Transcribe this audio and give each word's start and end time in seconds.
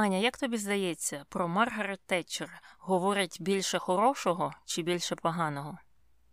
Аня, 0.00 0.16
як 0.16 0.38
тобі 0.38 0.56
здається, 0.56 1.24
про 1.28 1.48
Маргарет 1.48 2.00
Тетчер 2.06 2.62
говорять 2.78 3.36
більше 3.40 3.78
хорошого 3.78 4.52
чи 4.64 4.82
більше 4.82 5.16
поганого? 5.16 5.78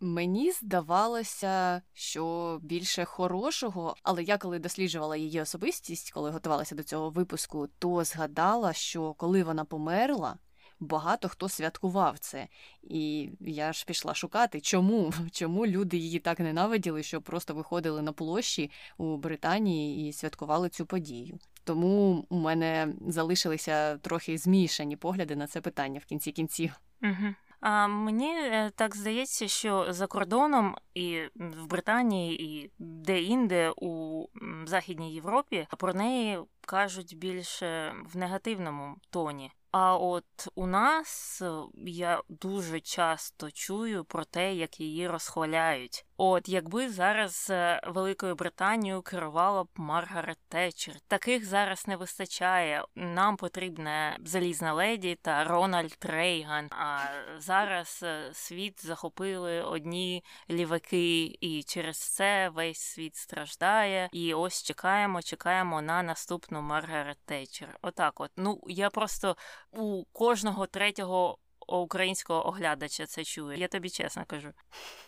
Мені 0.00 0.52
здавалося, 0.52 1.82
що 1.92 2.58
більше 2.62 3.04
хорошого, 3.04 3.96
але 4.02 4.22
я 4.22 4.38
коли 4.38 4.58
досліджувала 4.58 5.16
її 5.16 5.40
особистість, 5.40 6.10
коли 6.10 6.30
готувалася 6.30 6.74
до 6.74 6.82
цього 6.82 7.10
випуску, 7.10 7.68
то 7.78 8.04
згадала, 8.04 8.72
що 8.72 9.12
коли 9.12 9.42
вона 9.42 9.64
померла, 9.64 10.38
багато 10.80 11.28
хто 11.28 11.48
святкував 11.48 12.18
це. 12.18 12.48
І 12.82 13.30
я 13.40 13.72
ж 13.72 13.84
пішла 13.86 14.14
шукати, 14.14 14.60
чому 14.60 15.12
Чому 15.32 15.66
люди 15.66 15.96
її 15.96 16.18
так 16.18 16.40
ненавиділи, 16.40 17.02
що 17.02 17.22
просто 17.22 17.54
виходили 17.54 18.02
на 18.02 18.12
площі 18.12 18.70
у 18.98 19.16
Британії 19.16 20.08
і 20.08 20.12
святкували 20.12 20.68
цю 20.68 20.86
подію. 20.86 21.38
Тому 21.66 22.26
у 22.28 22.36
мене 22.36 22.94
залишилися 23.08 23.96
трохи 23.98 24.38
змішані 24.38 24.96
погляди 24.96 25.36
на 25.36 25.46
це 25.46 25.60
питання 25.60 26.00
в 26.02 26.04
кінці 26.04 26.32
кінців. 26.32 26.80
Угу. 27.02 27.34
А 27.60 27.86
мені 27.86 28.34
е, 28.36 28.70
так 28.74 28.96
здається, 28.96 29.48
що 29.48 29.86
за 29.88 30.06
кордоном 30.06 30.76
і 30.94 31.20
в 31.34 31.66
Британії, 31.66 32.44
і 32.44 32.70
де-інде 32.78 33.72
у 33.76 34.22
Західній 34.66 35.14
Європі 35.14 35.66
про 35.78 35.94
неї 35.94 36.38
кажуть 36.60 37.16
більше 37.18 37.94
в 38.12 38.16
негативному 38.16 38.96
тоні. 39.10 39.50
А 39.78 39.96
от 39.96 40.24
у 40.54 40.66
нас 40.66 41.42
я 41.86 42.22
дуже 42.28 42.80
часто 42.80 43.50
чую 43.50 44.04
про 44.04 44.24
те, 44.24 44.54
як 44.54 44.80
її 44.80 45.08
розхваляють. 45.08 46.06
От 46.18 46.48
якби 46.48 46.88
зараз 46.88 47.48
е, 47.50 47.80
Великою 47.86 48.34
Британією 48.34 49.02
керувала 49.02 49.64
б 49.64 49.68
Маргарет 49.74 50.38
Тетчер. 50.48 50.94
таких 51.08 51.44
зараз 51.44 51.86
не 51.88 51.96
вистачає. 51.96 52.84
Нам 52.94 53.36
потрібна 53.36 54.16
залізна 54.24 54.72
леді 54.72 55.18
та 55.22 55.44
Рональд 55.44 55.96
Рейган. 56.00 56.68
А 56.70 56.98
зараз 57.38 58.00
е, 58.02 58.30
світ 58.32 58.86
захопили 58.86 59.62
одні 59.62 60.24
ліваки, 60.50 61.36
і 61.40 61.62
через 61.62 61.98
це 61.98 62.48
весь 62.48 62.80
світ 62.80 63.16
страждає. 63.16 64.08
І 64.12 64.34
ось 64.34 64.62
чекаємо, 64.62 65.22
чекаємо 65.22 65.82
на 65.82 66.02
наступну 66.02 66.62
Маргарет 66.62 67.18
Тетчер. 67.24 67.78
Отак, 67.82 68.20
от 68.20 68.30
ну 68.36 68.60
я 68.66 68.90
просто 68.90 69.36
у 69.76 70.04
кожного 70.12 70.66
третього 70.66 71.38
українського 71.68 72.48
оглядача 72.48 73.06
це 73.06 73.24
чує. 73.24 73.58
Я 73.58 73.68
тобі 73.68 73.90
чесно 73.90 74.24
кажу. 74.26 74.48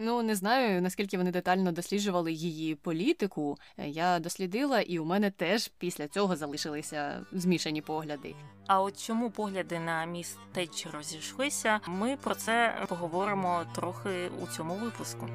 Ну 0.00 0.22
не 0.22 0.34
знаю 0.34 0.82
наскільки 0.82 1.18
вони 1.18 1.30
детально 1.30 1.72
досліджували 1.72 2.32
її 2.32 2.74
політику. 2.74 3.58
Я 3.76 4.18
дослідила, 4.18 4.80
і 4.80 4.98
у 4.98 5.04
мене 5.04 5.30
теж 5.30 5.68
після 5.68 6.08
цього 6.08 6.36
залишилися 6.36 7.26
змішані 7.32 7.82
погляди. 7.82 8.34
А 8.66 8.82
от 8.82 9.00
чому 9.06 9.30
погляди 9.30 9.78
на 9.78 10.04
міс 10.04 10.36
Тетч 10.52 10.86
розійшлися? 10.86 11.80
Ми 11.86 12.16
про 12.16 12.34
це 12.34 12.86
поговоримо 12.88 13.64
трохи 13.74 14.30
у 14.42 14.46
цьому 14.46 14.74
випуску. 14.74 15.28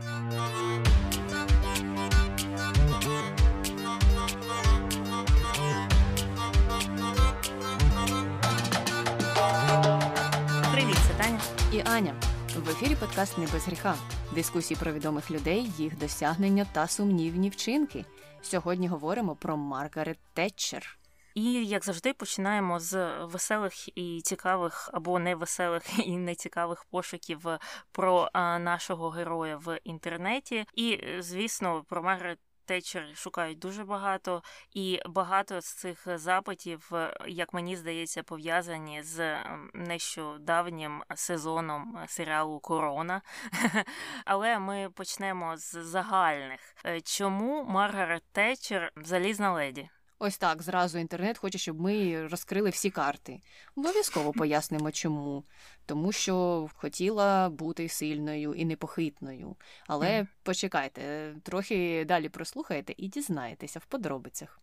І 11.74 11.82
Аня. 11.86 12.16
В 12.58 12.70
ефірі 12.70 12.96
подкаст 12.96 13.38
«Не 13.38 13.48
без 13.48 13.68
гріха. 13.68 13.96
Дискусії 14.36 14.80
про 14.80 14.94
відомих 14.94 15.32
людей, 15.32 15.72
їх 15.78 15.98
досягнення 15.98 16.66
та 16.74 16.88
сумнівні 16.88 17.50
вчинки. 17.50 18.06
Сьогодні 18.42 18.88
говоримо 18.88 19.36
про 19.36 19.58
Маргарет 19.58 20.20
Тетчер. 20.34 20.98
І 21.36 21.66
як 21.66 21.86
завжди, 21.86 22.14
починаємо 22.14 22.80
з 22.80 23.26
веселих 23.26 23.98
і 23.98 24.22
цікавих 24.24 24.90
або 24.94 25.20
невеселих 25.20 26.00
і 26.08 26.18
нецікавих 26.18 26.86
пошуків 26.86 27.46
про 27.92 28.30
нашого 28.60 29.10
героя 29.10 29.58
в 29.58 29.80
інтернеті. 29.84 30.66
І, 30.76 31.00
звісно, 31.20 31.84
про 31.90 32.04
Маргарет 32.04 32.40
Тетчер 32.66 33.18
шукають 33.18 33.60
дуже 33.60 33.84
багато, 33.84 34.44
і 34.74 35.02
багато 35.06 35.62
з 35.62 35.74
цих 35.74 36.08
запитів, 36.20 36.90
е, 36.94 37.18
як 37.28 37.54
мені 37.54 37.76
здається, 37.76 38.24
пов'язані 38.24 39.04
з 39.04 39.38
нещодавнім 39.74 41.04
сезоном 41.16 42.00
серіалу 42.08 42.60
Корона. 42.60 43.22
Але 44.26 44.60
ми 44.60 44.90
почнемо 44.96 45.58
з 45.58 45.84
загальних. 45.84 46.76
Е, 46.86 47.02
чому 47.02 47.64
Маргарет 47.64 48.24
Тетчер 48.32 48.92
залізна 48.96 49.54
леді? 49.54 49.90
Ось 50.26 50.38
так 50.38 50.62
зразу 50.62 51.00
інтернет 51.00 51.38
хоче, 51.38 51.58
щоб 51.58 51.82
ми 51.82 52.28
розкрили 52.28 52.70
всі 52.70 52.90
карти. 52.90 53.42
Обов'язково 53.76 54.34
пояснимо, 54.38 54.92
чому. 54.92 55.44
Тому 55.86 56.12
що 56.12 56.68
хотіла 56.76 57.50
бути 57.50 57.90
сильною 57.90 58.54
і 58.54 58.66
непохитною. 58.66 59.56
Але 59.88 60.28
почекайте, 60.44 61.34
трохи 61.44 62.06
далі 62.08 62.30
прослухайте 62.30 62.94
і 62.98 63.08
дізнаєтеся 63.08 63.80
в 63.80 63.86
подробицях. 63.86 64.60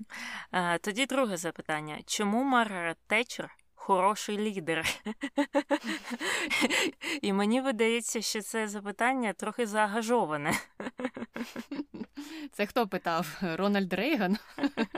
Тоді 0.80 1.06
друге 1.06 1.36
запитання: 1.36 1.98
чому 2.06 2.44
Маргарет 2.44 2.98
Тетчер 3.06 3.56
хороший 3.74 4.38
лідер? 4.38 4.86
І 7.22 7.32
мені 7.32 7.60
видається, 7.60 8.22
що 8.22 8.40
це 8.40 8.68
запитання 8.68 9.32
трохи 9.32 9.66
заангажоване. 9.66 10.52
Це 12.52 12.66
хто 12.66 12.86
питав? 12.86 13.40
Рональд 13.56 13.92
Рейган? 13.92 14.38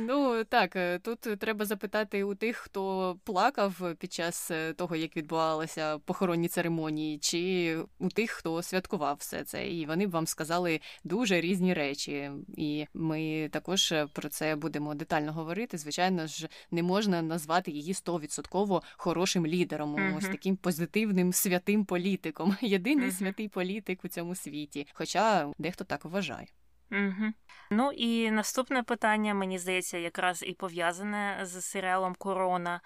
Ну 0.00 0.44
так, 0.44 0.76
е, 0.76 0.98
тут 0.98 1.20
треба 1.20 1.64
запитати 1.64 2.24
у 2.24 2.34
тих, 2.34 2.56
хто 2.56 3.16
плакав 3.24 3.94
під 3.98 4.12
час 4.12 4.50
е, 4.50 4.72
того, 4.72 4.96
як 4.96 5.16
відбувалися 5.16 5.98
похоронні 5.98 6.48
церемонії, 6.48 7.18
чи 7.18 7.78
у 7.98 8.08
тих, 8.08 8.30
хто 8.30 8.62
святкував 8.62 9.16
все 9.20 9.44
це, 9.44 9.68
і 9.68 9.86
вони 9.86 10.06
б 10.06 10.10
вам 10.10 10.26
сказали 10.26 10.80
дуже 11.04 11.40
різні 11.40 11.74
речі. 11.74 12.30
І 12.56 12.86
ми 12.94 13.48
також 13.52 13.94
про 14.12 14.28
це 14.28 14.56
будемо 14.56 14.94
детально 14.94 15.32
говорити. 15.32 15.78
Звичайно 15.78 16.26
ж, 16.26 16.48
не 16.70 16.82
можна 16.82 17.22
назвати 17.22 17.70
її 17.70 17.94
стовідсотково 17.94 18.82
хорошим 18.96 19.46
лідером, 19.46 19.96
uh-huh. 19.96 20.16
ось 20.16 20.28
таким 20.28 20.56
позитивним 20.56 21.32
святим 21.32 21.84
політиком. 21.84 22.56
Єдиний 22.60 23.08
uh-huh. 23.08 23.18
святий 23.18 23.48
політик 23.48 24.04
у 24.04 24.08
цьому 24.08 24.34
світі. 24.34 24.86
Хоча 24.92 25.52
дехто 25.58 25.84
так 25.84 26.04
вважає. 26.04 26.46
Угу. 26.94 27.32
Ну 27.70 27.92
і 27.92 28.30
наступне 28.30 28.82
питання, 28.82 29.34
мені 29.34 29.58
здається, 29.58 29.98
якраз 29.98 30.42
і 30.46 30.52
пов'язане 30.52 31.40
з 31.42 31.62
серіалом 31.62 32.14
Корона. 32.14 32.80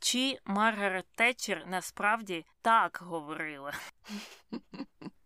Чи 0.00 0.38
Маргарет 0.44 1.06
Тетчер 1.14 1.64
насправді 1.66 2.44
так 2.62 3.00
говорила? 3.02 3.72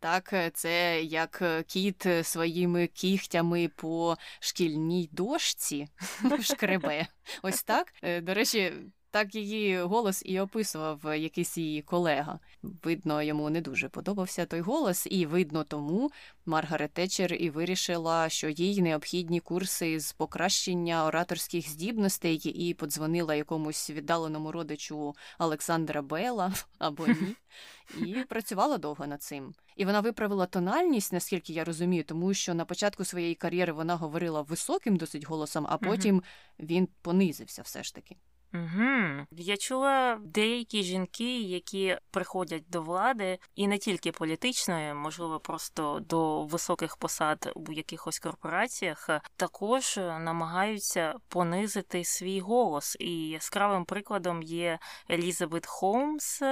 Так, 0.00 0.34
це 0.54 1.02
як 1.02 1.42
кіт 1.66 2.06
своїми 2.22 2.86
кігтями 2.86 3.68
по 3.76 4.16
шкільній 4.40 5.08
дошці 5.12 5.88
шкребе. 6.40 7.06
Ось 7.42 7.62
так. 7.62 7.94
Е, 8.02 8.20
до 8.20 8.34
речі, 8.34 8.72
так 9.10 9.34
її 9.34 9.82
голос 9.82 10.22
і 10.26 10.40
описував 10.40 11.00
якийсь 11.04 11.58
її 11.58 11.82
колега. 11.82 12.38
Видно, 12.62 13.22
йому 13.22 13.50
не 13.50 13.60
дуже 13.60 13.88
подобався 13.88 14.46
той 14.46 14.60
голос, 14.60 15.06
і 15.10 15.26
видно, 15.26 15.64
тому 15.64 16.10
Маргарет 16.46 16.92
Тетчер 16.92 17.34
і 17.34 17.50
вирішила, 17.50 18.28
що 18.28 18.48
їй 18.48 18.82
необхідні 18.82 19.40
курси 19.40 20.00
з 20.00 20.12
покращення 20.12 21.06
ораторських 21.06 21.68
здібностей, 21.68 22.36
і 22.36 22.74
подзвонила 22.74 23.34
якомусь 23.34 23.90
віддаленому 23.90 24.52
родичу 24.52 25.14
Олександра 25.38 26.02
Бела 26.02 26.52
або 26.78 27.06
ні, 27.06 27.36
і 28.06 28.24
працювала 28.24 28.78
довго 28.78 29.06
над 29.06 29.22
цим. 29.22 29.54
І 29.76 29.84
вона 29.84 30.00
виправила 30.00 30.46
тональність, 30.46 31.12
наскільки 31.12 31.52
я 31.52 31.64
розумію, 31.64 32.04
тому 32.04 32.34
що 32.34 32.54
на 32.54 32.64
початку 32.64 33.04
своєї 33.04 33.34
кар'єри 33.34 33.72
вона 33.72 33.96
говорила 33.96 34.42
високим 34.42 34.96
досить 34.96 35.26
голосом, 35.26 35.66
а 35.68 35.78
потім 35.78 36.22
він 36.58 36.88
понизився 37.02 37.62
все 37.62 37.82
ж 37.82 37.94
таки. 37.94 38.16
Угу. 38.54 39.26
Я 39.30 39.56
чула 39.56 40.18
деякі 40.24 40.82
жінки, 40.82 41.40
які 41.40 41.98
приходять 42.10 42.70
до 42.70 42.82
влади, 42.82 43.38
і 43.54 43.68
не 43.68 43.78
тільки 43.78 44.12
політичної, 44.12 44.94
можливо, 44.94 45.40
просто 45.40 46.00
до 46.00 46.42
високих 46.44 46.96
посад 46.96 47.52
у 47.54 47.72
якихось 47.72 48.18
корпораціях, 48.18 49.10
також 49.36 49.96
намагаються 49.96 51.14
понизити 51.28 52.04
свій 52.04 52.40
голос. 52.40 52.96
І 53.00 53.28
яскравим 53.28 53.84
прикладом 53.84 54.42
є 54.42 54.78
Елізабет 55.10 55.66
Холмс, 55.66 56.42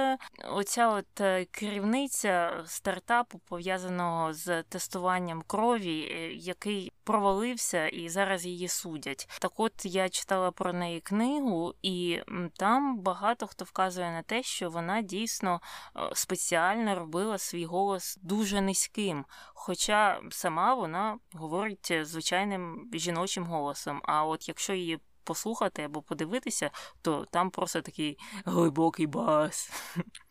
оця 0.51 0.89
от 0.89 1.21
е, 1.21 1.45
керівниця 1.45 2.63
стартапу 2.65 3.39
пов'язаного 3.39 4.33
з 4.33 4.63
тестуванням 4.63 5.41
крові, 5.47 5.99
е, 6.01 6.33
який 6.33 6.91
провалився 7.07 7.87
і 7.87 8.09
зараз 8.09 8.45
її 8.45 8.67
судять. 8.67 9.37
Так, 9.41 9.51
от 9.59 9.85
я 9.85 10.09
читала 10.09 10.51
про 10.51 10.73
неї 10.73 10.99
книгу. 11.01 11.73
І 11.81 12.21
там 12.57 12.99
багато 12.99 13.47
хто 13.47 13.65
вказує 13.65 14.11
на 14.11 14.21
те, 14.21 14.43
що 14.43 14.69
вона 14.69 15.01
дійсно 15.01 15.61
е, 15.95 16.09
спеціально 16.13 16.95
робила 16.95 17.37
свій 17.37 17.65
голос 17.65 18.17
дуже 18.21 18.61
низьким. 18.61 19.25
Хоча 19.53 20.21
сама 20.31 20.73
вона 20.73 21.17
говорить 21.33 21.93
звичайним 22.01 22.89
жіночим 22.93 23.45
голосом. 23.45 24.01
А 24.03 24.25
от 24.25 24.47
якщо 24.47 24.73
її 24.73 24.99
послухати 25.23 25.83
або 25.83 26.01
подивитися, 26.01 26.71
то 27.01 27.25
там 27.31 27.49
просто 27.49 27.81
такий 27.81 28.17
глибокий 28.45 29.07
бас. 29.07 29.71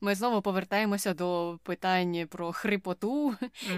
Ми 0.00 0.14
знову 0.14 0.42
повертаємося 0.42 1.14
до 1.14 1.58
питань 1.62 2.26
про 2.30 2.52
хрипоту 2.52 3.34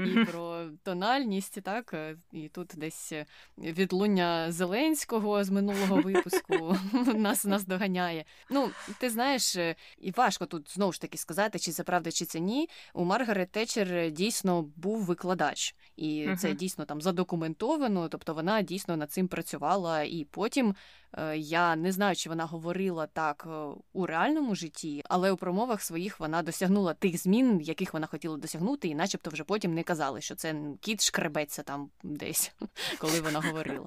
і 0.06 0.24
про 0.24 0.64
тональність, 0.82 1.62
так? 1.62 1.94
І 2.32 2.48
тут 2.48 2.72
десь 2.76 3.12
відлуння 3.58 4.52
Зеленського 4.52 5.44
з 5.44 5.50
минулого 5.50 5.96
випуску 5.96 6.76
нас 7.14 7.44
нас 7.44 7.66
доганяє. 7.66 8.24
Ну, 8.50 8.70
ти 8.98 9.10
знаєш, 9.10 9.56
і 9.98 10.10
важко 10.16 10.46
тут 10.46 10.74
знову 10.74 10.92
ж 10.92 11.00
таки 11.00 11.18
сказати, 11.18 11.58
чи 11.58 11.72
це 11.72 11.82
правда, 11.82 12.10
чи 12.10 12.24
це 12.24 12.40
ні. 12.40 12.68
У 12.94 13.04
Маргарет 13.04 13.50
Тетчер 13.50 14.10
дійсно 14.10 14.62
був 14.76 15.04
викладач, 15.04 15.74
і 15.96 16.28
це 16.38 16.54
дійсно 16.54 16.84
там 16.84 17.00
задокументовано, 17.00 18.08
тобто 18.08 18.34
вона 18.34 18.62
дійсно 18.62 18.96
над 18.96 19.12
цим 19.12 19.28
працювала, 19.28 20.02
і 20.02 20.26
потім 20.30 20.74
Е, 21.18 21.38
я 21.38 21.76
не 21.76 21.92
знаю, 21.92 22.16
чи 22.16 22.28
вона 22.28 22.44
говорила 22.44 23.06
так 23.06 23.46
е, 23.50 23.50
у 23.92 24.06
реальному 24.06 24.54
житті, 24.54 25.02
але 25.08 25.30
у 25.30 25.36
промовах 25.54 25.82
своїх 25.82 26.20
вона 26.20 26.42
досягнула 26.42 26.94
тих 26.94 27.16
змін, 27.16 27.60
яких 27.60 27.92
вона 27.94 28.06
хотіла 28.06 28.36
досягнути, 28.36 28.88
і 28.88 28.94
начебто 28.94 29.30
вже 29.30 29.44
потім 29.44 29.74
не 29.74 29.82
казали, 29.82 30.20
що 30.20 30.34
це 30.34 30.54
кіт 30.80 31.02
шкребеться 31.02 31.62
там 31.62 31.90
десь, 32.02 32.52
коли 32.98 33.20
вона 33.20 33.40
говорила. 33.40 33.86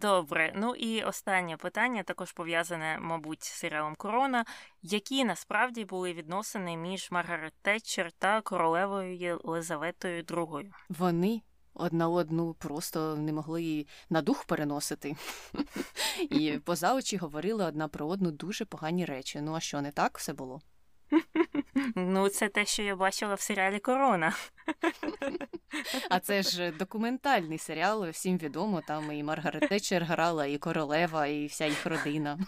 Добре, 0.00 0.52
ну 0.56 0.74
і 0.74 1.02
останнє 1.02 1.56
питання 1.56 2.02
також 2.02 2.32
пов'язане, 2.32 2.98
мабуть, 3.00 3.42
з 3.42 3.52
серіалом 3.52 3.94
Корона. 3.94 4.44
Які 4.82 5.24
насправді 5.24 5.84
були 5.84 6.12
відносини 6.12 6.76
між 6.76 7.10
Маргарет 7.10 7.54
Тетчер 7.62 8.12
та 8.12 8.40
королевою 8.40 9.16
Єлизаветою 9.16 10.22
II? 10.22 10.70
Вони 10.88 11.42
одна 11.76 12.08
одну 12.08 12.54
просто 12.54 13.16
не 13.16 13.32
могли 13.32 13.86
на 14.10 14.22
дух 14.22 14.44
переносити. 14.44 15.16
І 16.30 16.58
поза 16.64 16.94
очі 16.94 17.16
говорили 17.16 17.64
одна 17.64 17.88
про 17.88 18.06
одну 18.06 18.30
дуже 18.30 18.64
погані 18.64 19.04
речі. 19.04 19.40
Ну 19.40 19.54
а 19.54 19.60
що, 19.60 19.80
не 19.80 19.90
так 19.90 20.18
все 20.18 20.32
було? 20.32 20.60
Ну, 21.96 22.28
це 22.28 22.48
те, 22.48 22.64
що 22.64 22.82
я 22.82 22.96
бачила 22.96 23.34
в 23.34 23.40
серіалі 23.40 23.78
Корона. 23.78 24.32
А 26.10 26.20
це 26.20 26.42
ж 26.42 26.70
документальний 26.70 27.58
серіал, 27.58 28.08
всім 28.10 28.38
відомо. 28.38 28.82
Там 28.86 29.12
і 29.12 29.22
Маргарет 29.22 29.68
Тетчер 29.68 30.04
грала, 30.04 30.46
і 30.46 30.58
королева, 30.58 31.26
і 31.26 31.46
вся 31.46 31.66
їх 31.66 31.86
родина. 31.86 32.38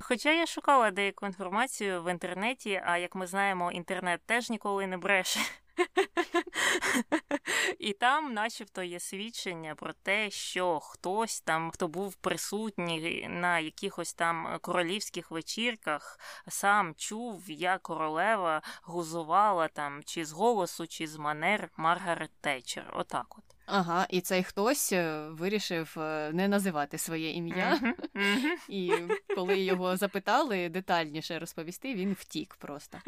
Хоча 0.00 0.32
я 0.32 0.46
шукала 0.46 0.90
деяку 0.90 1.26
інформацію 1.26 2.02
в 2.02 2.10
інтернеті, 2.10 2.82
а 2.84 2.98
як 2.98 3.14
ми 3.14 3.26
знаємо, 3.26 3.72
інтернет 3.72 4.20
теж 4.26 4.50
ніколи 4.50 4.86
не 4.86 4.98
бреше. 4.98 5.40
І 7.78 7.92
там, 7.92 8.34
начебто, 8.34 8.82
є 8.82 9.00
свідчення 9.00 9.74
про 9.74 9.92
те, 9.92 10.30
що 10.30 10.80
хтось 10.80 11.40
там, 11.40 11.70
хто 11.70 11.88
був 11.88 12.14
присутній 12.14 13.26
на 13.28 13.58
якихось 13.58 14.14
там 14.14 14.58
королівських 14.60 15.30
вечірках, 15.30 16.18
сам 16.48 16.94
чув, 16.94 17.50
як 17.50 17.82
королева 17.82 18.62
гузувала 18.82 19.68
там 19.68 20.02
чи 20.04 20.24
з 20.24 20.32
голосу, 20.32 20.86
чи 20.86 21.06
з 21.06 21.16
манер 21.16 21.70
Маргарет 21.76 22.30
Тетчер. 22.40 22.92
Отак 22.96 23.38
от. 23.38 23.53
Ага, 23.66 24.06
і 24.10 24.20
цей 24.20 24.42
хтось 24.42 24.92
е, 24.92 25.28
вирішив 25.30 25.96
е, 25.98 26.30
не 26.32 26.48
називати 26.48 26.98
своє 26.98 27.30
ім'я. 27.30 27.80
Mm-hmm. 27.82 27.94
Mm-hmm. 28.14 28.68
І 28.68 28.92
коли 29.34 29.60
його 29.60 29.96
запитали 29.96 30.68
детальніше 30.68 31.38
розповісти, 31.38 31.94
він 31.94 32.12
втік 32.12 32.54
просто. 32.54 32.98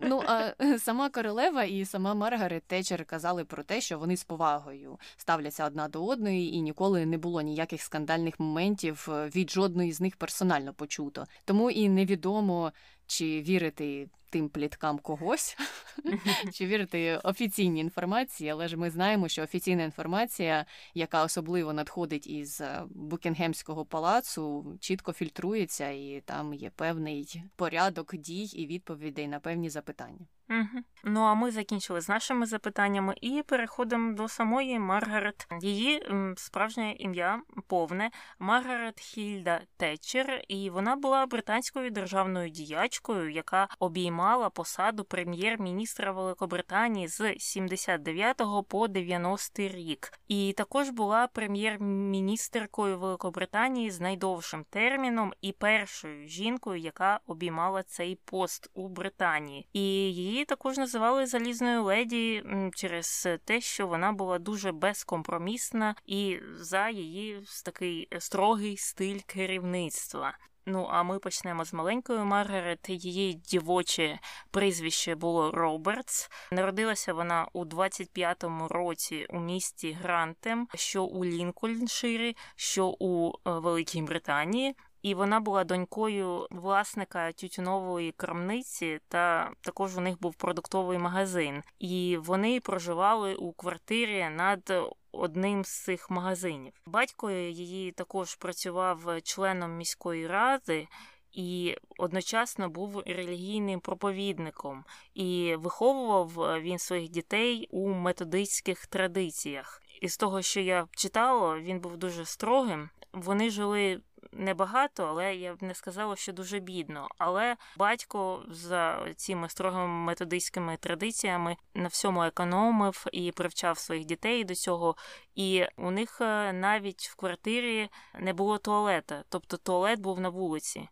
Ну 0.00 0.22
а 0.26 0.52
сама 0.78 1.10
королева 1.10 1.64
і 1.64 1.84
сама 1.84 2.14
Маргарет 2.14 2.62
Течер 2.66 3.04
казали 3.04 3.44
про 3.44 3.62
те, 3.62 3.80
що 3.80 3.98
вони 3.98 4.16
з 4.16 4.24
повагою 4.24 4.98
ставляться 5.16 5.66
одна 5.66 5.88
до 5.88 6.06
одної, 6.06 6.54
і 6.54 6.60
ніколи 6.60 7.06
не 7.06 7.18
було 7.18 7.40
ніяких 7.40 7.82
скандальних 7.82 8.40
моментів 8.40 9.08
е, 9.10 9.30
від 9.34 9.50
жодної 9.50 9.92
з 9.92 10.00
них 10.00 10.16
персонально 10.16 10.74
почуто. 10.74 11.26
Тому 11.44 11.70
і 11.70 11.88
невідомо, 11.88 12.72
чи 13.06 13.42
вірити 13.42 14.08
тим 14.30 14.48
пліткам 14.48 14.98
когось, 14.98 15.56
чи 16.52 16.66
вірити 16.66 17.20
офіційній 17.24 17.80
інформації, 17.80 18.50
але 18.50 18.68
ж 18.68 18.76
ми 18.76 18.90
знаємо, 18.90 19.28
що 19.28 19.42
офіційна 19.42 19.82
інформація, 19.82 20.66
яка 20.94 21.24
особливо 21.24 21.72
надходить 21.72 22.26
із 22.26 22.60
е, 22.60 22.82
Букінгемського 22.90 23.84
палацу, 23.84 24.76
чітко 24.80 25.12
фільтрується, 25.12 25.90
і 25.90 26.22
там 26.24 26.54
є 26.54 26.70
певний 26.70 27.42
порядок 27.56 28.16
дій 28.16 28.44
і 28.44 28.66
відповідей 28.66 29.28
на 29.28 29.40
певні 29.40 29.70
запитання. 29.70 30.26
Угу. 30.50 30.82
Ну 31.04 31.20
а 31.20 31.34
ми 31.34 31.50
закінчили 31.50 32.00
з 32.00 32.08
нашими 32.08 32.46
запитаннями 32.46 33.14
і 33.20 33.42
переходимо 33.46 34.14
до 34.14 34.28
самої 34.28 34.78
Маргарет. 34.78 35.46
Її 35.60 36.06
справжнє 36.36 36.92
ім'я 36.92 37.42
повне 37.66 38.10
Маргарет 38.38 39.00
Хільда 39.00 39.60
Тетчер, 39.76 40.42
і 40.48 40.70
вона 40.70 40.96
була 40.96 41.26
британською 41.26 41.90
державною 41.90 42.50
діячкою, 42.50 43.30
яка 43.30 43.68
обіймала 43.78 44.17
посаду 44.54 45.04
прем'єр-міністра 45.04 46.12
Великобританії 46.12 47.08
з 47.08 47.34
79 47.38 48.42
по 48.68 48.88
90 48.88 49.62
рік, 49.62 50.12
і 50.28 50.54
також 50.56 50.90
була 50.90 51.26
прем'єр-міністеркою 51.26 52.98
Великобританії 52.98 53.90
з 53.90 54.00
найдовшим 54.00 54.64
терміном 54.70 55.32
і 55.40 55.52
першою 55.52 56.28
жінкою, 56.28 56.80
яка 56.80 57.20
обіймала 57.26 57.82
цей 57.82 58.18
пост 58.24 58.70
у 58.74 58.88
Британії. 58.88 59.68
І 59.72 59.80
Її 60.12 60.44
також 60.44 60.78
називали 60.78 61.26
залізною 61.26 61.82
леді 61.82 62.44
через 62.74 63.28
те, 63.44 63.60
що 63.60 63.86
вона 63.86 64.12
була 64.12 64.38
дуже 64.38 64.72
безкомпромісна 64.72 65.94
і 66.06 66.38
за 66.60 66.88
її 66.88 67.42
такий 67.64 68.08
строгий 68.18 68.76
стиль 68.76 69.20
керівництва. 69.26 70.38
Ну, 70.70 70.88
а 70.90 71.02
ми 71.02 71.18
почнемо 71.18 71.64
з 71.64 71.72
маленької 71.72 72.18
Маргарет. 72.18 72.88
Її 72.88 73.34
дівоче 73.34 74.18
прізвище 74.50 75.14
було 75.14 75.50
Робертс. 75.50 76.30
Народилася 76.52 77.14
вона 77.14 77.48
у 77.52 77.64
25-му 77.64 78.68
році 78.68 79.26
у 79.30 79.40
місті 79.40 79.92
Грантем, 79.92 80.68
що 80.74 81.04
у 81.04 81.24
Лінкольнширі, 81.24 82.36
що 82.56 82.96
у 82.98 83.28
е, 83.28 83.32
Великій 83.44 84.02
Британії 84.02 84.74
і 85.02 85.14
вона 85.14 85.40
була 85.40 85.64
донькою 85.64 86.46
власника 86.50 87.32
тютюнової 87.32 88.12
крамниці, 88.12 89.00
та 89.08 89.50
також 89.60 89.96
у 89.96 90.00
них 90.00 90.20
був 90.20 90.34
продуктовий 90.34 90.98
магазин. 90.98 91.62
І 91.78 92.18
вони 92.20 92.60
проживали 92.60 93.34
у 93.34 93.52
квартирі 93.52 94.28
над 94.36 94.72
одним 95.18 95.64
з 95.64 95.84
цих 95.84 96.10
магазинів. 96.10 96.72
Батько 96.86 97.30
її 97.30 97.92
також 97.92 98.34
працював 98.34 99.22
членом 99.22 99.76
міської 99.76 100.26
ради. 100.26 100.88
І 101.32 101.76
одночасно 101.98 102.68
був 102.68 103.02
релігійним 103.06 103.80
проповідником, 103.80 104.84
і 105.14 105.56
виховував 105.58 106.60
він 106.62 106.78
своїх 106.78 107.08
дітей 107.08 107.68
у 107.70 107.88
методистських 107.88 108.86
традиціях. 108.86 109.82
І 110.00 110.08
з 110.08 110.16
того, 110.16 110.42
що 110.42 110.60
я 110.60 110.86
читала, 110.90 111.58
він 111.58 111.80
був 111.80 111.96
дуже 111.96 112.24
строгим. 112.24 112.90
Вони 113.12 113.50
жили 113.50 114.00
небагато, 114.32 115.04
але 115.04 115.36
я 115.36 115.54
б 115.54 115.62
не 115.62 115.74
сказала, 115.74 116.16
що 116.16 116.32
дуже 116.32 116.58
бідно. 116.58 117.08
Але 117.18 117.56
батько 117.76 118.44
за 118.48 119.12
цими 119.16 119.48
строгими 119.48 119.86
методистськими 119.86 120.76
традиціями 120.76 121.56
на 121.74 121.88
всьому 121.88 122.22
економив 122.22 123.06
і 123.12 123.32
привчав 123.32 123.78
своїх 123.78 124.04
дітей 124.04 124.44
до 124.44 124.54
цього. 124.54 124.96
І 125.34 125.66
у 125.76 125.90
них 125.90 126.20
е, 126.20 126.52
навіть 126.52 127.08
в 127.08 127.16
квартирі 127.16 127.88
не 128.14 128.32
було 128.32 128.58
туалета, 128.58 129.24
тобто 129.28 129.56
туалет 129.56 130.00
був 130.00 130.20
на 130.20 130.28
вулиці. 130.28 130.88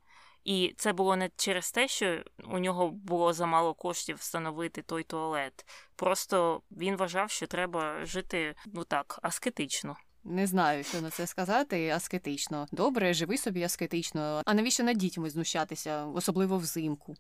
І 0.47 0.75
це 0.77 0.93
було 0.93 1.17
не 1.17 1.31
через 1.37 1.73
те, 1.73 1.89
що 1.89 2.23
у 2.45 2.59
нього 2.59 2.91
було 2.91 3.33
замало 3.33 3.75
коштів 3.75 4.17
встановити 4.17 4.83
той 4.83 5.03
туалет. 5.03 5.67
Просто 5.97 6.63
він 6.71 6.97
вважав, 6.97 7.31
що 7.31 7.47
треба 7.47 8.05
жити 8.05 8.55
ну 8.67 8.85
так 8.85 9.19
аскетично. 9.23 9.97
Не 10.29 10.47
знаю, 10.47 10.85
що 10.85 11.01
на 11.03 11.11
це 11.11 11.27
сказати. 11.27 11.89
Аскетично. 11.89 12.67
Добре, 12.73 13.15
живи 13.15 13.39
собі 13.39 13.63
аскетично. 13.63 14.43
А 14.45 14.55
навіщо 14.55 14.85
над 14.85 14.97
дітьми 14.97 15.31
знущатися, 15.31 16.05
особливо 16.05 16.59
взимку? 16.59 17.15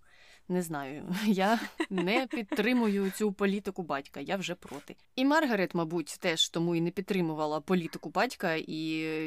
Не 0.48 0.62
знаю, 0.62 1.14
я 1.26 1.60
не 1.90 2.26
підтримую 2.26 3.10
цю 3.10 3.32
політику 3.32 3.82
батька, 3.82 4.20
я 4.20 4.36
вже 4.36 4.54
проти. 4.54 4.96
І 5.16 5.24
Маргарет, 5.24 5.74
мабуть, 5.74 6.16
теж 6.20 6.48
тому 6.48 6.74
і 6.74 6.80
не 6.80 6.90
підтримувала 6.90 7.60
політику 7.60 8.10
батька 8.10 8.54
і 8.54 8.78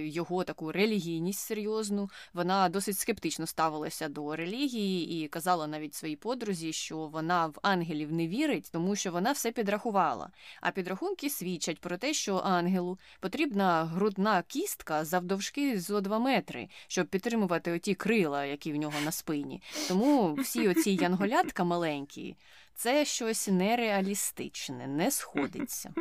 його 0.10 0.44
таку 0.44 0.72
релігійність 0.72 1.40
серйозну. 1.40 2.10
Вона 2.34 2.70
досить 2.70 2.98
скептично 2.98 3.48
ставилася 3.48 4.10
до 4.10 4.36
релігії 4.36 5.24
і 5.24 5.28
казала 5.28 5.68
навіть 5.68 5.94
своїй 5.96 6.16
подрузі, 6.16 6.74
що 6.74 6.98
вона 6.98 7.48
в 7.48 7.60
ангелів 7.62 8.14
не 8.14 8.28
вірить, 8.28 8.70
тому 8.72 8.96
що 8.96 9.12
вона 9.12 9.32
все 9.32 9.52
підрахувала. 9.52 10.30
А 10.62 10.72
підрахунки 10.72 11.30
свідчать 11.30 11.80
про 11.80 11.98
те, 11.98 12.14
що 12.14 12.36
ангелу 12.36 13.00
потрібна 13.20 13.86
грудна 13.86 14.44
кістка 14.48 15.06
завдовжки 15.06 15.80
зо 15.80 16.02
два 16.02 16.20
метри, 16.20 16.70
щоб 16.88 17.08
підтримувати 17.08 17.72
оті 17.72 17.96
крила, 17.96 18.46
які 18.46 18.74
в 18.74 18.76
нього 18.76 18.96
на 19.06 19.12
спині. 19.12 19.62
Тому 19.88 20.34
всі 20.34 20.68
оці 20.68 20.96
янголятка 21.10 21.64
маленькі, 21.64 22.38
це 22.76 23.06
щось 23.06 23.48
нереалістичне, 23.48 24.88
не 24.88 25.12
сходиться. 25.12 25.94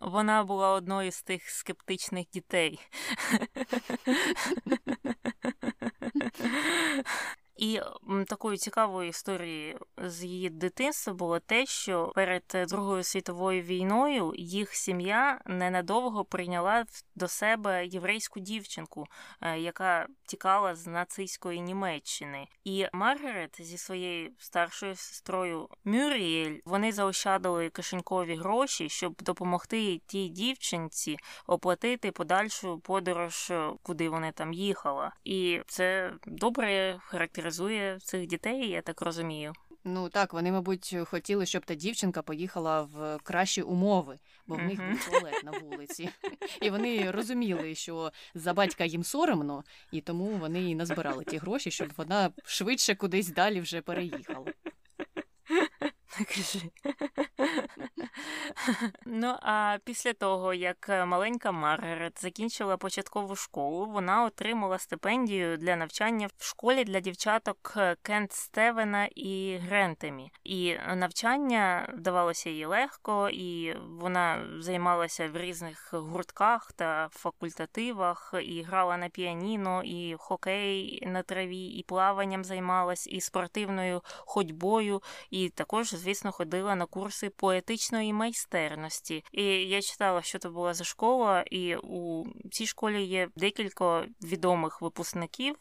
Вона 0.00 0.44
була 0.44 0.70
одною 0.72 1.12
з 1.12 1.22
тих 1.22 1.50
скептичних 1.50 2.26
дітей. 2.32 2.80
І 7.56 7.80
такою 8.26 8.56
цікавою 8.56 9.08
історією 9.08 9.78
з 9.98 10.24
її 10.24 10.50
дитинства 10.50 11.14
було 11.14 11.38
те, 11.38 11.66
що 11.66 12.12
перед 12.14 12.42
Другою 12.68 13.02
світовою 13.02 13.62
війною 13.62 14.32
їх 14.36 14.74
сім'я 14.74 15.40
ненадовго 15.46 16.24
прийняла 16.24 16.84
до 17.14 17.28
себе 17.28 17.86
єврейську 17.86 18.40
дівчинку, 18.40 19.06
е, 19.40 19.58
яка 19.58 20.06
тікала 20.26 20.74
з 20.74 20.86
нацистської 20.86 21.60
Німеччини. 21.60 22.46
І 22.64 22.86
Маргарет 22.92 23.56
зі 23.62 23.78
своєю 23.78 24.30
старшою 24.38 24.94
сестрою 24.96 25.68
Мюрієль 25.84 26.58
вони 26.64 26.92
заощадили 26.92 27.70
кишенькові 27.70 28.36
гроші, 28.36 28.88
щоб 28.88 29.14
допомогти 29.22 30.00
тій 30.06 30.28
дівчинці 30.28 31.16
оплатити 31.46 32.12
подальшу 32.12 32.78
подорож, 32.78 33.52
куди 33.82 34.08
вони 34.08 34.32
там 34.32 34.52
їхала. 34.52 35.12
І 35.24 35.60
це 35.66 36.12
добре 36.26 36.98
характеризує 37.04 37.45
характеризує 37.46 37.98
цих 38.00 38.26
дітей, 38.26 38.68
я 38.68 38.82
так 38.82 39.02
розумію. 39.02 39.52
Ну 39.84 40.08
так, 40.08 40.32
вони, 40.32 40.52
мабуть, 40.52 40.96
хотіли, 41.04 41.46
щоб 41.46 41.64
та 41.64 41.74
дівчинка 41.74 42.22
поїхала 42.22 42.82
в 42.82 43.18
кращі 43.22 43.62
умови, 43.62 44.18
бо 44.46 44.54
в 44.54 44.62
них 44.62 44.90
був 44.90 45.04
туалет 45.04 45.44
на 45.44 45.50
вулиці. 45.58 46.08
І 46.62 46.70
вони 46.70 47.10
розуміли, 47.10 47.74
що 47.74 48.12
за 48.34 48.54
батька 48.54 48.84
їм 48.84 49.04
соромно, 49.04 49.64
і 49.92 50.00
тому 50.00 50.26
вони 50.26 50.70
і 50.70 50.74
назбирали 50.74 51.24
ті 51.24 51.38
гроші, 51.38 51.70
щоб 51.70 51.92
вона 51.96 52.30
швидше 52.44 52.94
кудись 52.94 53.28
далі 53.28 53.60
вже 53.60 53.80
переїхала. 53.80 54.46
Кажи. 56.24 56.70
Ну, 59.06 59.36
а 59.42 59.78
після 59.84 60.12
того, 60.12 60.54
як 60.54 60.86
е, 60.88 61.04
маленька 61.04 61.52
Маргарет 61.52 62.22
закінчила 62.22 62.76
початкову 62.76 63.36
школу, 63.36 63.86
вона 63.86 64.24
отримала 64.24 64.78
стипендію 64.78 65.56
для 65.56 65.76
навчання 65.76 66.28
в 66.36 66.44
школі 66.44 66.84
для 66.84 67.00
дівчаток 67.00 67.74
е, 67.76 67.96
Кент 68.02 68.32
Стевена 68.32 69.08
і 69.14 69.56
Грентемі. 69.56 70.32
І 70.44 70.76
навчання 70.94 71.94
давалося 71.98 72.50
їй 72.50 72.64
легко, 72.64 73.28
і 73.32 73.74
вона 73.74 74.46
займалася 74.58 75.28
в 75.28 75.36
різних 75.36 75.94
гуртках 75.94 76.72
та 76.72 77.08
факультативах, 77.12 78.34
і 78.42 78.62
грала 78.62 78.96
на 78.96 79.08
піаніно, 79.08 79.82
і 79.84 80.16
хокей 80.18 81.02
на 81.06 81.22
траві, 81.22 81.66
і 81.66 81.82
плаванням 81.82 82.44
займалась, 82.44 83.06
і 83.06 83.20
спортивною 83.20 84.02
ходьбою, 84.04 85.02
і 85.30 85.48
також, 85.48 85.94
звісно, 86.06 86.32
ходила 86.32 86.74
на 86.74 86.86
курси 86.86 87.30
поетичної 87.30 88.12
майстерності. 88.12 89.24
І 89.32 89.44
я 89.44 89.82
читала, 89.82 90.22
що 90.22 90.38
це 90.38 90.48
була 90.48 90.74
за 90.74 90.84
школа, 90.84 91.44
і 91.50 91.76
у 91.76 92.24
цій 92.52 92.66
школі 92.66 93.04
є 93.04 93.28
декілька 93.36 94.06
відомих 94.22 94.82
випускників. 94.82 95.56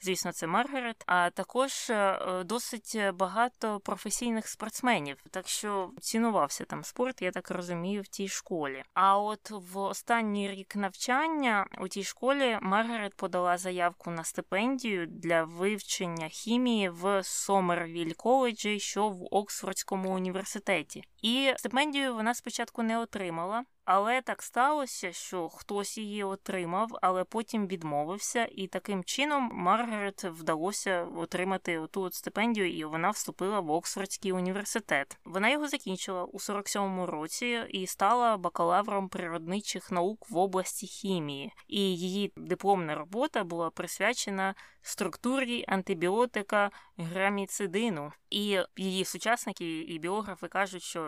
Звісно, 0.00 0.32
це 0.32 0.46
Маргарет, 0.46 1.04
а 1.06 1.30
також 1.30 1.90
е, 1.90 2.18
досить 2.44 2.98
багато 3.14 3.80
професійних 3.80 4.48
спортсменів. 4.48 5.16
Так 5.30 5.48
що 5.48 5.90
цінувався 6.00 6.64
там 6.64 6.84
спорт, 6.84 7.22
я 7.22 7.30
так 7.30 7.50
розумію, 7.50 8.02
в 8.02 8.08
тій 8.08 8.28
школі. 8.28 8.82
А 8.94 9.18
от 9.18 9.50
в 9.50 9.78
останній 9.78 10.50
рік 10.50 10.76
навчання 10.76 11.66
у 11.80 11.88
тій 11.88 12.04
школі 12.04 12.58
Маргарет 12.62 13.14
подала 13.14 13.58
заявку 13.58 14.10
на 14.10 14.24
стипендію 14.24 15.06
для 15.06 15.44
вивчення 15.44 16.28
хімії 16.28 16.88
в 16.88 17.22
Сомервіль 17.24 18.12
коледжі, 18.12 18.80
що 18.80 19.08
в 19.08 19.28
Оксфордському 19.68 20.14
університеті. 20.14 21.04
І 21.22 21.52
стипендію 21.56 22.14
вона 22.14 22.34
спочатку 22.34 22.82
не 22.82 22.98
отримала, 22.98 23.64
але 23.84 24.22
так 24.22 24.42
сталося, 24.42 25.12
що 25.12 25.48
хтось 25.48 25.98
її 25.98 26.24
отримав, 26.24 26.88
але 27.02 27.24
потім 27.24 27.66
відмовився, 27.66 28.48
і 28.52 28.66
таким 28.66 29.04
чином 29.04 29.50
Маргарет 29.54 30.24
вдалося 30.24 31.06
отримати 31.16 31.78
оту 31.78 32.02
от 32.02 32.14
стипендію, 32.14 32.70
і 32.78 32.84
вона 32.84 33.10
вступила 33.10 33.60
в 33.60 33.70
Оксфордський 33.70 34.32
університет. 34.32 35.18
Вона 35.24 35.50
його 35.50 35.68
закінчила 35.68 36.24
у 36.24 36.38
47-му 36.38 37.06
році 37.06 37.60
і 37.68 37.86
стала 37.86 38.36
бакалавром 38.36 39.08
природничих 39.08 39.90
наук 39.90 40.30
в 40.30 40.36
області 40.36 40.86
хімії. 40.86 41.52
І 41.68 41.80
її 41.80 42.32
дипломна 42.36 42.94
робота 42.94 43.44
була 43.44 43.70
присвячена 43.70 44.54
структурі 44.82 45.64
антибіотика 45.68 46.70
граміцидину. 46.96 48.12
І 48.30 48.58
її 48.76 49.04
сучасники 49.04 49.80
і 49.80 49.98
біографи 49.98 50.48
кажуть, 50.48 50.82
що 50.82 51.07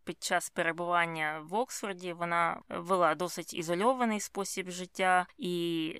під 0.11 0.23
час 0.23 0.49
перебування 0.49 1.45
в 1.49 1.53
Оксфорді 1.53 2.13
вона 2.13 2.61
вела 2.69 3.15
досить 3.15 3.53
ізольований 3.53 4.19
спосіб 4.19 4.69
життя, 4.69 5.25
і 5.37 5.49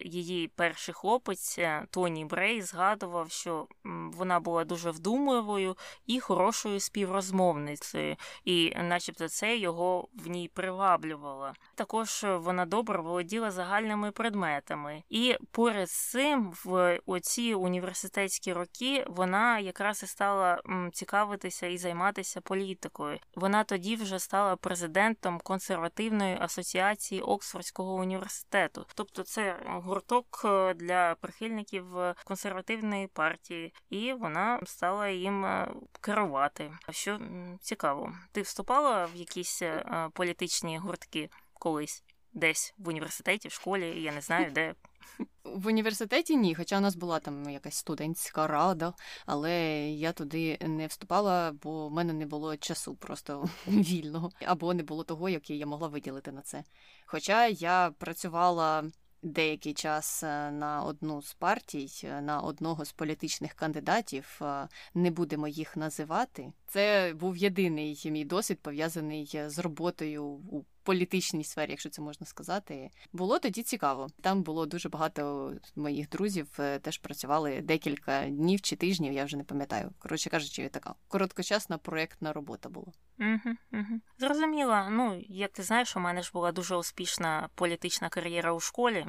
її 0.06 0.48
перший 0.48 0.94
хлопець 0.94 1.60
е, 1.60 1.86
Тоні 1.89 2.25
Брей 2.25 2.62
згадував, 2.62 3.32
що 3.32 3.68
вона 4.13 4.39
була 4.39 4.63
дуже 4.63 4.91
вдумливою 4.91 5.77
і 6.08 6.20
хорошою 6.20 6.80
співрозмовницею, 6.80 8.15
і, 8.46 8.74
начебто, 8.75 9.27
це 9.30 9.58
його 9.58 10.08
в 10.13 10.27
ній 10.27 10.51
приваблювало. 10.53 11.53
Також 11.75 12.25
вона 12.30 12.65
добре 12.65 13.01
володіла 13.01 13.51
загальними 13.51 14.12
предметами, 14.12 15.03
і 15.10 15.38
поряд 15.51 15.89
з 15.89 16.12
цим 16.12 16.53
в 16.65 17.00
оці 17.06 17.53
університетські 17.53 18.53
роки 18.53 19.06
вона 19.10 19.60
якраз 19.60 20.03
і 20.03 20.08
стала 20.08 20.62
цікавитися 20.94 21.68
і 21.68 21.77
займатися 21.77 22.41
політикою. 22.41 23.20
Вона 23.36 23.63
тоді 23.63 24.00
вже 24.01 24.20
стала 24.20 24.55
президентом 24.55 25.39
консервативної 25.39 26.38
асоціації 26.41 27.22
Оксфордського 27.22 27.93
університету. 27.93 28.86
Тобто, 28.96 29.24
це 29.24 29.55
гурток 29.65 30.41
е, 30.46 30.74
для 30.74 31.15
прихильників 31.15 31.86
консервативної 32.25 33.08
партії, 33.08 33.74
і 33.89 34.13
вона 34.13 34.60
стала 34.65 35.08
їм 35.08 35.46
е, 35.46 35.74
керувати. 36.01 36.72
Що 36.89 37.20
цікаво, 37.62 38.13
ти 38.31 38.41
вступала 38.41 39.05
в 39.05 39.15
якісь 39.15 39.62
е, 39.62 40.10
політичні 40.13 40.77
гуртки 40.77 41.29
колись? 41.53 42.03
Десь 42.34 42.74
в 42.77 42.88
університеті, 42.88 43.48
в 43.48 43.51
школі, 43.51 44.01
я 44.01 44.12
не 44.12 44.22
знаю 44.22 44.51
де. 44.51 44.75
В 45.43 45.67
університеті 45.67 46.38
ні, 46.38 46.55
хоча 46.55 46.77
у 46.77 46.81
нас 46.81 46.95
була 46.95 47.19
там 47.19 47.50
якась 47.50 47.75
студентська 47.75 48.48
рада, 48.48 48.93
але 49.25 49.51
я 49.89 50.12
туди 50.12 50.57
не 50.62 50.88
вступала, 50.88 51.51
бо 51.63 51.88
в 51.88 51.91
мене 51.91 52.13
не 52.13 52.25
було 52.25 52.57
часу 52.57 52.95
просто 52.95 53.50
вільного, 53.67 54.31
або 54.45 54.74
не 54.74 54.83
було 54.83 55.03
того, 55.03 55.29
який 55.29 55.57
я 55.57 55.65
могла 55.65 55.88
виділити 55.88 56.31
на 56.31 56.41
це. 56.41 56.63
Хоча 57.05 57.48
я 57.48 57.91
працювала 57.98 58.83
деякий 59.24 59.74
час 59.74 60.24
е, 60.24 60.51
на 60.51 60.84
одну 60.84 61.22
з 61.22 61.34
партій, 61.34 61.90
е, 62.04 62.22
на 62.22 62.42
одного 62.42 62.86
з 62.86 62.92
політичних 62.92 63.54
кандидатів, 63.54 64.40
е, 64.42 64.68
не 64.94 65.12
будемо 65.12 65.48
їх 65.48 65.78
називати. 65.78 66.54
Це 66.68 67.13
був 67.20 67.38
єдиний 67.38 68.01
мій 68.06 68.25
досвід 68.25 68.60
пов'язаний 68.62 69.42
з 69.48 69.60
роботою 69.60 70.25
у 70.25 70.66
політичній 70.84 71.44
сфері, 71.44 71.72
якщо 71.72 71.90
це 71.90 72.01
можна 72.01 72.28
сказати, 72.28 72.90
було 73.13 73.40
тоді 73.40 73.63
цікаво. 73.63 74.08
Там 74.22 74.44
було 74.44 74.66
дуже 74.66 74.90
багато 74.90 75.54
моїх 75.75 76.10
друзів, 76.10 76.60
теж 76.82 76.98
працювали 76.98 77.62
декілька 77.62 78.25
днів 78.25 78.62
чи 78.62 78.75
тижнів. 78.75 79.13
Я 79.13 79.25
вже 79.25 79.38
не 79.38 79.44
пам'ятаю. 79.44 79.92
Коротше 80.00 80.30
кажучи, 80.30 80.70
така 80.70 80.96
короткочасна 81.08 81.78
проєктна 81.78 82.34
робота 82.34 82.70
була. 82.70 82.92
Угу. 83.22 84.00
Зрозуміла. 84.18 84.90
Ну 84.90 85.24
як 85.30 85.51
ти 85.51 85.63
знаєш, 85.63 85.98
у 85.98 86.00
мене 86.00 86.22
ж 86.22 86.32
була 86.34 86.51
дуже 86.51 86.75
успішна 86.75 87.50
політична 87.56 88.10
кар'єра 88.10 88.54
у 88.54 88.60
школі. 88.60 89.06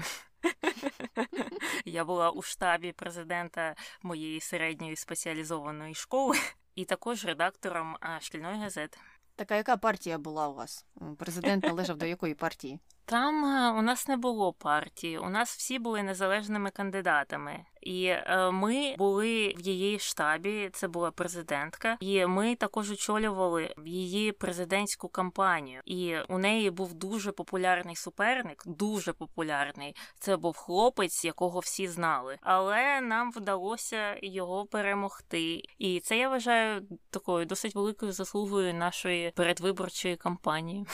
Я 1.84 2.04
була 2.04 2.30
у 2.30 2.42
штабі 2.42 2.92
президента 2.92 3.74
моєї 4.02 4.40
середньої 4.40 4.96
спеціалізованої 4.96 5.94
школи 5.94 6.36
і 6.74 6.84
також 6.84 7.24
редактором 7.24 7.96
шкільної 8.20 8.60
газети. 8.60 8.98
Така 9.36 9.56
яка 9.56 9.76
партія 9.76 10.18
була 10.18 10.48
у 10.48 10.54
вас? 10.54 10.86
Президент 11.18 11.64
належав 11.64 11.96
до 11.96 12.06
якої 12.06 12.34
партії? 12.34 12.80
Там 13.04 13.44
е, 13.44 13.78
у 13.78 13.82
нас 13.82 14.08
не 14.08 14.16
було 14.16 14.52
партії, 14.52 15.18
у 15.18 15.28
нас 15.28 15.56
всі 15.56 15.78
були 15.78 16.02
незалежними 16.02 16.70
кандидатами, 16.70 17.64
і 17.80 18.04
е, 18.04 18.50
ми 18.50 18.94
були 18.98 19.54
в 19.58 19.60
її 19.60 19.98
штабі. 19.98 20.70
Це 20.72 20.88
була 20.88 21.10
президентка, 21.10 21.96
і 22.00 22.26
ми 22.26 22.56
також 22.56 22.90
очолювали 22.90 23.74
її 23.86 24.32
президентську 24.32 25.08
кампанію. 25.08 25.80
І 25.84 26.16
у 26.28 26.38
неї 26.38 26.70
був 26.70 26.94
дуже 26.94 27.32
популярний 27.32 27.96
суперник, 27.96 28.62
дуже 28.66 29.12
популярний. 29.12 29.96
Це 30.18 30.36
був 30.36 30.56
хлопець, 30.56 31.24
якого 31.24 31.58
всі 31.58 31.88
знали, 31.88 32.38
але 32.42 33.00
нам 33.00 33.32
вдалося 33.32 34.18
його 34.22 34.66
перемогти. 34.66 35.62
І 35.78 36.00
це 36.00 36.18
я 36.18 36.28
вважаю 36.28 36.82
такою 37.10 37.46
досить 37.46 37.74
великою 37.74 38.12
заслугою 38.12 38.74
нашої 38.74 39.30
передвиборчої 39.30 40.16
кампанії. 40.16 40.86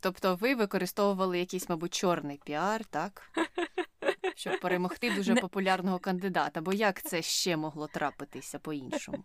Тобто 0.00 0.34
ви 0.34 0.54
використовували 0.54 1.38
якийсь, 1.38 1.68
мабуть, 1.68 1.94
чорний 1.94 2.40
піар, 2.44 2.84
так? 2.84 3.32
Щоб 4.36 4.60
перемогти 4.60 5.10
дуже 5.10 5.34
популярного 5.34 5.98
кандидата. 5.98 6.60
Бо 6.60 6.72
як 6.72 7.02
це 7.02 7.22
ще 7.22 7.56
могло 7.56 7.86
трапитися 7.86 8.58
по-іншому? 8.58 9.24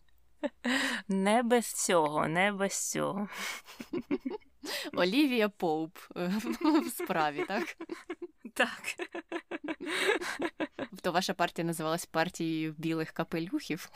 Не 1.08 1.44
без 1.44 1.74
цього, 1.74 2.28
не 2.28 2.52
без 2.52 2.92
цього. 2.92 3.30
Олівія 4.94 5.50
Поуп 5.50 5.98
в 6.16 6.90
справі, 6.90 7.46
так? 7.48 7.78
Так. 8.54 8.82
То 11.02 11.12
ваша 11.12 11.34
партія 11.34 11.66
називалась 11.66 12.06
партією 12.06 12.76
білих 12.78 13.12
капелюхів. 13.12 13.90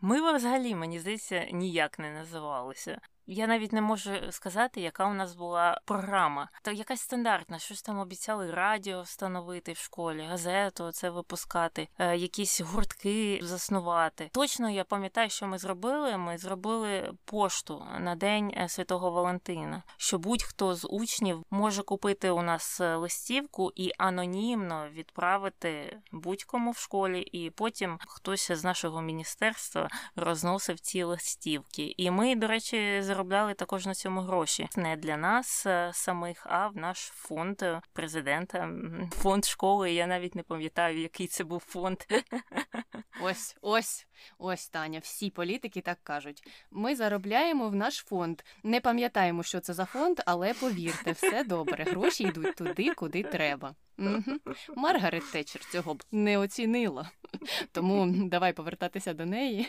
Ми 0.00 0.36
взагалі, 0.36 0.74
мені 0.74 0.98
здається, 0.98 1.44
ніяк 1.52 1.98
не 1.98 2.12
називалися. 2.12 3.00
Я 3.26 3.46
навіть 3.46 3.72
не 3.72 3.80
можу 3.80 4.10
сказати, 4.30 4.80
яка 4.80 5.06
у 5.06 5.14
нас 5.14 5.34
була 5.34 5.80
програма. 5.84 6.48
Та 6.62 6.70
якась 6.70 7.00
стандартна, 7.00 7.58
щось 7.58 7.82
там 7.82 7.98
обіцяли 7.98 8.50
радіо 8.50 9.02
встановити 9.02 9.72
в 9.72 9.76
школі, 9.76 10.22
газету 10.22 10.92
це 10.92 11.10
випускати, 11.10 11.88
е, 11.98 12.16
якісь 12.16 12.60
гуртки 12.60 13.40
заснувати. 13.42 14.30
Точно 14.32 14.70
я 14.70 14.84
пам'ятаю, 14.84 15.30
що 15.30 15.46
ми 15.46 15.58
зробили. 15.58 16.16
Ми 16.16 16.38
зробили 16.38 17.12
пошту 17.24 17.86
на 18.00 18.14
день 18.14 18.54
е, 18.56 18.68
Святого 18.68 19.10
Валентина, 19.10 19.82
що 19.96 20.18
будь-хто 20.18 20.74
з 20.74 20.88
учнів 20.90 21.44
може 21.50 21.82
купити 21.82 22.30
у 22.30 22.42
нас 22.42 22.80
е, 22.80 22.96
листівку 22.96 23.72
і 23.76 23.90
анонімно 23.98 24.88
відправити 24.92 25.98
будь-кому 26.12 26.70
в 26.70 26.76
школі, 26.76 27.20
і 27.20 27.50
потім 27.50 27.98
хтось 28.06 28.52
з 28.52 28.64
нашого 28.64 29.02
міністерства 29.02 29.88
розносив 30.16 30.80
ці 30.80 31.02
листівки. 31.02 31.94
І 31.96 32.10
ми, 32.10 32.36
до 32.36 32.46
речі, 32.46 33.02
заробляли 33.10 33.54
також 33.54 33.86
на 33.86 33.94
цьому 33.94 34.20
гроші. 34.20 34.68
Не 34.76 34.96
для 34.96 35.16
нас 35.16 35.66
е, 35.66 35.90
самих, 35.94 36.46
а 36.46 36.68
в 36.68 36.76
наш 36.76 36.98
фонд 36.98 37.62
президента, 37.92 38.70
фонд 39.12 39.44
школи. 39.44 39.92
Я 39.92 40.06
навіть 40.06 40.34
не 40.34 40.42
пам'ятаю, 40.42 41.00
який 41.00 41.26
це 41.26 41.44
був 41.44 41.62
фонд. 41.66 41.98
Ось, 43.22 43.56
ось, 43.60 44.06
ось 44.38 44.68
Таня. 44.68 44.98
Всі 44.98 45.30
політики 45.30 45.80
так 45.80 45.98
кажуть. 46.02 46.42
Ми 46.70 46.96
заробляємо 46.96 47.68
в 47.68 47.74
наш 47.74 47.96
фонд. 47.96 48.42
Не 48.62 48.80
пам'ятаємо, 48.80 49.42
що 49.42 49.60
це 49.60 49.74
за 49.74 49.84
фонд, 49.84 50.20
але 50.26 50.54
повірте, 50.54 51.12
все 51.12 51.44
добре. 51.44 51.84
Гроші 51.84 52.24
йдуть 52.24 52.56
туди, 52.56 52.94
куди 52.94 53.22
треба. 53.22 53.74
Маргарет 54.76 55.32
Тетчер 55.32 55.62
цього 55.72 55.94
б 55.94 56.02
не 56.12 56.38
оцінила. 56.38 57.10
Тому 57.72 58.28
давай 58.28 58.52
повертатися 58.52 59.14
до 59.14 59.26
неї 59.26 59.66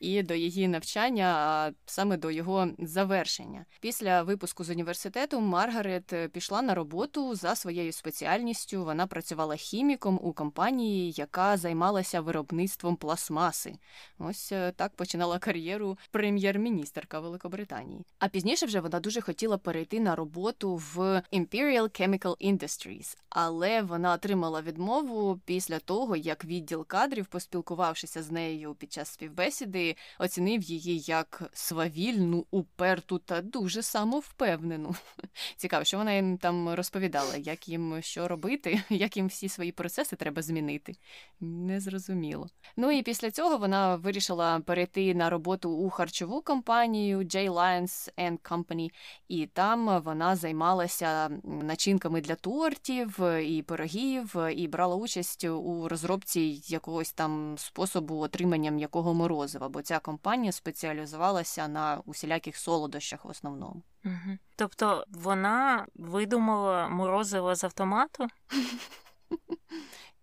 і 0.00 0.22
до 0.22 0.34
її 0.34 0.68
навчання, 0.68 1.24
а 1.24 1.72
саме 1.86 2.16
до 2.16 2.30
його 2.30 2.68
завершення. 2.78 3.64
Після 3.80 4.22
випуску 4.22 4.64
з 4.64 4.70
університету 4.70 5.40
Маргарет 5.40 6.14
пішла 6.32 6.62
на 6.62 6.74
роботу 6.74 7.34
за 7.34 7.54
своєю 7.54 7.92
спеціальністю. 7.92 8.84
Вона 8.84 9.06
працювала 9.06 9.56
хіміком 9.56 10.20
у 10.22 10.32
компанії, 10.32 11.12
яка 11.16 11.56
займалася 11.56 12.20
виробництвом 12.20 12.96
пластмаси. 12.96 13.74
Ось 14.18 14.52
е, 14.52 14.72
так 14.76 14.96
починала 14.96 15.38
кар'єру 15.38 15.98
прем'єр-міністерка 16.10 17.20
Великобританії. 17.20 18.04
А 18.18 18.28
пізніше 18.28 18.66
вже 18.66 18.80
вона 18.80 19.00
дуже 19.00 19.20
хотіла 19.20 19.58
перейти 19.58 20.00
на 20.00 20.16
роботу 20.16 20.76
в 20.76 21.22
Imperial 21.32 22.00
Chemical 22.00 22.52
Industries, 22.52 23.16
але 23.28 23.61
вона 23.82 24.12
отримала 24.12 24.62
відмову 24.62 25.40
після 25.44 25.78
того, 25.78 26.16
як 26.16 26.44
відділ 26.44 26.86
кадрів, 26.86 27.26
поспілкувавшися 27.26 28.22
з 28.22 28.30
нею 28.30 28.74
під 28.74 28.92
час 28.92 29.08
співбесіди, 29.08 29.96
оцінив 30.18 30.62
її 30.62 30.98
як 30.98 31.42
свавільну, 31.52 32.46
уперту 32.50 33.18
та 33.18 33.40
дуже 33.40 33.82
самовпевнену. 33.82 34.94
Цікаво, 35.56 35.84
що 35.84 35.98
вона 35.98 36.12
їм 36.12 36.38
там 36.38 36.68
розповідала, 36.74 37.36
як 37.36 37.68
їм 37.68 38.02
що 38.02 38.28
робити, 38.28 38.82
як 38.90 39.16
їм 39.16 39.26
всі 39.26 39.48
свої 39.48 39.72
процеси 39.72 40.16
треба 40.16 40.42
змінити. 40.42 40.94
Незрозуміло. 41.40 42.48
Ну 42.76 42.90
і 42.90 43.02
після 43.02 43.30
цього 43.30 43.56
вона 43.56 43.96
вирішила 43.96 44.60
перейти 44.60 45.14
на 45.14 45.30
роботу 45.30 45.70
у 45.70 45.90
харчову 45.90 46.42
компанію 46.42 47.18
J. 47.18 47.50
Lyons 47.50 48.12
and 48.18 48.38
Company, 48.38 48.90
і 49.28 49.46
там 49.46 50.02
вона 50.02 50.36
займалася 50.36 51.28
начинками 51.44 52.20
для 52.20 52.34
тортів 52.34 53.16
і 53.56 53.62
пирогів, 53.62 54.36
і 54.56 54.68
брала 54.68 54.96
участь 54.96 55.44
у 55.44 55.88
розробці 55.88 56.62
якогось 56.66 57.12
там 57.12 57.54
способу 57.58 58.18
отримання 58.18 58.70
м'якого 58.70 59.14
морозива, 59.14 59.68
бо 59.68 59.82
ця 59.82 59.98
компанія 59.98 60.52
спеціалізувалася 60.52 61.68
на 61.68 62.02
усіляких 62.06 62.56
солодощах 62.56 63.24
в 63.24 63.28
основному. 63.28 63.82
Угу. 64.04 64.38
Тобто 64.56 65.04
вона 65.08 65.86
видумала 65.94 66.88
морозиво 66.88 67.54
з 67.54 67.64
автомату? 67.64 68.28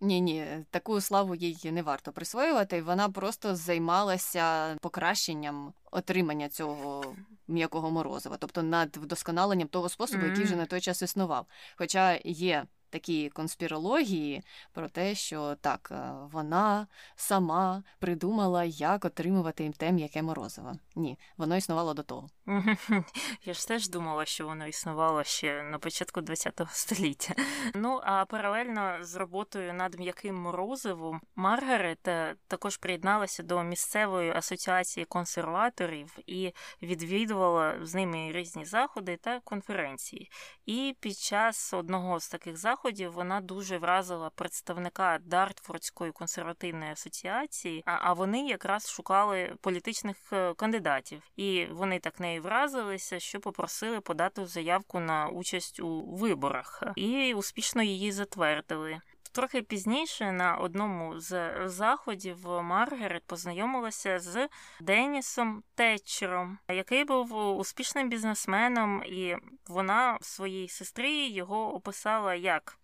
Ні, 0.01 0.21
ні, 0.21 0.47
таку 0.69 1.01
славу 1.01 1.35
їй 1.35 1.71
не 1.71 1.81
варто 1.81 2.11
присвоювати. 2.11 2.81
Вона 2.81 3.09
просто 3.09 3.55
займалася 3.55 4.75
покращенням 4.81 5.73
отримання 5.91 6.49
цього 6.49 7.15
м'якого 7.47 7.91
морозива, 7.91 8.37
тобто 8.39 8.63
над 8.63 8.97
вдосконаленням 8.97 9.67
того 9.67 9.89
способу, 9.89 10.25
який 10.25 10.43
вже 10.43 10.55
на 10.55 10.65
той 10.65 10.81
час 10.81 11.01
існував. 11.01 11.45
Хоча 11.77 12.19
є 12.23 12.65
такі 12.89 13.29
конспірології 13.29 14.43
про 14.73 14.89
те, 14.89 15.15
що 15.15 15.55
так, 15.61 15.89
е, 15.91 16.11
вона 16.31 16.87
сама 17.15 17.83
придумала, 17.99 18.63
як 18.63 19.05
отримувати 19.05 19.71
те 19.77 19.91
м'яке 19.91 20.21
морозиво. 20.21 20.73
Ні, 20.95 21.19
воно 21.37 21.57
існувало 21.57 21.93
до 21.93 22.03
того. 22.03 22.29
Я 23.45 23.53
ж 23.53 23.67
теж 23.67 23.89
думала, 23.89 24.25
що 24.25 24.45
воно 24.45 24.67
існувало 24.67 25.23
ще 25.23 25.63
на 25.63 25.79
початку 25.79 26.21
ХХ 26.21 26.71
століття. 26.71 27.33
Ну 27.73 28.01
а 28.03 28.25
паралельно 28.25 28.97
з 29.01 29.15
роботою 29.15 29.73
над 29.73 29.99
м'яким 29.99 30.35
морозивом 30.35 31.21
Маргарет 31.35 32.07
е, 32.07 32.35
також 32.47 32.77
приєдналася 32.77 33.43
до 33.43 33.63
місцевої 33.63 34.31
асоціації 34.31 35.05
консерваторів 35.05 36.17
і 36.25 36.53
відвідувала 36.81 37.85
з 37.85 37.95
ними 37.95 38.31
різні 38.31 38.65
заходи 38.65 39.17
та 39.17 39.39
конференції. 39.39 40.31
І 40.65 40.95
під 40.99 41.17
час 41.17 41.73
одного 41.73 42.19
з 42.19 42.29
таких 42.29 42.57
заходів 42.57 43.11
вона 43.11 43.41
дуже 43.41 43.77
вразила 43.77 44.29
представника 44.29 45.19
Дартфордської 45.21 46.11
консервативної 46.11 46.91
асоціації, 46.91 47.83
а 47.85 48.13
вони 48.13 48.47
якраз 48.47 48.89
шукали 48.89 49.55
політичних 49.61 50.17
е, 50.33 50.53
кандидатів, 50.53 51.23
і 51.35 51.65
вони 51.71 51.99
так 51.99 52.19
нею 52.19 52.38
вразилися, 52.39 53.19
що 53.19 53.39
попросили 53.39 54.01
подати 54.01 54.45
заявку 54.45 54.99
на 54.99 55.27
участь 55.27 55.79
у 55.79 56.15
виборах, 56.15 56.83
і 56.95 57.33
успішно 57.33 57.83
її 57.83 58.11
затвердили. 58.11 59.01
Трохи 59.31 59.61
пізніше 59.61 60.31
на 60.31 60.55
одному 60.55 61.19
з 61.19 61.53
заходів 61.69 62.47
Маргарет 62.47 63.23
познайомилася 63.25 64.19
з 64.19 64.49
Денісом 64.79 65.63
Тетчером, 65.75 66.57
який 66.67 67.03
був 67.05 67.57
успішним 67.57 68.09
бізнесменом, 68.09 69.03
і 69.03 69.37
вона 69.67 70.17
своїй 70.21 70.69
сестрі 70.69 71.29
його 71.29 71.75
описала 71.75 72.35
як 72.35 72.77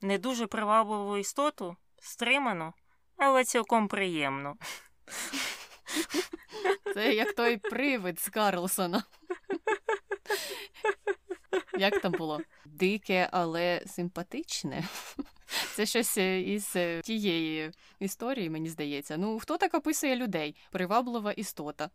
не 0.00 0.18
дуже 0.18 0.46
привабливу 0.46 1.16
істоту, 1.16 1.76
стриману, 2.00 2.72
але 3.16 3.44
цілком 3.44 3.88
приємну. 3.88 4.56
Це 6.94 7.14
як 7.14 7.32
той 7.32 7.56
привид 7.56 8.20
з 8.20 8.28
Карлсона. 8.28 9.04
Як 11.78 12.00
там 12.00 12.12
було? 12.12 12.40
Дике, 12.64 13.28
але 13.32 13.82
симпатичне. 13.86 14.84
Це 15.74 15.86
щось 15.86 16.18
е, 16.18 16.40
із 16.40 16.76
е, 16.76 17.00
тієї 17.00 17.70
історії, 18.00 18.50
мені 18.50 18.68
здається. 18.68 19.16
Ну, 19.16 19.38
хто 19.38 19.56
так 19.56 19.74
описує 19.74 20.16
людей? 20.16 20.56
Приваблива 20.70 21.32
істота. 21.32 21.90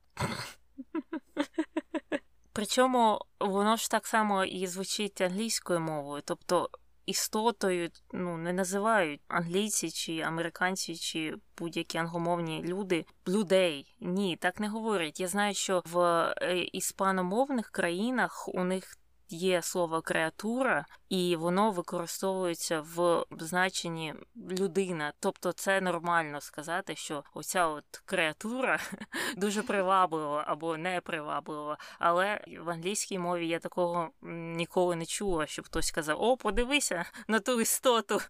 Причому 2.54 3.20
воно 3.40 3.76
ж 3.76 3.92
так 3.92 4.08
само 4.08 4.46
і 4.46 4.68
звучить 4.68 5.22
англійською 5.22 5.80
мовою. 5.80 6.24
Тобто 6.26 6.70
істотою 7.06 7.90
ну, 8.14 8.38
не 8.38 8.54
називають 8.54 9.22
англійці 9.28 9.92
чи 9.92 10.20
американці, 10.20 10.96
чи 10.96 11.36
будь-які 11.58 11.98
англомовні 11.98 12.64
люди 12.64 13.06
людей. 13.28 13.96
Ні, 14.00 14.38
так 14.38 14.60
не 14.60 14.70
говорять. 14.70 15.20
Я 15.20 15.28
знаю, 15.28 15.54
що 15.54 15.82
в 15.86 16.00
е, 16.42 16.60
іспаномовних 16.60 17.70
країнах 17.70 18.50
у 18.54 18.64
них 18.64 18.98
є 19.34 19.62
слово 19.62 20.02
креатура, 20.02 20.86
і 21.10 21.36
воно 21.36 21.72
використовується 21.72 22.82
в 22.82 23.26
значенні 23.40 24.14
людина. 24.52 25.14
Тобто, 25.20 25.52
це 25.52 25.82
нормально 25.82 26.42
сказати, 26.42 26.96
що 26.96 27.24
оця 27.34 27.68
от 27.68 27.86
креатура 28.06 28.80
дуже 29.38 29.64
приваблива 29.64 30.44
або 30.48 30.78
не 30.78 31.02
приваблива. 31.02 31.78
Але 32.00 32.42
в 32.60 32.70
англійській 32.70 33.20
мові 33.20 33.48
я 33.48 33.60
такого 33.60 34.10
ніколи 34.22 34.96
не 34.96 35.06
чула, 35.06 35.48
щоб 35.48 35.66
хтось 35.66 35.88
сказав: 35.88 36.22
О, 36.22 36.38
подивися 36.38 37.06
на 37.28 37.40
ту 37.40 37.62
істоту. 37.62 38.22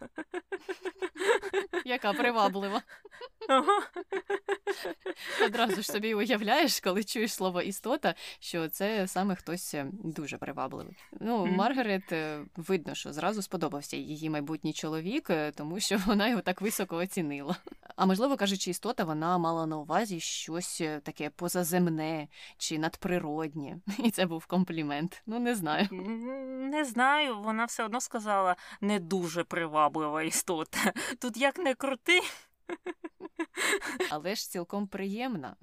Яка 1.85 2.13
приваблива. 2.13 2.81
Одразу 5.45 5.81
ж 5.81 5.91
собі 5.91 6.13
уявляєш, 6.13 6.79
коли 6.79 7.03
чуєш 7.03 7.33
слово 7.33 7.61
істота, 7.61 8.15
що 8.39 8.69
це 8.69 9.07
саме 9.07 9.35
хтось 9.35 9.73
е, 9.73 9.87
дуже 9.91 10.37
привабливий. 10.37 10.90
Ну, 11.19 11.45
Маргарет 11.45 12.11
е, 12.11 12.39
видно, 12.55 12.95
що 12.95 13.13
зразу 13.13 13.41
сподобався 13.41 13.97
її 13.97 14.29
майбутній 14.29 14.73
чоловік, 14.73 15.29
е, 15.29 15.51
тому 15.51 15.79
що 15.79 15.97
вона 16.05 16.29
його 16.29 16.41
так 16.41 16.61
високо 16.61 16.95
оцінила. 16.95 17.55
А 17.95 18.05
можливо, 18.05 18.37
кажучи, 18.37 18.69
істота, 18.71 19.03
вона 19.03 19.37
мала 19.37 19.65
на 19.65 19.77
увазі 19.77 20.19
щось 20.19 20.81
таке 21.03 21.29
позаземне 21.29 22.27
чи 22.57 22.79
надприроднє. 22.79 23.77
І 24.03 24.11
це 24.11 24.25
був 24.25 24.45
комплімент. 24.45 25.23
Ну, 25.25 25.39
не 25.39 25.55
знаю. 25.55 25.87
Не 26.71 26.85
знаю, 26.85 27.41
вона 27.41 27.65
все 27.65 27.83
одно 27.83 28.01
сказала 28.01 28.55
не 28.81 28.99
дуже 28.99 29.43
приваблива 29.43 30.23
істота. 30.23 30.93
Тут 31.19 31.37
як 31.37 31.57
не 31.57 31.75
крути. 31.75 32.21
Але 34.09 34.35
ж 34.35 34.49
цілком 34.49 34.87
приємна. 34.87 35.55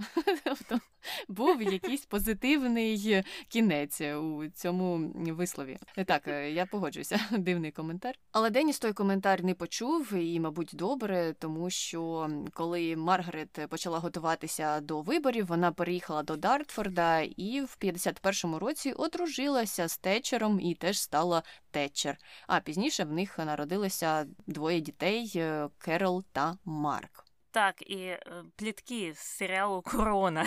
Тобто 0.44 0.80
був 1.28 1.62
якийсь 1.62 2.06
позитивний 2.06 3.24
кінець 3.48 4.00
у 4.00 4.48
цьому 4.54 5.12
вислові. 5.14 5.78
Так, 6.06 6.26
я 6.52 6.66
погоджуюся, 6.66 7.20
дивний 7.30 7.72
коментар. 7.72 8.14
Але 8.32 8.50
Деніс 8.50 8.78
той 8.78 8.92
коментар 8.92 9.44
не 9.44 9.54
почув, 9.54 10.12
і, 10.12 10.40
мабуть, 10.40 10.70
добре, 10.72 11.34
тому 11.38 11.70
що 11.70 12.30
коли 12.52 12.96
Маргарет 12.96 13.58
почала 13.68 13.98
готуватися 13.98 14.80
до 14.80 15.00
виборів, 15.00 15.46
вона 15.46 15.72
переїхала 15.72 16.22
до 16.22 16.36
Дартфорда 16.36 17.20
і 17.20 17.60
в 17.60 17.76
51-му 17.80 18.58
році 18.58 18.92
одружилася 18.92 19.88
з 19.88 19.98
Тетчером 19.98 20.60
і 20.60 20.74
теж 20.74 21.00
стала 21.00 21.42
Тетчер. 21.78 22.18
А 22.46 22.60
пізніше 22.60 23.04
в 23.04 23.12
них 23.12 23.38
народилися 23.38 24.26
двоє 24.46 24.80
дітей 24.80 25.32
е, 25.36 25.68
Керол 25.78 26.24
та 26.32 26.58
Марк. 26.64 27.27
Так, 27.50 27.90
і 27.90 27.96
е, 27.96 28.20
плітки 28.56 29.14
з 29.14 29.18
серіалу 29.18 29.82
Корона. 29.82 30.46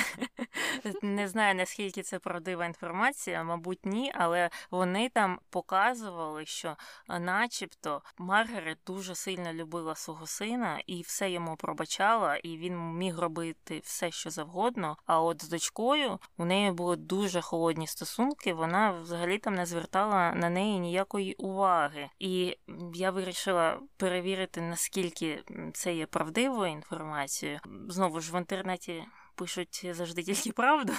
Не 1.02 1.28
знаю, 1.28 1.56
наскільки 1.56 2.02
це 2.02 2.20
правдива 2.20 2.66
інформація, 2.66 3.44
мабуть, 3.44 3.86
ні, 3.86 4.12
але 4.16 4.50
вони 4.72 5.10
там 5.10 5.40
показували, 5.50 6.46
що, 6.46 6.78
е, 7.10 7.20
начебто, 7.20 8.02
Маргарет 8.18 8.78
дуже 8.86 9.16
сильно 9.16 9.54
любила 9.54 9.96
свого 9.96 10.28
сина 10.28 10.82
і 10.88 11.02
все 11.02 11.32
йому 11.32 11.56
пробачала, 11.56 12.36
і 12.36 12.58
він 12.58 12.78
міг 12.78 13.20
робити 13.20 13.82
все, 13.84 14.12
що 14.12 14.30
завгодно. 14.30 14.98
А 15.06 15.22
от 15.22 15.44
з 15.44 15.50
дочкою 15.50 16.20
у 16.38 16.46
неї 16.46 16.72
були 16.72 16.96
дуже 16.96 17.42
холодні 17.42 17.88
стосунки. 17.88 18.54
Вона 18.54 18.92
взагалі 18.92 19.38
там 19.38 19.56
не 19.56 19.66
звертала 19.66 20.32
на 20.32 20.50
неї 20.50 20.80
ніякої 20.80 21.34
уваги. 21.34 22.10
І 22.20 22.58
я 22.94 23.12
вирішила 23.12 23.80
перевірити, 23.98 24.62
наскільки 24.62 25.44
це 25.74 25.96
є 25.96 26.06
правдивою 26.06 26.72
інформацією 26.72 26.90
інформацію. 26.91 27.60
Знову 27.89 28.19
ж 28.19 28.32
в 28.32 28.38
інтернеті. 28.38 29.04
Пишуть 29.36 29.88
завжди 29.91 30.23
тільки 30.23 30.51
правду, 30.62 30.93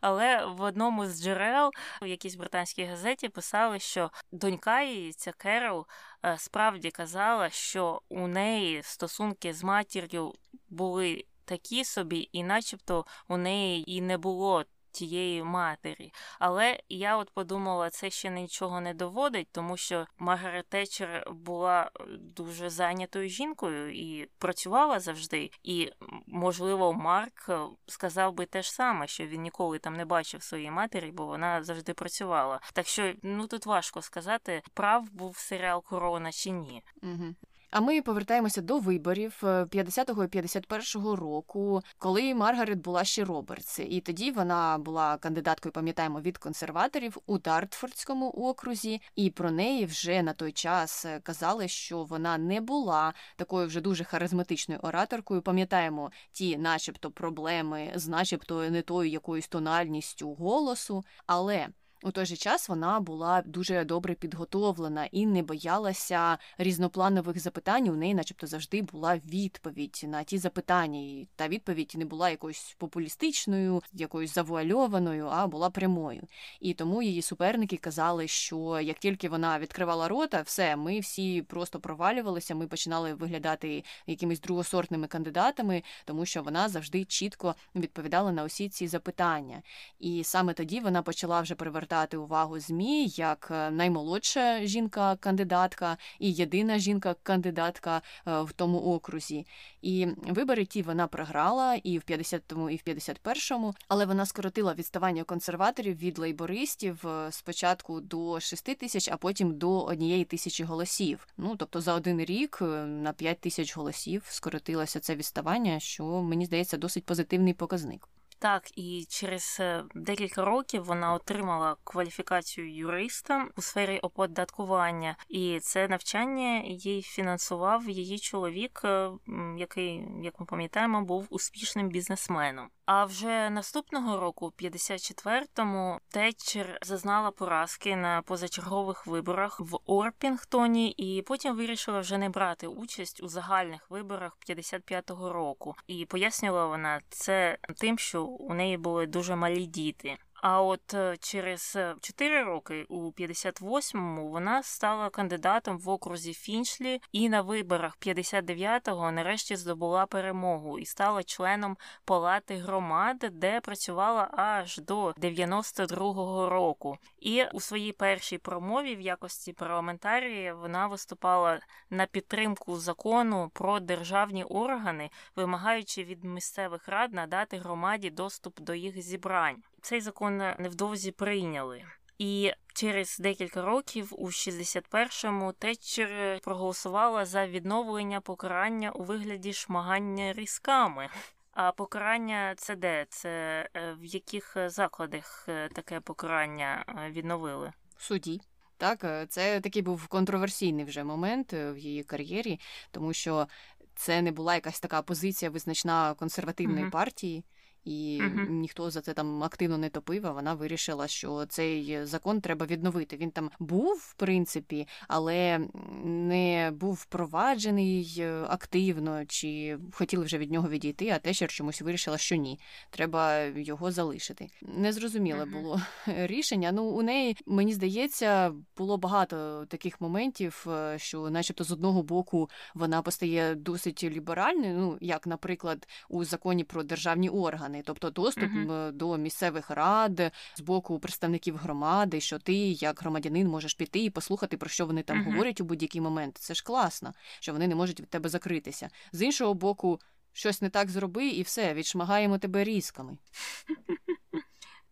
але 0.00 0.46
в 0.46 0.60
одному 0.60 1.06
з 1.06 1.22
джерел 1.22 1.70
в 2.02 2.06
якійсь 2.06 2.34
британській 2.34 2.84
газеті 2.84 3.28
писали, 3.28 3.78
що 3.78 4.10
донька 4.32 4.82
її, 4.82 5.12
ця 5.12 5.32
Керол, 5.32 5.86
е, 6.24 6.36
справді 6.38 6.90
казала, 6.90 7.50
що 7.50 8.02
у 8.08 8.26
неї 8.26 8.82
стосунки 8.82 9.52
з 9.52 9.64
матір'ю 9.64 10.32
були 10.68 11.24
такі 11.44 11.84
собі, 11.84 12.28
і 12.32 12.44
начебто 12.44 13.04
у 13.28 13.36
неї 13.36 13.92
і 13.92 14.00
не 14.00 14.18
було 14.18 14.64
тієї 14.98 15.42
матері. 15.42 16.12
Але 16.38 16.80
я 16.88 17.16
от 17.16 17.30
подумала, 17.30 17.90
це 17.90 18.10
ще 18.10 18.30
нічого 18.30 18.80
не 18.80 18.94
доводить, 18.94 19.48
тому 19.52 19.76
що 19.76 20.06
Маргарет 20.18 20.68
Тетчер 20.68 21.24
була 21.30 21.82
е, 21.82 22.04
дуже 22.18 22.70
зайнятою 22.70 23.28
жінкою 23.28 23.94
і 23.94 24.28
працювала 24.38 25.00
завжди. 25.00 25.50
І, 25.62 25.92
можливо, 26.26 26.92
Марк 26.92 27.48
е, 27.48 27.58
сказав 27.86 28.34
би 28.34 28.46
те 28.46 28.62
ж 28.62 28.72
саме, 28.72 29.06
що 29.06 29.26
він 29.26 29.42
ніколи 29.42 29.78
там 29.78 29.94
не 29.96 30.04
бачив 30.04 30.42
своєї 30.42 30.70
матері, 30.70 31.10
бо 31.10 31.26
вона 31.26 31.62
завжди 31.62 31.94
працювала. 31.94 32.60
Так 32.72 32.86
що 32.86 33.14
ну 33.22 33.46
тут 33.46 33.66
важко 33.66 34.02
сказати, 34.02 34.62
прав 34.74 35.10
був 35.12 35.36
серіал 35.36 35.82
Корона 35.82 36.32
чи 36.32 36.50
ні. 36.50 36.82
Угу. 37.02 37.34
А 37.70 37.80
ми 37.80 38.02
повертаємося 38.02 38.60
до 38.62 38.78
виборів 38.78 39.38
50-го 39.42 40.24
і 40.24 40.26
51-го 40.26 41.16
року, 41.16 41.82
коли 41.98 42.34
Маргарет 42.34 42.78
була 42.78 43.04
ще 43.04 43.24
Робертс. 43.24 43.78
І 43.78 44.00
тоді 44.00 44.30
вона 44.30 44.78
була 44.78 45.16
кандидаткою, 45.16 45.72
пам'ятаємо, 45.72 46.20
від 46.20 46.38
консерваторів 46.38 47.16
у 47.26 47.38
Дартфордському 47.38 48.30
окрузі, 48.30 49.00
і 49.16 49.30
про 49.30 49.50
неї 49.50 49.86
вже 49.86 50.22
на 50.22 50.32
той 50.32 50.52
час 50.52 51.06
казали, 51.22 51.68
що 51.68 52.04
вона 52.04 52.38
не 52.38 52.60
була 52.60 53.14
такою 53.36 53.66
вже 53.66 53.80
дуже 53.80 54.04
харизматичною 54.04 54.80
ораторкою. 54.82 55.42
Пам'ятаємо 55.42 56.10
ті, 56.32 56.58
начебто, 56.58 57.10
проблеми 57.10 57.92
з, 57.94 58.08
начебто, 58.08 58.70
не 58.70 58.82
тою 58.82 59.10
якоюсь 59.10 59.48
тональністю 59.48 60.34
голосу, 60.34 61.04
але. 61.26 61.68
У 62.02 62.10
той 62.10 62.26
же 62.26 62.36
час 62.36 62.68
вона 62.68 63.00
була 63.00 63.42
дуже 63.46 63.84
добре 63.84 64.14
підготовлена 64.14 65.04
і 65.04 65.26
не 65.26 65.42
боялася 65.42 66.38
різнопланових 66.58 67.38
запитань. 67.38 67.88
У 67.88 67.96
неї, 67.96 68.14
начебто, 68.14 68.46
завжди 68.46 68.82
була 68.82 69.16
відповідь 69.16 70.00
на 70.04 70.22
ті 70.22 70.38
запитання. 70.38 71.26
Та 71.36 71.48
відповідь 71.48 71.94
не 71.96 72.04
була 72.04 72.30
якоюсь 72.30 72.76
популістичною, 72.78 73.82
якоюсь 73.92 74.34
завуальованою, 74.34 75.26
а 75.26 75.46
була 75.46 75.70
прямою. 75.70 76.22
І 76.60 76.74
тому 76.74 77.02
її 77.02 77.22
суперники 77.22 77.76
казали, 77.76 78.28
що 78.28 78.80
як 78.80 78.98
тільки 78.98 79.28
вона 79.28 79.58
відкривала 79.58 80.08
рота, 80.08 80.42
все, 80.42 80.76
ми 80.76 81.00
всі 81.00 81.42
просто 81.42 81.80
провалювалися. 81.80 82.54
Ми 82.54 82.66
починали 82.66 83.14
виглядати 83.14 83.84
якимись 84.06 84.40
другосортними 84.40 85.06
кандидатами, 85.06 85.82
тому 86.04 86.26
що 86.26 86.42
вона 86.42 86.68
завжди 86.68 87.04
чітко 87.04 87.54
відповідала 87.74 88.32
на 88.32 88.44
усі 88.44 88.68
ці 88.68 88.88
запитання. 88.88 89.62
І 89.98 90.24
саме 90.24 90.54
тоді 90.54 90.80
вона 90.80 91.02
почала 91.02 91.40
вже 91.40 91.54
перевертати 91.54 91.87
звертати 91.88 92.16
увагу 92.16 92.60
ЗМІ 92.60 93.06
як 93.06 93.48
е, 93.50 93.70
наймолодша 93.70 94.66
жінка-кандидатка 94.66 95.96
і 96.18 96.32
єдина 96.32 96.78
жінка-кандидатка 96.78 98.02
е, 98.26 98.42
в 98.42 98.52
тому 98.52 98.78
окрузі. 98.78 99.46
І 99.82 100.06
вибори 100.28 100.64
ті 100.64 100.82
вона 100.82 101.06
програла 101.06 101.74
і 101.74 101.98
в 101.98 102.02
50-му, 102.02 102.70
і 102.70 102.76
в 102.76 102.80
51-му, 102.86 103.74
але 103.88 104.06
вона 104.06 104.26
скоротила 104.26 104.74
відставання 104.74 105.24
консерваторів 105.24 105.98
від 105.98 106.18
лейбористів 106.18 107.06
е, 107.06 107.32
спочатку 107.32 108.00
до 108.00 108.40
6 108.40 108.64
тисяч, 108.64 109.08
а 109.08 109.16
потім 109.16 109.58
до 109.58 109.80
однієї 109.80 110.24
тисячі 110.24 110.64
голосів. 110.64 111.26
Ну 111.36 111.56
тобто 111.56 111.80
за 111.80 111.94
один 111.94 112.20
рік 112.20 112.58
на 112.86 113.12
5 113.12 113.40
тисяч 113.40 113.76
голосів 113.76 114.24
скоротилося 114.28 115.00
це 115.00 115.16
відставання, 115.16 115.80
що 115.80 116.04
мені 116.04 116.46
здається 116.46 116.76
досить 116.76 117.04
позитивний 117.04 117.54
показник. 117.54 118.08
Так, 118.40 118.78
і 118.78 119.06
через 119.08 119.56
е, 119.60 119.84
декілька 119.94 120.44
років 120.44 120.84
вона 120.84 121.12
отримала 121.12 121.76
кваліфікацію 121.84 122.76
юриста 122.76 123.48
у 123.56 123.62
сфері 123.62 123.98
оподаткування, 123.98 125.16
і 125.28 125.60
це 125.60 125.88
навчання 125.88 126.62
їй 126.64 127.02
фінансував 127.02 127.88
її 127.88 128.18
чоловік, 128.18 128.80
е, 128.84 129.10
який, 129.58 130.08
як 130.22 130.40
ми 130.40 130.46
пам'ятаємо, 130.46 131.02
був 131.02 131.26
успішним 131.30 131.88
бізнесменом. 131.88 132.68
А 132.90 133.04
вже 133.04 133.50
наступного 133.50 134.20
року, 134.20 134.52
54-му, 134.58 136.00
Тетчер 136.08 136.78
зазнала 136.82 137.30
поразки 137.30 137.96
на 137.96 138.22
позачергових 138.22 139.06
виборах 139.06 139.60
в 139.60 139.78
Орпінгтоні, 139.86 140.90
і 140.90 141.22
потім 141.22 141.56
вирішила 141.56 142.00
вже 142.00 142.18
не 142.18 142.28
брати 142.28 142.66
участь 142.66 143.22
у 143.22 143.28
загальних 143.28 143.90
виборах 143.90 144.38
55-го 144.48 145.32
року. 145.32 145.74
І 145.86 146.04
пояснювала 146.04 146.66
вона 146.66 147.00
це 147.08 147.58
тим, 147.76 147.98
що 147.98 148.27
у 148.28 148.54
неї 148.54 148.76
були 148.76 149.06
дуже 149.06 149.36
малі 149.36 149.66
діти. 149.66 150.16
А 150.40 150.62
от 150.62 150.94
е, 150.94 151.16
через 151.20 151.76
4 152.00 152.36
е, 152.36 152.44
роки, 152.44 152.86
у 152.88 153.10
58-му, 153.10 154.28
вона 154.28 154.62
стала 154.62 155.10
кандидатом 155.10 155.78
в 155.78 155.88
окрузі 155.88 156.34
Фінчлі 156.34 157.00
і 157.12 157.28
на 157.28 157.42
виборах 157.42 157.96
59-го 158.00 159.10
нарешті 159.10 159.56
здобула 159.56 160.06
перемогу 160.06 160.78
і 160.78 160.84
стала 160.84 161.22
членом 161.22 161.76
палати 162.04 162.56
громад, 162.56 163.26
де 163.32 163.60
працювала 163.60 164.30
аж 164.32 164.78
до 164.78 165.10
92-го 165.10 166.48
року. 166.48 166.98
І 167.20 167.44
у 167.44 167.60
своїй 167.60 167.92
першій 167.92 168.38
промові 168.38 168.96
в 168.96 169.00
якості 169.00 169.52
парламентарії 169.52 170.52
вона 170.52 170.86
виступала 170.86 171.60
на 171.90 172.06
підтримку 172.06 172.76
закону 172.76 173.50
про 173.54 173.80
державні 173.80 174.44
органи, 174.44 175.10
вимагаючи 175.36 176.04
від 176.04 176.24
місцевих 176.24 176.88
рад 176.88 177.12
надати 177.12 177.56
громаді 177.56 178.10
доступ 178.10 178.60
до 178.60 178.74
їх 178.74 179.02
зібрань 179.02 179.62
цей 179.82 180.00
закон 180.00 180.36
невдовзі 180.36 181.10
прийняли. 181.10 181.84
І 182.18 182.52
через 182.74 183.18
декілька 183.18 183.62
років, 183.62 184.08
у 184.10 184.26
61-му, 184.26 185.52
Тетчер 185.52 186.40
проголосувала 186.40 187.26
за 187.26 187.46
відновлення 187.46 188.20
покарання 188.20 188.90
у 188.90 189.04
вигляді 189.04 189.52
шмагання 189.52 190.32
різками. 190.32 191.08
А 191.52 191.72
покарання 191.72 192.54
це 192.56 192.76
де? 192.76 193.06
Це 193.10 193.28
е, 193.74 193.96
в 194.00 194.04
яких 194.04 194.56
закладах 194.66 195.44
е, 195.48 195.68
таке 195.68 196.00
покарання 196.00 196.84
е, 196.88 197.10
відновили? 197.10 197.72
В 197.96 198.02
суді. 198.02 198.40
Так, 198.76 199.28
це 199.28 199.60
такий 199.60 199.82
був 199.82 200.06
контроверсійний 200.06 200.84
вже 200.84 201.04
момент 201.04 201.52
в 201.52 201.76
її 201.76 202.04
кар'єрі, 202.04 202.60
тому 202.90 203.12
що 203.12 203.46
це 203.94 204.22
не 204.22 204.32
була 204.32 204.54
якась 204.54 204.80
така 204.80 205.02
позиція 205.02 205.50
визначна 205.50 206.14
консервативної 206.14 206.84
mm-hmm. 206.84 206.90
партії 206.90 207.44
і 207.84 208.20
uh-huh. 208.22 208.50
ніхто 208.50 208.90
за 208.90 209.00
це 209.00 209.12
там 209.12 209.42
активно 209.42 209.78
не 209.78 209.88
топив. 209.88 210.26
а 210.26 210.32
Вона 210.32 210.54
вирішила, 210.54 211.08
що 211.08 211.46
цей 211.46 212.04
закон 212.04 212.40
треба 212.40 212.66
відновити. 212.66 213.16
Він 213.16 213.30
там 213.30 213.50
був, 213.58 213.96
в 213.96 214.14
принципі, 214.14 214.88
але 215.08 215.60
не 216.04 216.72
був 216.74 216.94
впроваджений 216.94 218.16
е, 218.18 218.44
активно, 218.48 219.24
чи 219.26 219.78
хотіли 219.92 220.24
вже 220.24 220.38
від 220.38 220.50
нього 220.50 220.68
відійти, 220.68 221.10
а 221.10 221.18
Течер 221.18 221.50
чомусь 221.50 221.82
вирішила, 221.82 222.18
що 222.18 222.36
ні, 222.36 222.60
треба 222.90 223.42
його 223.42 223.92
залишити. 223.92 224.48
Незрозуміле 224.62 225.44
uh-huh. 225.44 225.52
було 225.52 225.80
рішення. 226.06 226.72
Ну, 226.72 226.84
у 226.84 227.02
неї 227.02 227.36
мені 227.46 227.72
здається, 227.72 228.52
було 228.76 228.98
багато 228.98 229.66
таких 229.68 230.00
моментів, 230.00 230.66
е, 230.68 230.98
що, 230.98 231.30
начебто, 231.30 231.64
з 231.64 231.72
одного 231.72 232.02
боку 232.02 232.50
вона 232.74 233.02
постає 233.02 233.54
досить 233.54 234.04
ліберальною. 234.04 234.78
Ну, 234.78 234.98
як, 235.00 235.26
наприклад, 235.26 235.88
у 236.08 236.24
законі 236.24 236.64
про 236.64 236.82
державні 236.82 237.28
органи 237.28 237.77
органи, 237.78 237.82
тобто 237.86 238.10
доступ 238.10 238.44
uh-huh. 238.44 238.92
до 238.92 239.16
місцевих 239.16 239.70
рад 239.70 240.32
з 240.56 240.60
боку 240.60 240.98
представників 240.98 241.56
громади, 241.56 242.20
що 242.20 242.38
ти, 242.38 242.54
як 242.72 243.00
громадянин, 243.00 243.48
можеш 243.48 243.74
піти 243.74 244.04
і 244.04 244.10
послухати, 244.10 244.56
про 244.56 244.68
що 244.68 244.86
вони 244.86 245.02
там 245.02 245.18
uh-huh. 245.18 245.24
говорять 245.24 245.60
у 245.60 245.64
будь-який 245.64 246.00
момент. 246.00 246.38
Це 246.38 246.54
ж 246.54 246.64
класно, 246.64 247.14
що 247.40 247.52
вони 247.52 247.68
не 247.68 247.74
можуть 247.74 248.00
від 248.00 248.10
тебе 248.10 248.28
закритися. 248.28 248.90
З 249.12 249.22
іншого 249.22 249.54
боку, 249.54 250.00
щось 250.32 250.62
не 250.62 250.70
так 250.70 250.90
зроби, 250.90 251.28
і 251.28 251.42
все, 251.42 251.74
відшмагаємо 251.74 252.38
тебе 252.38 252.64
різками. 252.64 253.18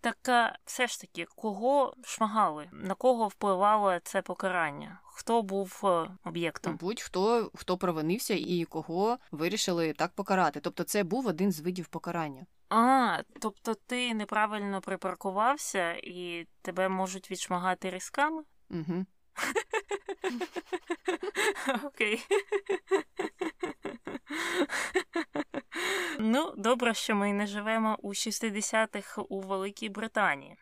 Так 0.06 0.52
все 0.64 0.86
ж 0.86 1.00
таки, 1.00 1.26
кого 1.36 1.94
шмагали, 2.04 2.68
на 2.72 2.94
кого 2.94 3.28
впливало 3.28 3.98
це 4.04 4.22
покарання? 4.22 5.00
Хто 5.04 5.42
був 5.42 5.80
е, 5.84 6.10
об'єктом? 6.24 6.76
Будь-хто 6.76 7.50
хто 7.54 7.78
провинився 7.78 8.34
і 8.34 8.64
кого 8.64 9.18
вирішили 9.30 9.92
так 9.92 10.12
покарати. 10.12 10.60
Тобто, 10.60 10.84
це 10.84 11.04
був 11.04 11.26
один 11.26 11.52
з 11.52 11.60
видів 11.60 11.88
покарання. 11.88 12.46
А, 12.68 13.22
тобто 13.40 13.74
ти 13.74 14.14
неправильно 14.14 14.80
припаркувався 14.80 15.92
і 15.92 16.46
тебе 16.62 16.88
можуть 16.88 17.30
відшмагати 17.30 17.90
різками? 17.90 18.42
Угу. 18.70 19.06
Окей. 21.84 22.26
Ну, 26.18 26.54
добре, 26.56 26.94
що 26.94 27.14
ми 27.14 27.32
не 27.32 27.46
живемо 27.46 27.98
у 28.02 28.10
60-х 28.10 29.22
у 29.28 29.40
Великій 29.40 29.88
Британії. 29.88 30.56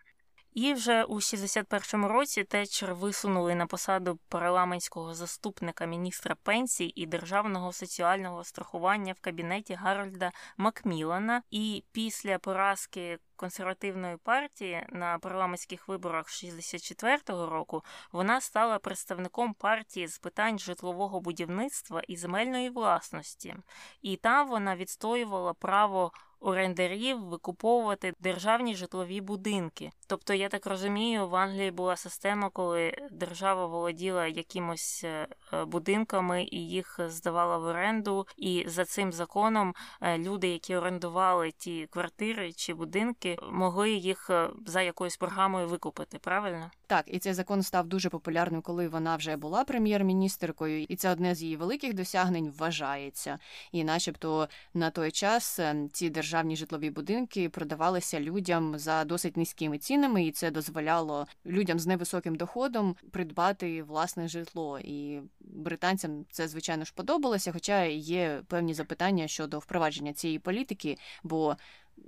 І 0.54 0.72
вже 0.72 1.04
у 1.04 1.14
61-му 1.16 2.08
році 2.08 2.44
Тетчер 2.44 2.94
висунули 2.94 3.54
на 3.54 3.66
посаду 3.66 4.18
парламентського 4.28 5.14
заступника 5.14 5.86
міністра 5.86 6.34
пенсій 6.42 6.92
і 6.96 7.06
державного 7.06 7.72
соціального 7.72 8.44
страхування 8.44 9.12
в 9.12 9.20
кабінеті 9.20 9.74
Гарольда 9.74 10.32
Макмілана. 10.56 11.42
І 11.50 11.84
після 11.92 12.38
поразки 12.38 13.18
консервативної 13.36 14.16
партії 14.16 14.86
на 14.92 15.18
парламентських 15.18 15.88
виборах 15.88 16.26
64-го 16.26 17.46
року 17.46 17.84
вона 18.12 18.40
стала 18.40 18.78
представником 18.78 19.54
партії 19.54 20.08
з 20.08 20.18
питань 20.18 20.58
житлового 20.58 21.20
будівництва 21.20 22.02
і 22.08 22.16
земельної 22.16 22.70
власності, 22.70 23.56
і 24.02 24.16
там 24.16 24.48
вона 24.48 24.76
відстоювала 24.76 25.54
право 25.54 26.12
орендарів 26.44 27.24
викуповувати 27.24 28.12
державні 28.20 28.74
житлові 28.74 29.20
будинки. 29.20 29.90
Тобто, 30.06 30.34
я 30.34 30.48
так 30.48 30.66
розумію, 30.66 31.28
в 31.28 31.36
Англії 31.36 31.70
була 31.70 31.96
система, 31.96 32.50
коли 32.50 32.96
держава 33.10 33.66
володіла 33.66 34.26
якимось 34.26 35.02
е, 35.04 35.28
е, 35.52 35.64
будинками 35.64 36.44
і 36.44 36.68
їх 36.68 37.00
здавала 37.06 37.58
в 37.58 37.64
оренду. 37.64 38.26
І 38.36 38.64
за 38.68 38.84
цим 38.84 39.12
законом 39.12 39.74
е, 40.00 40.18
люди, 40.18 40.48
які 40.48 40.76
орендували 40.76 41.50
ті 41.50 41.86
квартири 41.90 42.52
чи 42.52 42.74
будинки, 42.74 43.38
могли 43.52 43.90
їх 43.90 44.30
за 44.66 44.82
якоюсь 44.82 45.16
програмою 45.16 45.68
викупити. 45.68 46.18
Правильно? 46.18 46.70
Так, 46.86 47.04
і 47.06 47.18
цей 47.18 47.32
закон 47.32 47.62
став 47.62 47.86
дуже 47.86 48.08
популярним, 48.08 48.62
коли 48.62 48.88
вона 48.88 49.16
вже 49.16 49.36
була 49.36 49.64
прем'єр-міністеркою, 49.64 50.82
і 50.82 50.96
це 50.96 51.10
одне 51.10 51.34
з 51.34 51.42
її 51.42 51.56
великих 51.56 51.94
досягнень 51.94 52.52
вважається. 52.58 53.38
І, 53.72 53.84
начебто, 53.84 54.48
на 54.74 54.90
той 54.90 55.10
час 55.10 55.60
ці 55.92 56.10
державні 56.34 56.56
житлові 56.56 56.90
будинки 56.90 57.48
продавалися 57.48 58.20
людям 58.20 58.78
за 58.78 59.04
досить 59.04 59.36
низькими 59.36 59.78
цінами, 59.78 60.24
і 60.24 60.32
це 60.32 60.50
дозволяло 60.50 61.26
людям 61.46 61.78
з 61.78 61.86
невисоким 61.86 62.34
доходом 62.34 62.96
придбати 63.10 63.82
власне 63.82 64.28
житло. 64.28 64.78
І 64.78 65.20
британцям 65.40 66.24
це 66.30 66.48
звичайно 66.48 66.84
ж 66.84 66.92
подобалося, 66.94 67.52
хоча 67.52 67.84
є 67.84 68.42
певні 68.48 68.74
запитання 68.74 69.28
щодо 69.28 69.58
впровадження 69.58 70.12
цієї 70.12 70.38
політики, 70.38 70.98
бо 71.22 71.56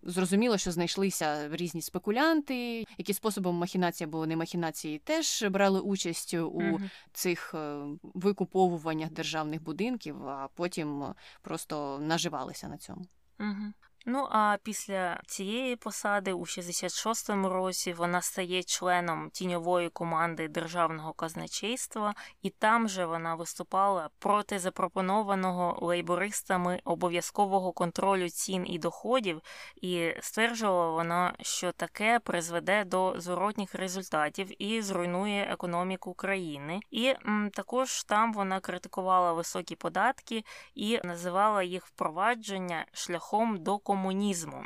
Зрозуміло, 0.02 0.58
що 0.58 0.72
знайшлися 0.72 1.48
різні 1.56 1.82
спекулянти, 1.82 2.84
які 2.98 3.12
способом 3.12 3.56
махінації 3.56 4.08
або 4.08 4.26
не 4.26 4.36
махінації 4.36 4.98
теж 4.98 5.44
брали 5.50 5.80
участь 5.80 6.34
у 6.34 6.60
mm-hmm. 6.60 6.90
цих 7.12 7.54
е, 7.54 7.78
викуповуваннях 8.02 9.10
державних 9.10 9.62
будинків, 9.62 10.28
а 10.28 10.48
потім 10.54 11.04
просто 11.42 11.98
наживалися 11.98 12.68
на 12.68 12.78
цьому. 12.78 13.06
Mm-hmm. 13.38 13.72
Ну 14.08 14.28
а 14.30 14.56
після 14.62 15.20
цієї 15.26 15.76
посади 15.76 16.32
у 16.32 16.40
66-му 16.40 17.48
році 17.48 17.92
вона 17.92 18.22
стає 18.22 18.62
членом 18.62 19.30
тіньової 19.30 19.88
команди 19.88 20.48
державного 20.48 21.12
казначейства, 21.12 22.14
і 22.42 22.50
там 22.50 22.88
же 22.88 23.06
вона 23.06 23.34
виступала 23.34 24.10
проти 24.18 24.58
запропонованого 24.58 25.78
лейбористами 25.86 26.80
обов'язкового 26.84 27.72
контролю 27.72 28.28
цін 28.28 28.66
і 28.66 28.78
доходів, 28.78 29.40
і 29.76 30.14
стверджувала 30.20 30.90
вона, 30.90 31.34
що 31.40 31.72
таке 31.72 32.20
призведе 32.24 32.84
до 32.84 33.14
зворотніх 33.16 33.74
результатів 33.74 34.62
і 34.62 34.82
зруйнує 34.82 35.42
економіку 35.42 36.14
країни. 36.14 36.80
І 36.90 37.14
м, 37.26 37.50
також 37.54 38.04
там 38.04 38.32
вона 38.32 38.60
критикувала 38.60 39.32
високі 39.32 39.76
податки 39.76 40.44
і 40.74 41.00
називала 41.04 41.62
їх 41.62 41.86
впровадження 41.86 42.86
шляхом 42.92 43.62
до 43.62 43.78
комунікації 43.78 43.95
комунізму. 43.96 44.64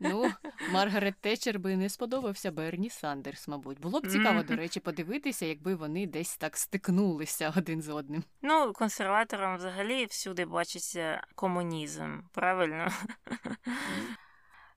Ну, 0.00 0.32
Маргарет 0.72 1.14
Тетчер 1.20 1.58
би 1.58 1.76
не 1.76 1.88
сподобався 1.88 2.50
Берні 2.50 2.90
Сандерс, 2.90 3.48
мабуть. 3.48 3.80
Було 3.80 4.00
б 4.00 4.06
цікаво, 4.06 4.42
до 4.42 4.56
речі, 4.56 4.80
подивитися, 4.80 5.46
якби 5.46 5.74
вони 5.74 6.06
десь 6.06 6.36
так 6.36 6.56
стикнулися 6.56 7.52
один 7.56 7.82
з 7.82 7.88
одним. 7.88 8.24
Ну, 8.42 8.72
консерваторам 8.72 9.56
взагалі 9.56 10.04
всюди 10.04 10.44
бачиться 10.44 11.22
комунізм, 11.34 12.20
правильно? 12.32 12.92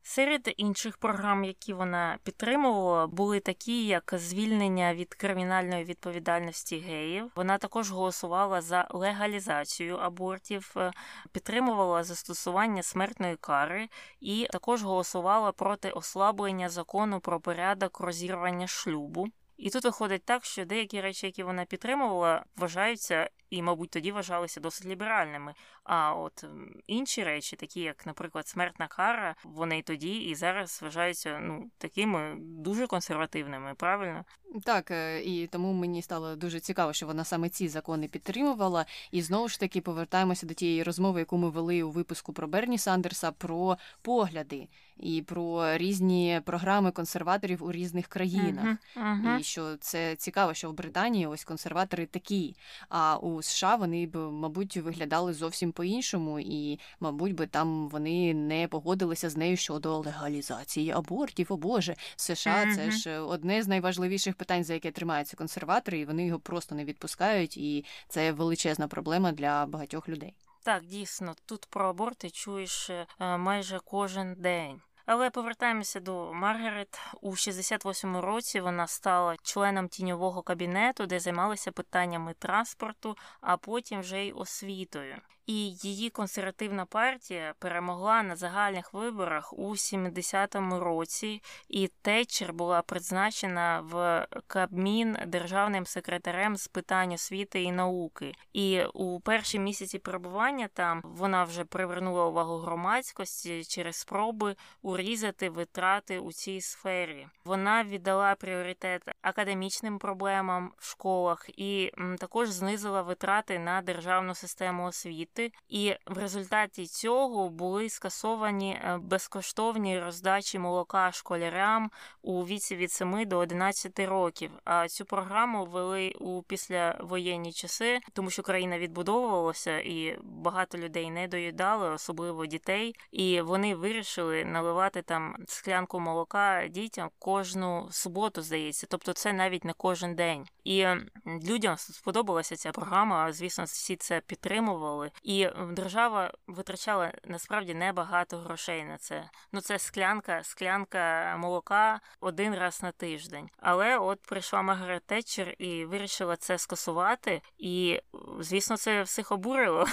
Серед 0.05 0.53
інших 0.57 0.97
програм, 0.97 1.43
які 1.43 1.73
вона 1.73 2.17
підтримувала, 2.23 3.07
були 3.07 3.39
такі, 3.39 3.85
як 3.85 4.13
звільнення 4.17 4.93
від 4.93 5.13
кримінальної 5.13 5.83
відповідальності 5.83 6.77
геїв. 6.77 7.31
Вона 7.35 7.57
також 7.57 7.91
голосувала 7.91 8.61
за 8.61 8.87
легалізацію 8.91 9.97
абортів, 9.97 10.73
е, 10.77 10.91
підтримувала 11.31 12.03
застосування 12.03 12.83
смертної 12.83 13.35
кари 13.35 13.89
і 14.19 14.47
також 14.51 14.83
голосувала 14.83 15.51
проти 15.51 15.89
ослаблення 15.89 16.69
закону 16.69 17.19
про 17.19 17.39
порядок 17.39 17.99
розірвання 17.99 18.67
шлюбу. 18.67 19.27
І 19.57 19.69
тут 19.69 19.83
виходить 19.83 20.25
так, 20.25 20.45
що 20.45 20.65
деякі 20.65 21.01
речі, 21.01 21.25
які 21.25 21.43
вона 21.43 21.65
підтримувала, 21.65 22.45
вважаються 22.55 23.29
і, 23.53 23.61
мабуть, 23.61 23.89
тоді 23.89 24.11
вважалися 24.11 24.59
досить 24.59 24.85
ліберальними. 24.85 25.53
А 25.83 26.13
от 26.13 26.45
інші 26.87 27.23
речі, 27.23 27.55
такі 27.55 27.81
як, 27.81 28.05
наприклад, 28.05 28.47
смертна 28.47 28.87
кара, 28.87 29.35
вони 29.43 29.81
тоді 29.81 30.17
і 30.17 30.35
зараз 30.35 30.79
вважаються 30.81 31.39
ну 31.39 31.71
такими 31.77 32.35
дуже 32.39 32.87
консервативними, 32.87 33.73
правильно? 33.77 34.25
Так, 34.63 34.91
е, 34.91 35.21
і 35.23 35.47
тому 35.47 35.73
мені 35.73 36.01
стало 36.01 36.35
дуже 36.35 36.59
цікаво, 36.59 36.93
що 36.93 37.07
вона 37.07 37.23
саме 37.23 37.49
ці 37.49 37.67
закони 37.67 38.07
підтримувала. 38.07 38.85
І 39.11 39.21
знову 39.21 39.47
ж 39.47 39.59
таки 39.59 39.81
повертаємося 39.81 40.45
до 40.45 40.53
тієї 40.53 40.83
розмови, 40.83 41.19
яку 41.19 41.37
ми 41.37 41.49
вели 41.49 41.83
у 41.83 41.91
випуску 41.91 42.33
про 42.33 42.47
Берні 42.47 42.77
Сандерса, 42.77 43.31
про 43.31 43.77
погляди 44.01 44.67
і 44.97 45.21
про 45.21 45.77
різні 45.77 46.41
програми 46.45 46.91
консерваторів 46.91 47.63
у 47.63 47.71
різних 47.71 48.07
країнах. 48.07 48.65
Uh-huh, 48.65 49.03
uh-huh. 49.03 49.39
І 49.39 49.43
що 49.43 49.77
це 49.77 50.15
цікаво, 50.15 50.53
що 50.53 50.69
в 50.69 50.73
Британії 50.73 51.27
ось 51.27 51.43
консерватори 51.43 52.05
такі. 52.05 52.55
А 52.89 53.17
у 53.17 53.41
США 53.43 53.75
вони 53.75 54.07
б, 54.07 54.17
мабуть, 54.17 54.77
виглядали 54.77 55.33
зовсім 55.33 55.71
по-іншому, 55.71 56.39
і, 56.39 56.79
мабуть, 56.99 57.35
би 57.35 57.47
там 57.47 57.89
вони 57.89 58.33
не 58.33 58.67
погодилися 58.67 59.29
з 59.29 59.37
нею 59.37 59.57
щодо 59.57 59.97
легалізації 59.97 60.91
абортів. 60.91 61.47
О 61.49 61.57
Боже, 61.57 61.95
США 62.15 62.65
mm-hmm. 62.65 62.75
це 62.75 62.91
ж 62.91 63.19
одне 63.19 63.63
з 63.63 63.67
найважливіших 63.67 64.35
питань, 64.35 64.63
за 64.63 64.73
яке 64.73 64.91
тримаються 64.91 65.37
консерватори, 65.37 65.99
і 65.99 66.05
вони 66.05 66.25
його 66.25 66.39
просто 66.39 66.75
не 66.75 66.85
відпускають, 66.85 67.57
і 67.57 67.85
це 68.07 68.31
величезна 68.31 68.87
проблема 68.87 69.31
для 69.31 69.65
багатьох 69.65 70.09
людей. 70.09 70.33
Так, 70.63 70.85
дійсно, 70.85 71.35
тут 71.45 71.65
про 71.65 71.89
аборти 71.89 72.29
чуєш 72.29 72.89
е, 72.89 73.07
майже 73.37 73.79
кожен 73.85 74.35
день. 74.37 74.81
Але 75.05 75.29
повертаємося 75.29 75.99
до 75.99 76.33
Маргарет. 76.33 76.99
У 77.21 77.31
68-му 77.31 78.21
році 78.21 78.59
вона 78.59 78.87
стала 78.87 79.37
членом 79.43 79.87
тіньового 79.87 80.41
кабінету, 80.41 81.05
де 81.05 81.19
займалися 81.19 81.71
питаннями 81.71 82.33
транспорту, 82.33 83.17
а 83.41 83.57
потім 83.57 83.99
вже 83.99 84.25
й 84.25 84.31
освітою 84.31 85.15
і 85.45 85.69
її 85.69 86.09
консервативна 86.09 86.85
партія 86.85 87.53
перемогла 87.59 88.23
на 88.23 88.35
загальних 88.35 88.93
виборах 88.93 89.53
у 89.53 89.69
70-му 89.69 90.79
році, 90.79 91.41
і 91.69 91.87
Тетчер 92.01 92.53
була 92.53 92.81
призначена 92.81 93.81
в 93.81 94.27
Кабмін 94.47 95.17
державним 95.27 95.85
секретарем 95.85 96.55
з 96.57 96.67
питань 96.67 97.13
освіти 97.13 97.63
і 97.63 97.71
науки. 97.71 98.33
І 98.53 98.83
у 98.93 99.19
перші 99.19 99.59
місяці 99.59 99.99
перебування 99.99 100.69
там 100.73 101.01
вона 101.03 101.43
вже 101.43 101.65
привернула 101.65 102.25
увагу 102.25 102.57
громадськості 102.57 103.63
через 103.63 103.95
спроби 103.95 104.55
урізати 104.81 105.49
витрати 105.49 106.19
у 106.19 106.31
цій 106.31 106.61
сфері. 106.61 107.27
Вона 107.45 107.83
віддала 107.83 108.35
пріоритет 108.35 109.01
академічним 109.21 109.99
проблемам 109.99 110.71
в 110.77 110.89
школах 110.89 111.49
і 111.49 111.91
також 112.19 112.49
знизила 112.49 113.01
витрати 113.01 113.59
на 113.59 113.81
державну 113.81 114.35
систему 114.35 114.85
освіти 114.85 115.32
освіти, 115.33 115.51
і 115.69 115.95
в 116.07 116.17
результаті 116.17 116.87
цього 116.87 117.49
були 117.49 117.89
скасовані 117.89 118.71
е, 118.71 118.99
безкоштовні 119.01 119.99
роздачі 119.99 120.59
молока 120.59 121.11
школярям 121.11 121.91
у 122.21 122.45
віці 122.45 122.75
від 122.75 122.91
7 122.91 123.25
до 123.25 123.37
11 123.37 123.99
років. 123.99 124.51
А 124.65 124.87
цю 124.87 125.05
програму 125.05 125.65
ввели 125.65 126.09
у 126.19 126.41
післявоєнні 126.43 127.51
часи, 127.51 127.99
тому 128.13 128.29
що 128.29 128.43
країна 128.43 128.79
відбудовувалася 128.79 129.79
і 129.79 130.17
багато 130.23 130.77
людей 130.77 131.11
не 131.11 131.27
доїдали, 131.27 131.89
особливо 131.89 132.45
дітей. 132.45 132.95
І 133.11 133.41
вони 133.41 133.75
вирішили 133.75 134.45
наливати 134.45 135.01
там 135.01 135.35
склянку 135.47 135.99
молока 135.99 136.67
дітям 136.67 137.09
кожну 137.19 137.87
суботу, 137.91 138.41
здається, 138.41 138.87
тобто 138.89 139.13
це 139.13 139.33
навіть 139.33 139.65
не 139.65 139.73
кожен 139.73 140.15
день. 140.15 140.45
І 140.63 140.85
людям 141.25 141.77
сподобалася 141.77 142.55
ця 142.55 142.71
програма. 142.71 143.33
Звісно, 143.33 143.63
всі 143.63 143.95
це 143.95 144.21
підтримували. 144.21 145.11
І 145.23 145.49
держава 145.71 146.31
витрачала 146.47 147.11
насправді 147.23 147.73
небагато 147.73 148.37
грошей 148.37 148.83
на 148.83 148.97
це. 148.97 149.29
Ну 149.51 149.61
це 149.61 149.79
склянка, 149.79 150.43
склянка 150.43 151.35
молока 151.37 151.99
один 152.19 152.55
раз 152.55 152.83
на 152.83 152.91
тиждень. 152.91 153.49
Але 153.57 153.97
от 153.97 154.21
прийшла 154.21 154.61
Маргарет 154.61 155.05
Тетчер 155.05 155.55
і 155.57 155.85
вирішила 155.85 156.35
це 156.35 156.57
скасувати. 156.57 157.41
І, 157.57 158.01
звісно, 158.39 158.77
це 158.77 159.01
всіх 159.03 159.31
обурило. 159.31 159.85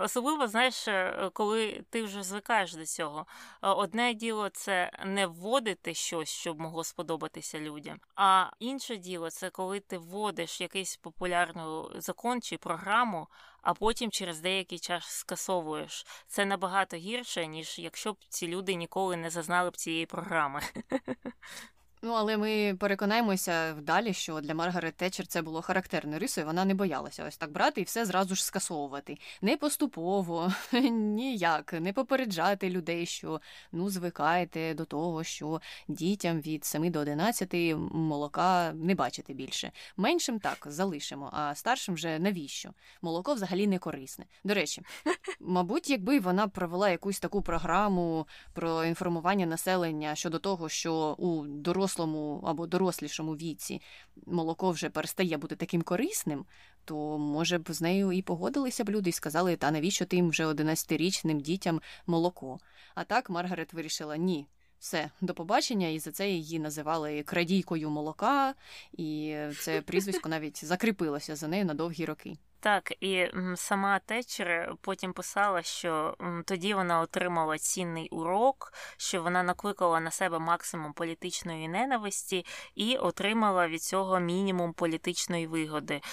Особливо, 0.00 0.46
знаєш, 0.46 0.88
коли 1.32 1.84
ти 1.90 2.02
вже 2.02 2.22
звикаєш 2.22 2.74
до 2.74 2.86
цього. 2.86 3.26
Одне 3.60 4.14
діло 4.14 4.48
це 4.48 4.90
не 5.04 5.26
вводити 5.26 5.94
щось, 5.94 6.28
щоб 6.28 6.60
могло 6.60 6.84
сподобатися 6.84 7.60
людям. 7.60 8.00
А 8.16 8.50
інше 8.58 8.96
діло 8.96 9.30
це 9.30 9.50
коли 9.50 9.80
ти 9.80 9.98
вводиш 9.98 10.60
якийсь 10.60 10.96
популярний 10.96 11.64
закон 11.94 12.19
чи 12.40 12.56
програму, 12.58 13.28
а 13.62 13.74
потім 13.74 14.10
через 14.10 14.40
деякий 14.40 14.78
час 14.78 15.04
скасовуєш. 15.04 16.06
Це 16.26 16.44
набагато 16.44 16.96
гірше, 16.96 17.46
ніж 17.46 17.78
якщо 17.78 18.12
б 18.12 18.16
ці 18.28 18.48
люди 18.48 18.74
ніколи 18.74 19.16
не 19.16 19.30
зазнали 19.30 19.70
б 19.70 19.76
цієї 19.76 20.06
програми. 20.06 20.60
Ну, 22.02 22.12
але 22.12 22.36
ми 22.36 22.76
переконаємося 22.80 23.74
вдалі, 23.78 24.12
що 24.12 24.40
для 24.40 24.54
Маргарет 24.54 24.94
Тетчер 24.94 25.26
це 25.26 25.42
було 25.42 25.62
характерною 25.62 26.18
рисою. 26.18 26.46
Вона 26.46 26.64
не 26.64 26.74
боялася 26.74 27.24
ось 27.24 27.36
так 27.36 27.52
брати 27.52 27.80
і 27.80 27.84
все 27.84 28.04
зразу 28.04 28.34
ж 28.34 28.44
скасовувати. 28.44 29.18
Не 29.42 29.56
поступово, 29.56 30.52
ніяк, 30.92 31.72
не 31.72 31.92
попереджати 31.92 32.70
людей, 32.70 33.06
що 33.06 33.40
ну 33.72 33.90
звикайте 33.90 34.74
до 34.74 34.84
того, 34.84 35.24
що 35.24 35.60
дітям 35.88 36.40
від 36.40 36.64
7 36.64 36.90
до 36.90 36.98
11 36.98 37.54
молока 37.92 38.72
не 38.72 38.94
бачити 38.94 39.34
більше. 39.34 39.72
Меншим 39.96 40.38
так 40.38 40.66
залишимо, 40.70 41.30
а 41.32 41.54
старшим 41.54 41.94
вже 41.94 42.18
навіщо? 42.18 42.70
Молоко 43.02 43.34
взагалі 43.34 43.66
не 43.66 43.78
корисне. 43.78 44.24
До 44.44 44.54
речі, 44.54 44.82
мабуть, 45.40 45.90
якби 45.90 46.18
вона 46.18 46.48
провела 46.48 46.90
якусь 46.90 47.20
таку 47.20 47.42
програму 47.42 48.26
про 48.52 48.84
інформування 48.84 49.46
населення 49.46 50.14
щодо 50.14 50.38
того, 50.38 50.68
що 50.68 51.14
у 51.18 51.46
дорослих 51.46 51.89
дорослому 51.90 52.42
або 52.46 52.66
дорослішому 52.66 53.32
віці 53.32 53.80
молоко 54.26 54.70
вже 54.70 54.90
перестає 54.90 55.36
бути 55.36 55.56
таким 55.56 55.82
корисним, 55.82 56.44
то 56.84 57.18
може 57.18 57.58
б 57.58 57.72
з 57.72 57.80
нею 57.80 58.12
і 58.12 58.22
погодилися 58.22 58.84
б 58.84 58.90
люди 58.90 59.10
і 59.10 59.12
сказали, 59.12 59.56
та 59.56 59.70
навіщо 59.70 60.06
тим 60.06 60.30
вже 60.30 60.46
11-річним 60.46 61.40
дітям 61.40 61.80
молоко? 62.06 62.58
А 62.94 63.04
так 63.04 63.30
Маргарет 63.30 63.72
вирішила 63.72 64.16
ні. 64.16 64.46
Все, 64.78 65.10
до 65.20 65.34
побачення, 65.34 65.88
і 65.88 65.98
за 65.98 66.12
це 66.12 66.30
її 66.30 66.58
називали 66.58 67.22
крадійкою 67.22 67.90
молока, 67.90 68.54
і 68.92 69.36
це 69.60 69.80
прізвисько 69.80 70.28
навіть 70.28 70.64
закріпилося 70.64 71.36
за 71.36 71.48
нею 71.48 71.64
на 71.64 71.74
довгі 71.74 72.04
роки. 72.04 72.38
Так, 72.62 72.92
і 73.00 73.26
сама 73.56 73.98
Тетчер 73.98 74.74
потім 74.80 75.12
писала, 75.12 75.62
що 75.62 76.16
тоді 76.44 76.74
вона 76.74 77.00
отримала 77.00 77.58
цінний 77.58 78.08
урок, 78.08 78.72
що 78.96 79.22
вона 79.22 79.42
накликала 79.42 80.00
на 80.00 80.10
себе 80.10 80.38
максимум 80.38 80.92
політичної 80.92 81.68
ненависті 81.68 82.46
і 82.74 82.96
отримала 82.96 83.68
від 83.68 83.82
цього 83.82 84.20
мінімум 84.20 84.72
політичної 84.72 85.46
вигоди. 85.46 86.00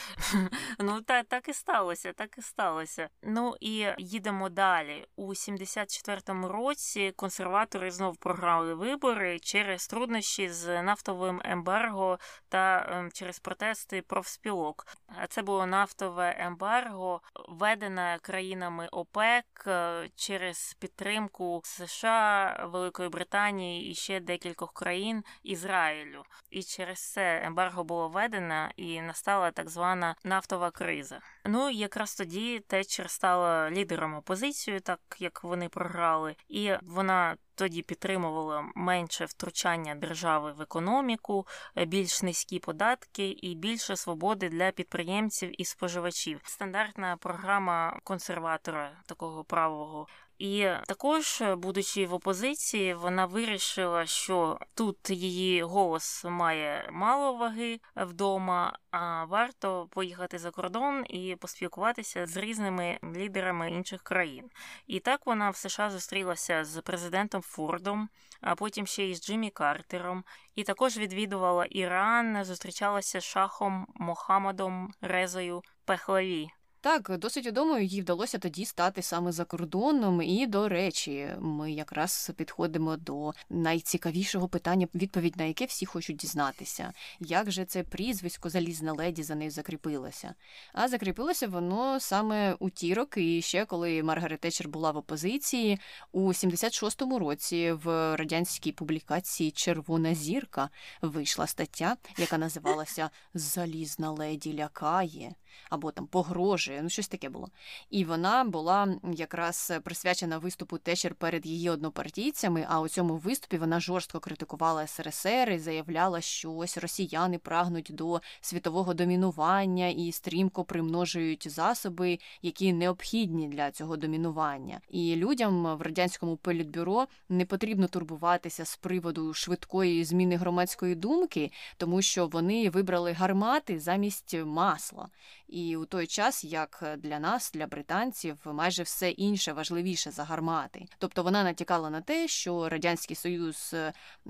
Ну 0.79 1.01
так, 1.01 1.25
так 1.25 1.49
і 1.49 1.53
сталося, 1.53 2.13
так 2.13 2.37
і 2.37 2.41
сталося. 2.41 3.09
Ну 3.23 3.55
і 3.59 3.87
їдемо 3.97 4.49
далі. 4.49 5.05
У 5.15 5.29
74-му 5.29 6.47
році 6.47 7.13
консерватори 7.15 7.91
знов 7.91 8.17
програли 8.17 8.73
вибори 8.73 9.39
через 9.39 9.87
труднощі 9.87 10.49
з 10.49 10.81
нафтовим 10.81 11.41
ембарго 11.45 12.19
та 12.49 12.87
ем, 12.89 13.11
через 13.11 13.39
протести 13.39 14.01
профспілок. 14.01 14.87
А 15.07 15.27
це 15.27 15.41
було 15.41 15.65
нафтове 15.65 16.36
ембарго 16.39 17.21
введена 17.49 18.19
країнами 18.19 18.87
ОПЕК 18.91 19.45
е, 19.67 20.09
через 20.15 20.75
підтримку 20.79 21.61
США, 21.63 22.59
Великої 22.71 23.09
Британії 23.09 23.91
і 23.91 23.95
ще 23.95 24.19
декількох 24.19 24.73
країн 24.73 25.23
Ізраїлю. 25.43 26.23
І 26.49 26.63
через 26.63 27.11
це 27.11 27.41
ембарго 27.43 27.83
було 27.83 28.09
введено 28.09 28.69
і 28.75 29.01
настала 29.01 29.51
так 29.51 29.69
звана 29.69 30.15
нафтова 30.23 30.71
криза. 30.71 31.19
Ну 31.45 31.69
якраз 31.69 32.15
тоді 32.15 32.59
Тетчер 32.59 33.09
стала 33.09 33.71
лідером 33.71 34.15
опозиції, 34.15 34.79
так 34.79 34.99
як 35.19 35.43
вони 35.43 35.69
програли, 35.69 36.35
і 36.47 36.73
вона 36.81 37.37
тоді 37.57 37.81
підтримували 37.81 38.63
менше 38.75 39.25
втручання 39.25 39.95
держави 39.95 40.51
в 40.51 40.61
економіку, 40.61 41.47
е, 41.77 41.85
більш 41.85 42.23
низькі 42.23 42.59
податки 42.59 43.29
і 43.29 43.55
більше 43.55 43.95
свободи 43.95 44.49
для 44.49 44.71
підприємців 44.71 45.61
і 45.61 45.65
споживачів. 45.65 46.39
Стандартна 46.43 47.17
програма 47.17 47.99
консерватора 48.03 48.91
такого 49.05 49.43
правого. 49.43 50.07
І 50.37 50.69
також, 50.87 51.43
будучи 51.57 52.05
в 52.05 52.13
опозиції, 52.13 52.93
вона 52.93 53.25
вирішила, 53.25 54.05
що 54.05 54.59
тут 54.73 55.09
її 55.09 55.63
голос 55.63 56.25
має 56.25 56.89
мало 56.91 57.33
ваги 57.33 57.79
вдома, 57.95 58.77
а 58.91 59.25
варто 59.25 59.87
поїхати 59.91 60.39
за 60.39 60.51
кордон 60.51 61.05
і 61.09 61.35
поспілкуватися 61.35 62.27
з 62.27 62.37
різними 62.37 62.99
лідерами 63.15 63.71
інших 63.71 64.01
країн. 64.03 64.49
І 64.87 64.99
так 64.99 65.25
вона 65.25 65.49
в 65.49 65.55
США 65.55 65.89
зустрілася 65.89 66.65
з 66.65 66.81
президентом 66.81 67.41
Фордом, 67.41 68.09
а 68.41 68.55
потім 68.55 68.87
ще 68.87 69.03
й 69.03 69.15
з 69.15 69.21
Джиммі 69.25 69.49
Картером, 69.49 70.23
і 70.55 70.63
також 70.63 70.97
відвідувала 70.97 71.65
Іран, 71.65 72.43
зустрічалася 72.43 73.19
з 73.19 73.23
шахом 73.23 73.87
Мохаммадом 73.95 74.93
Резою 75.01 75.61
Пехлаві. 75.85 76.49
Так, 76.81 77.17
досить 77.17 77.45
відомою 77.45 77.85
їй 77.85 78.01
вдалося 78.01 78.37
тоді 78.37 78.65
стати 78.65 79.01
саме 79.01 79.31
за 79.31 79.45
кордоном. 79.45 80.21
І, 80.21 80.47
до 80.47 80.69
речі, 80.69 81.29
ми 81.39 81.71
якраз 81.71 82.31
підходимо 82.35 82.97
до 82.97 83.33
найцікавішого 83.49 84.47
питання, 84.47 84.87
відповідь 84.95 85.37
на 85.37 85.43
яке 85.43 85.65
всі 85.65 85.85
хочуть 85.85 86.17
дізнатися. 86.17 86.93
Як 87.19 87.51
же 87.51 87.65
це 87.65 87.83
прізвисько 87.83 88.49
залізна 88.49 88.93
леді 88.93 89.23
за 89.23 89.35
нею 89.35 89.51
закріпилося? 89.51 90.33
А 90.73 90.87
закріпилося 90.87 91.47
воно 91.47 91.99
саме 91.99 92.55
у 92.59 92.69
ті 92.69 92.93
роки, 92.93 93.41
ще 93.41 93.65
коли 93.65 94.03
Маргарет 94.03 94.39
Тетчер 94.39 94.67
була 94.67 94.91
в 94.91 94.97
опозиції 94.97 95.79
у 96.11 96.27
76-му 96.27 97.19
році 97.19 97.71
в 97.71 98.15
радянській 98.15 98.71
публікації 98.71 99.51
Червона 99.51 100.15
зірка 100.15 100.69
вийшла 101.01 101.47
стаття, 101.47 101.97
яка 102.17 102.37
називалася 102.37 103.09
Залізна 103.33 104.11
леді 104.11 104.53
лякає. 104.53 105.35
Або 105.69 105.91
там 105.91 106.07
погрожує, 106.07 106.79
ну 106.83 106.89
щось 106.89 107.07
таке 107.07 107.29
було. 107.29 107.49
І 107.89 108.05
вона 108.05 108.43
була 108.43 108.95
якраз 109.13 109.73
присвячена 109.83 110.37
виступу 110.37 110.77
Течер 110.77 111.15
перед 111.15 111.45
її 111.45 111.69
однопартійцями. 111.69 112.65
А 112.69 112.81
у 112.81 112.87
цьому 112.87 113.17
виступі 113.17 113.57
вона 113.57 113.79
жорстко 113.79 114.19
критикувала 114.19 114.87
СРСР 114.87 115.49
і 115.49 115.59
заявляла, 115.59 116.21
що 116.21 116.53
ось 116.53 116.77
росіяни 116.77 117.37
прагнуть 117.37 117.91
до 117.93 118.21
світового 118.41 118.93
домінування 118.93 119.87
і 119.87 120.11
стрімко 120.11 120.63
примножують 120.63 121.47
засоби, 121.51 122.19
які 122.41 122.73
необхідні 122.73 123.47
для 123.47 123.71
цього 123.71 123.97
домінування. 123.97 124.81
І 124.89 125.15
людям 125.15 125.77
в 125.77 125.81
радянському 125.81 126.37
політбюро 126.37 127.07
не 127.29 127.45
потрібно 127.45 127.87
турбуватися 127.87 128.65
з 128.65 128.75
приводу 128.75 129.33
швидкої 129.33 130.03
зміни 130.03 130.35
громадської 130.35 130.95
думки, 130.95 131.51
тому 131.77 132.01
що 132.01 132.27
вони 132.27 132.69
вибрали 132.69 133.11
гармати 133.11 133.79
замість 133.79 134.35
масла. 134.45 135.09
І 135.47 135.77
у 135.77 135.85
той 135.85 136.07
час, 136.07 136.43
як 136.43 136.95
для 136.97 137.19
нас, 137.19 137.51
для 137.51 137.67
британців, 137.67 138.37
майже 138.45 138.83
все 138.83 139.09
інше 139.09 139.53
важливіше 139.53 140.11
за 140.11 140.23
гармати. 140.23 140.85
Тобто 140.97 141.23
вона 141.23 141.43
натякала 141.43 141.89
на 141.89 142.01
те, 142.01 142.27
що 142.27 142.69
радянський 142.69 143.15
союз, 143.15 143.75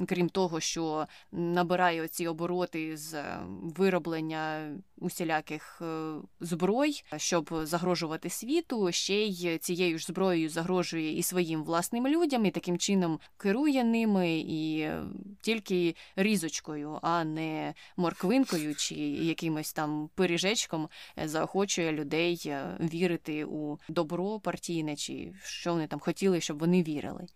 крім 0.08 0.30
того, 0.30 0.60
що 0.60 1.08
набирає 1.32 2.02
оці 2.02 2.28
обороти 2.28 2.98
з 2.98 3.24
вироблення 3.62 4.76
усіляких 4.98 5.82
е, 5.82 6.16
зброй, 6.40 7.04
щоб 7.18 7.60
загрожувати 7.64 8.30
світу, 8.30 8.92
ще 8.92 9.16
й 9.16 9.58
цією 9.58 10.00
ж 10.00 10.06
зброєю 10.06 10.50
загрожує 10.50 11.18
і 11.18 11.24
своїм 11.24 11.64
власним 11.64 12.08
людям, 12.08 12.46
і 12.46 12.52
таким 12.52 12.78
чином 12.78 13.20
керує 13.38 13.84
ними 13.84 14.38
і 14.40 14.90
тільки 15.42 15.96
різочкою, 16.16 17.00
а 17.02 17.24
не 17.24 17.74
морквинкою 17.98 18.76
чи 18.76 18.96
якимось 18.96 19.74
там 19.74 20.10
пиріжечком 20.16 20.90
е, 21.20 21.28
заохочує 21.28 21.92
людей 21.92 22.42
е, 22.46 22.78
вірити 22.80 23.46
у 23.46 23.78
добро 23.90 24.40
партійне, 24.40 24.96
чи 24.96 25.34
що 25.44 25.74
вони 25.74 25.88
там 25.88 26.00
хотіли, 26.00 26.42
щоб 26.42 26.60
вони 26.60 26.84
вірили. 26.84 27.28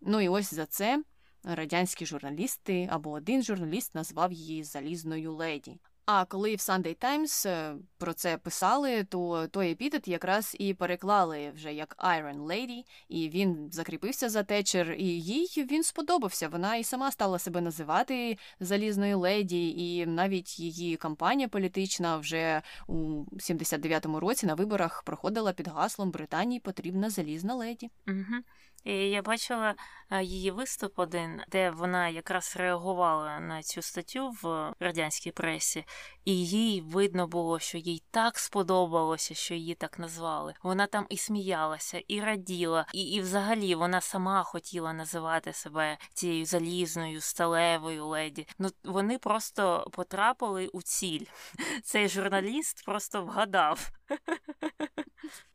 Ну 0.00 0.20
і 0.20 0.28
ось 0.28 0.54
за 0.54 0.66
це. 0.66 1.02
Радянські 1.44 2.06
журналісти 2.06 2.88
або 2.90 3.10
один 3.10 3.42
журналіст 3.42 3.94
назвав 3.94 4.32
її 4.32 4.64
залізною 4.64 5.32
леді. 5.32 5.78
А 6.06 6.24
коли 6.24 6.54
в 6.54 6.58
Sunday 6.58 6.96
Times 6.96 7.48
е, 7.48 7.74
про 7.98 8.12
це 8.12 8.38
писали, 8.38 9.04
то 9.04 9.46
той 9.48 9.70
епітет 9.70 10.08
якраз 10.08 10.56
і 10.58 10.74
переклали 10.74 11.50
вже 11.54 11.74
як 11.74 11.96
Iron 11.98 12.46
Lady, 12.46 12.82
і 13.08 13.28
він 13.28 13.68
закріпився 13.72 14.28
за 14.28 14.42
течер, 14.42 14.92
і 14.92 15.04
їй 15.04 15.66
він 15.70 15.82
сподобався. 15.82 16.48
Вона 16.48 16.76
і 16.76 16.84
сама 16.84 17.10
стала 17.10 17.38
себе 17.38 17.60
називати 17.60 18.38
залізною 18.60 19.18
леді, 19.18 19.70
і 19.70 20.06
навіть 20.06 20.58
її 20.58 20.96
кампанія 20.96 21.48
політична 21.48 22.16
вже 22.16 22.62
у 22.86 23.24
79-му 23.36 24.20
році 24.20 24.46
на 24.46 24.54
виборах 24.54 25.02
проходила 25.02 25.52
під 25.52 25.68
гаслом 25.68 26.10
Британії 26.10 26.60
потрібна 26.60 27.10
залізна 27.10 27.54
леді. 27.54 27.90
Угу. 28.08 28.42
І 28.84 28.92
Я 28.92 29.22
бачила 29.22 29.74
її 30.22 30.50
виступ 30.50 30.98
один, 30.98 31.40
де 31.48 31.70
вона 31.70 32.08
якраз 32.08 32.56
реагувала 32.56 33.40
на 33.40 33.62
цю 33.62 33.82
статтю 33.82 34.30
в 34.42 34.72
радянській 34.80 35.30
пресі, 35.30 35.84
і 36.24 36.46
їй 36.46 36.80
видно 36.80 37.26
було, 37.26 37.58
що 37.58 37.78
їй 37.78 38.02
так 38.10 38.38
сподобалося, 38.38 39.34
що 39.34 39.54
її 39.54 39.74
так 39.74 39.98
назвали. 39.98 40.54
Вона 40.62 40.86
там 40.86 41.06
і 41.08 41.16
сміялася, 41.16 42.02
і 42.08 42.20
раділа, 42.20 42.86
і 42.92 43.02
і 43.02 43.20
взагалі 43.20 43.74
вона 43.74 44.00
сама 44.00 44.42
хотіла 44.42 44.92
називати 44.92 45.52
себе 45.52 45.98
цією 46.14 46.46
залізною, 46.46 47.20
сталевою 47.20 48.06
леді. 48.06 48.46
Ну 48.58 48.68
вони 48.84 49.18
просто 49.18 49.90
потрапили 49.92 50.66
у 50.66 50.82
ціль. 50.82 51.24
Цей 51.84 52.08
журналіст 52.08 52.84
просто 52.84 53.22
вгадав. 53.22 53.99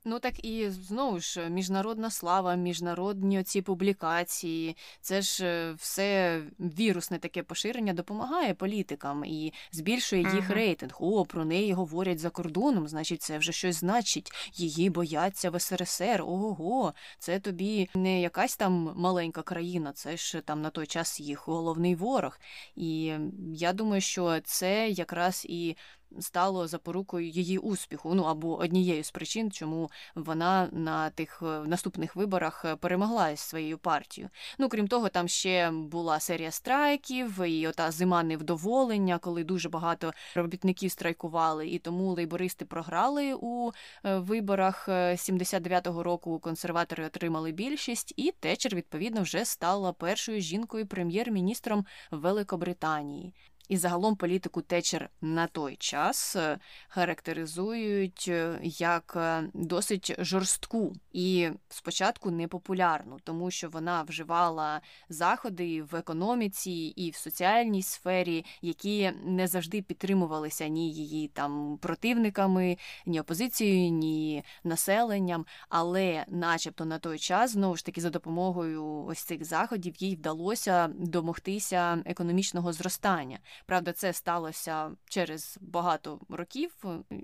Ну 0.08 0.20
так 0.20 0.45
і 0.45 0.70
знову 0.70 1.20
ж 1.20 1.49
міжнародна 1.49 2.12
слава, 2.12 2.56
міжнародні 2.56 3.43
ці 3.43 3.62
публікації, 3.62 4.78
це 5.01 5.22
ж 5.22 5.45
е, 5.45 5.74
все 5.74 6.41
вірусне 6.60 7.20
таке 7.20 7.43
поширення 7.43 7.93
допомагає 7.93 8.53
політикам 8.53 9.26
і 9.26 9.53
збільшує 9.72 10.22
їх 10.22 10.49
uh-huh. 10.49 10.53
рейтинг. 10.53 10.95
О, 10.99 11.26
про 11.26 11.45
неї 11.45 11.74
говорять 11.74 12.20
за 12.20 12.30
кордоном, 12.30 12.88
значить, 12.88 13.22
це 13.22 13.38
вже 13.38 13.51
щось 13.51 13.76
значить. 13.76 14.32
Її 14.53 14.89
бояться 14.89 15.49
в 15.49 15.62
СРСР. 15.62 16.22
Ого, 16.22 16.93
це 17.20 17.39
тобі 17.39 17.89
не 17.95 18.22
якась 18.22 18.58
там 18.58 18.93
маленька 18.95 19.41
країна, 19.41 19.91
це 19.93 20.18
ж 20.18 20.41
там 20.41 20.62
на 20.62 20.70
той 20.70 20.88
час 20.88 21.20
їх 21.20 21.47
головний 21.47 21.95
ворог. 21.95 22.39
І 22.76 23.14
я 23.53 23.74
думаю, 23.74 24.01
що 24.01 24.39
це 24.43 24.89
якраз 24.89 25.45
і 25.49 25.76
стало 26.20 26.68
запорукою 26.68 27.28
її 27.28 27.57
успіху, 27.57 28.13
ну 28.13 28.24
або 28.24 28.57
однією 28.57 29.03
з 29.03 29.11
причин, 29.11 29.51
чому 29.51 29.91
вона 30.16 30.70
на 30.72 31.09
тих 31.09 31.39
е, 31.41 31.45
наступних 31.45 32.16
виборах 32.16 32.66
е, 32.66 32.76
перемогла 32.76 33.36
з 33.36 33.39
своєю 33.39 33.78
партією. 33.78 34.30
Ну 34.57 34.70
крім 34.70 34.88
того, 34.88 35.09
там 35.09 35.28
ще 35.28 35.72
була 35.72 36.20
серія 36.20 36.51
страйків, 36.51 37.43
і 37.45 37.68
ота 37.68 37.91
зима 37.91 38.24
невдоволення, 38.24 39.18
коли 39.18 39.43
дуже 39.43 39.70
багато 39.70 40.13
робітників 40.36 40.91
страйкували, 40.91 41.68
і 41.68 41.80
тому 41.80 42.13
лейбористи 42.13 42.66
програли 42.66 43.34
у 43.34 43.72
е, 44.05 44.18
виборах 44.18 44.89
79-го 44.89 46.03
року. 46.03 46.39
Консерватори 46.39 47.05
отримали 47.05 47.51
більшість, 47.51 48.13
і 48.18 48.32
Течер 48.39 48.76
відповідно 48.76 49.22
вже 49.22 49.45
стала 49.45 49.93
першою 49.93 50.41
жінкою 50.41 50.88
прем'єр-міністром 50.88 51.86
Великобританії. 52.11 53.34
І 53.70 53.78
загалом 53.78 54.16
політику 54.16 54.61
Течер 54.61 55.09
на 55.22 55.47
той 55.47 55.76
час 55.76 56.36
е, 56.36 56.59
характеризують 56.88 58.26
е, 58.28 58.59
як 58.63 59.13
е, 59.16 59.49
досить 59.53 60.16
жорстку 60.20 60.93
і 61.13 61.49
спочатку 61.70 62.32
непопулярну, 62.32 63.18
тому 63.24 63.51
що 63.51 63.70
вона 63.70 64.03
вживала 64.03 64.82
заходи 65.09 65.84
в 65.84 65.95
економіці 65.95 66.72
і 66.72 67.09
в 67.09 67.16
соціальній 67.16 67.84
сфері, 67.84 68.45
які 68.61 69.11
не 69.26 69.47
завжди 69.47 69.82
підтримувалися 69.82 70.68
ні 70.68 70.93
її 70.93 71.28
там 71.28 71.78
противниками, 71.82 72.78
ні 73.05 73.22
опозицією, 73.22 73.91
ні 73.91 74.43
населенням. 74.63 75.45
Але, 75.70 76.26
начебто, 76.28 76.86
на 76.86 76.99
той 76.99 77.20
час 77.20 77.51
знову 77.51 77.76
ж 77.76 77.86
таки 77.86 78.01
за 78.01 78.09
допомогою 78.09 79.05
ось 79.05 79.24
цих 79.24 79.45
заходів 79.45 79.93
їй 79.97 80.16
вдалося 80.16 80.88
домогтися 80.88 82.03
економічного 82.05 82.74
зростання. 82.74 83.39
Правда, 83.66 83.93
це 83.93 84.14
сталося 84.14 84.91
через 85.10 85.58
багато 85.62 86.20
років 86.30 86.72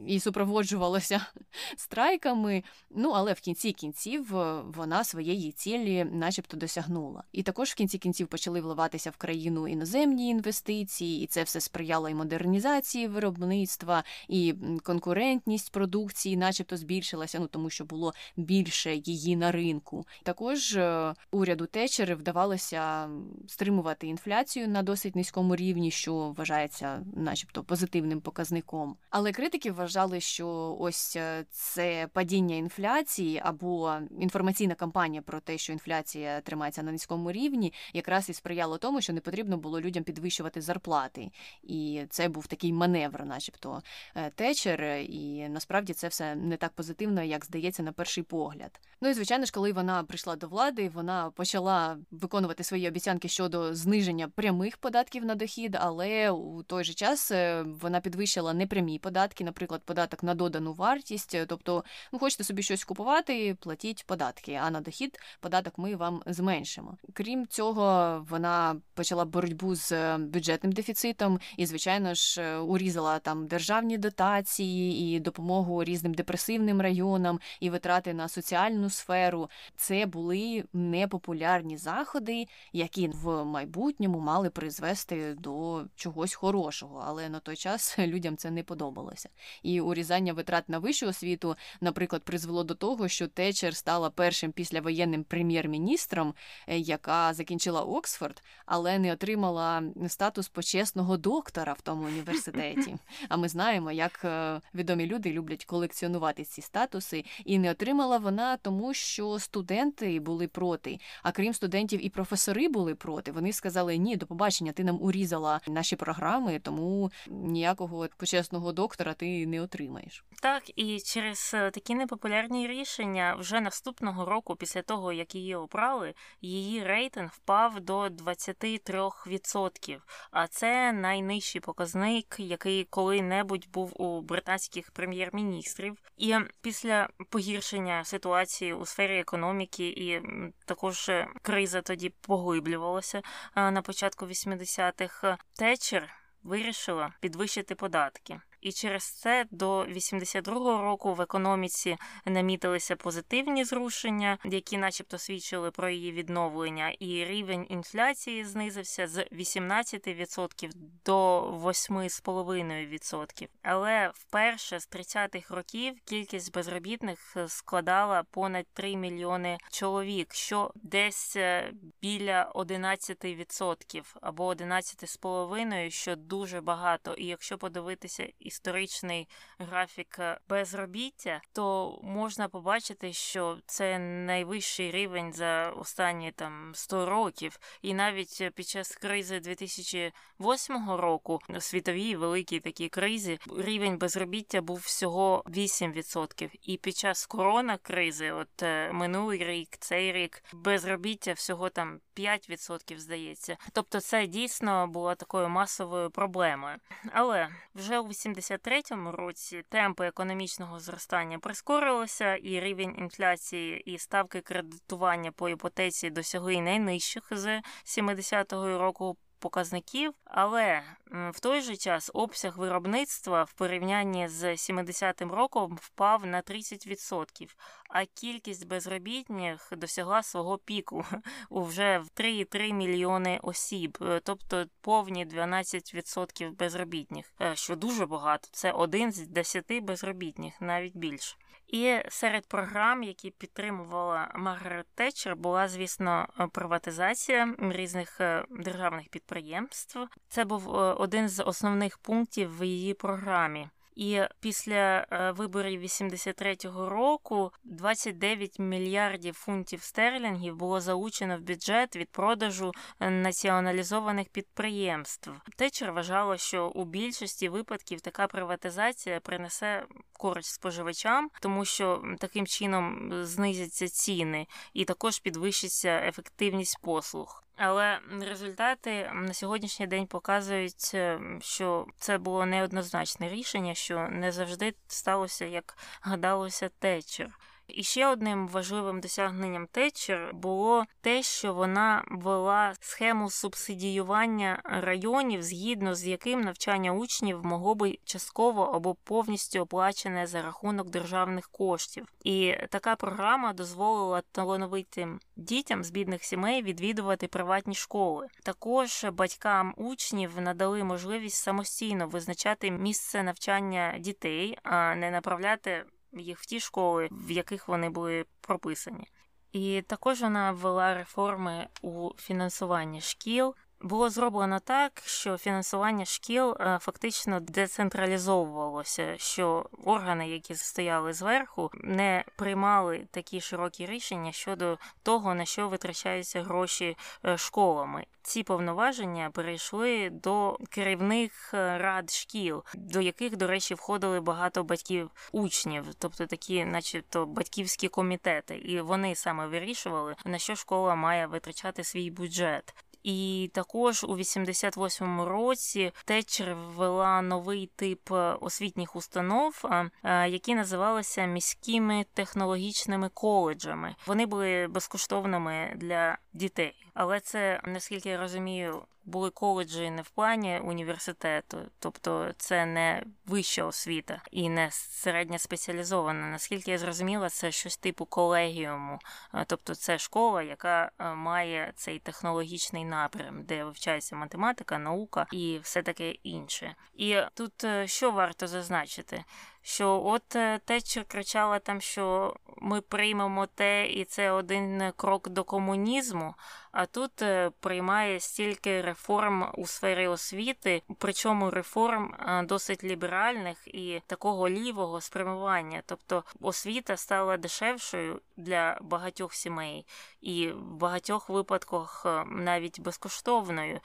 і 0.07 0.19
супроводжувалося 0.19 1.25
страйками. 1.77 2.63
Ну 2.89 3.09
але 3.09 3.34
в 3.34 3.39
кінці 3.39 3.71
кінців 3.71 4.38
е, 4.38 4.61
вона 4.65 5.03
своєї 5.03 5.51
цілі, 5.51 6.03
начебто, 6.03 6.57
досягнула. 6.57 7.23
І 7.32 7.43
також 7.43 7.69
в 7.69 7.75
кінці 7.75 7.97
кінців 7.97 8.27
почали 8.27 8.61
вливатися 8.61 9.09
в 9.09 9.17
країну 9.17 9.67
іноземні 9.67 10.29
інвестиції, 10.29 11.23
і 11.23 11.27
це 11.27 11.43
все 11.43 11.61
сприяло 11.61 12.09
і 12.09 12.13
модернізації 12.13 13.07
виробництва, 13.07 14.03
і 14.27 14.55
конкурентність 14.84 15.71
продукції, 15.71 16.38
начебто, 16.38 16.77
збільшилася, 16.77 17.39
ну 17.39 17.47
тому 17.47 17.69
що 17.69 17.86
було 17.86 18.13
більше 18.38 18.95
її 18.95 19.36
на 19.36 19.51
ринку. 19.51 20.05
Також 20.23 20.75
е, 20.75 21.13
уряду 21.32 21.65
Течери 21.65 22.15
вдавалося 22.15 23.09
стримувати 23.47 24.07
інфляцію 24.07 24.67
на 24.67 24.84
досить 24.84 25.15
низькому 25.15 25.55
рівні, 25.55 25.91
що 25.91 26.20
вважається, 26.30 27.03
начебто, 27.15 27.63
позитивним 27.63 28.22
показником. 28.22 28.95
Але 29.09 29.32
критики 29.32 29.72
вважали, 29.72 30.19
що 30.19 30.78
ось 30.80 31.15
е, 31.15 31.45
це 31.49 32.07
падіння 32.13 32.55
інфляції 32.55 33.41
або 33.43 33.97
інформаційна 34.19 34.76
кампанія 34.76 35.22
про 35.22 35.39
те, 35.39 35.57
що 35.57 35.74
інфляція 35.74 36.41
тримається 36.41 36.84
на 36.84 36.91
низькому 36.91 37.32
рівні, 37.32 37.74
якраз 37.93 38.30
і 38.30 38.34
сприяло 38.34 38.78
тому, 38.78 39.01
що 39.01 39.13
не 39.13 39.22
потрібно 39.22 39.57
було 39.57 39.82
людям 39.82 40.03
підвищувати 40.03 40.61
зарплати. 40.61 41.32
І 41.63 42.01
це 42.09 42.30
був 42.30 42.47
такий 42.47 42.74
маневр, 42.74 43.26
начебто, 43.26 43.82
е, 44.15 44.30
течер, 44.30 44.84
і 45.09 45.49
насправді 45.49 45.93
це 45.93 46.07
все 46.07 46.36
не 46.36 46.57
так 46.57 46.72
позитивно, 46.72 47.24
як 47.24 47.45
здається, 47.45 47.84
на 47.84 47.91
перший 47.91 48.24
погляд. 48.24 48.80
Ну 49.01 49.09
і 49.09 49.13
звичайно 49.13 49.45
ж, 49.45 49.51
коли 49.51 49.74
вона 49.74 50.03
прийшла 50.03 50.36
до 50.36 50.47
влади, 50.47 50.91
вона 50.93 51.30
почала 51.30 51.97
виконувати 52.11 52.63
свої 52.63 52.88
обіцянки 52.88 53.28
щодо 53.28 53.76
зниження 53.76 54.28
прямих 54.28 54.78
податків 54.78 55.26
на 55.26 55.36
дохід, 55.36 55.78
але 55.80 56.11
у 56.30 56.64
той 56.64 56.84
же 56.84 56.93
час 56.93 57.32
е, 57.32 57.66
вона 57.82 57.99
підвищила 58.01 58.53
непрямі 58.53 58.99
податки, 58.99 59.43
наприклад, 59.43 59.82
податок 59.86 60.24
на 60.24 60.36
додану 60.36 60.74
вартість. 60.74 61.38
Тобто, 61.47 61.84
ви 62.12 62.20
хочете 62.20 62.43
собі 62.43 62.64
щось 62.64 62.84
купувати, 62.84 63.57
платіть 63.59 64.05
податки, 64.05 64.59
а 64.64 64.72
на 64.72 64.82
дохід 64.82 65.20
податок 65.39 65.78
ми 65.78 65.95
вам 65.95 66.22
зменшимо. 66.26 66.97
Крім 67.14 67.47
цього, 67.47 68.26
вона 68.30 68.76
почала 68.93 69.26
боротьбу 69.26 69.76
з 69.76 70.18
бюджетним 70.18 70.72
дефіцитом 70.74 71.39
і, 71.57 71.66
звичайно 71.66 72.14
ж, 72.14 72.41
е, 72.41 72.57
урізала 72.57 73.20
там 73.20 73.47
державні 73.47 73.97
дотації 73.97 75.16
і 75.16 75.20
допомогу 75.20 75.84
різним 75.84 76.14
депресивним 76.14 76.82
районам 76.82 77.39
і 77.59 77.70
витрати 77.70 78.14
на 78.14 78.28
соціальну 78.28 78.89
сферу. 78.89 79.49
Це 79.76 80.05
були 80.05 80.64
непопулярні 80.74 81.78
заходи, 81.78 82.45
які 82.74 83.07
в 83.07 83.43
майбутньому 83.45 84.20
мали 84.20 84.49
призвести 84.49 85.34
до 85.34 85.84
чогось 86.01 86.33
хорошого, 86.33 87.03
але 87.07 87.29
на 87.29 87.39
той 87.39 87.55
час 87.55 87.99
людям 87.99 88.37
це 88.37 88.51
не 88.51 88.63
подобалося. 88.63 89.29
І 89.63 89.81
урізання 89.81 90.33
витрат 90.33 90.69
на 90.69 90.79
вищу 90.79 91.07
освіту, 91.07 91.55
наприклад, 91.81 92.23
призвело 92.23 92.63
до 92.63 92.75
того, 92.75 93.07
що 93.07 93.27
Течер 93.27 93.75
стала 93.75 94.09
першим 94.09 94.51
післявоєнним 94.51 95.23
прем'єр-міністром, 95.23 96.33
е, 96.67 96.77
яка 96.77 97.33
закінчила 97.33 97.81
Оксфорд, 97.81 98.43
але 98.65 98.99
не 98.99 99.13
отримала 99.13 99.83
статус 100.07 100.49
почесного 100.49 101.17
доктора 101.17 101.73
в 101.73 101.81
тому 101.81 102.03
університеті. 102.03 102.95
А 103.29 103.37
ми 103.37 103.49
знаємо, 103.49 103.91
як 103.91 104.21
е, 104.25 104.61
відомі 104.75 105.05
люди 105.05 105.31
люблять 105.31 105.65
колекціонувати 105.65 106.43
ці 106.43 106.61
статуси, 106.61 107.25
і 107.45 107.59
не 107.59 107.71
отримала 107.71 108.17
вона 108.17 108.57
тому, 108.57 108.93
що 108.93 109.39
студенти 109.39 110.19
були 110.19 110.47
проти. 110.47 110.99
А 111.23 111.31
крім 111.31 111.53
студентів, 111.53 112.05
і 112.05 112.09
професори 112.09 112.67
були 112.67 112.95
проти. 112.95 113.31
Вони 113.31 113.53
сказали: 113.53 113.97
Ні, 113.97 114.17
до 114.17 114.25
побачення, 114.25 114.71
ти 114.71 114.83
нам 114.83 115.01
урізала 115.01 115.61
наші 115.67 115.90
програми, 115.95 116.59
тому 116.59 117.11
ніякого 117.27 118.07
почесного 118.17 118.71
доктора 118.71 119.13
ти 119.13 119.47
не 119.47 119.61
отримаєш. 119.61 120.23
Так, 120.41 120.63
і 120.75 120.99
через 120.99 121.51
е, 121.53 121.71
такі 121.71 121.95
непопулярні 121.95 122.67
рішення 122.67 123.35
вже 123.39 123.61
наступного 123.61 124.25
року, 124.25 124.55
після 124.55 124.81
того 124.81 125.13
як 125.13 125.35
її 125.35 125.55
обрали, 125.55 126.13
її 126.41 126.83
рейтинг 126.83 127.31
впав 127.33 127.79
до 127.79 128.07
23%. 128.07 129.99
А 130.31 130.47
це 130.47 130.93
найнижчий 130.93 131.61
показник, 131.61 132.35
який 132.39 132.83
коли-небудь 132.83 133.67
був 133.73 134.01
у 134.01 134.21
британських 134.21 134.91
прем'єр-міністрів. 134.91 135.97
І 136.17 136.35
після 136.61 137.09
погіршення 137.29 138.03
ситуації 138.03 138.73
у 138.73 138.85
сфері 138.85 139.19
економіки, 139.19 139.87
і 139.87 140.21
також 140.65 141.09
е, 141.09 141.27
криза 141.41 141.81
тоді 141.81 142.09
поглиблювалася 142.09 143.21
е, 143.55 143.71
на 143.71 143.81
початку 143.81 144.25
80-х, 144.25 145.37
Течер 145.82 146.13
вирішила 146.43 147.13
підвищити 147.19 147.75
податки 147.75 148.41
і 148.62 148.72
через 148.72 149.03
це 149.03 149.45
до 149.51 149.84
82-го 149.84 150.82
року 150.82 151.14
в 151.14 151.22
економіці 151.22 151.97
намітилися 152.26 152.95
позитивні 152.95 153.64
зрушення, 153.64 154.38
які, 154.45 154.78
начебто, 154.78 155.18
свідчили 155.18 155.72
про 155.72 155.89
її 155.89 156.12
відновлення, 156.12 156.89
і 156.89 157.26
рівень 157.26 157.66
інфляції 157.70 158.45
знизився 158.45 159.07
з 159.07 159.18
18% 159.18 160.70
до 161.05 161.41
8,5%. 161.51 163.47
Але 163.62 164.12
вперше 164.14 164.80
з 164.80 164.89
30-х 164.89 165.55
років 165.55 165.95
кількість 166.05 166.53
безробітних 166.53 167.38
складала 167.47 168.24
понад 168.32 168.66
3 168.74 168.95
мільйони 168.95 169.57
чоловік, 169.72 170.34
що 170.34 170.72
десь 170.76 171.36
е, 171.36 171.72
біля 172.01 172.51
11% 172.55 174.03
або 174.22 174.53
11,5%, 174.53 175.89
що 175.89 176.16
дуже 176.16 176.62
багато. 176.62 177.14
І 177.14 177.26
якщо 177.26 177.57
подивитися 177.57 178.28
історичний 178.51 179.27
графік 179.59 180.19
е, 180.19 180.39
безробіття, 180.49 181.41
то 181.53 181.99
можна 182.03 182.47
побачити, 182.47 183.13
що 183.13 183.57
це 183.65 183.99
найвищий 183.99 184.91
рівень 184.91 185.33
за 185.33 185.69
останні 185.69 186.31
там 186.31 186.71
100 186.75 187.05
років, 187.05 187.59
і 187.81 187.93
навіть 187.93 188.51
під 188.55 188.67
час 188.67 188.95
кризи 188.95 189.39
2008 189.39 190.89
року, 190.89 191.39
світовій 191.59 192.15
великій 192.15 192.59
такій 192.59 192.89
кризі, 192.89 193.39
рівень 193.57 193.97
безробіття 193.97 194.61
був 194.61 194.77
всього 194.77 195.43
8%. 195.47 196.49
І 196.63 196.77
під 196.77 196.97
час 196.97 197.25
корона 197.25 197.77
кризи, 197.77 198.31
от 198.31 198.63
е, 198.63 198.91
минулий 198.91 199.43
рік, 199.43 199.69
цей 199.79 200.11
рік, 200.11 200.43
безробіття 200.53 201.33
всього 201.33 201.69
там 201.69 201.99
5% 202.17 202.97
здається. 202.97 203.57
Тобто, 203.73 203.99
це 203.99 204.27
дійсно 204.27 204.87
була 204.87 205.15
такою 205.15 205.49
масовою 205.49 206.09
проблемою. 206.09 206.75
Але 207.13 207.49
вже 207.75 207.99
у 207.99 208.07
80 208.07 208.40
1973 208.41 209.11
році 209.11 209.63
темпи 209.69 210.05
економічного 210.05 210.79
зростання 210.79 211.39
прискорилися, 211.39 212.35
і 212.35 212.59
рівень 212.59 212.95
інфляції 212.97 213.79
і 213.79 213.97
ставки 213.97 214.41
кредитування 214.41 215.31
по 215.31 215.49
іпотеці 215.49 216.09
досягли 216.09 216.61
найнижчих 216.61 217.27
з 217.31 217.61
70-го 217.85 218.77
року 218.77 219.17
показників, 219.41 220.13
але 220.25 220.83
в 221.31 221.39
той 221.39 221.61
же 221.61 221.77
час 221.77 222.11
обсяг 222.13 222.57
виробництва 222.57 223.43
в 223.43 223.53
порівнянні 223.53 224.27
з 224.27 224.43
70-м 224.43 225.31
роком 225.31 225.77
впав 225.81 226.25
на 226.25 226.41
30%, 226.41 227.47
а 227.89 228.05
кількість 228.05 228.67
безробітних 228.67 229.73
досягла 229.77 230.23
свого 230.23 230.57
піку 230.57 231.05
вже 231.51 231.99
в 231.99 232.05
3,3 232.05 232.73
мільйони 232.73 233.39
осіб, 233.43 233.97
е, 234.01 234.21
тобто 234.23 234.65
повні 234.81 235.25
12% 235.25 236.51
безробітних, 236.51 237.33
е, 237.41 237.55
що 237.55 237.75
дуже 237.75 238.05
багато. 238.05 238.47
Це 238.51 238.71
один 238.71 239.11
з 239.11 239.27
10 239.27 239.79
безробітних, 239.79 240.61
навіть 240.61 240.97
більше. 240.97 241.35
І 241.72 241.99
серед 242.09 242.45
програм, 242.45 243.03
які 243.03 243.32
підтримувала 243.32 244.32
Маргарет 244.36 244.86
Тетчер, 244.95 245.36
була, 245.36 245.67
звісно, 245.67 246.28
приватизація 246.51 247.55
різних 247.59 248.22
е, 248.22 248.45
державних 248.49 249.09
підприємств. 249.09 249.99
Це 250.30 250.45
був 250.45 250.69
е, 250.69 250.93
один 250.93 251.30
з 251.30 251.43
основних 251.43 251.97
пунктів 251.97 252.59
в 252.59 252.63
її 252.65 252.93
програмі. 252.93 253.69
І 253.95 254.21
після 254.39 255.07
е, 255.11 255.31
виборів 255.31 255.81
83-го 255.81 256.89
року 256.89 257.51
29 257.63 258.59
мільярдів 258.59 259.33
фунтів 259.33 259.81
стерлінгів 259.81 260.55
було 260.55 260.81
залучено 260.81 261.37
в 261.37 261.41
бюджет 261.41 261.95
від 261.95 262.09
продажу 262.09 262.71
е, 262.99 263.09
націоналізованих 263.09 264.29
підприємств. 264.29 265.31
Течер 265.55 265.91
вважала, 265.91 266.37
що 266.37 266.67
у 266.67 266.85
більшості 266.85 267.49
випадків 267.49 268.01
така 268.01 268.27
приватизація 268.27 269.19
принесе 269.19 269.85
користь 270.13 270.53
споживачам, 270.53 271.29
тому 271.41 271.65
що 271.65 272.03
таким 272.19 272.47
чином 272.47 273.09
знизяться 273.25 273.87
ціни 273.87 274.47
і 274.73 274.85
також 274.85 275.19
підвищиться 275.19 275.89
ефективність 275.89 276.77
послуг. 276.81 277.43
Але 277.64 277.99
результати 278.22 279.12
на 279.14 279.34
сьогоднішній 279.34 279.88
день 279.88 280.07
показують, 280.07 280.91
е, 280.93 281.20
що 281.41 281.88
це 281.97 282.18
було 282.18 282.45
неоднозначне 282.45 283.30
рішення, 283.30 283.74
що 283.74 284.07
не 284.12 284.32
завжди 284.32 284.74
сталося, 284.88 285.45
як 285.45 285.78
гадалося, 286.01 286.70
течер. 286.80 287.39
І 287.76 287.84
ще 287.84 288.07
одним 288.07 288.47
важливим 288.47 288.99
досягненням 288.99 289.67
Тетчер 289.72 290.32
було 290.34 290.86
те, 291.01 291.24
що 291.24 291.53
вона 291.53 292.03
ввела 292.11 292.74
схему 292.80 293.30
субсидіювання 293.30 294.61
районів, 294.63 295.43
згідно 295.43 295.95
з 295.95 296.07
яким 296.07 296.41
навчання 296.41 296.91
учнів 296.91 297.45
могло 297.45 297.76
би 297.76 297.97
частково 298.03 298.63
або 298.63 298.95
повністю 298.95 299.59
оплачене 299.59 300.28
за 300.28 300.41
рахунок 300.41 300.89
державних 300.89 301.49
коштів. 301.49 302.07
І 302.24 302.55
така 302.69 302.95
програма 302.95 303.53
дозволила 303.53 304.22
талановитим 304.32 305.19
дітям 305.36 305.84
з 305.84 305.89
бідних 305.89 306.24
сімей 306.24 306.61
відвідувати 306.61 307.28
приватні 307.28 307.76
школи. 307.76 308.28
Також 308.43 309.05
батькам 309.13 309.74
учнів 309.78 310.41
надали 310.41 310.84
можливість 310.84 311.43
самостійно 311.43 312.07
визначати 312.07 312.72
місце 312.72 313.24
навчання 313.24 313.95
дітей, 313.99 314.57
а 314.63 314.95
не 314.95 315.11
направляти 315.11 315.86
їх 316.14 316.39
в 316.39 316.45
ті 316.45 316.59
школи, 316.59 317.07
в 317.12 317.32
яких 317.32 317.68
вони 317.68 317.89
були 317.89 318.26
прописані. 318.41 319.07
І 319.51 319.82
також 319.82 320.22
вона 320.22 320.51
ввела 320.51 320.93
реформи 320.93 321.68
у 321.82 322.09
фінансуванні 322.18 323.01
шкіл. 323.01 323.55
Було 323.84 324.09
зроблено 324.09 324.59
так, 324.59 325.01
що 325.05 325.38
фінансування 325.38 326.05
шкіл 326.05 326.57
е, 326.59 326.79
фактично 326.82 327.39
децентралізовувалося, 327.39 329.17
що 329.17 329.65
органи, 329.86 330.29
які 330.29 330.55
стояли 330.55 331.13
зверху, 331.13 331.71
не 331.73 332.23
приймали 332.36 333.07
такі 333.11 333.41
широкі 333.41 333.86
рішення 333.86 334.32
щодо 334.32 334.77
того, 335.03 335.36
на 335.36 335.45
що 335.45 335.69
витрачаються 335.69 336.43
гроші 336.43 336.97
е, 337.25 337.38
школами. 337.38 338.05
Ці 338.23 338.43
повноваження 338.43 339.29
перейшли 339.29 340.09
до 340.09 340.57
керівних 340.69 341.53
е, 341.53 341.77
рад 341.77 342.11
шкіл, 342.11 342.63
до 342.73 343.01
яких, 343.01 343.38
до 343.38 343.47
речі, 343.47 343.73
входили 343.73 344.21
багато 344.21 344.63
батьків 344.63 345.11
учнів, 345.32 345.86
тобто 345.99 346.25
такі, 346.25 346.65
начебто, 346.65 347.25
батьківські 347.25 347.88
комітети, 347.88 348.55
і 348.55 348.82
вони 348.82 349.15
саме 349.15 349.47
вирішували 349.47 350.15
на 350.25 350.38
що 350.38 350.55
школа 350.55 350.95
має 350.95 351.27
витрачати 351.27 351.84
свій 351.84 352.11
бюджет. 352.11 352.73
І 353.03 353.49
також 353.53 354.03
у 354.03 354.17
88-му 354.17 355.25
році 355.25 355.91
Тетчер 356.05 356.55
ввела 356.55 357.21
новий 357.21 357.69
тип 357.75 358.11
е, 358.11 358.15
освітніх 358.41 358.95
установ, 358.95 359.65
е, 360.03 360.29
які 360.29 360.55
називалися 360.55 361.25
міськими 361.25 362.05
технологічними 362.13 363.09
коледжами. 363.13 363.95
Вони 364.05 364.25
були 364.25 364.67
безкоштовними 364.67 365.73
для 365.75 366.17
дітей 366.33 366.81
Але 366.93 367.19
це 367.19 367.61
наскільки 367.65 368.09
я 368.09 368.17
розумію, 368.17 368.81
були 369.05 369.29
коледжі 369.29 369.89
не 369.89 370.01
в 370.01 370.09
плані 370.09 370.59
університету, 370.63 371.57
тобто 371.79 372.33
це 372.37 372.65
не 372.65 373.03
вища 373.25 373.65
освіта 373.65 374.21
і 374.31 374.49
не 374.49 374.71
середня 374.71 375.39
спеціалізована. 375.39 376.27
Наскільки 376.27 376.71
я 376.71 376.77
зрозуміла, 376.77 377.29
це 377.29 377.51
щось 377.51 377.77
типу 377.77 378.05
колегіуму, 378.05 378.99
тобто 379.47 379.75
це 379.75 379.97
школа, 379.97 380.43
яка 380.43 380.91
має 381.15 381.73
цей 381.75 381.99
технологічний 381.99 382.85
напрям, 382.85 383.43
де 383.43 383.63
вивчається 383.63 384.15
математика, 384.15 384.77
наука 384.77 385.27
і 385.31 385.59
все 385.63 385.81
таке 385.81 386.11
інше. 386.11 386.75
І 386.93 387.17
тут 387.33 387.63
е, 387.63 387.87
що 387.87 388.11
варто 388.11 388.47
зазначити? 388.47 389.23
Що 389.62 390.03
от 390.05 390.36
е, 390.36 390.59
Тетчер 390.66 391.05
кричала 391.05 391.59
там, 391.59 391.82
що 391.82 392.36
ми 392.57 392.82
приймемо 392.82 393.45
те, 393.45 393.88
і 393.88 394.05
це 394.05 394.32
один 394.32 394.91
крок 394.95 395.30
до 395.30 395.43
комунізму, 395.43 396.36
а 396.72 396.86
тут 396.86 397.22
е, 397.22 397.51
приймає 397.59 398.20
стільки 398.20 398.82
реформ 398.82 399.51
у 399.57 399.68
сфері 399.68 400.07
освіти, 400.07 400.82
причому 400.97 401.49
реформ 401.49 402.16
е, 402.20 402.43
досить 402.43 402.84
ліберальних 402.84 403.68
і 403.68 404.01
такого 404.07 404.49
лівого 404.49 405.01
спрямування. 405.01 405.84
Тобто 405.86 406.24
освіта 406.41 406.97
стала 406.97 407.38
дешевшою 407.38 408.22
для 408.38 408.78
багатьох 408.82 409.34
сімей, 409.34 409.86
і 410.22 410.47
в 410.47 410.74
багатьох 410.74 411.30
випадках 411.30 412.05
навіть 412.28 412.80
безкоштовною 412.80 413.80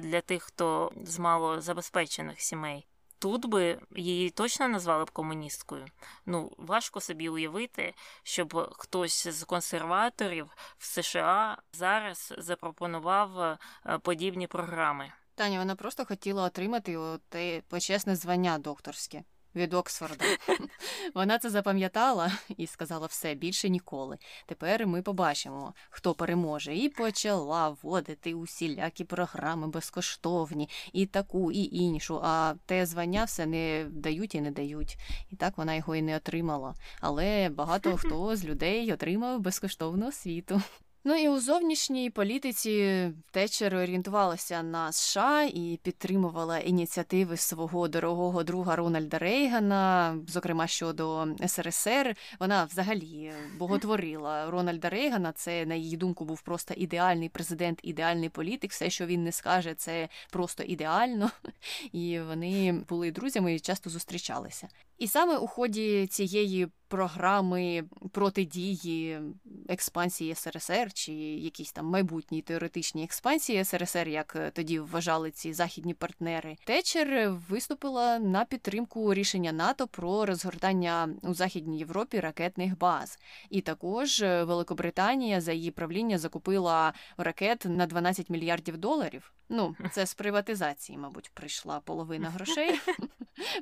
для 0.00 0.20
тих, 0.20 0.42
хто 0.42 0.92
з 1.04 1.18
малозабезпечених 1.18 2.40
сімей. 2.40 2.86
Тут 3.26 3.46
би 3.46 3.78
її 3.96 4.30
точно 4.30 4.68
назвали 4.68 5.04
б 5.04 5.10
комуністкою. 5.10 5.86
Ну, 6.26 6.52
важко 6.58 7.00
собі 7.00 7.28
уявити, 7.28 7.94
щоб 8.22 8.74
хтось 8.78 9.28
з 9.28 9.44
консерваторів 9.44 10.50
в 10.78 10.84
США 10.84 11.58
зараз 11.72 12.34
запропонував 12.38 13.40
е, 13.40 13.58
подібні 13.98 14.46
програми. 14.46 15.12
Таня, 15.34 15.58
вона 15.58 15.76
просто 15.76 16.04
хотіла 16.04 16.44
отримати 16.44 16.98
те 17.28 17.62
почесне 17.68 18.16
звання 18.16 18.58
докторське 18.58 19.22
від 19.56 19.74
Оксфорда. 19.74 20.24
Вона 21.14 21.38
це 21.38 21.50
запам'ятала 21.50 22.32
і 22.56 22.66
сказала 22.66 23.06
все 23.06 23.34
більше 23.34 23.68
ніколи. 23.68 24.18
Тепер 24.46 24.86
ми 24.86 25.02
побачимо, 25.02 25.74
хто 25.90 26.14
переможе, 26.14 26.76
і 26.76 26.88
почала 26.88 27.68
вводити 27.68 28.34
усілякі 28.34 29.04
програми 29.04 29.68
безкоштовні, 29.68 30.68
і 30.92 31.06
таку, 31.06 31.52
і 31.52 31.76
іншу. 31.76 32.20
А 32.22 32.54
те 32.66 32.86
звання 32.86 33.24
все 33.24 33.46
не 33.46 33.86
дають 33.90 34.34
і 34.34 34.40
не 34.40 34.50
дають. 34.50 34.98
І 35.30 35.36
так 35.36 35.58
вона 35.58 35.74
його 35.74 35.96
і 35.96 36.02
не 36.02 36.16
отримала. 36.16 36.74
Але 37.00 37.48
багато 37.48 37.96
хто 37.96 38.36
з 38.36 38.44
людей 38.44 38.92
отримав 38.92 39.40
безкоштовну 39.40 40.08
освіту. 40.08 40.62
Ну 41.08 41.14
і 41.14 41.28
у 41.28 41.40
зовнішній 41.40 42.10
політиці 42.10 43.10
Тетчер 43.30 43.74
орієнтувалася 43.74 44.62
на 44.62 44.92
США 44.92 45.42
і 45.42 45.78
підтримувала 45.82 46.58
ініціативи 46.58 47.36
свого 47.36 47.88
дорогого 47.88 48.42
друга 48.42 48.76
Рональда 48.76 49.18
Рейгана, 49.18 50.16
зокрема 50.28 50.66
щодо 50.66 51.28
СРСР. 51.46 52.16
Вона 52.40 52.64
взагалі 52.64 53.32
боготворила 53.58 54.50
Рональда 54.50 54.88
Рейгана. 54.88 55.32
Це 55.32 55.66
на 55.66 55.74
її 55.74 55.96
думку 55.96 56.24
був 56.24 56.40
просто 56.40 56.74
ідеальний 56.76 57.28
президент, 57.28 57.80
ідеальний 57.82 58.28
політик. 58.28 58.70
Все, 58.70 58.90
що 58.90 59.06
він 59.06 59.24
не 59.24 59.32
скаже, 59.32 59.74
це 59.74 60.08
просто 60.30 60.62
ідеально. 60.62 61.30
І 61.92 62.20
вони 62.20 62.72
були 62.72 63.10
друзями 63.10 63.54
і 63.54 63.60
часто 63.60 63.90
зустрічалися. 63.90 64.68
І 64.98 65.08
саме 65.08 65.36
у 65.36 65.46
ході 65.46 66.06
цієї 66.06 66.68
програми 66.88 67.84
протидії 68.12 69.20
експансії 69.68 70.34
СРСР 70.34 70.92
чи 70.92 71.12
якісь 71.12 71.72
там 71.72 71.86
майбутній 71.86 72.42
теоретичній 72.42 73.04
експансії 73.04 73.64
СРСР, 73.64 74.08
як 74.08 74.36
е, 74.36 74.50
тоді 74.50 74.78
вважали 74.78 75.30
ці 75.30 75.52
західні 75.52 75.94
партнери, 75.94 76.56
Течер 76.64 77.30
виступила 77.48 78.18
на 78.18 78.44
підтримку 78.44 79.14
рішення 79.14 79.52
НАТО 79.52 79.86
про 79.86 80.26
розгортання 80.26 81.08
у 81.22 81.34
Західній 81.34 81.78
Європі 81.78 82.20
ракетних 82.20 82.78
баз. 82.78 83.18
І 83.50 83.60
також 83.60 84.22
е, 84.22 84.44
Великобританія 84.44 85.40
за 85.40 85.52
її 85.52 85.70
правління 85.70 86.18
закупила 86.18 86.92
ракет 87.16 87.64
на 87.64 87.86
12 87.86 88.30
мільярдів 88.30 88.76
доларів. 88.76 89.32
Ну, 89.48 89.76
це 89.92 90.06
з 90.06 90.14
приватизації, 90.14 90.98
мабуть, 90.98 91.30
прийшла 91.34 91.80
половина 91.80 92.30
грошей. 92.36 92.80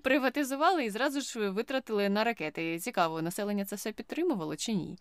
Приватизували 0.03 0.85
і 0.85 0.91
зразу 0.91 1.21
ж 1.21 1.51
витратили 1.51 2.09
на 2.09 2.25
ракети. 2.25 2.79
Цікаво, 2.79 3.23
населення 3.23 3.65
це 3.65 3.77
все 3.77 3.93
підтримувало 3.93 4.57
чи 4.57 4.73
ні? 4.73 4.99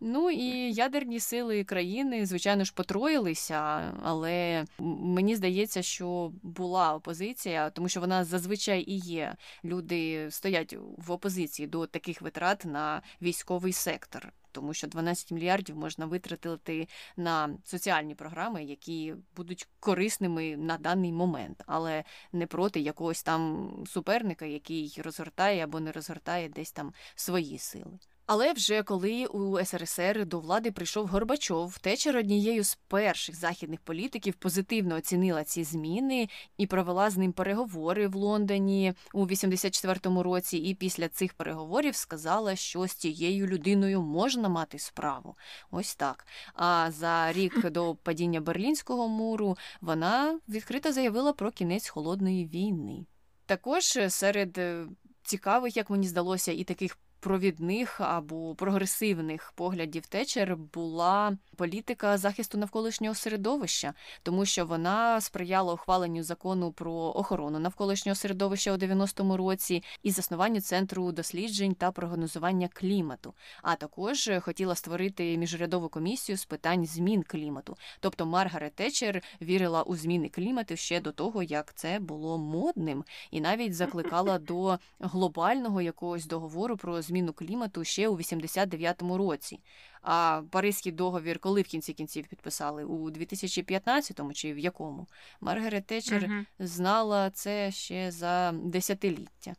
Ну 0.00 0.30
і 0.30 0.72
ядерні 0.72 1.20
сили 1.20 1.64
країни, 1.64 2.26
звичайно 2.26 2.64
ж, 2.64 2.72
потроїлися, 2.74 3.92
але 4.02 4.64
мені 4.78 5.36
здається, 5.36 5.82
що 5.82 6.32
була 6.42 6.94
опозиція, 6.94 7.70
тому 7.70 7.88
що 7.88 8.00
вона 8.00 8.24
зазвичай 8.24 8.84
і 8.86 8.98
є. 8.98 9.34
Люди 9.64 10.30
стоять 10.30 10.76
в 10.98 11.12
опозиції 11.12 11.68
до 11.68 11.86
таких 11.86 12.22
витрат 12.22 12.64
на 12.64 13.02
військовий 13.22 13.72
сектор 13.72 14.32
тому 14.54 14.74
що 14.74 14.86
12 14.86 15.30
мільярдів 15.32 15.76
можна 15.76 16.06
витратити 16.06 16.88
на 17.16 17.58
соціальні 17.64 18.14
програми, 18.14 18.64
які 18.64 19.14
будуть 19.36 19.68
корисними 19.80 20.56
на 20.56 20.78
даний 20.78 21.12
момент, 21.12 21.62
але 21.66 22.04
не 22.32 22.46
проти 22.46 22.80
якогось 22.80 23.22
там 23.22 23.70
суперника, 23.86 24.46
який 24.46 25.00
розгортає 25.04 25.64
або 25.64 25.80
не 25.80 25.92
розгортає 25.92 26.48
десь 26.48 26.72
там 26.72 26.92
свої 27.14 27.58
сили. 27.58 27.98
Але 28.26 28.52
вже 28.52 28.82
коли 28.82 29.26
у 29.26 29.64
СРСР 29.64 30.26
до 30.26 30.40
влади 30.40 30.70
прийшов 30.70 31.06
Горбачов, 31.06 31.78
Течер 31.78 32.16
однією 32.16 32.64
з 32.64 32.74
перших 32.74 33.36
західних 33.36 33.80
політиків 33.80 34.34
позитивно 34.34 34.96
оцінила 34.96 35.44
ці 35.44 35.64
зміни 35.64 36.28
і 36.58 36.66
провела 36.66 37.10
з 37.10 37.16
ним 37.16 37.32
переговори 37.32 38.08
в 38.08 38.14
Лондоні 38.14 38.94
у 39.12 39.26
84-му 39.26 40.22
році. 40.22 40.58
І 40.58 40.74
після 40.74 41.08
цих 41.08 41.34
переговорів 41.34 41.96
сказала, 41.96 42.56
що 42.56 42.86
з 42.86 42.92
цією 42.92 43.46
людиною 43.46 44.02
можна 44.02 44.48
мати 44.48 44.78
справу. 44.78 45.36
Ось 45.70 45.96
так. 45.96 46.26
А 46.54 46.90
за 46.90 47.32
рік 47.32 47.70
до 47.70 47.94
падіння 47.94 48.40
Берлінського 48.40 49.08
муру 49.08 49.56
вона 49.80 50.40
відкрито 50.48 50.92
заявила 50.92 51.32
про 51.32 51.50
кінець 51.50 51.88
холодної 51.88 52.46
війни. 52.46 53.06
Також 53.46 53.98
серед 54.08 54.58
е, 54.58 54.86
цікавих, 55.22 55.76
як 55.76 55.90
мені 55.90 56.08
здалося, 56.08 56.52
і 56.52 56.64
таких 56.64 56.96
провідних 57.24 58.00
або 58.00 58.54
прогресивних 58.54 59.52
поглядів 59.56 60.06
Течер 60.06 60.56
була 60.56 61.36
політика 61.56 62.18
захисту 62.18 62.58
навколишнього 62.58 63.14
середовища, 63.14 63.94
тому 64.22 64.44
що 64.44 64.66
вона 64.66 65.20
сприяла 65.20 65.74
ухваленню 65.74 66.22
закону 66.22 66.72
про 66.72 66.92
охорону 66.92 67.58
навколишнього 67.58 68.16
середовища 68.16 68.72
у 68.72 68.76
90-му 68.76 69.36
році 69.36 69.82
і 70.02 70.10
заснуванню 70.10 70.60
центру 70.60 71.12
досліджень 71.12 71.74
та 71.74 71.90
прогнозування 71.92 72.68
клімату. 72.68 73.34
А 73.62 73.74
також 73.74 74.30
хотіла 74.40 74.74
створити 74.74 75.36
міжрядову 75.36 75.88
комісію 75.88 76.38
з 76.38 76.44
питань 76.44 76.86
змін 76.86 77.22
клімату. 77.22 77.76
Тобто 78.00 78.26
Маргарет 78.26 78.74
Течер 78.74 79.22
вірила 79.42 79.82
у 79.82 79.96
зміни 79.96 80.28
клімату 80.28 80.76
ще 80.76 81.00
до 81.00 81.12
того, 81.12 81.42
як 81.42 81.74
це 81.74 81.98
було 81.98 82.38
модним, 82.38 83.04
і 83.30 83.40
навіть 83.40 83.74
закликала 83.74 84.38
до 84.38 84.78
глобального 85.00 85.82
якогось 85.82 86.26
договору 86.26 86.76
про 86.76 87.02
зміни 87.02 87.13
зміну 87.14 87.32
клімату 87.32 87.84
ще 87.84 88.08
у 88.08 88.16
89-му 88.16 89.18
році. 89.18 89.60
А 90.02 90.42
Паризький 90.50 90.92
договір, 90.92 91.38
коли 91.38 91.62
в 91.62 91.64
кінці 91.64 91.92
кінців 91.92 92.26
підписали? 92.26 92.84
У 92.84 93.10
2015-му 93.10 94.32
чи 94.32 94.52
в 94.52 94.58
якому? 94.58 95.06
Маргарет 95.40 95.86
Тетчер 95.86 96.22
uh 96.22 96.44
знала 96.58 97.30
це 97.30 97.70
ще 97.70 98.10
за 98.10 98.52
десятиліття, 98.52 99.54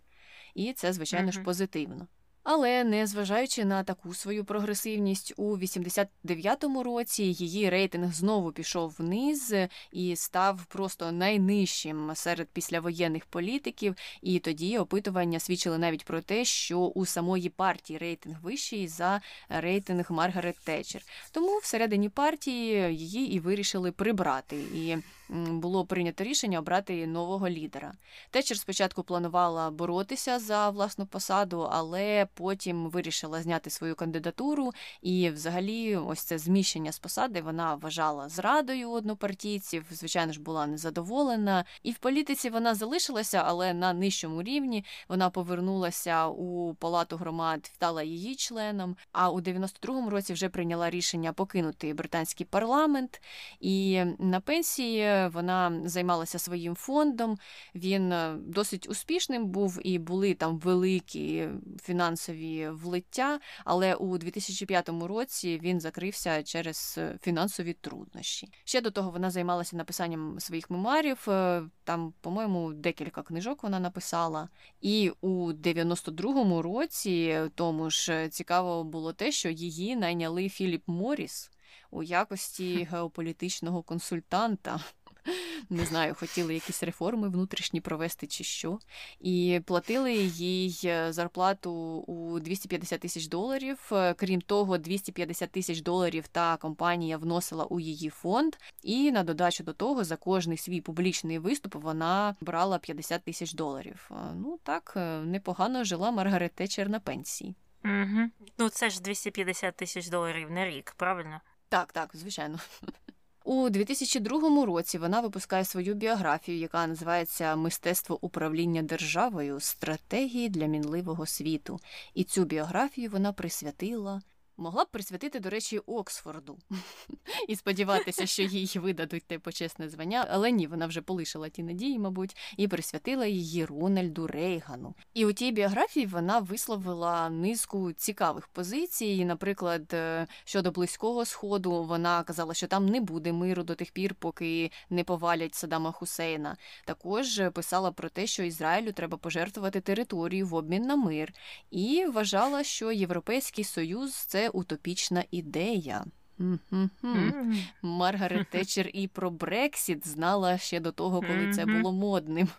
і 0.56 0.74
це 0.74 0.94
звичайно 0.94 1.30
uh 1.30 1.32
ж 1.32 1.42
позитивно. 1.42 2.08
Але 2.46 2.84
незважаючи 2.84 3.66
на 3.66 3.84
таку 3.84 4.14
свою 4.14 4.46
прогресивність, 4.46 5.34
у 5.38 5.58
89-му 5.58 6.84
році 6.84 7.24
її 7.24 7.70
рейтинг 7.70 8.14
знову 8.14 8.52
пішов 8.52 8.96
вниз 8.98 9.54
і 9.92 10.16
став 10.16 10.66
просто 10.66 11.12
найнижчим 11.12 12.12
серед 12.16 12.48
післявоєнних 12.48 13.26
політиків. 13.26 13.96
І 14.22 14.40
тоді 14.40 14.78
опитування 14.78 15.40
свідчили 15.40 15.78
навіть 15.78 16.06
про 16.06 16.22
те, 16.22 16.46
що 16.46 16.80
у 16.80 17.06
самої 17.06 17.50
партії 17.50 18.00
рейтинг 18.00 18.42
вищий 18.42 18.88
за 18.88 19.22
рейтинг 19.50 20.06
Маргарет 20.10 20.58
Тетчер. 20.64 21.02
Тому 21.32 21.58
всередині 21.58 22.10
партії 22.10 22.96
її 22.96 23.34
і 23.34 23.40
вирішили 23.40 23.92
прибрати. 23.92 24.56
І 24.56 24.98
було 25.30 25.86
прийнято 25.86 26.24
рішення 26.24 26.60
обрати 26.60 27.08
нового 27.08 27.50
лідера. 27.50 27.94
Тетчер 28.30 28.58
спочатку 28.58 29.04
планувала 29.04 29.72
боротися 29.72 30.40
за 30.40 30.70
власну 30.70 31.06
посаду, 31.06 31.68
але 31.72 32.28
потім 32.34 32.90
вирішила 32.90 33.42
зняти 33.42 33.70
свою 33.70 33.96
кандидатуру, 33.96 34.72
і 35.02 35.30
взагалі, 35.30 35.96
ось 35.96 36.20
це 36.20 36.38
зміщення 36.38 36.92
з 36.92 37.00
посади 37.00 37.42
вона 37.42 37.76
вважала 37.76 38.30
зрадою 38.30 38.92
однопартійців. 38.92 39.86
Звичайно 39.92 40.34
ж, 40.34 40.42
була 40.42 40.68
незадоволена. 40.68 41.66
І 41.84 41.92
в 41.92 41.98
політиці 41.98 42.50
вона 42.50 42.76
залишилася, 42.76 43.44
але 43.46 43.74
на 43.74 43.94
нижчому 43.94 44.44
рівні 44.44 44.86
вона 45.10 45.30
повернулася 45.30 46.28
у 46.28 46.74
палату 46.74 47.18
громад, 47.18 47.66
стала 47.66 48.04
її 48.04 48.36
членом. 48.36 48.96
А 49.12 49.30
у 49.30 49.42
92-му 49.42 50.10
році 50.10 50.34
вже 50.34 50.50
прийняла 50.50 50.90
рішення 50.90 51.34
покинути 51.34 51.94
британський 51.94 52.46
парламент. 52.46 53.22
І 53.60 54.04
на 54.20 54.40
пенсії 54.40 55.15
вона 55.34 55.82
займалася 55.86 56.40
своїм 56.40 56.76
фондом. 56.76 57.38
Він 57.76 58.12
е, 58.12 58.36
досить 58.40 58.90
успішним 58.90 59.46
був 59.46 59.80
і 59.84 60.00
були 60.00 60.34
там 60.34 60.58
великі 60.58 61.50
фінансові 61.82 62.70
влиття. 62.70 63.40
Але 63.66 63.96
у 63.96 64.18
2005 64.18 64.90
році 64.90 65.60
він 65.64 65.80
закрився 65.80 66.44
через 66.44 67.00
фінансові 67.22 67.74
труднощі. 67.74 68.52
Ще 68.64 68.82
до 68.82 68.92
того 68.92 69.12
вона 69.12 69.32
займалася 69.32 69.78
написанням 69.78 70.40
своїх 70.40 70.70
мемуарів. 70.70 71.26
Е, 71.28 71.64
там, 71.84 72.14
по-моєму, 72.22 72.74
декілька 72.74 73.22
книжок 73.22 73.64
вона 73.64 73.80
написала. 73.80 74.50
І 74.82 75.12
у 75.22 75.52
92-му 75.52 76.62
році 76.62 77.40
тому 77.56 77.90
ж 77.90 78.30
цікаво 78.30 78.84
було 78.84 79.14
те, 79.14 79.32
що 79.32 79.50
її 79.50 79.96
найняли 79.96 80.50
Філіп 80.50 80.84
Моріс 80.88 81.52
у 81.92 82.04
якості 82.04 82.84
геополітичного 82.92 83.84
консультанта. 83.84 84.80
Не 85.70 85.86
знаю, 85.86 86.16
хотіли 86.16 86.54
якісь 86.54 86.84
реформи 86.84 87.30
внутрішні 87.30 87.82
провести 87.82 88.28
чи 88.28 88.44
що. 88.44 88.80
І 89.20 89.62
платили 89.66 90.14
їй 90.14 90.80
е, 90.86 91.14
зарплату 91.14 91.72
у 92.08 92.40
250 92.40 93.00
тисяч 93.00 93.28
доларів. 93.28 93.90
Е, 93.92 94.14
крім 94.14 94.42
того, 94.42 94.78
250 94.78 95.52
тисяч 95.52 95.82
доларів 95.82 96.28
та 96.28 96.58
компанія 96.58 97.18
вносила 97.18 97.66
у 97.66 97.80
її 97.80 98.10
фонд. 98.10 98.56
І 98.84 99.12
на 99.12 99.24
додачу 99.24 99.64
до 99.64 99.74
того, 99.74 100.04
за 100.04 100.16
кожний 100.16 100.58
свій 100.58 100.82
публічний 100.82 101.40
виступ 101.40 101.76
вона 101.76 102.36
брала 102.42 102.78
50 102.78 103.24
тисяч 103.24 103.54
доларів. 103.54 104.10
Е, 104.12 104.16
ну 104.36 104.60
так 104.64 104.94
непогано 105.24 105.84
жила 105.84 106.12
Маргарет 106.12 106.56
Тетчер 106.56 106.90
на 106.90 107.00
пенсії. 107.00 107.56
Угу. 107.86 108.30
Ну 108.58 108.70
це 108.70 108.90
ж 108.90 109.02
250 109.02 109.76
тисяч 109.76 110.08
доларів 110.08 110.52
на 110.52 110.66
рік, 110.66 110.94
правильно? 110.98 111.42
Так, 111.70 111.94
так, 111.94 112.10
звичайно. 112.14 112.60
У 113.48 113.70
2002 113.70 114.66
році 114.66 114.98
вона 114.98 115.22
випускає 115.22 115.66
свою 115.66 115.94
біографію, 115.94 116.58
яка 116.58 116.88
називається 116.88 117.56
Мистецтво 117.56 118.18
управління 118.22 118.82
державою 118.82 119.60
стратегії 119.60 120.50
для 120.50 120.66
мінливого 120.66 121.26
світу. 121.26 121.80
І 122.14 122.24
цю 122.24 122.46
біографію 122.46 123.10
вона 123.10 123.34
присвятила 123.34 124.22
Могла 124.58 124.86
б 124.86 124.88
присвятити, 124.92 125.40
до 125.40 125.50
речі, 125.50 125.80
Оксфорду 125.80 126.58
і 127.48 127.56
сподіватися, 127.56 128.26
що 128.26 128.44
їй 128.44 128.80
видадуть 128.80 129.24
те 129.28 129.40
почесне 129.40 129.90
звання, 129.90 130.28
але 130.30 130.52
ні, 130.52 130.68
вона 130.68 130.88
вже 130.88 131.02
полишила 131.02 131.50
ті 131.50 131.64
надії, 131.64 132.00
мабуть, 132.00 132.38
і 132.58 132.68
присвятила 132.68 133.26
її 133.26 133.66
Рональду 133.66 134.28
Рейгану. 134.28 134.96
І 135.14 135.26
у 135.26 135.34
тій 135.34 135.52
біографії 135.52 136.06
вона 136.06 136.40
висловила 136.40 137.30
низку 137.30 137.94
цікавих 137.94 138.48
позицій. 138.48 139.26
Наприклад, 139.26 139.94
е, 139.94 140.28
щодо 140.46 140.72
близького 140.72 141.26
сходу, 141.26 141.84
вона 141.84 142.24
казала, 142.24 142.54
що 142.54 142.68
там 142.68 142.86
не 142.86 143.02
буде 143.02 143.34
миру 143.34 143.64
до 143.64 143.76
тих 143.76 143.92
пір, 143.92 144.16
поки 144.16 144.72
не 144.90 145.04
повалять 145.04 145.56
Саддама 145.56 145.92
Хусейна. 145.92 146.58
Також 146.86 147.42
писала 147.54 147.92
про 147.92 148.10
те, 148.10 148.28
що 148.28 148.44
Ізраїлю 148.44 148.92
треба 148.92 149.18
пожертвувати 149.18 149.82
територію 149.82 150.48
в 150.48 150.54
обмін 150.54 150.84
на 150.84 150.96
мир, 150.96 151.34
і 151.72 152.06
вважала, 152.06 152.64
що 152.64 152.92
Європейський 152.92 153.64
Союз 153.64 154.16
це 154.16 154.45
утопічна 154.50 155.24
ідея. 155.32 156.06
Mm-hmm. 156.40 157.64
Маргарет 157.82 158.50
Тетчер 158.52 158.90
і 158.94 159.08
про 159.08 159.32
Брексіт 159.32 160.08
знала 160.08 160.58
ще 160.58 160.80
до 160.80 160.92
того, 160.92 161.22
коли 161.22 161.54
це 161.54 161.66
було 161.66 161.92
модним. 161.92 162.50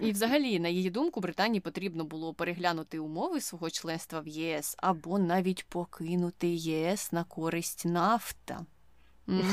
І, 0.00 0.12
взагалі, 0.12 0.60
на 0.60 0.68
її 0.68 0.90
думку, 0.90 1.20
Британії 1.20 1.60
потрібно 1.60 2.04
було 2.04 2.34
переглянути 2.34 2.98
умови 2.98 3.40
свого 3.40 3.70
членства 3.70 4.20
в 4.20 4.28
єС 4.28 4.74
або 4.78 5.18
навіть 5.18 5.68
покинути 5.68 6.48
ЄС 6.48 7.12
на 7.12 7.24
користь 7.24 7.84
нафта. 7.84 8.66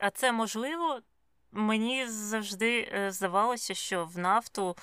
А 0.00 0.10
це 0.10 0.32
можливо? 0.32 1.00
Мені 1.52 2.08
завжди 2.08 2.88
е, 2.92 3.12
здавалося, 3.12 3.74
що 3.74 4.04
в 4.04 4.18
нафту 4.18 4.76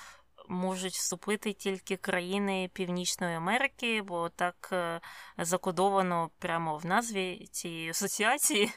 можуть 0.48 0.92
вступити 0.92 1.52
тільки 1.52 1.96
країни 1.96 2.70
Північної 2.72 3.36
Америки, 3.36 4.02
бо 4.02 4.28
так 4.28 4.68
е, 4.72 5.00
закодовано 5.38 6.30
прямо 6.38 6.76
в 6.76 6.86
назві 6.86 7.48
цієї 7.50 7.90
асоціації. 7.90 8.70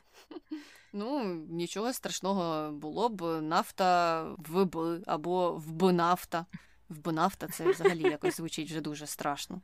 Ну, 0.94 1.24
нічого 1.50 1.94
страшного 1.94 2.72
було 2.72 3.10
б 3.10 3.42
нафта 3.42 4.24
в 4.38 4.66
Б 4.66 5.02
або 5.08 5.52
в 5.52 5.72
Б 5.72 5.92
нафта. 5.92 6.46
В 6.90 7.00
Б 7.00 7.12
нафта 7.12 7.48
це 7.48 7.72
взагалі 7.72 8.02
якось 8.02 8.38
звучить 8.38 8.70
вже 8.70 8.82
дуже 8.82 9.08
страшно. 9.08 9.62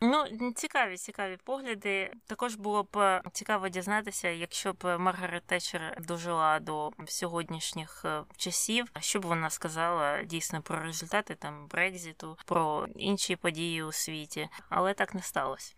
Ну, 0.00 0.24
цікаві, 0.54 0.96
цікаві 0.96 1.38
погляди. 1.44 2.10
Також 2.26 2.54
було 2.54 2.82
б 2.82 2.98
е, 2.98 3.22
цікаво 3.32 3.68
дізнатися, 3.68 4.28
якщо 4.28 4.72
б 4.72 4.98
Маргарет 4.98 5.42
Тетчер 5.46 5.96
дожила 6.00 6.60
до 6.60 6.90
сьогоднішніх 7.06 8.02
е, 8.04 8.22
часів, 8.36 8.86
що 9.00 9.20
б 9.20 9.24
вона 9.24 9.50
сказала 9.50 10.22
дійсно 10.22 10.62
про 10.62 10.82
результати 10.82 11.34
там 11.34 11.66
Брекзіту, 11.66 12.36
про 12.46 12.86
інші 12.96 13.36
події 13.36 13.82
у 13.82 13.92
світі, 13.92 14.48
але 14.68 14.94
так 14.94 15.14
не 15.14 15.22
сталося. 15.22 15.74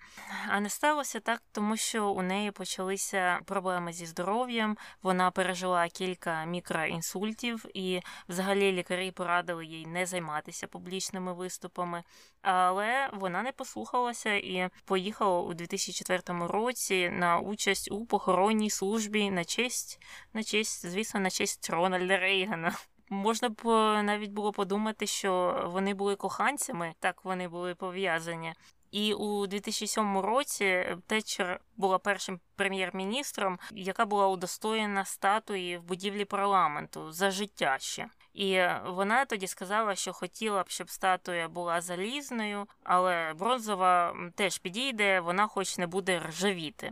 А 0.48 0.60
не 0.60 0.68
сталося 0.68 1.20
так, 1.20 1.42
тому 1.52 1.76
що 1.76 2.08
у 2.08 2.22
неї 2.22 2.50
почалися 2.50 3.40
проблеми 3.44 3.92
зі 3.92 4.06
здоров'ям. 4.06 4.76
Вона 5.02 5.30
пережила 5.30 5.88
кілька 5.88 6.44
мікроінсультів, 6.44 7.66
і 7.74 8.00
взагалі 8.28 8.72
лікарі 8.72 9.10
порадили 9.10 9.66
їй 9.66 9.86
не 9.86 10.06
займатися 10.06 10.66
публічними 10.66 11.32
виступами, 11.32 12.02
але 12.42 13.10
вона 13.12 13.42
не 13.42 13.52
послухалася 13.52 14.09
навчалася 14.10 14.34
і 14.34 14.70
поїхала 14.84 15.40
у 15.40 15.54
2004 15.54 16.46
році 16.46 17.10
на 17.10 17.38
участь 17.38 17.90
у 17.92 18.06
похоронній 18.06 18.70
службі 18.70 19.30
на 19.30 19.44
честь, 19.44 20.00
на 20.34 20.42
честь, 20.42 20.86
звісно, 20.86 21.20
на 21.20 21.30
честь 21.30 21.70
Рональда 21.70 22.18
Рейгана. 22.18 22.76
Можна 23.08 23.48
б 23.48 23.60
е, 23.64 24.02
навіть 24.02 24.30
було 24.30 24.52
подумати, 24.52 25.06
що 25.06 25.64
вони 25.72 25.94
були 25.94 26.16
коханцями, 26.16 26.94
так 27.00 27.24
вони 27.24 27.48
були 27.48 27.74
пов'язані. 27.74 28.54
І 28.90 29.14
у 29.14 29.46
2007 29.46 30.18
році 30.18 30.96
Тетчер 31.06 31.60
була 31.76 31.98
першим 31.98 32.40
прем'єр-міністром, 32.56 33.58
яка 33.72 34.06
була 34.06 34.28
удостоєна 34.28 35.04
статуї 35.04 35.78
в 35.78 35.82
будівлі 35.82 36.24
парламенту 36.24 37.12
за 37.12 37.30
життя 37.30 37.76
ще. 37.80 38.08
І 38.34 38.60
вона 38.86 39.24
тоді 39.24 39.46
сказала, 39.46 39.94
що 39.94 40.12
хотіла 40.12 40.62
б, 40.62 40.68
щоб 40.68 40.90
статуя 40.90 41.48
була 41.48 41.80
залізною, 41.80 42.66
але 42.84 43.34
бронзова 43.34 44.16
теж 44.34 44.58
підійде, 44.58 45.20
вона 45.20 45.46
хоч 45.46 45.78
не 45.78 45.86
буде 45.86 46.18
ржавіти. 46.18 46.90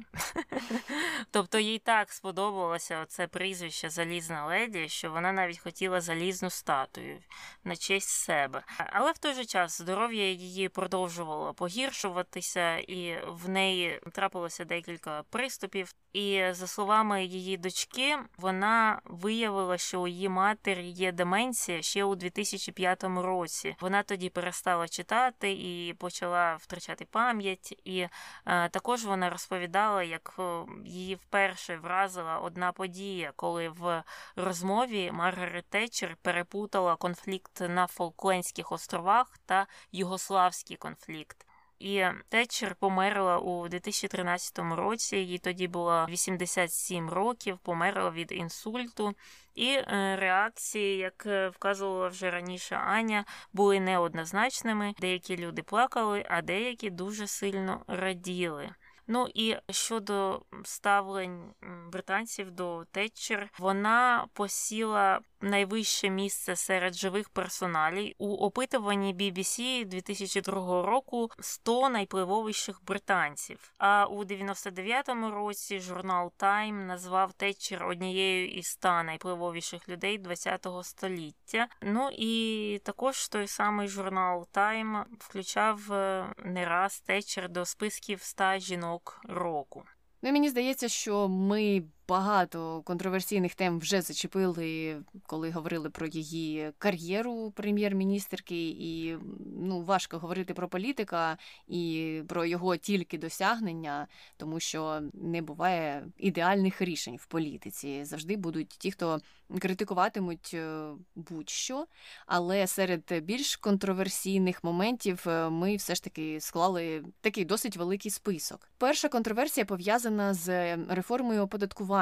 Тобто 1.31 1.59
їй 1.59 1.79
так 1.79 2.13
сподобалося 2.13 3.05
це 3.09 3.27
прізвище 3.27 3.91
Залізна 3.91 4.47
леді, 4.47 4.89
що 4.89 5.11
вона 5.11 5.33
навіть 5.33 5.59
хотіла 5.59 6.01
залізну 6.01 6.51
статую 6.51 7.19
на 7.65 7.77
честь 7.77 8.09
себе. 8.09 8.63
Але 8.93 9.13
в 9.13 9.19
той 9.19 9.35
же 9.35 9.45
час 9.45 9.79
здоров'я 9.79 10.31
її 10.31 10.69
продовжувало 10.69 11.55
погіршуватися, 11.55 12.77
і 12.77 13.19
в 13.27 13.49
неї 13.49 14.01
трапилося 14.13 14.65
декілька 14.65 15.23
приступів. 15.31 15.95
І 16.13 16.45
за 16.51 16.67
словами 16.67 17.25
її 17.25 17.57
дочки, 17.57 18.19
вона 18.39 19.01
виявила, 19.05 19.79
що 19.79 20.01
у 20.01 20.09
її 20.09 20.29
матері 20.29 20.89
є 20.91 21.13
деменція 21.13 21.38
ще 21.81 22.05
у 22.05 22.15
2005 22.15 23.05
році. 23.05 23.77
Вона 23.81 24.03
тоді 24.03 24.29
перестала 24.29 24.89
читати 24.89 25.53
і 25.53 25.95
почала 25.99 26.57
втрачати 26.57 27.05
пам'ять. 27.05 27.81
І 27.85 27.99
е, 28.47 28.69
також 28.69 29.05
вона 29.05 29.31
розповідала, 29.31 30.03
як 30.03 30.35
е, 30.39 30.65
її 30.85 31.15
вперше 31.15 31.77
вразила 31.77 32.39
одна 32.39 32.73
подія, 32.73 33.33
коли 33.37 33.69
в 33.69 34.03
розмові 34.37 35.11
Маргарет 35.13 35.67
Тетчер 35.69 36.17
перепутала 36.23 36.97
конфлікт 36.97 37.61
на 37.61 37.87
Фолклендських 37.87 38.73
островах 38.73 39.39
та 39.47 39.67
Югославський 39.93 40.77
конфлікт. 40.77 41.48
І 41.79 42.05
Тетчер 42.29 42.75
померла 42.75 43.39
у 43.39 43.69
2013 43.69 44.59
році. 44.59 45.17
Їй 45.17 45.39
тоді 45.39 45.69
було 45.69 46.07
87 46.09 47.11
років, 47.11 47.59
померла 47.59 48.11
від 48.11 48.33
інсульту. 48.33 49.15
І 49.55 49.69
е, 49.69 50.17
реакції, 50.21 50.97
як 50.97 51.27
е, 51.27 51.49
вказувала 51.49 52.09
вже 52.09 52.31
раніше 52.31 52.77
Аня, 52.77 53.25
були 53.53 53.81
неоднозначними. 53.81 54.95
Деякі 55.01 55.37
люди 55.37 55.63
плакали, 55.63 56.25
а 56.29 56.43
деякі 56.43 56.91
дуже 56.91 57.27
сильно 57.27 57.85
раділи. 57.87 58.71
Ну 59.09 59.29
і 59.35 59.57
щодо 59.71 60.43
ставлень 60.65 61.55
британців 61.93 62.51
до 62.51 62.85
Тетчер, 62.93 63.49
вона 63.59 64.27
посіла 64.33 65.21
найвище 65.41 66.11
місце 66.11 66.57
серед 66.57 66.95
живих 66.95 67.29
персоналів. 67.29 68.15
У 68.19 68.35
опитуванні 68.35 69.15
BBC 69.15 69.85
2002 69.85 70.83
року 70.83 71.31
100 71.41 71.89
найпливовіших 71.89 72.85
британців. 72.85 73.73
А 73.79 74.07
у 74.07 74.25
99-му 74.25 75.31
році 75.31 75.81
журнал 75.81 76.33
Time 76.39 76.85
назвав 76.87 77.33
Тетчер 77.33 77.87
однією 77.87 78.49
із 78.49 78.67
100 78.67 79.03
найпливовіших 79.03 79.89
людей 79.89 80.23
ХХ 80.25 80.85
століття. 80.85 81.69
Ну 81.83 82.11
і 82.13 82.81
також 82.85 83.29
той 83.29 83.47
самий 83.47 83.89
журнал 83.89 84.47
Time 84.53 85.05
включав 85.19 85.93
е, 85.93 86.27
не 86.45 86.65
раз 86.65 87.01
Тетчер 87.01 87.49
до 87.49 87.65
списків 87.65 88.23
100 88.23 88.59
жінок 88.59 88.98
року. 89.25 89.83
Ну, 90.23 90.33
мені 90.33 90.49
здається, 90.49 90.89
що 90.89 91.29
ми 91.29 91.83
багато 92.09 92.83
контроверсійних 92.83 93.55
тем 93.55 93.79
вже 93.79 94.01
зачепили, 94.01 94.97
коли 95.27 95.51
говорили 95.51 95.91
про 95.91 96.07
її 96.07 96.73
кар'єру 96.79 97.51
прем'єр-міністерки, 97.51 98.69
і 98.69 99.17
ну 99.57 99.83
важко 99.83 100.19
говорити 100.19 100.55
про 100.55 100.69
політика 100.69 101.39
і 101.69 102.23
про 102.29 102.45
його 102.45 102.77
тільки 102.77 103.19
досягнення, 103.19 104.07
тому 104.37 104.61
що 104.61 105.01
не 105.13 105.43
буває 105.43 106.07
ідеальних 106.19 106.83
рішень 106.83 107.17
в 107.17 107.27
політиці. 107.27 108.05
Завжди 108.05 108.37
будуть 108.37 108.69
ті, 108.69 108.91
хто 108.91 109.21
критикуватимуть 109.61 110.51
е, 110.55 110.89
будь-що, 111.15 111.87
але 112.27 112.67
серед 112.67 113.23
більш 113.23 113.57
контроверсійних 113.57 114.65
моментів 114.65 115.25
е, 115.27 115.51
ми 115.51 115.77
все 115.77 115.95
ж 115.95 116.05
таки 116.05 116.41
склали 116.41 117.05
такий 117.21 117.45
досить 117.45 117.77
великий 117.77 118.11
список. 118.11 118.69
Перша 118.79 119.09
контроверсія 119.09 119.67
пов'язана 119.67 120.35
з 120.35 120.77
реформою 120.77 121.43
оподаткування. 121.43 121.98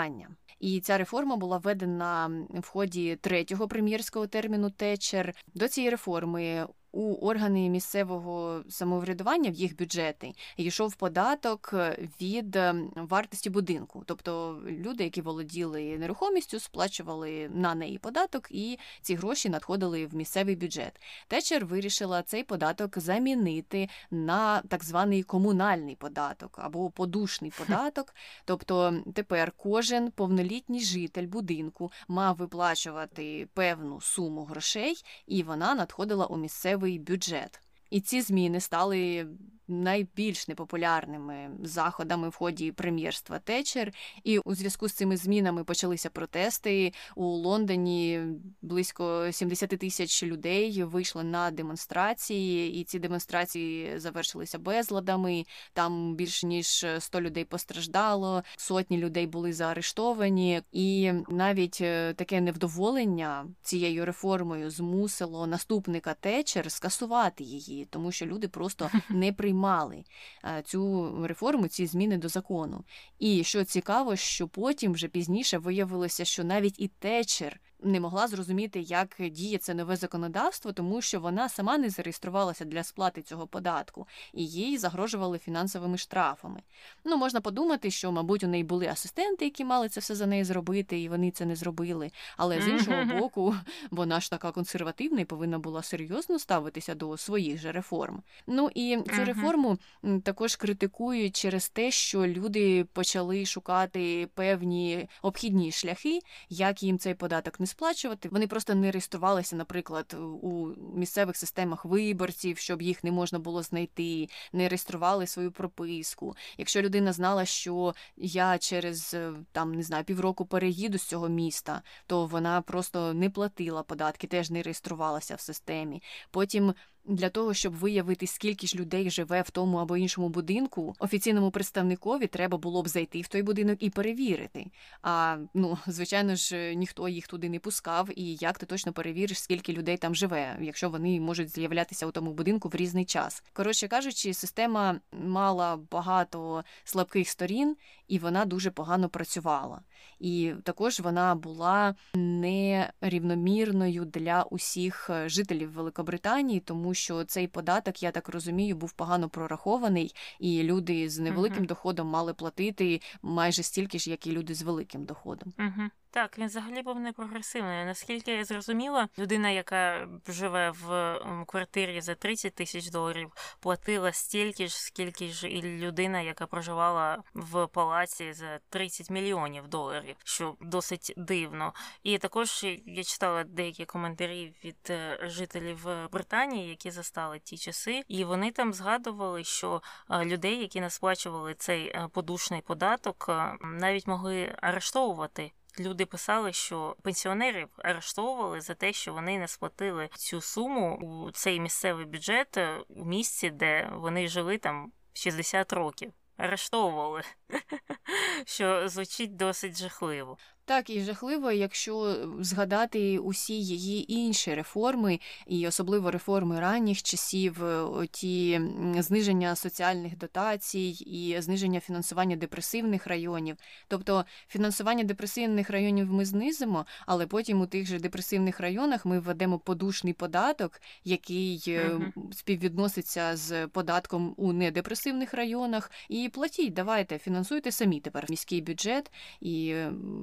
І 0.61 0.81
ця 0.81 0.99
реформа 0.99 1.37
була 1.37 1.59
введена 1.59 2.31
в 2.51 2.69
ході 2.69 3.17
третього 3.17 3.69
прем'єрського 3.69 4.27
терміну 4.27 4.71
Течер. 4.71 5.35
До 5.55 5.69
цієї 5.69 5.91
реформи 5.91 6.67
у 6.97 7.27
органи 7.27 7.69
місцевого 7.69 8.63
самоврядування 8.69 9.51
в 9.51 9.55
їх 9.55 9.77
бюджети 9.77 10.33
йшов 10.57 10.95
податок 10.95 11.75
від 12.21 12.57
ем, 12.57 12.91
вартості 12.97 13.51
будинку. 13.51 14.03
Тобто 14.07 14.61
люди, 14.67 15.05
які 15.05 15.21
володіли 15.21 15.99
нерухомістю, 15.99 16.61
сплачували 16.61 17.51
на 17.55 17.75
неї 17.75 17.99
податок, 17.99 18.49
і 18.51 18.79
ці 19.03 19.15
гроші 19.15 19.49
надходили 19.49 20.07
в 20.07 20.15
місцевий 20.15 20.57
бюджет. 20.57 21.01
Течер 21.29 21.67
вирішила 21.67 22.23
цей 22.23 22.45
податок 22.45 22.99
замінити 22.99 23.89
на 24.11 24.63
так 24.69 24.85
званий 24.85 25.23
комунальний 25.23 25.97
податок 25.97 26.59
або 26.63 26.91
подушний 26.91 27.53
податок. 27.59 28.15
Тобто 28.45 29.03
тепер 29.15 29.53
кожен 29.57 30.11
повнолітній 30.11 30.81
житель 30.81 31.27
будинку 31.27 31.93
мав 32.09 32.37
виплачувати 32.37 33.49
певну 33.55 34.01
суму 34.01 34.45
грошей, 34.45 35.03
і 35.27 35.43
вона 35.43 35.75
надходила 35.75 36.27
у 36.27 36.37
місцевий 36.37 36.86
місцевий 36.87 36.99
бюджет. 36.99 37.61
І 37.91 38.01
ці 38.01 38.21
зміни 38.21 38.61
стали 38.61 39.27
найбільш 39.69 40.49
непопулярними 40.49 41.51
заходами 41.63 42.29
в 42.29 42.35
ході 42.35 42.73
прем'єрства 42.73 43.39
Течер. 43.39 43.93
І 44.25 44.39
у 44.39 44.55
зв'язку 44.55 44.89
з 44.89 44.93
цими 44.93 45.17
змінами 45.17 45.65
почалися 45.65 46.11
протести 46.11 46.93
у 47.17 47.25
Лондоні. 47.25 48.21
Близько 48.63 49.33
70 49.33 49.71
тисяч 49.71 50.23
людей 50.23 50.85
вийшли 50.85 51.25
на 51.25 51.51
демонстрації, 51.51 52.81
і 52.81 52.85
ці 52.85 52.99
демонстрації 52.99 53.99
завершилися 53.99 54.59
безладами. 54.59 55.45
Там 55.73 56.15
більш 56.15 56.45
ніж 56.45 56.87
100 56.99 57.21
людей 57.21 57.45
постраждало, 57.45 58.43
сотні 58.57 58.99
людей 58.99 59.27
були 59.27 59.53
заарештовані, 59.53 60.63
і 60.73 61.13
навіть 61.29 61.79
е, 61.81 62.15
таке 62.15 62.41
невдоволення 62.41 63.47
цією 63.63 64.05
реформою 64.05 64.71
змусило 64.71 65.47
наступника 65.47 66.15
Течер 66.15 66.73
скасувати 66.73 67.45
її, 67.45 67.85
тому 67.85 68.13
що 68.13 68.27
люди 68.27 68.49
просто 68.49 68.91
не 69.11 69.33
приймали 69.33 69.56
приймали 69.57 70.05
е, 70.45 70.63
цю 70.63 71.13
реформу, 71.27 71.69
ці 71.69 71.87
зміни 71.87 72.19
до 72.19 72.29
закону. 72.29 72.85
І 73.19 73.45
що 73.45 73.65
цікаво, 73.65 74.17
що 74.17 74.49
потім 74.49 74.93
вже 74.93 75.09
пізніше 75.09 75.59
виявилося, 75.59 76.25
що 76.25 76.45
навіть 76.45 76.81
і 76.81 76.89
течер 76.89 77.61
не 77.83 78.01
могла 78.01 78.29
зрозуміти, 78.29 78.81
як 78.81 79.17
діє 79.31 79.59
це 79.59 79.75
нове 79.75 79.97
законодавство, 79.97 80.73
тому 80.73 81.01
що 81.01 81.21
вона 81.21 81.49
сама 81.49 81.79
не 81.79 81.91
зареєструвалася 81.91 82.65
для 82.65 82.83
сплати 82.85 83.23
цього 83.23 83.47
податку, 83.47 84.07
і 84.33 84.47
їй 84.47 84.79
загрожували 84.79 85.39
фінансовими 85.39 85.99
штрафами. 85.99 86.63
Ну, 87.05 87.17
можна 87.17 87.41
подумати, 87.41 87.91
що, 87.91 88.13
мабуть, 88.13 88.45
у 88.45 88.47
неї 88.47 88.65
були 88.65 88.87
асистенти, 88.87 89.45
які 89.45 89.65
мали 89.65 89.89
це 89.89 90.01
все 90.01 90.15
за 90.15 90.27
неї 90.27 90.45
зробити, 90.45 91.01
і 91.01 91.09
вони 91.09 91.31
це 91.31 91.47
не 91.47 91.57
зробили. 91.57 92.11
Але 92.37 92.61
з 92.63 92.69
іншого 92.69 93.05
боку, 93.05 93.55
вона 93.91 94.21
ж 94.21 94.31
така 94.31 94.53
консервативна 94.53 95.21
і 95.21 95.25
повинна 95.25 95.59
була 95.59 95.83
серйозно 95.83 96.39
ставитися 96.39 96.95
до 96.95 97.17
своїх 97.17 97.61
же 97.61 97.73
реформ. 97.73 98.23
Ну 98.47 98.71
і 98.75 98.99
цю 99.17 99.25
реформу 99.25 99.79
також 100.23 100.57
критикують 100.57 101.37
через 101.37 101.69
те, 101.69 101.91
що 101.91 102.27
люди 102.27 102.85
почали 102.85 103.47
шукати 103.47 104.29
певні 104.35 105.09
обхідні 105.23 105.73
шляхи, 105.73 106.21
як 106.49 106.83
їм 106.83 106.99
цей 106.99 107.15
податок 107.15 107.61
не 107.61 107.66
сплачувати. 107.67 108.29
Вони 108.29 108.47
просто 108.47 108.75
не 108.75 108.91
реєструвалися, 108.91 109.57
наприклад, 109.57 110.17
у 110.43 110.67
місцевих 110.95 111.37
системах 111.37 111.85
виборців, 111.85 112.59
щоб 112.59 112.83
їх 112.83 113.05
не 113.05 113.13
можна 113.13 113.39
було 113.39 113.63
знайти, 113.63 114.29
не 114.53 114.69
реєстрували 114.69 115.27
свою 115.27 115.53
прописку. 115.53 116.37
Якщо 116.59 116.83
людина 116.83 117.13
знала, 117.13 117.45
що 117.45 117.95
я 118.17 118.59
через 118.59 119.15
е, 119.15 119.33
там 119.53 119.75
не 119.75 119.83
знаю 119.83 120.05
півроку 120.05 120.47
переїду 120.47 120.99
з 120.99 121.05
цього 121.05 121.29
міста, 121.29 121.83
то 122.07 122.27
вона 122.27 122.61
просто 122.61 123.15
не 123.15 123.31
платила 123.31 123.83
податки, 123.83 124.27
теж 124.27 124.51
не 124.51 124.63
реєструвалася 124.63 125.35
в 125.35 125.41
системі. 125.41 126.03
Потім 126.31 126.75
для 127.09 127.29
того, 127.29 127.55
щоб 127.55 127.75
виявити, 127.75 128.27
скільки 128.27 128.67
ж 128.67 128.79
людей 128.79 129.11
живе 129.11 129.43
в 129.43 129.51
тому 129.51 129.77
або 129.77 129.97
іншому 129.97 130.29
будинку, 130.29 130.95
офіційному 130.99 131.51
представникові 131.51 132.27
треба 132.27 132.59
було 132.59 132.83
б 132.83 132.89
зайти 132.89 133.21
в 133.21 133.29
той 133.29 133.43
будинок 133.43 133.83
і 133.83 133.91
перевірити. 133.91 134.67
А 135.03 135.37
ну, 135.55 135.79
звичайно 135.87 136.35
ж, 136.35 136.75
ніхто 136.75 137.09
їх 137.09 137.27
туди 137.27 137.49
не 137.49 137.59
пускав, 137.59 138.09
і 138.17 138.35
як 138.35 138.59
ти 138.59 138.67
точно 138.67 138.93
перевіриш, 138.93 139.43
скільки 139.43 139.73
людей 139.73 139.97
там 139.97 140.15
живе, 140.15 140.59
якщо 140.61 140.91
вони 140.91 141.21
можуть 141.21 141.55
з'являтися 141.55 142.07
у 142.07 142.11
тому 142.11 142.33
будинку 142.33 142.69
в 142.69 142.75
різний 142.75 143.05
час. 143.05 143.43
Коротше 143.53 143.89
кажучи, 143.89 144.35
система 144.35 145.01
мала 145.13 145.79
багато 145.91 146.65
слабких 146.85 147.29
сторін, 147.29 147.77
і 148.09 148.19
вона 148.19 148.45
дуже 148.45 148.71
погано 148.71 149.09
працювала. 149.09 149.81
І 150.21 150.53
також 150.63 151.01
вона 151.01 151.35
була 151.35 151.95
нерівномірною 152.15 154.05
для 154.05 154.43
усіх 154.43 155.11
е, 155.11 155.29
жителів 155.29 155.73
Великобританії, 155.73 156.61
тому 156.61 156.95
що 156.97 157.25
цей 157.25 157.49
податок, 157.49 158.03
я 158.03 158.11
так 158.11 158.29
розумію, 158.29 158.77
був 158.77 158.93
погано 158.93 159.29
прорахований, 159.29 160.15
і 160.41 160.63
люди 160.63 161.11
з 161.11 161.19
невеликим 161.19 161.65
uh-huh. 161.65 161.69
доходом 161.69 162.09
мали 162.09 162.35
платити 162.35 163.01
майже 163.23 163.63
стільки 163.63 163.99
ж, 163.99 164.11
як 164.11 164.27
і 164.27 164.33
люди 164.33 164.55
з 164.55 164.63
великим 164.63 165.05
доходом. 165.05 165.53
Uh-huh. 165.59 165.91
Так, 166.17 166.39
він 166.39 166.47
взагалі 166.47 166.83
був 166.83 167.01
не 167.01 167.13
прогресивний. 167.13 167.85
Наскільки 167.85 168.33
я 168.33 168.45
зрозуміла, 168.45 169.09
людина, 169.19 169.51
яка 169.51 170.09
живе 170.29 170.71
в 170.71 171.19
квартирі 171.47 172.01
за 172.01 172.15
30 172.15 172.55
тисяч 172.55 172.91
доларів, 172.91 173.33
платила 173.61 174.13
стільки 174.13 174.69
ж, 174.69 174.83
скільки 174.83 175.29
ж 175.29 175.49
і 175.49 175.63
людина, 175.63 176.21
яка 176.21 176.47
проживала 176.47 177.23
в 177.35 177.67
палаці 177.67 178.33
за 178.33 178.59
30 178.69 179.11
мільйонів 179.11 179.69
доларів, 179.69 180.17
що 180.25 180.57
досить 180.61 181.15
дивно. 181.17 181.73
І 182.03 182.19
також 182.19 182.67
я 182.87 183.05
читала 183.05 183.45
деякі 183.45 183.85
коментарі 183.85 184.55
від 184.65 184.91
е, 184.91 185.19
жителів 185.23 185.89
Британії, 186.13 186.69
які 186.69 186.91
застали 186.91 187.39
ті 187.39 187.59
часи, 187.59 188.03
і 188.09 188.25
вони 188.25 188.53
там 188.53 188.73
згадували, 188.73 189.45
що 189.45 189.83
е, 190.11 190.25
людей, 190.25 190.61
які 190.61 190.81
не 190.81 190.91
сплачували 190.91 191.55
цей 191.55 191.89
е, 191.89 192.09
подушний 192.13 192.61
податок, 192.61 193.31
навіть 193.63 194.07
могли 194.07 194.55
арештовувати 194.63 195.53
люди 195.81 196.07
писали, 196.07 196.53
що 196.53 196.97
пенсіонерів 197.03 197.69
арештовували 197.79 198.61
за 198.61 198.75
те, 198.75 198.93
що 198.93 199.13
вони 199.13 199.39
не 199.39 199.49
сплатили 199.49 200.09
цю 200.15 200.41
суму 200.41 200.97
у 200.97 201.31
цей 201.31 201.61
місцевий 201.61 202.07
бюджет 202.07 202.57
е, 202.57 202.79
у 202.89 203.05
місці, 203.05 203.51
де 203.51 203.91
вони 203.93 204.29
жили 204.29 204.59
там 204.59 204.93
60 205.13 205.73
років. 205.73 206.13
Арештовували, 206.37 207.23
що 208.45 208.89
звучить 208.89 209.37
досить 209.37 209.79
жахливо. 209.79 210.39
Так, 210.67 210.91
і 210.91 211.01
жахливо, 211.01 211.53
якщо 211.53 212.17
згадати 212.41 213.19
усі 213.19 213.55
її 213.55 214.13
інші 214.13 214.55
реформи, 214.55 215.21
і 215.47 215.69
особливо 215.69 216.11
реформи 216.11 216.61
ранніх 216.61 217.03
часів, 217.03 217.65
е, 217.65 218.07
ті 218.11 218.61
зниження 218.99 219.57
соціальних 219.57 220.19
дотацій 220.19 220.89
і 221.07 221.41
зниження 221.41 221.81
фінансування 221.81 222.37
депресивних 222.37 223.07
районів. 223.07 223.57
Тобто 223.89 224.25
фінансування 224.49 225.05
депресивних 225.05 225.71
районів 225.71 226.13
ми 226.13 226.25
знизимо, 226.25 226.87
але 227.07 227.27
потім 227.27 227.61
у 227.61 227.67
тих 227.67 227.87
же 227.87 227.99
депресивних 227.99 228.61
районах 228.61 229.07
ми 229.07 229.21
введемо 229.21 229.59
подушний 229.59 230.13
податок, 230.13 230.81
який 231.05 231.59
uh 231.59 232.13
співвідноситься 232.33 233.37
з 233.37 233.67
податком 233.67 234.35
у 234.37 234.53
недепресивних 234.53 235.35
районах. 235.35 235.91
І 236.09 236.29
платіть, 236.29 236.73
давайте, 236.73 237.19
фінансуйте 237.37 237.73
самі 237.73 238.01
тепер 238.01 238.27
міський 238.31 238.61
бюджет 238.61 239.13
і 239.41 239.77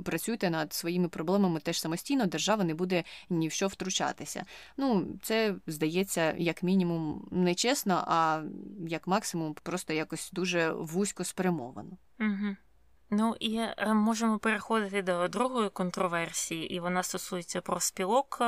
працюйте 0.06 0.50
над 0.50 0.74
своїми 0.74 1.08
проблемами 1.08 1.60
теж 1.60 1.80
самостійно. 1.80 2.26
Держава 2.26 2.64
не 2.64 2.74
буде 2.74 3.04
ні 3.30 3.48
в 3.48 3.52
що 3.52 3.68
втручатися. 3.68 4.46
Ну, 4.78 5.06
це 5.22 5.56
здається, 5.68 6.36
як 6.38 6.64
мінімум, 6.64 7.28
нечесно, 7.32 8.04
а 8.08 8.44
як 8.88 9.08
максимум, 9.08 9.56
просто 9.64 9.94
якось 9.94 10.32
дуже 10.34 10.72
вузько 10.72 11.24
спрямовано. 11.24 11.98
Угу. 12.20 12.56
Ну 13.16 13.36
і 13.40 13.58
е, 13.58 13.94
можемо 13.94 14.40
переходити 14.40 15.02
до 15.02 15.28
другої 15.28 15.70
контроверсії, 15.70 16.74
і 16.74 16.80
вона 16.80 17.04
стосується 17.04 17.62
профспілок. 17.62 18.42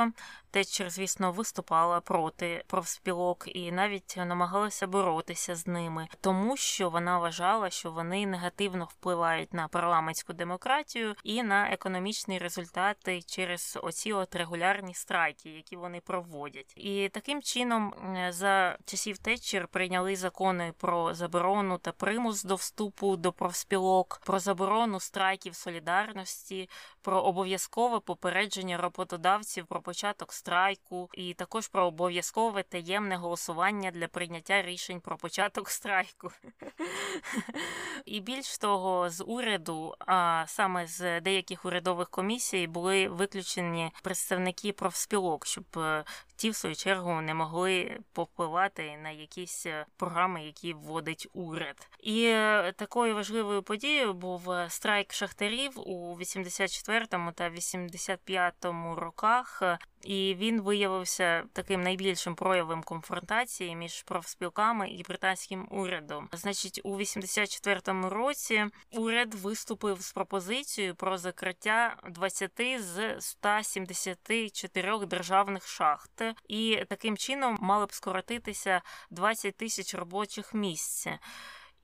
Тетчер, 0.50 0.90
звісно, 0.90 1.32
виступала 1.32 2.00
проти 2.00 2.64
профспілок 2.66 3.44
і 3.46 3.72
навіть 3.72 4.14
намагалася 4.16 4.86
боротися 4.86 5.54
з 5.54 5.66
ними, 5.66 6.08
тому 6.20 6.56
що 6.56 6.90
вона 6.90 7.18
вважала, 7.18 7.70
що 7.70 7.90
вони 7.90 8.26
негативно 8.26 8.84
впливають 8.84 9.54
на 9.54 9.68
парламентську 9.68 10.32
демократію 10.32 11.14
і 11.24 11.42
на 11.42 11.70
економічні 11.70 12.38
результати 12.38 13.22
через 13.22 13.78
оці 13.82 14.12
от 14.12 14.36
регулярні 14.36 14.94
страйки, 14.94 15.50
які 15.50 15.76
вони 15.76 16.00
проводять. 16.00 16.74
І 16.76 17.08
таким 17.08 17.42
чином 17.42 17.94
за 18.28 18.78
часів 18.84 19.18
Тетчер 19.18 19.68
прийняли 19.68 20.16
закони 20.16 20.72
про 20.78 21.14
заборону 21.14 21.78
та 21.78 21.92
примус 21.92 22.44
до 22.44 22.54
вступу 22.54 23.16
до 23.16 23.32
профспілок, 23.32 24.20
про 24.24 24.38
заборону 24.38 24.55
страйків 25.00 25.54
солідарності, 25.54 26.68
про 27.02 27.22
обов'язкове 27.22 28.00
попередження 28.00 28.76
роботодавців 28.76 29.66
про 29.66 29.82
початок 29.82 30.32
страйку, 30.32 31.10
і 31.14 31.34
також 31.34 31.68
про 31.68 31.86
обов'язкове 31.86 32.62
таємне 32.62 33.16
голосування 33.16 33.90
для 33.90 34.08
прийняття 34.08 34.62
рішень 34.62 35.00
про 35.00 35.16
початок 35.16 35.70
страйку. 35.70 36.32
І 38.04 38.20
більш 38.20 38.58
того, 38.58 39.10
з 39.10 39.24
уряду, 39.24 39.94
а 39.98 40.44
саме 40.46 40.86
з 40.86 41.20
деяких 41.20 41.64
урядових 41.64 42.08
комісій, 42.08 42.66
були 42.66 43.08
виключені 43.08 43.90
представники 44.02 44.72
профспілок, 44.72 45.46
щоб 45.46 45.64
е, 45.76 46.04
ті, 46.36 46.50
в 46.50 46.56
свою 46.56 46.76
чергу, 46.76 47.20
не 47.20 47.34
могли 47.34 47.98
повпливати 48.12 48.96
на 49.02 49.10
якісь 49.10 49.66
е, 49.66 49.86
програми, 49.96 50.44
які 50.44 50.72
вводить 50.72 51.28
уряд. 51.34 51.88
І 52.00 52.24
е, 52.24 52.72
такою 52.76 53.14
важливою 53.14 53.62
подією 53.62 54.14
був 54.14 54.48
страйк 54.68 55.12
шахтарів 55.12 55.72
у 55.76 56.18
84-му 56.18 57.32
та 57.32 57.50
85-му 57.50 58.94
роках. 58.94 59.62
І 60.06 60.34
він 60.34 60.60
виявився 60.60 61.44
таким 61.52 61.82
найбільшим 61.82 62.34
проявом 62.34 62.82
конфронтації 62.82 63.76
між 63.76 64.02
профспілками 64.02 64.88
і 64.88 65.02
британським 65.02 65.68
урядом. 65.70 66.28
Значить, 66.32 66.80
у 66.84 66.98
84-му 66.98 68.10
році 68.10 68.66
уряд 68.92 69.34
виступив 69.34 70.00
з 70.00 70.12
пропозицією 70.12 70.94
про 70.94 71.18
закриття 71.18 71.96
20 72.10 72.50
з 72.78 73.20
174 73.20 75.06
державних 75.06 75.68
шахт, 75.68 76.22
і 76.48 76.84
таким 76.88 77.16
чином 77.16 77.58
мали 77.60 77.86
б 77.86 77.92
скоротитися 77.92 78.82
20 79.10 79.56
тисяч 79.56 79.94
робочих 79.94 80.54
місць. 80.54 81.06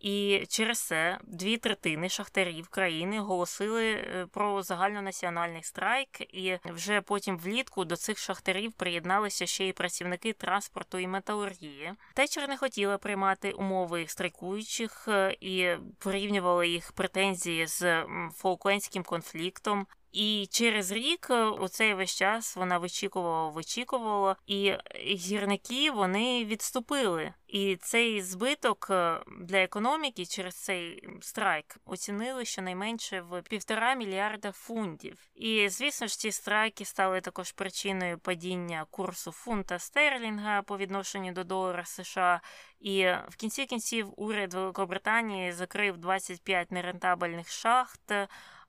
І 0.02 0.44
через 0.48 0.78
це 0.78 1.18
дві 1.24 1.56
третини 1.56 2.08
шахтарів 2.08 2.68
країни 2.68 3.20
оголосили 3.20 3.90
е, 3.90 4.26
про 4.32 4.62
загальнонаціональний 4.62 5.62
страйк, 5.62 6.20
і 6.20 6.58
вже 6.64 7.00
потім 7.00 7.38
влітку 7.38 7.84
до 7.84 7.96
цих 7.96 8.18
шахтарів 8.18 8.72
приєдналися 8.72 9.46
ще 9.46 9.68
й 9.68 9.72
працівники 9.72 10.32
транспорту 10.32 10.98
і 10.98 11.06
металургії. 11.06 11.92
Течер 12.14 12.48
не 12.48 12.56
хотіла 12.56 12.98
приймати 12.98 13.50
умови 13.50 14.06
страйкуючих 14.08 15.08
е, 15.08 15.36
і 15.40 15.70
порівнювали 15.98 16.68
їх 16.68 16.92
претензії 16.92 17.66
з 17.66 18.04
фолклендським 18.34 19.02
конфліктом. 19.02 19.86
І 20.12 20.48
через 20.50 20.92
рік 20.92 21.26
е, 21.30 21.34
оцей 21.34 21.94
весь 21.94 22.14
час 22.14 22.56
вона 22.56 22.78
вичікувала, 22.78 23.50
вичікувала, 23.50 24.36
і 24.46 24.72
гірники 24.96 25.90
вони 25.90 26.44
відступили. 26.44 27.34
І 27.46 27.76
цей 27.76 28.22
збиток 28.22 28.86
е, 28.90 29.20
для 29.40 29.56
економіки 29.58 30.26
через 30.26 30.54
цей 30.54 31.08
страйк 31.20 31.76
оцінили 31.84 32.44
щонайменше 32.44 33.20
в 33.20 33.42
півтора 33.42 33.94
мільярда 33.94 34.52
фунтів. 34.52 35.18
І 35.34 35.68
звісно 35.68 36.06
ж, 36.06 36.18
ці 36.18 36.32
страйки 36.32 36.84
стали 36.84 37.20
також 37.20 37.52
причиною 37.52 38.18
падіння 38.18 38.86
курсу 38.90 39.32
фунта 39.32 39.78
стерлінга 39.78 40.62
по 40.62 40.78
відношенню 40.78 41.32
до 41.32 41.44
долара 41.44 41.84
США. 41.84 42.40
І 42.80 43.04
в 43.28 43.36
кінці 43.36 43.66
кінців 43.66 44.12
уряд 44.16 44.54
Великобританії 44.54 45.52
закрив 45.52 45.96
25 45.96 46.72
нерентабельних 46.72 47.50
шахт 47.50 48.12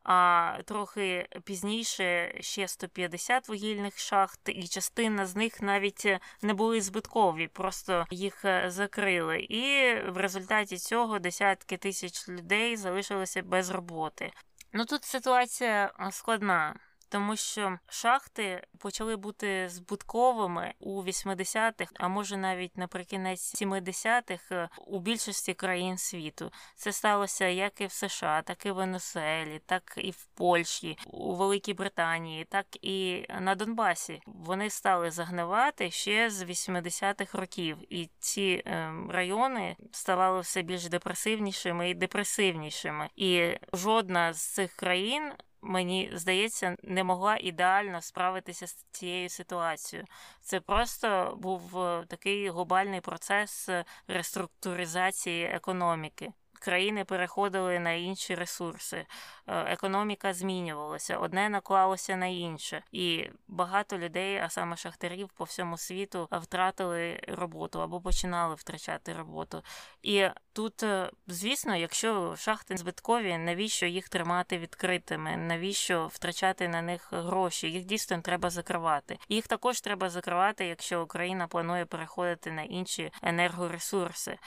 а 0.03 0.57
трохи 0.65 1.27
пізніше 1.43 2.37
ще 2.39 2.67
150 2.67 3.49
вугільних 3.49 3.99
шахт, 3.99 4.39
і 4.45 4.67
частина 4.67 5.25
з 5.25 5.35
них 5.35 5.61
навіть 5.61 6.07
не 6.41 6.53
були 6.53 6.81
збиткові, 6.81 7.47
просто 7.47 8.05
їх 8.11 8.45
е, 8.45 8.65
закрили. 8.67 9.39
І 9.39 9.93
в 10.09 10.17
результаті 10.17 10.77
цього 10.77 11.19
десятки 11.19 11.77
тисяч 11.77 12.29
людей 12.29 12.75
залишилися 12.77 13.41
без 13.41 13.69
роботи. 13.69 14.31
Ну 14.73 14.85
тут 14.85 15.03
ситуація 15.03 15.91
складна 16.11 16.75
тому 17.13 17.35
що 17.35 17.77
шахти 17.89 18.63
почали 18.77 19.15
бути 19.15 19.69
збутковими 19.69 20.73
у 20.79 21.03
80-х, 21.03 21.91
а 21.99 22.07
може 22.07 22.37
навіть 22.37 22.77
наприкінець 22.77 23.61
70-х 23.61 24.55
е, 24.55 24.69
у 24.87 24.99
більшості 24.99 25.53
країн 25.53 25.97
світу. 25.97 26.51
Це 26.75 26.91
сталося 26.91 27.47
як 27.47 27.81
і 27.81 27.85
в 27.85 27.91
США, 27.91 28.41
так 28.41 28.65
і 28.65 28.71
в 28.71 28.75
Венесуелі, 28.75 29.61
так 29.65 29.93
і 29.97 30.11
в 30.11 30.25
Польщі, 30.25 30.97
у 31.07 31.35
Великій 31.35 31.73
Британії, 31.73 32.45
так 32.45 32.65
і 32.81 33.25
на 33.39 33.55
Донбасі. 33.55 34.21
Вони 34.25 34.69
стали 34.69 35.11
загнивати 35.11 35.91
ще 35.91 36.29
з 36.29 36.43
80-х 36.43 37.37
років, 37.37 37.77
і 37.89 38.09
ці 38.19 38.63
е, 38.65 38.93
райони 39.09 39.75
ставали 39.91 40.39
все 40.39 40.61
більш 40.61 40.87
депресивнішими 40.87 41.89
і 41.89 41.93
депресивнішими. 41.93 43.09
І 43.15 43.49
жодна 43.73 44.33
з 44.33 44.41
цих 44.41 44.73
країн 44.73 45.31
мені 45.63 46.11
здається, 46.13 46.75
не 46.83 47.03
могла 47.03 47.37
ідеально 47.37 48.01
справитися 48.01 48.67
з 48.67 48.85
цією 48.91 49.29
ситуацією. 49.29 50.07
Це 50.41 50.59
просто 50.59 51.37
був 51.41 51.79
е, 51.79 52.05
такий 52.07 52.49
глобальний 52.49 53.01
процес 53.01 53.69
е, 53.69 53.85
реструктуризації 54.07 55.45
економіки 55.45 56.31
країни 56.63 57.05
переходили 57.05 57.79
на 57.79 57.91
інші 57.91 58.35
ресурси, 58.35 58.97
е, 58.97 59.05
економіка 59.47 60.33
змінювалася, 60.33 61.17
одне 61.17 61.49
наклалося 61.49 62.15
на 62.15 62.25
інше, 62.25 62.83
і 62.91 63.29
багато 63.47 63.97
людей, 63.97 64.37
а 64.37 64.49
саме 64.49 64.77
шахтарів 64.77 65.29
по 65.29 65.43
всьому 65.43 65.77
світу, 65.77 66.27
втратили 66.31 67.19
роботу 67.27 67.81
або 67.81 68.01
починали 68.01 68.55
втрачати 68.55 69.13
роботу. 69.13 69.63
І 70.01 70.27
тут, 70.53 70.83
е, 70.83 71.11
звісно, 71.27 71.75
якщо 71.75 72.35
шахти 72.35 72.77
збиткові, 72.77 73.37
навіщо 73.37 73.85
їх 73.85 74.09
тримати 74.09 74.57
відкритими? 74.57 75.37
Навіщо 75.37 76.07
втрачати 76.07 76.67
на 76.67 76.81
них 76.81 77.13
гроші? 77.13 77.71
Їх 77.71 77.85
дійсно 77.85 78.21
треба 78.21 78.49
закривати. 78.49 79.17
Їх 79.29 79.47
також 79.47 79.81
треба 79.81 80.09
закривати, 80.09 80.65
якщо 80.65 81.03
Україна 81.03 81.47
планує 81.47 81.85
переходити 81.85 82.51
на 82.51 82.61
інші 82.61 83.11
енергоресурси. 83.23 84.31
Е, 84.31 84.39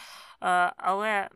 але 0.77 1.29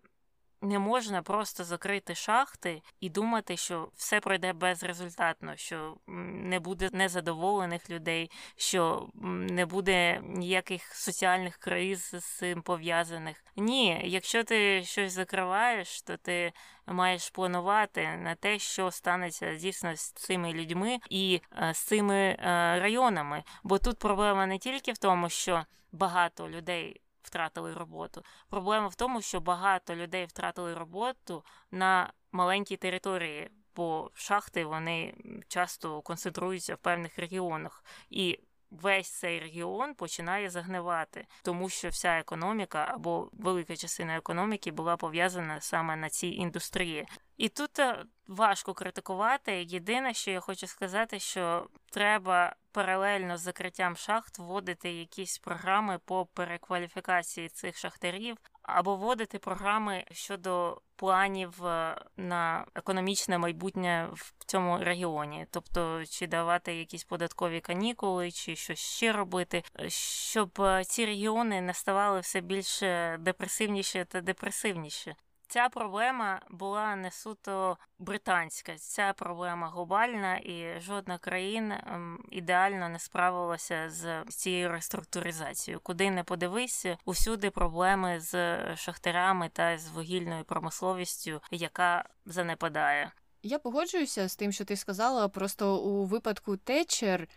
не 0.63 0.79
можна 0.79 1.23
просто 1.23 1.65
закрити 1.65 2.15
шахти 2.15 2.83
і 3.01 3.11
думати, 3.11 3.57
що 3.57 3.89
все 3.95 4.21
пройде 4.21 4.53
безрезультатно, 4.53 5.57
що 5.57 5.97
не 6.07 6.61
буде 6.61 6.91
незадоволених 6.93 7.91
людей, 7.91 8.31
що 8.57 9.09
не 9.51 9.67
буде 9.67 10.21
ніяких 10.25 10.95
соціальних 10.95 11.57
криз 11.57 12.15
з 12.19 12.25
цим 12.25 12.63
пов'язаних. 12.63 13.45
Ні, 13.57 14.01
якщо 14.05 14.45
ти 14.45 14.83
щось 14.85 15.13
закриваєш, 15.13 16.03
то 16.03 16.17
ти 16.17 16.53
маєш 16.87 17.31
планувати 17.31 18.17
на 18.17 18.35
те, 18.35 18.59
що 18.59 18.91
станеться 18.91 19.55
дійсно 19.55 19.97
з 19.97 20.13
цими 20.13 20.53
людьми 20.53 20.99
і 21.11 21.41
е, 21.63 21.75
з 21.75 21.79
цими 21.79 22.17
е, 22.17 22.37
районами. 22.81 23.43
Бо 23.63 23.79
тут 23.79 23.99
проблема 23.99 24.47
не 24.47 24.59
тільки 24.59 24.93
в 24.93 24.99
тому, 24.99 25.29
що 25.29 25.65
багато 25.93 26.49
людей 26.49 27.01
втратили 27.31 27.75
роботу. 27.75 28.23
Проблема 28.49 28.89
в 28.89 28.95
тому, 28.95 29.23
що 29.23 29.41
багато 29.41 29.95
людей 29.95 30.25
втратили 30.25 30.75
роботу 30.75 31.45
на 31.71 32.13
маленькій 32.33 32.77
території, 32.77 33.51
бо 33.77 34.11
шахти 34.15 34.65
вони 34.65 35.15
часто 35.49 36.03
концентруються 36.03 36.75
в 36.75 36.79
певних 36.79 37.19
регіонах. 37.19 37.85
І 38.11 38.39
Весь 38.71 39.11
цей 39.11 39.41
регіон 39.41 39.95
починає 39.95 40.51
загнивати, 40.51 41.27
тому 41.43 41.69
що 41.69 41.89
вся 41.89 42.19
економіка 42.19 42.87
або 42.89 43.31
велика 43.33 43.77
частина 43.77 44.17
економіки 44.17 44.71
була 44.71 44.97
пов'язана 44.97 45.61
саме 45.61 45.97
на 45.97 46.09
цій 46.09 46.29
індустрії. 46.29 47.07
І 47.41 47.49
тут 47.49 47.79
е, 47.79 48.05
важко 48.29 48.75
критикувати. 48.75 49.63
Єдине, 49.63 50.15
що 50.15 50.31
я 50.31 50.41
хочу 50.41 50.67
сказати, 50.67 51.19
що 51.19 51.67
треба 51.91 52.57
паралельно 52.73 53.39
з 53.39 53.41
закриттям 53.41 53.97
шахт 53.97 54.39
вводити 54.39 54.93
якісь 54.93 55.39
програми 55.39 55.99
по 56.05 56.27
перекваліфікації 56.27 57.49
цих 57.49 57.77
шахтарів, 57.77 58.37
або 58.63 58.97
вводити 58.97 59.39
програми 59.39 60.05
щодо 60.13 60.81
планів 60.97 61.67
е, 61.67 62.05
на 62.17 62.67
економічне 62.75 63.39
майбутнє 63.39 64.09
в 64.13 64.33
цьому 64.47 64.79
регіоні, 64.79 65.47
тобто 65.51 66.05
чи 66.07 66.27
давати 66.27 66.75
якісь 66.75 67.05
податкові 67.05 67.61
канікули, 67.61 68.31
чи 68.31 68.57
щось 68.57 68.79
ще 68.79 69.13
робити, 69.13 69.63
щоб 69.89 70.61
е, 70.61 70.85
ці 70.85 71.07
регіони 71.07 71.61
не 71.61 71.75
ставали 71.75 72.21
все 72.21 72.41
більше 72.41 73.17
депресивніші 73.21 74.05
та 74.05 74.21
депресивніші. 74.21 75.15
Ця 75.51 75.69
проблема 75.69 76.41
була 76.51 76.97
не 76.97 77.11
суто 77.11 77.77
британська, 77.99 78.77
ця 78.77 79.13
проблема 79.13 79.71
глобальна, 79.71 80.37
і 80.37 80.81
жодна 80.81 81.19
країна 81.19 81.85
ем, 81.87 82.25
ідеально 82.31 82.89
не 82.89 82.99
справилася 82.99 83.91
з 83.91 84.25
цією 84.25 84.69
реструктуризацією. 84.69 85.81
Куди 85.83 86.11
не 86.11 86.25
подивися, 86.25 86.99
усюди 87.05 87.51
проблеми 87.51 88.21
з 88.21 88.59
шахтарями 88.77 89.49
та 89.53 89.79
з 89.79 89.89
вугільною 89.89 90.45
промисловістю, 90.45 91.41
яка 91.51 92.05
занепадає. 92.27 93.13
Я 93.43 93.59
погоджуюся 93.59 94.29
з 94.29 94.37
тим, 94.37 94.53
що 94.53 94.65
ти 94.65 94.77
сказала. 94.77 95.29
Просто 95.29 95.79
у 95.79 96.05
випадку 96.05 96.57
течер. 96.57 97.29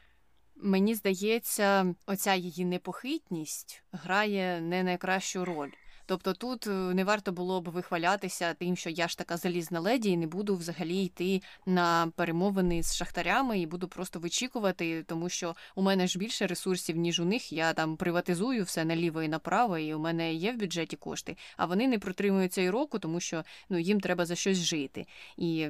Мені 0.55 0.95
здається, 0.95 1.95
оця 2.05 2.33
її 2.33 2.65
непохитність 2.65 3.83
грає 3.91 4.61
не 4.61 4.83
найкращу 4.83 5.45
роль. 5.45 5.71
Тобто 6.05 6.33
тут 6.33 6.67
е, 6.67 6.69
не 6.69 7.03
варто 7.03 7.31
було 7.31 7.61
б 7.61 7.69
вихвалятися 7.69 8.53
тим, 8.53 8.75
що 8.75 8.89
я 8.89 9.07
ж 9.07 9.17
така 9.17 9.37
залізна 9.37 9.79
леді, 9.79 10.09
і 10.09 10.17
не 10.17 10.27
буду 10.27 10.55
взагалі 10.55 11.03
йти 11.03 11.41
на 11.65 12.11
перемовини 12.15 12.83
з 12.83 12.95
шахтарями 12.95 13.59
і 13.59 13.65
буду 13.65 13.87
просто 13.87 14.19
вичікувати, 14.19 15.03
тому 15.03 15.29
що 15.29 15.55
у 15.75 15.81
мене 15.81 16.07
ж 16.07 16.19
більше 16.19 16.47
ресурсів, 16.47 16.97
ніж 16.97 17.19
у 17.19 17.25
них. 17.25 17.53
Я 17.53 17.73
там 17.73 17.97
приватизую 17.97 18.63
все 18.63 18.85
наліво 18.85 19.23
і 19.23 19.27
направо, 19.27 19.77
і 19.77 19.93
у 19.93 19.99
мене 19.99 20.33
є 20.33 20.51
в 20.51 20.57
бюджеті 20.57 20.95
кошти, 20.95 21.37
а 21.57 21.65
вони 21.65 21.87
не 21.87 21.99
протримуються 21.99 22.61
і 22.61 22.69
року, 22.69 22.99
тому 22.99 23.19
що 23.19 23.43
ну 23.69 23.79
їм 23.79 23.99
треба 23.99 24.25
за 24.25 24.35
щось 24.35 24.57
жити. 24.57 25.05
І 25.37 25.67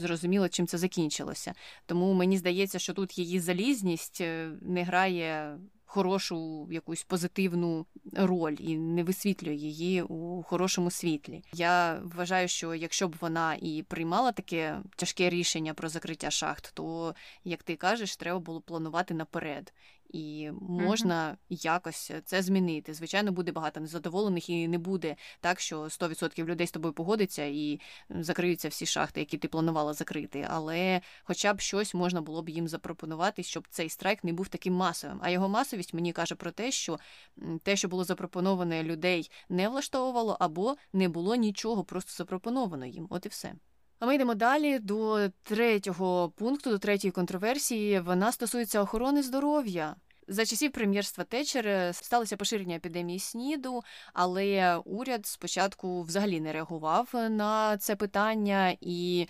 зрозуміло, 0.00 0.48
чим 0.48 0.66
це 0.66 0.78
закінчилося. 0.78 1.54
Тому 1.86 2.12
мені 2.12 2.38
здається, 2.38 2.78
що 2.78 2.92
тут 2.92 3.18
її 3.18 3.40
залізність 3.40 4.20
е, 4.20 4.50
не 4.62 4.82
грає 4.82 5.58
хорошу 5.96 6.68
якусь 6.70 7.02
позитивну 7.04 7.86
роль 8.12 8.56
і 8.58 8.76
не 8.76 9.04
висвітлює 9.04 9.54
її 9.54 10.02
у 10.02 10.42
хорошому 10.42 10.90
світлі. 10.90 11.42
Я 11.52 12.02
вважаю, 12.04 12.48
що 12.48 12.74
якщо 12.74 13.08
б 13.08 13.16
вона 13.20 13.54
і 13.54 13.84
приймала 13.88 14.32
таке 14.32 14.80
тяжке 14.96 15.30
рішення 15.30 15.74
про 15.74 15.88
закриття 15.88 16.30
шахт, 16.30 16.70
то 16.74 17.14
як 17.44 17.62
ти 17.62 17.76
кажеш, 17.76 18.16
треба 18.16 18.38
було 18.38 18.60
планувати 18.60 19.14
наперед 19.14 19.72
і 20.10 20.50
можна 20.60 21.30
mm-hmm. 21.30 21.36
якось 21.64 22.12
це 22.24 22.42
змінити. 22.42 22.94
Звичайно, 22.94 23.32
буде 23.32 23.52
багато 23.52 23.80
незадоволених, 23.80 24.48
і 24.48 24.68
не 24.68 24.78
буде 24.78 25.16
так, 25.40 25.60
що 25.60 25.82
100% 25.82 26.44
людей 26.44 26.66
з 26.66 26.70
тобою 26.70 26.94
погодиться 26.94 27.44
і 27.44 27.80
закриються 28.10 28.68
всі 28.68 28.86
шахти, 28.86 29.20
які 29.20 29.38
ти 29.38 29.48
планувала 29.48 29.92
закрити. 29.92 30.46
Але 30.50 31.00
хоча 31.24 31.54
б 31.54 31.60
щось 31.60 31.94
можна 31.94 32.20
було 32.20 32.42
б 32.42 32.48
їм 32.48 32.68
запропонувати, 32.68 33.42
щоб 33.42 33.66
цей 33.70 33.88
страйк 33.88 34.24
не 34.24 34.32
був 34.32 34.48
таким 34.48 34.74
масовим. 34.74 35.18
А 35.22 35.30
його 35.30 35.48
масовість 35.48 35.94
мені 35.94 36.12
каже 36.12 36.34
про 36.34 36.50
те, 36.50 36.70
що 36.70 36.98
те, 37.62 37.76
що 37.76 37.88
було 37.88 38.04
запропоноване 38.04 38.82
людей, 38.82 39.30
не 39.48 39.68
влаштовувало 39.68 40.36
або 40.40 40.76
не 40.92 41.08
було 41.08 41.34
нічого, 41.34 41.84
просто 41.84 42.12
запропоновано 42.12 42.86
їм. 42.86 43.06
От 43.10 43.26
і 43.26 43.28
все. 43.28 43.54
А 43.98 44.06
ми 44.06 44.14
йдемо 44.14 44.34
далі 44.34 44.78
до 44.78 45.28
третього 45.42 46.32
пункту, 46.36 46.70
до 46.70 46.78
третьої 46.78 47.12
контроверсії. 47.12 48.00
Вона 48.00 48.32
стосується 48.32 48.82
охорони 48.82 49.22
здоров'я. 49.22 49.96
За 50.28 50.46
часів 50.46 50.72
прем'єрства 50.72 51.24
Течер 51.24 51.94
сталося 51.94 52.36
поширення 52.36 52.76
епідемії 52.76 53.18
СНІДу, 53.18 53.82
але 54.12 54.76
уряд 54.84 55.26
спочатку 55.26 56.02
взагалі 56.02 56.40
не 56.40 56.52
реагував 56.52 57.08
на 57.30 57.76
це 57.76 57.96
питання, 57.96 58.76
і 58.80 59.26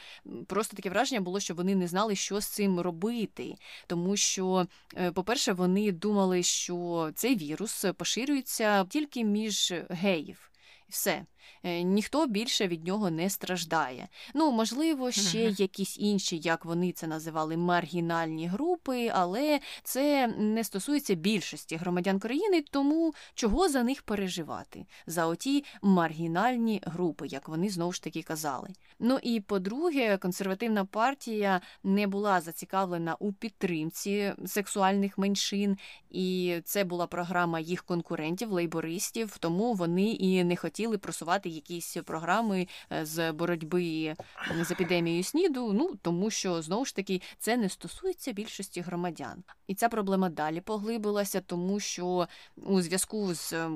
просто 0.47 0.77
таке 0.77 0.91
враження 0.91 1.21
було, 1.21 1.41
що 1.41 1.55
вони 1.55 1.75
не 1.75 1.89
знали, 1.89 2.17
що 2.17 2.41
з 2.41 2.47
цим 2.47 2.81
робити. 2.81 3.55
Тому 3.87 4.17
що, 4.17 4.67
е, 4.97 5.13
по-перше, 5.13 5.53
вони 5.53 5.93
думали, 5.93 6.43
що 6.43 7.11
цей 7.15 7.37
вірус 7.37 7.85
поширюється 7.97 8.85
тільки 8.85 9.25
між 9.25 9.75
геїв. 9.91 10.51
Все. 10.89 11.25
Е, 11.63 11.83
ніхто 11.83 12.27
більше 12.27 12.69
від 12.69 12.87
нього 12.87 13.11
не 13.11 13.31
страждає. 13.31 14.09
Ну, 14.35 14.53
можливо, 14.53 15.11
ще 15.11 15.43
якісь 15.43 15.99
інші, 15.99 16.39
як 16.39 16.65
вони 16.65 16.93
це 16.93 17.07
називали, 17.07 17.57
маргінальні 17.57 18.47
групи, 18.47 19.11
але 19.15 19.61
це 19.83 20.27
не 20.27 20.65
стосується 20.65 21.15
більшості 21.15 21.77
громадян 21.77 22.19
країни, 22.19 22.65
тому 22.71 23.15
чого 23.35 23.69
за 23.69 23.83
них 23.83 24.03
переживати? 24.03 24.87
За 25.07 25.27
оті 25.27 25.65
маргінальні 25.83 26.81
групи, 26.87 27.27
як 27.27 27.49
вони 27.49 27.69
знову 27.69 27.93
ж 27.93 28.03
таки 28.03 28.23
казали. 28.23 28.69
Ну 28.99 29.19
і 29.23 29.41
по-друге, 29.41 30.17
консервативна 30.17 30.85
партія 30.85 31.61
не 31.85 32.07
була 32.07 32.41
зацікавлена 32.41 33.17
у 33.19 33.33
підтримці 33.33 34.33
сексуальних 34.47 35.19
меншин, 35.19 35.77
і 36.11 36.61
це 36.65 36.85
була 36.85 37.07
програма 37.07 37.61
їх 37.61 37.85
конкурентів, 37.85 38.53
лейбористів, 38.53 39.39
тому 39.39 39.75
вони 39.75 40.11
і 40.11 40.45
не 40.45 40.57
хотіли 40.57 40.99
просувати 40.99 41.36
якісь 41.45 41.97
програми 42.05 42.69
е, 42.93 43.07
з 43.07 43.33
боротьби 43.33 44.15
з 44.61 44.71
епідемією 44.71 45.25
СНІДу. 45.25 45.73
Ну 45.73 45.95
тому 46.03 46.31
що 46.31 46.63
знову 46.63 46.85
ж 46.85 46.97
таки 46.97 47.23
це 47.39 47.57
не 47.57 47.69
стосується 47.69 48.33
більшості 48.33 48.81
громадян. 48.81 49.45
І 49.67 49.75
ця 49.75 49.89
проблема 49.89 50.29
далі 50.29 50.61
поглибилася, 50.61 51.41
тому 51.41 51.81
що 51.81 52.29
у 52.57 52.81
зв'язку 52.81 53.35
з 53.35 53.69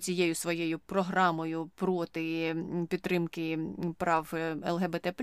цією 0.00 0.34
своєю 0.34 0.78
програмою 0.78 1.70
проти 1.74 2.56
підтримки 2.88 3.58
прав 3.98 4.30
е, 4.34 4.56
ЛГБТ 4.66 5.14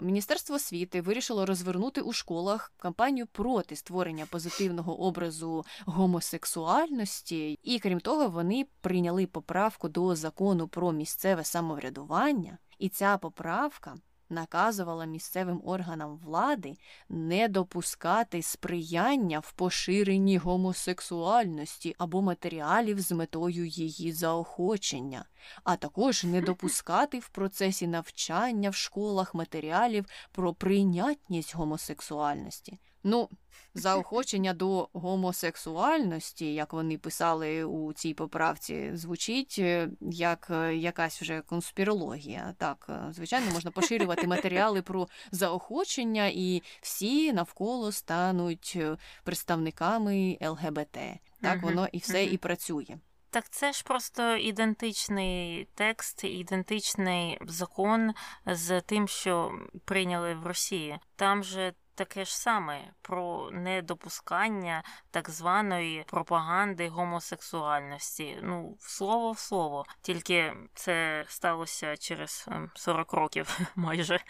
Міністерство 0.00 0.56
освіти 0.56 1.00
вирішило 1.00 1.46
розвернути 1.46 2.00
у 2.00 2.12
школах 2.12 2.72
кампанію 2.78 3.26
проти 3.26 3.76
створення 3.76 4.26
позитивного 4.30 5.00
образу 5.00 5.64
гомосексуальності, 5.86 7.58
і 7.62 7.78
крім 7.78 8.00
того, 8.00 8.28
вони 8.28 8.66
прийняли 8.80 9.26
поправку 9.26 9.88
до 9.88 10.16
закону 10.16 10.68
про 10.68 10.92
місцеве 10.92 11.33
самоврядування, 11.42 12.58
і 12.78 12.88
ця 12.88 13.18
поправка 13.18 13.94
наказувала 14.30 15.04
місцевим 15.04 15.60
органам 15.64 16.16
влади 16.16 16.76
не 17.08 17.48
допускати 17.48 18.42
сприяння 18.42 19.38
в 19.38 19.52
поширенні 19.52 20.38
гомосексуальності 20.38 21.94
або 21.98 22.22
матеріалів 22.22 23.00
з 23.00 23.12
метою 23.12 23.66
її 23.66 24.12
заохочення, 24.12 25.24
а 25.64 25.76
також 25.76 26.24
не 26.24 26.40
допускати 26.40 27.18
в 27.18 27.28
процесі 27.28 27.86
навчання 27.86 28.70
в 28.70 28.74
школах 28.74 29.34
матеріалів 29.34 30.06
про 30.32 30.54
прийнятність 30.54 31.56
гомосексуальності. 31.56 32.78
Ну, 33.04 33.28
заохочення 33.74 34.54
до 34.54 34.88
гомосексуальності, 34.92 36.54
як 36.54 36.72
вони 36.72 36.98
писали 36.98 37.64
у 37.64 37.92
цій 37.92 38.14
поправці, 38.14 38.90
звучить 38.94 39.56
е, 39.58 39.88
як 40.00 40.46
е, 40.50 40.76
якась 40.76 41.22
вже 41.22 41.40
конспірологія. 41.40 42.54
Так, 42.58 42.86
е, 42.88 43.12
звичайно, 43.12 43.52
можна 43.52 43.70
поширювати 43.70 44.26
матеріали 44.26 44.82
про 44.82 45.08
заохочення, 45.30 46.26
і 46.26 46.62
всі 46.80 47.32
навколо 47.32 47.92
стануть 47.92 48.78
представниками 49.24 50.38
ЛГБТ. 50.42 50.98
Так 51.40 51.62
воно 51.62 51.88
і 51.92 51.98
все 51.98 52.24
і 52.24 52.36
працює. 52.36 52.98
Так 53.30 53.50
це 53.50 53.72
ж 53.72 53.84
просто 53.84 54.36
ідентичний 54.36 55.68
текст, 55.74 56.24
ідентичний 56.24 57.38
закон 57.46 58.12
з 58.46 58.80
тим, 58.80 59.08
що 59.08 59.52
прийняли 59.84 60.34
в 60.34 60.46
Росії. 60.46 60.98
Там 61.16 61.44
же 61.44 61.74
таке 61.94 62.24
ж 62.24 62.38
саме 62.38 62.80
про 63.02 63.50
недопускання 63.52 64.82
так 65.10 65.30
званої 65.30 66.04
пропаганди 66.06 66.88
гомосексуальності. 66.88 68.38
Ну, 68.42 68.76
слово 68.80 69.32
в 69.32 69.38
слово, 69.38 69.84
тільки 70.02 70.52
це 70.74 71.24
сталося 71.28 71.96
через 71.96 72.48
40 72.74 73.14
ем, 73.14 73.18
років 73.20 73.58
майже. 73.76 74.20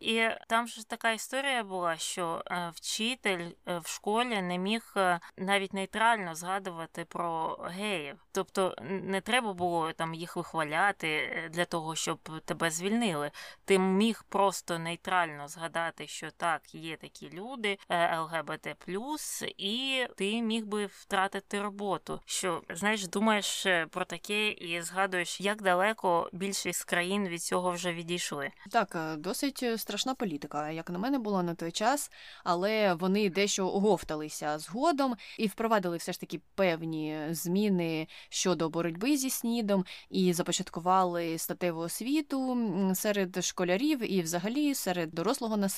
І 0.00 0.28
там 0.48 0.66
ж 0.66 0.88
така 0.88 1.10
історія 1.10 1.64
була, 1.64 1.96
що 1.96 2.42
е, 2.46 2.70
вчитель 2.74 3.50
е, 3.68 3.78
в 3.78 3.86
школі 3.86 4.42
не 4.42 4.58
міг 4.58 4.92
е, 4.96 5.20
навіть 5.36 5.72
нейтрально 5.72 6.34
згадувати 6.34 7.04
про 7.04 7.58
геїв. 7.70 8.16
Тобто 8.32 8.74
не 8.80 9.20
треба 9.20 9.52
було 9.52 9.92
там 9.92 10.14
їх 10.14 10.36
вихваляти 10.36 11.30
для 11.52 11.64
того, 11.64 11.94
щоб 11.94 12.18
тебе 12.44 12.70
звільнили. 12.70 13.30
Ти 13.64 13.78
міг 13.78 14.24
просто 14.28 14.78
нейтрально 14.78 15.48
згадати 15.48 15.85
сказати, 15.86 16.06
що 16.06 16.30
так, 16.36 16.74
є 16.74 16.96
такі 16.96 17.30
люди, 17.30 17.78
е, 17.88 18.18
ЛГБТ, 18.18 18.76
і 19.56 20.06
ти 20.16 20.42
міг 20.42 20.66
би 20.66 20.86
втратити 20.86 21.62
роботу. 21.62 22.20
Що 22.24 22.62
знаєш, 22.70 23.08
думаєш 23.08 23.66
е, 23.66 23.86
про 23.90 24.04
таке 24.04 24.48
і 24.48 24.82
згадуєш, 24.82 25.40
як 25.40 25.62
далеко 25.62 26.30
більшість 26.32 26.84
країн 26.84 27.28
від 27.28 27.42
цього 27.42 27.70
вже 27.70 27.92
відійшли. 27.92 28.50
Так, 28.70 29.14
досить 29.18 29.64
страшна 29.76 30.14
політика, 30.14 30.70
як 30.70 30.90
на 30.90 30.98
мене 30.98 31.18
була 31.18 31.42
на 31.42 31.54
той 31.54 31.72
час, 31.72 32.10
але 32.44 32.94
вони 32.94 33.30
дещо 33.30 33.66
оговталися 33.66 34.58
згодом 34.58 35.16
і 35.38 35.46
впровадили 35.46 35.96
все 35.96 36.12
ж 36.12 36.20
таки 36.20 36.40
певні 36.54 37.18
зміни 37.30 38.08
щодо 38.28 38.68
боротьби 38.68 39.16
зі 39.16 39.30
снідом 39.30 39.84
і 40.10 40.32
започаткували 40.32 41.38
статеву 41.38 41.80
освіту 41.80 42.58
серед 42.94 43.44
школярів 43.44 44.12
і, 44.12 44.22
взагалі, 44.22 44.74
серед 44.74 45.10
дорослого 45.10 45.56
населення. 45.56 45.75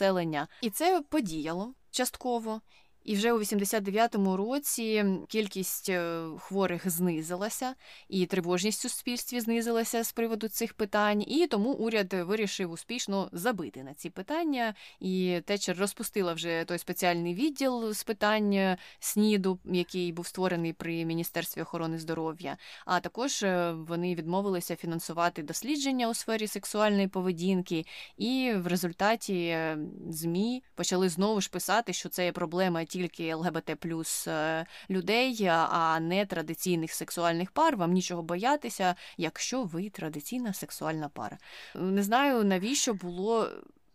І 0.63 0.71
це 0.71 1.03
подіяло 1.09 1.75
частково. 1.91 2.61
І 3.09 3.15
вже 3.15 3.33
у 3.33 3.39
89-му 3.39 4.37
році 4.37 5.05
кількість 5.29 5.89
е, 5.89 6.25
хворих 6.39 6.91
знизилася, 6.91 7.75
і 8.09 8.27
тривожність 8.27 8.85
у 8.85 8.89
суспільстві 8.89 9.41
знизилася 9.41 10.05
з 10.05 10.13
приводу 10.13 10.49
цих 10.49 10.75
питань. 10.75 11.23
І 11.23 11.47
тому 11.47 11.71
уряд 11.73 12.13
вирішив 12.13 12.71
успішно 12.73 13.29
забити 13.33 13.83
на 13.83 13.95
ці 13.95 14.11
питання. 14.11 14.75
І 15.01 15.41
Течер 15.45 15.77
розпустила 15.79 16.33
вже 16.33 16.65
той 16.65 16.79
спеціальний 16.79 17.35
відділ 17.35 17.93
з 17.93 18.05
питань 18.05 18.77
СНІДу, 19.01 19.59
який 19.65 20.13
був 20.13 20.27
створений 20.27 20.73
при 20.73 21.05
міністерстві 21.05 21.63
охорони 21.63 21.99
здоров'я. 21.99 22.57
А 22.87 23.01
також 23.01 23.43
е, 23.43 23.73
вони 23.73 24.15
відмовилися 24.15 24.77
фінансувати 24.77 25.43
дослідження 25.43 26.09
у 26.09 26.15
сфері 26.15 26.47
сексуальної 26.47 27.09
поведінки, 27.09 27.85
і 28.17 28.53
в 28.57 28.67
результаті 28.67 29.45
е, 29.45 29.79
змі 30.11 30.63
почали 30.75 31.09
знову 31.09 31.41
ж 31.41 31.51
писати, 31.51 31.93
що 31.93 32.09
це 32.09 32.25
є 32.25 32.33
проблема 32.33 32.85
тільки 32.99 33.35
ЛГБТ 33.35 33.77
плюс 33.81 34.29
е, 34.29 34.67
людей, 34.91 35.47
а 35.51 36.01
не 36.01 36.27
традиційних 36.27 36.93
сексуальних 36.93 37.51
пар. 37.51 37.77
Вам 37.77 37.93
нічого 37.93 38.23
боятися, 38.23 38.95
якщо 39.17 39.63
ви 39.63 39.91
традиційна 39.91 40.53
сексуальна 40.53 41.09
пара. 41.09 41.39
Не 41.75 42.03
знаю 42.03 42.45
навіщо 42.45 42.95
було. 42.95 43.51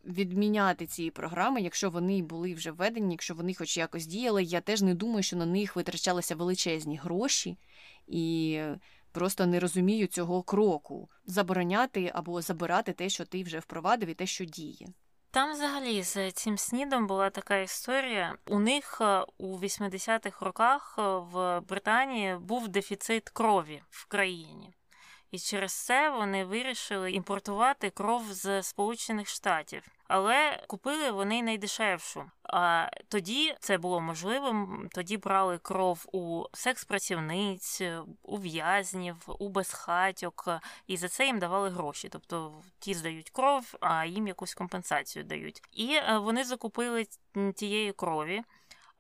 Відміняти 0.06 0.86
ці 0.86 1.12
програми, 1.12 1.62
якщо 1.62 1.90
вони 1.90 2.22
були 2.22 2.54
вже 2.54 2.72
введені, 2.72 3.14
якщо 3.14 3.34
вони 3.34 3.54
хоч 3.54 3.78
якось 3.78 4.06
діяли, 4.06 4.44
я 4.44 4.62
теж 4.62 4.82
не 4.82 4.94
думаю, 4.96 5.24
що 5.24 5.36
на 5.36 5.46
них 5.46 5.76
витрачалися 5.76 6.36
величезні 6.36 6.98
гроші, 6.98 7.58
і 8.08 8.60
просто 9.12 9.46
не 9.46 9.60
розумію 9.60 10.08
цього 10.08 10.44
кроку 10.44 11.10
забороняти 11.26 12.12
або 12.14 12.42
забирати 12.42 12.94
те, 12.94 13.10
що 13.10 13.26
ти 13.26 13.44
вже 13.44 13.60
впровадив, 13.60 14.10
і 14.10 14.14
те, 14.14 14.26
що 14.26 14.46
діє. 14.46 14.88
Там 15.34 15.52
взагалі 15.52 16.04
з 16.04 16.32
цим 16.32 16.58
снідом 16.58 17.08
була 17.08 17.30
така 17.30 17.58
історія. 17.58 18.36
У 18.48 18.60
них 18.60 18.98
е, 19.02 19.26
у 19.38 19.60
80-х 19.60 20.46
роках 20.46 20.96
е, 21.00 21.02
в 21.02 21.60
Британії 21.60 22.38
був 22.38 22.68
дефіцит 22.68 23.30
крові 23.30 23.82
в 23.90 24.06
країні. 24.06 24.74
І 25.34 25.40
через 25.40 25.74
це 25.74 26.10
вони 26.10 26.46
вирішили 26.46 27.12
імпортувати 27.12 27.90
кров 27.90 28.24
з 28.34 28.64
Сполучених 28.64 29.28
Штатів 29.28 29.84
але 30.14 30.64
купили 30.68 31.12
вони 31.12 31.44
найдешевшу. 31.44 32.26
А 32.44 32.90
тоді 33.08 33.56
це 33.60 33.78
було 33.78 34.02
можливим. 34.02 34.90
Тоді 34.92 35.18
брали 35.18 35.58
кров 35.58 36.06
у 36.12 36.44
секс-працівниць, 36.54 37.82
у 38.24 38.38
в'язнів, 38.38 39.16
у 39.40 39.50
безхатьок, 39.50 40.50
і 40.88 40.98
за 40.98 41.08
це 41.08 41.26
їм 41.26 41.40
давали 41.40 41.70
гроші. 41.70 42.10
Тобто 42.12 42.62
ті 42.80 42.94
здають 42.94 43.30
кров, 43.30 43.76
а 43.80 44.06
їм 44.06 44.28
якусь 44.28 44.54
компенсацію 44.54 45.26
дають. 45.26 45.62
І 45.72 45.94
е, 45.94 46.18
вони 46.18 46.44
закупили 46.44 47.06
тієї 47.56 47.92
крові 47.92 48.42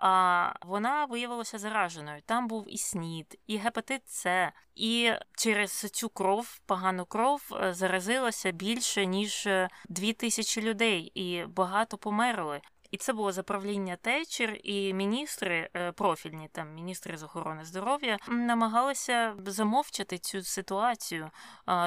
а 0.06 0.54
вона 0.62 1.06
виявилася 1.06 1.58
зараженою. 1.58 2.22
Там 2.26 2.48
був 2.48 2.66
і 2.68 2.78
снід, 2.78 3.40
і 3.48 3.58
гепатит 3.58 4.10
С, 4.10 4.52
і 4.76 5.12
через 5.38 5.72
цю 5.72 6.10
кров, 6.10 6.60
погану 6.66 7.06
кров, 7.06 7.42
е, 7.54 7.74
заразилося 7.74 8.52
більше 8.52 9.06
ніж 9.06 9.48
е, 9.48 9.70
дві 9.90 10.14
тисячі 10.14 10.62
людей, 10.62 11.12
і 11.16 11.46
багато 11.46 11.98
померли. 11.98 12.62
І 12.94 12.98
це 12.98 13.14
було 13.14 13.32
заправління 13.32 13.95
Тетчер, 13.95 14.60
і 14.64 14.94
міністри 14.94 15.70
е, 15.76 15.91
профільні, 15.91 16.49
там 16.52 16.74
міністри 16.74 17.18
з 17.18 17.24
охорони 17.24 17.65
здоров'я, 17.65 18.18
намагалися 18.28 19.36
замовчати 19.45 20.18
цю 20.18 20.44
ситуацію. 20.44 21.32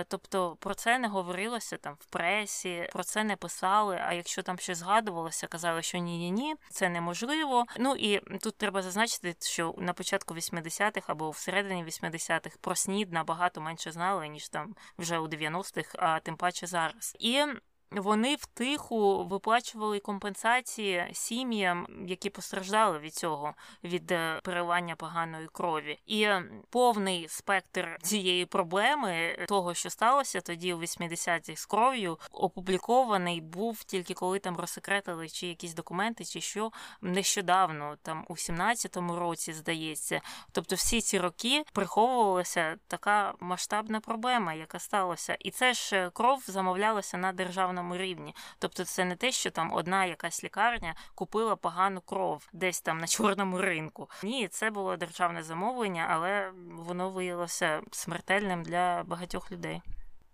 Тобто 0.09 0.57
про 0.61 0.75
це 0.75 0.99
не 0.99 1.09
говорилося 1.09 1.77
там 1.77 1.95
в 2.01 2.07
пресі, 2.07 2.89
про 2.93 3.05
це 3.05 3.25
не 3.25 3.37
писали. 3.37 4.01
А 4.07 4.13
якщо 4.13 4.43
там 4.43 4.59
щось 4.59 4.79
згадувалося, 4.79 5.47
казали, 5.47 5.83
що 5.83 5.99
ні, 5.99 6.19
ні, 6.19 6.31
ні, 6.31 6.55
це 6.71 6.89
неможливо. 6.89 7.65
Ну 7.79 7.97
і 7.97 8.21
тут 8.39 8.57
треба 8.57 8.83
зазначити, 8.83 9.37
що 9.41 9.75
на 9.79 9.93
початку 9.93 10.35
80-х 10.35 11.13
або 11.13 11.31
всередині 11.31 11.85
80-х 11.85 12.57
про 12.61 12.75
снід 12.75 13.13
набагато 13.13 13.61
менше 13.61 13.93
знали 13.93 14.29
ніж 14.29 14.49
там 14.49 14.75
вже 14.99 15.19
у 15.19 15.29
90-х, 15.29 15.99
а 15.99 16.21
тим 16.21 16.37
паче 16.37 16.67
зараз. 16.67 17.17
І 17.19 17.45
вони 17.91 18.35
втиху 18.35 19.25
виплачували 19.25 20.01
компенсації 20.01 21.09
сім'ям, 21.13 21.87
які 22.07 22.31
постраждали 22.31 22.99
від 22.99 23.15
цього, 23.15 23.55
від 23.85 24.13
е, 24.13 24.41
переливання 24.45 24.97
поганої 24.97 25.49
крові, 25.53 25.99
і 26.07 26.29
повний 26.71 27.29
спектр 27.29 27.99
цієї 28.03 28.47
проблеми, 28.47 29.47
того, 29.49 29.75
що 29.75 29.91
сталося 29.91 30.41
тоді 30.41 30.75
у 30.75 30.81
80-х 30.81 31.63
з 31.63 31.67
кров'ю, 31.67 32.19
опублікований 32.33 33.41
був 33.41 33.85
тільки 33.85 34.15
коли 34.15 34.39
там 34.39 34.57
розсекретили 34.57 35.29
чи 35.29 35.47
якісь 35.47 35.75
документи, 35.75 36.25
чи 36.25 36.41
що. 36.41 36.71
Нещодавно, 37.01 37.97
там 38.03 38.25
у 38.29 38.35
17-му 38.35 39.19
році, 39.19 39.53
здається. 39.53 40.21
Тобто, 40.53 40.75
всі 40.75 41.01
ці 41.01 41.19
роки 41.19 41.65
приховувалася 41.73 42.77
така 42.87 43.35
масштабна 43.41 44.01
проблема, 44.01 44.55
яка 44.55 44.79
сталася, 44.79 45.37
і 45.41 45.51
це 45.51 45.75
ж 45.75 45.97
е, 45.97 46.11
кров 46.11 46.43
замовлялася 46.47 47.17
на 47.17 47.33
державну 47.33 47.76
державному 47.77 47.97
рівні. 47.97 48.35
Тобто, 48.59 48.85
це 48.85 49.05
не 49.05 49.17
те, 49.17 49.33
що 49.33 49.51
там 49.51 49.73
одна 49.73 50.05
якась 50.05 50.45
лікарня 50.45 50.95
купила 51.15 51.57
погану 51.57 52.01
кров 52.01 52.49
десь 52.53 52.81
там 52.81 52.99
на 52.99 53.07
чорному 53.07 53.59
ринку. 53.59 54.09
Ні, 54.23 54.49
це 54.49 54.71
було 54.71 54.97
державне 54.97 55.43
замовлення, 55.43 56.07
але 56.11 56.53
воно 56.71 57.11
виявилося 57.11 57.83
смертельним 57.91 58.63
для 58.63 59.03
багатьох 59.03 59.53
людей. 59.53 59.83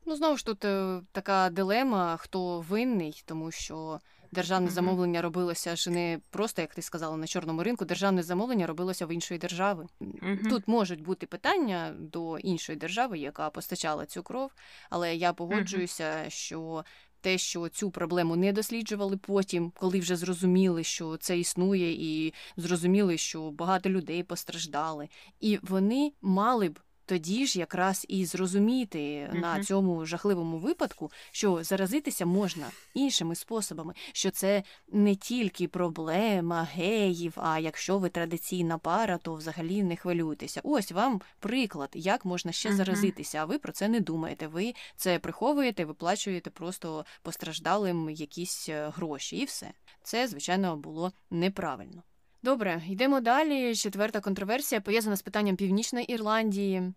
Ну 0.07 0.17
знову 0.17 0.37
ж 0.37 0.47
тут 0.47 0.65
е, 0.65 1.01
така 1.13 1.51
дилема, 1.51 2.17
хто 2.17 2.61
винний, 2.61 3.23
тому 3.27 3.51
що. 3.51 4.01
Державне 4.35 4.69
mm-hmm. 4.69 4.73
замовлення 4.73 5.23
робилося 5.23 5.77
ж 5.77 5.91
не 5.91 6.21
просто, 6.31 6.63
як 6.63 6.75
ти 6.75 6.83
сказала, 6.83 7.17
на 7.17 7.27
чорному 7.27 7.63
ринку. 7.63 7.85
Державне 7.85 8.23
замовлення 8.23 8.67
робилося 8.67 9.07
в 9.07 9.13
іншої 9.13 9.39
держави. 9.39 9.87
Mm-hmm. 10.01 10.49
Тут 10.49 10.69
можуть 10.69 11.03
бути 11.03 11.27
питання 11.27 11.95
до 11.99 12.39
іншої 12.39 12.79
держави, 12.79 13.19
яка 13.19 13.51
постачала 13.51 14.07
цю 14.07 14.23
кров, 14.23 14.53
але 14.91 15.17
я 15.17 15.33
погоджуюся, 15.33 16.05
mm-hmm. 16.05 16.31
що 16.31 16.85
те, 17.23 17.39
що 17.39 17.69
цю 17.69 17.91
проблему 17.91 18.37
не 18.37 18.53
досліджували 18.53 19.17
потім, 19.17 19.73
коли 19.77 20.01
вже 20.01 20.17
зрозуміли, 20.17 20.85
що 20.85 21.17
це 21.17 21.39
існує, 21.39 21.93
і 21.93 22.33
зрозуміли, 22.57 23.19
що 23.19 23.51
багато 23.51 23.91
людей 23.91 24.23
постраждали, 24.23 25.09
і 25.41 25.59
вони 25.63 26.13
мали 26.23 26.69
б 26.69 26.79
тоді 27.07 27.47
ж 27.47 27.59
якраз 27.59 28.07
і 28.09 28.25
зрозуміти 28.25 28.99
uh-huh. 28.99 29.41
на 29.41 29.65
цьому 29.65 30.07
жахливому 30.07 30.59
випадку, 30.59 31.11
що 31.31 31.65
заразитися 31.65 32.27
можна 32.27 32.67
іншими 32.95 33.35
способами, 33.35 33.95
що 34.13 34.31
це 34.31 34.63
не 34.93 35.15
тільки 35.15 35.69
проблема 35.69 36.63
геїв, 36.63 37.33
а 37.37 37.59
якщо 37.59 37.99
ви 37.99 38.09
традиційна 38.09 38.79
пара, 38.79 39.19
то 39.19 39.35
взагалі 39.35 39.83
не 39.83 39.97
хвилюйтеся. 39.97 40.61
Ось 40.65 40.93
вам 40.93 41.21
приклад, 41.41 41.91
як 41.95 42.25
можна 42.25 42.53
ще 42.53 42.69
uh-huh. 42.69 42.77
заразитися, 42.77 43.39
а 43.39 43.45
ви 43.45 43.59
про 43.59 43.73
це 43.73 43.89
не 43.89 44.01
думаєте. 44.01 44.47
Ви 44.47 44.75
це 44.97 45.19
приховуєте, 45.19 45.85
виплачуєте 45.85 46.51
просто 46.51 47.05
постраждалим 47.23 48.11
якісь 48.11 48.69
е, 48.69 48.93
гроші, 48.97 49.37
і 49.37 49.45
все. 49.45 49.71
Це, 50.03 50.29
звичайно, 50.29 50.77
було 50.77 51.13
неправильно. 51.31 52.03
Добре, 52.45 52.83
йдемо 52.89 53.21
далі. 53.21 53.75
Четверта 53.75 54.21
контроверсія 54.21 54.81
пов'язана 54.81 55.17
з 55.17 55.23
питанням 55.23 55.57
Північної 55.57 56.13
Ірландії. 56.13 56.93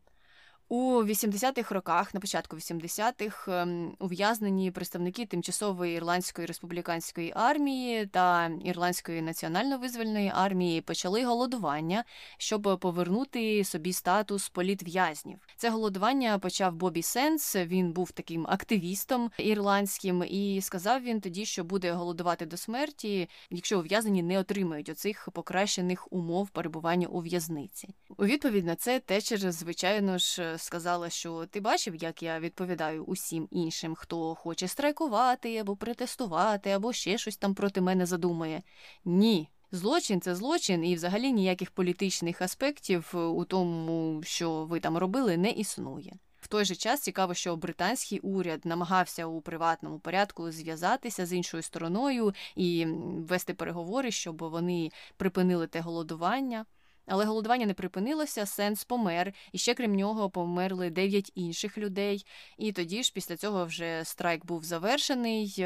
У 0.68 1.04
80-х 1.04 1.76
роках, 1.76 2.14
на 2.14 2.20
початку 2.20 2.56
80-х, 2.56 3.62
ем, 3.62 3.96
ув'язнені 4.00 4.72
представники 4.72 5.26
тимчасової 5.26 5.96
ірландської 5.96 6.48
республіканської 6.48 7.34
армії 7.36 8.06
та 8.06 8.52
ірландської 8.64 9.22
національно-визвольної 9.22 10.32
армії 10.36 10.82
почали 10.82 11.26
голодування, 11.26 12.04
щоб 12.38 12.78
повернути 12.82 13.64
собі 13.64 13.94
статус 13.94 14.50
політв'язнів. 14.50 15.40
Це 15.56 15.70
голодування 15.70 16.40
почав 16.40 16.74
Бобі 16.74 17.02
Сенс. 17.02 17.56
Він 17.56 17.94
був 17.94 18.12
таким 18.12 18.48
активістом 18.50 19.32
ірландським, 19.38 20.24
і 20.30 20.62
сказав 20.62 21.02
він 21.04 21.22
тоді, 21.22 21.46
що 21.46 21.64
буде 21.64 21.92
голодувати 21.92 22.46
до 22.46 22.58
смерті, 22.58 23.30
якщо 23.50 23.80
ув'язнені 23.80 24.24
не 24.24 24.40
отримають 24.40 24.90
оцих 24.90 25.30
покращених 25.34 26.14
умов 26.14 26.50
перебування 26.50 27.08
у 27.08 27.20
в'язниці. 27.20 27.90
У 28.18 28.26
відповідь 28.26 28.66
на 28.66 28.76
це 28.76 29.00
Течер, 29.00 29.52
звичайно 29.52 30.18
ж 30.18 30.55
сказала, 30.58 31.10
що 31.10 31.46
ти 31.46 31.60
бачив, 31.60 31.96
як 31.96 32.24
я 32.24 32.40
відповідаю 32.40 33.04
усім 33.04 33.48
іншим, 33.52 33.96
хто 33.96 34.36
хоче 34.36 34.68
страйкувати 34.68 35.58
або 35.58 35.76
протестувати, 35.76 36.72
або 36.72 36.94
ще 36.94 37.18
щось 37.18 37.38
там 37.38 37.54
проти 37.56 37.82
мене 37.82 38.06
задумає. 38.06 38.64
Ні. 39.06 39.50
Злочин 39.72 40.22
це 40.22 40.36
злочин, 40.36 40.86
і 40.86 40.96
взагалі 40.96 41.32
ніяких 41.32 41.72
політичних 41.72 42.42
аспектів 42.42 43.12
у 43.16 43.46
тому, 43.46 44.24
що 44.24 44.66
ви 44.66 44.80
там 44.80 44.98
робили, 44.98 45.38
не 45.38 45.50
існує. 45.50 46.14
В 46.46 46.48
той 46.48 46.66
же 46.66 46.76
час 46.76 47.02
цікаво, 47.02 47.34
що 47.34 47.56
британський 47.56 48.20
уряд 48.20 48.66
намагався 48.66 49.26
у 49.26 49.42
приватному 49.42 50.00
порядку 50.00 50.52
зв'язатися 50.52 51.26
з 51.26 51.34
іншою 51.34 51.64
стороною 51.64 52.34
і 52.56 52.86
вести 53.18 53.54
переговори, 53.54 54.12
щоб 54.12 54.38
вони 54.44 54.92
припинили 55.18 55.68
те 55.68 55.82
голодування. 55.82 56.66
Але 57.08 57.26
голодування 57.26 57.66
не 57.66 57.74
припинилося, 57.74 58.46
сенс 58.46 58.84
помер, 58.84 59.34
і 59.52 59.58
ще 59.58 59.74
крім 59.74 59.96
нього 59.96 60.30
померли 60.30 60.90
дев'ять 60.90 61.32
інших 61.36 61.78
людей. 61.78 62.26
І 62.58 62.72
тоді 62.72 63.04
ж 63.04 63.12
після 63.14 63.38
цього 63.38 63.66
вже 63.66 64.02
страйк 64.06 64.46
був 64.46 64.64
завершений. 64.64 65.66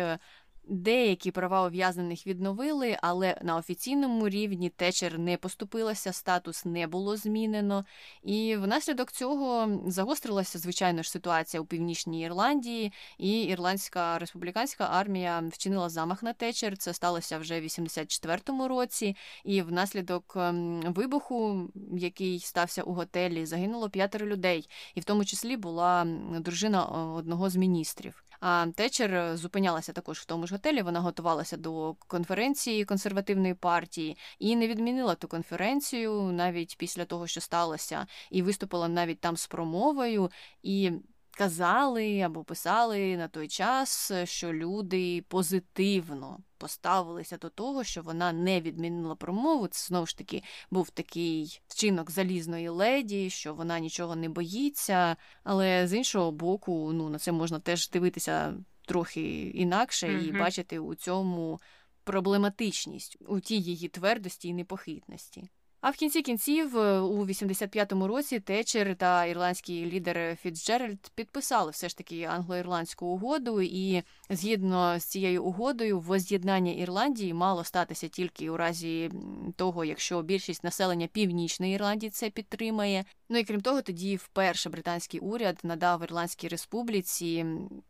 Деякі 0.72 1.32
права 1.32 1.68
ув'язнених 1.68 2.28
відновили, 2.28 2.98
але 3.02 3.38
на 3.42 3.56
офіційному 3.56 4.30
рівні 4.30 4.70
течер 4.70 5.20
не 5.20 5.38
поступилася, 5.38 6.14
статус 6.14 6.66
не 6.66 6.88
було 6.88 7.18
змінено. 7.18 7.86
І 8.24 8.56
внаслідок 8.56 9.12
цього 9.12 9.80
загострилася 9.88 10.60
звичайно 10.60 11.04
ж 11.04 11.12
ситуація 11.12 11.62
у 11.62 11.66
північній 11.66 12.22
Ірландії, 12.22 12.94
і 13.18 13.42
ірландська 13.42 14.20
республіканська 14.20 14.90
армія 14.92 15.44
вчинила 15.52 15.90
замах 15.90 16.24
на 16.24 16.34
течер. 16.34 16.78
Це 16.78 16.94
сталося 16.94 17.38
вже 17.38 17.62
в 17.62 17.64
84-му 17.64 18.68
році. 18.68 19.16
І 19.46 19.62
внаслідок 19.62 20.34
ем, 20.36 20.82
вибуху, 20.82 21.70
який 21.94 22.40
стався 22.40 22.84
у 22.84 22.94
готелі, 22.94 23.46
загинуло 23.46 23.90
п'ятеро 23.90 24.28
людей, 24.28 24.70
і 24.96 25.00
в 25.00 25.04
тому 25.04 25.26
числі 25.26 25.58
була 25.58 26.06
дружина 26.40 26.86
одного 26.86 27.50
з 27.50 27.56
міністрів. 27.56 28.29
А 28.40 28.68
Течер 28.76 29.38
зупинялася 29.38 29.94
також 29.94 30.20
в 30.20 30.26
тому 30.26 30.48
ж 30.48 30.56
готелі. 30.56 30.82
Вона 30.82 31.00
готувалася 31.00 31.58
до 31.58 31.96
конференції 32.08 32.86
консервативної 32.86 33.54
партії 33.54 34.18
і 34.40 34.56
не 34.56 34.68
відмінила 34.68 35.16
ту 35.16 35.28
конференцію 35.28 36.22
навіть 36.22 36.78
після 36.78 37.06
того, 37.06 37.28
що 37.28 37.42
сталося, 37.42 38.08
і 38.32 38.42
виступила 38.42 38.88
навіть 38.88 39.20
там 39.20 39.38
з 39.38 39.48
промовою. 39.48 40.32
І 40.64 40.92
казали 41.32 42.22
або 42.22 42.44
писали 42.44 43.18
на 43.18 43.28
той 43.28 43.48
час, 43.48 44.12
що 44.24 44.54
люди 44.54 45.26
позитивно 45.28 46.40
поставилися 46.60 47.38
до 47.38 47.50
того, 47.50 47.84
що 47.84 48.02
вона 48.02 48.34
не 48.34 48.62
відмінила 48.62 49.16
промову. 49.16 49.68
Це 49.68 49.88
знову 49.88 50.06
ж 50.06 50.18
таки 50.18 50.44
був 50.72 50.90
такий 50.90 51.62
вчинок 51.68 52.12
залізної 52.12 52.70
леді, 52.70 53.30
що 53.30 53.54
вона 53.54 53.80
нічого 53.80 54.16
не 54.16 54.30
боїться. 54.30 55.16
Але 55.44 55.88
з 55.88 55.94
іншого 55.94 56.32
боку, 56.32 56.92
ну 56.94 57.10
на 57.10 57.20
це 57.20 57.32
можна 57.32 57.60
теж 57.60 57.90
дивитися 57.90 58.54
трохи 58.86 59.42
інакше 59.42 60.08
mm-hmm. 60.08 60.28
і 60.28 60.32
бачити 60.32 60.80
у 60.80 60.96
цьому 60.96 61.60
проблематичність 62.04 63.18
у 63.28 63.40
тій 63.40 63.62
її 63.62 63.88
твердості 63.88 64.48
і 64.48 64.54
непохитності. 64.54 65.50
А 65.82 65.90
в 65.90 65.96
кінці 65.96 66.22
кінців, 66.22 66.78
е, 66.78 67.00
у 67.00 67.26
85-му 67.26 68.08
році, 68.08 68.40
Течер 68.40 68.96
та 68.96 69.26
ірландський 69.26 69.86
лідер 69.86 70.38
Фіцджеральд 70.42 71.12
підписали 71.16 71.72
все 71.72 71.90
ж 71.90 71.98
таки 71.98 72.16
англо-ірландську 72.16 73.06
угоду, 73.06 73.62
і 73.62 74.04
згідно 74.30 75.00
з 75.00 75.04
цією 75.04 75.44
угодою, 75.44 76.00
воз'єднання 76.00 76.72
Ірландії 76.72 77.34
мало 77.34 77.64
статися 77.64 78.08
тільки 78.08 78.50
у 78.50 78.58
разі 78.58 79.12
того, 79.56 79.86
якщо 79.86 80.22
більшість 80.22 80.64
населення 80.64 81.08
Північної 81.08 81.74
Ірландії 81.74 82.10
це 82.10 82.30
підтримає. 82.30 83.06
Ну 83.30 83.38
і 83.38 83.44
крім 83.44 83.62
того, 83.62 83.82
тоді 83.82 84.16
вперше 84.16 84.70
британський 84.70 85.20
уряд 85.20 85.60
надав 85.64 86.04
Ірландській 86.04 86.48
республіці 86.48 87.46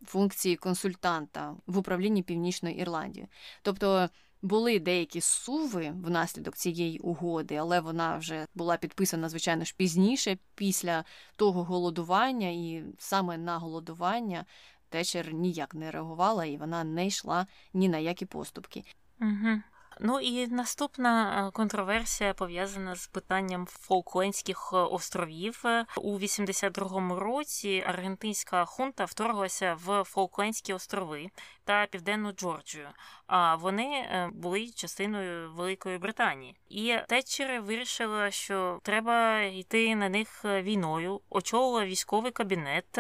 функції 0.06 0.56
консультанта 0.56 1.56
в 1.68 1.78
управлінні 1.78 2.24
Північної 2.24 2.80
Ірландії, 2.80 3.28
тобто. 3.62 4.10
Були 4.42 4.80
деякі 4.80 5.22
суви 5.22 5.94
внаслідок 6.04 6.56
цієї 6.56 7.00
угоди, 7.00 7.56
але 7.56 7.80
вона 7.80 8.18
вже 8.18 8.46
була 8.56 8.78
підписана, 8.78 9.30
звичайно 9.30 9.66
ж, 9.66 9.74
пізніше, 9.78 10.38
після 10.56 11.04
того 11.36 11.64
голодування, 11.64 12.48
і 12.48 12.84
саме 12.98 13.38
на 13.38 13.58
голодування 13.58 14.46
течер 14.90 15.34
ніяк 15.34 15.76
не 15.76 15.92
реагувала, 15.92 16.46
і 16.46 16.58
вона 16.58 16.84
не 16.84 17.08
йшла 17.08 17.48
ні 17.74 17.90
на 17.90 17.98
які 17.98 18.26
поступки. 18.26 18.84
Угу. 19.22 19.62
Ну 20.02 20.20
і 20.20 20.48
наступна 20.48 21.46
е, 21.48 21.52
контроверсія 21.52 22.34
пов'язана 22.34 22.96
з 22.96 23.08
питанням 23.08 23.66
Фолклендських 23.66 24.70
е, 24.74 24.78
островів 24.78 25.62
е, 25.66 25.86
у 25.98 26.20
82-му 26.20 27.16
році. 27.16 27.84
Аргентинська 27.88 28.66
хунта 28.66 29.06
вторглася 29.06 29.78
в 29.86 30.04
Фолклендські 30.04 30.74
острови 30.74 31.30
та 31.64 31.86
Південну 31.86 32.32
Джорджію. 32.32 32.90
А 33.28 33.56
вони 33.56 34.08
були 34.34 34.68
частиною 34.68 35.52
Великої 35.52 35.98
Британії. 35.98 36.56
І 36.70 36.96
Тетчери 37.08 37.60
вирішила, 37.60 38.32
що 38.32 38.80
треба 38.84 39.42
йти 39.42 39.96
на 39.96 40.10
них 40.10 40.46
війною, 40.46 41.22
очолила 41.30 41.86
військовий 41.86 42.32
кабінет, 42.32 43.00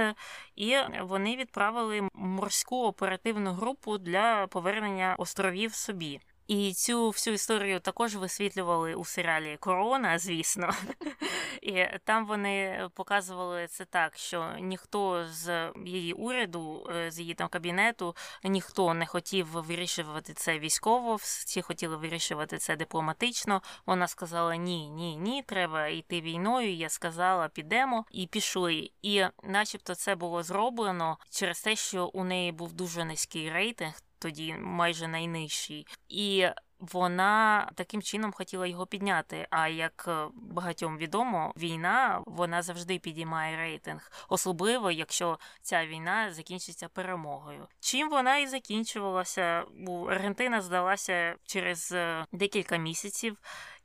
і 0.56 0.78
вони 1.02 1.36
відправили 1.36 2.10
морську 2.14 2.84
оперативну 2.84 3.54
групу 3.54 3.98
для 3.98 4.48
повернення 4.48 5.16
островів 5.18 5.74
собі. 5.74 6.20
І 6.50 6.74
цю 6.74 7.10
всю 7.10 7.34
історію 7.34 7.80
також 7.80 8.16
висвітлювали 8.16 8.96
у 8.96 9.06
серіалі 9.06 9.58
Корона, 9.60 10.20
звісно. 10.20 10.70
І 11.62 11.86
там 12.04 12.26
вони 12.26 12.90
показували 12.94 13.68
це 13.68 13.86
так, 13.86 14.18
що 14.18 14.56
ніхто 14.60 15.26
з 15.28 15.72
її 15.86 16.14
уряду, 16.14 16.88
е, 16.96 17.12
з 17.12 17.20
її 17.20 17.34
там 17.34 17.48
кабінету, 17.48 18.16
ніхто 18.44 18.94
не 18.94 19.06
хотів 19.06 19.48
вирішувати 19.48 20.34
це 20.34 20.60
військово, 20.60 21.16
всі 21.16 21.62
хотіли 21.62 21.98
вирішувати 21.98 22.58
це 22.58 22.76
дипломатично. 22.76 23.62
Вона 23.86 24.08
сказала: 24.08 24.56
Ні, 24.56 24.90
ні, 24.90 25.18
ні, 25.18 25.44
треба 25.44 25.88
йти 25.88 26.22
війною. 26.22 26.76
Я 26.76 26.90
сказала, 26.90 27.48
підемо 27.48 28.06
і 28.12 28.28
пішли. 28.28 28.92
І, 29.02 29.26
начебто, 29.44 29.96
це 29.96 30.16
було 30.16 30.44
зроблено 30.44 31.18
через 31.30 31.62
те, 31.62 31.76
що 31.76 32.08
у 32.08 32.24
неї 32.24 32.52
був 32.52 32.74
дуже 32.74 33.06
низький 33.06 33.52
рейтинг 33.52 33.94
тоді 34.20 34.56
майже 34.60 35.08
найнижчий, 35.08 35.88
і 36.10 36.48
вона 36.80 37.70
таким 37.76 38.02
чином 38.02 38.32
хотіла 38.32 38.68
його 38.68 38.86
підняти. 38.86 39.48
А 39.50 39.68
як 39.68 40.06
е, 40.08 40.28
багатьом 40.34 40.98
відомо, 40.98 41.54
війна 41.58 42.22
вона 42.26 42.62
завжди 42.62 43.00
підіймає 43.00 43.58
рейтинг, 43.58 44.12
особливо 44.30 44.92
якщо 44.92 45.40
ця 45.62 45.86
війна 45.86 46.34
закінчиться 46.34 46.88
перемогою. 46.88 47.68
Чим 47.80 48.10
вона 48.10 48.38
і 48.38 48.48
закінчувалася? 48.48 49.66
Аргентина 50.10 50.62
здалася 50.62 51.36
через 51.44 51.92
е, 51.92 52.26
декілька 52.32 52.78
місяців. 52.78 53.38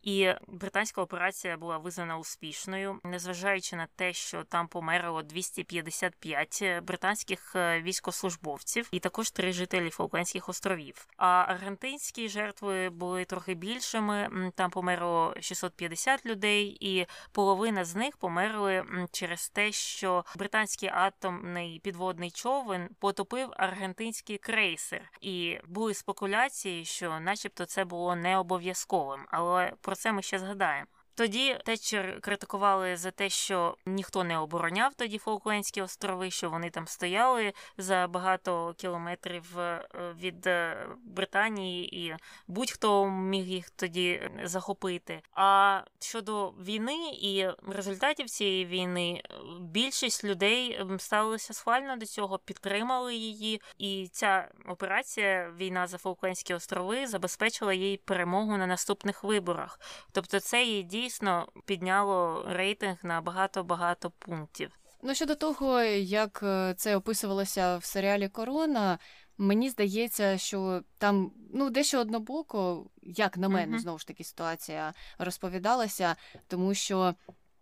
І 0.04 0.32
британська 0.48 1.02
операція 1.02 1.56
була 1.56 1.78
визнана 1.78 2.18
успішною, 2.18 3.00
незважаючи 3.04 3.76
на 3.76 3.86
те, 3.96 4.12
що 4.12 4.44
там 4.44 4.68
померло 4.68 5.22
255 5.22 6.64
британських 6.82 7.56
е, 7.56 7.82
військослужбовців, 7.82 8.88
і 8.92 8.98
також 8.98 9.30
три 9.30 9.52
жителі 9.52 9.90
Фолклендських 9.90 10.48
островів. 10.48 11.06
А 11.16 11.26
аргентинські 11.26 12.28
жертви 12.28 12.90
були 12.90 13.24
трохи 13.24 13.54
більшими. 13.54 14.50
Там 14.54 14.70
померло 14.70 15.34
650 15.40 16.26
людей, 16.26 16.76
і 16.80 17.06
половина 17.32 17.84
з 17.84 17.94
них 17.94 18.16
померли 18.16 18.84
через 19.12 19.48
те, 19.48 19.72
що 19.72 20.24
британський 20.36 20.88
атомний 20.88 21.80
підводний 21.84 22.30
човен 22.30 22.88
потопив 22.98 23.48
аргентинський 23.56 24.38
крейсер, 24.38 25.02
і 25.20 25.58
були 25.66 25.94
спекуляції, 25.94 26.84
що, 26.84 27.20
начебто, 27.20 27.64
це 27.64 27.84
було 27.84 28.16
не 28.16 28.38
обов'язковим, 28.38 29.20
але 29.30 29.72
про 29.80 29.93
про 29.94 29.98
це 29.98 30.12
ми 30.12 30.22
ще 30.22 30.38
згадаємо. 30.38 30.86
Тоді 31.16 31.58
Тетчер 31.64 32.20
критикували 32.20 32.96
за 32.96 33.10
те, 33.10 33.28
що 33.28 33.76
ніхто 33.86 34.24
не 34.24 34.38
обороняв 34.38 34.94
тоді 34.94 35.18
Фолклендські 35.18 35.82
острови, 35.82 36.30
що 36.30 36.50
вони 36.50 36.70
там 36.70 36.86
стояли 36.86 37.52
за 37.78 38.06
багато 38.06 38.74
кілометрів 38.76 39.58
е, 39.58 39.88
від 40.20 40.46
е, 40.46 40.86
Британії, 41.04 42.06
і 42.06 42.16
будь-хто 42.46 43.06
міг 43.06 43.46
їх 43.46 43.70
тоді 43.70 44.30
захопити. 44.44 45.22
А 45.32 45.80
щодо 46.00 46.50
війни 46.50 47.10
і 47.22 47.46
результатів 47.68 48.30
цієї 48.30 48.66
війни, 48.66 49.22
більшість 49.60 50.24
людей 50.24 50.80
ставилися 50.98 51.52
схвально 51.54 51.96
до 51.96 52.06
цього, 52.06 52.38
підтримали 52.38 53.14
її, 53.14 53.60
і 53.78 54.08
ця 54.12 54.48
операція 54.68 55.50
Війна 55.56 55.86
за 55.86 55.98
Фолклендські 55.98 56.54
острови 56.54 57.06
забезпечила 57.06 57.74
їй 57.74 57.96
перемогу 57.96 58.56
на 58.56 58.66
наступних 58.66 59.24
виборах. 59.24 59.80
Тобто, 60.12 60.40
це 60.40 60.64
її 60.64 60.82
дій 60.82 61.03
дійсно 61.04 61.48
підняло 61.64 62.44
рейтинг 62.48 62.96
на 63.02 63.20
багато-багато 63.20 64.10
пунктів. 64.10 64.70
Ну 65.02 65.14
щодо 65.14 65.34
того, 65.34 65.80
як 65.82 66.40
е, 66.42 66.74
це 66.76 66.96
описувалося 66.96 67.76
в 67.76 67.84
серіалі 67.84 68.28
Корона, 68.28 68.98
мені 69.38 69.70
здається, 69.70 70.38
що 70.38 70.82
там 70.98 71.32
ну 71.54 71.70
дещо 71.70 72.00
однобоко, 72.00 72.86
як 73.02 73.36
на 73.36 73.48
мене, 73.48 73.76
mm-hmm. 73.76 73.80
знову 73.80 73.98
ж 73.98 74.06
таки 74.06 74.24
ситуація 74.24 74.94
розповідалася, 75.18 76.16
тому 76.48 76.74
що 76.74 77.14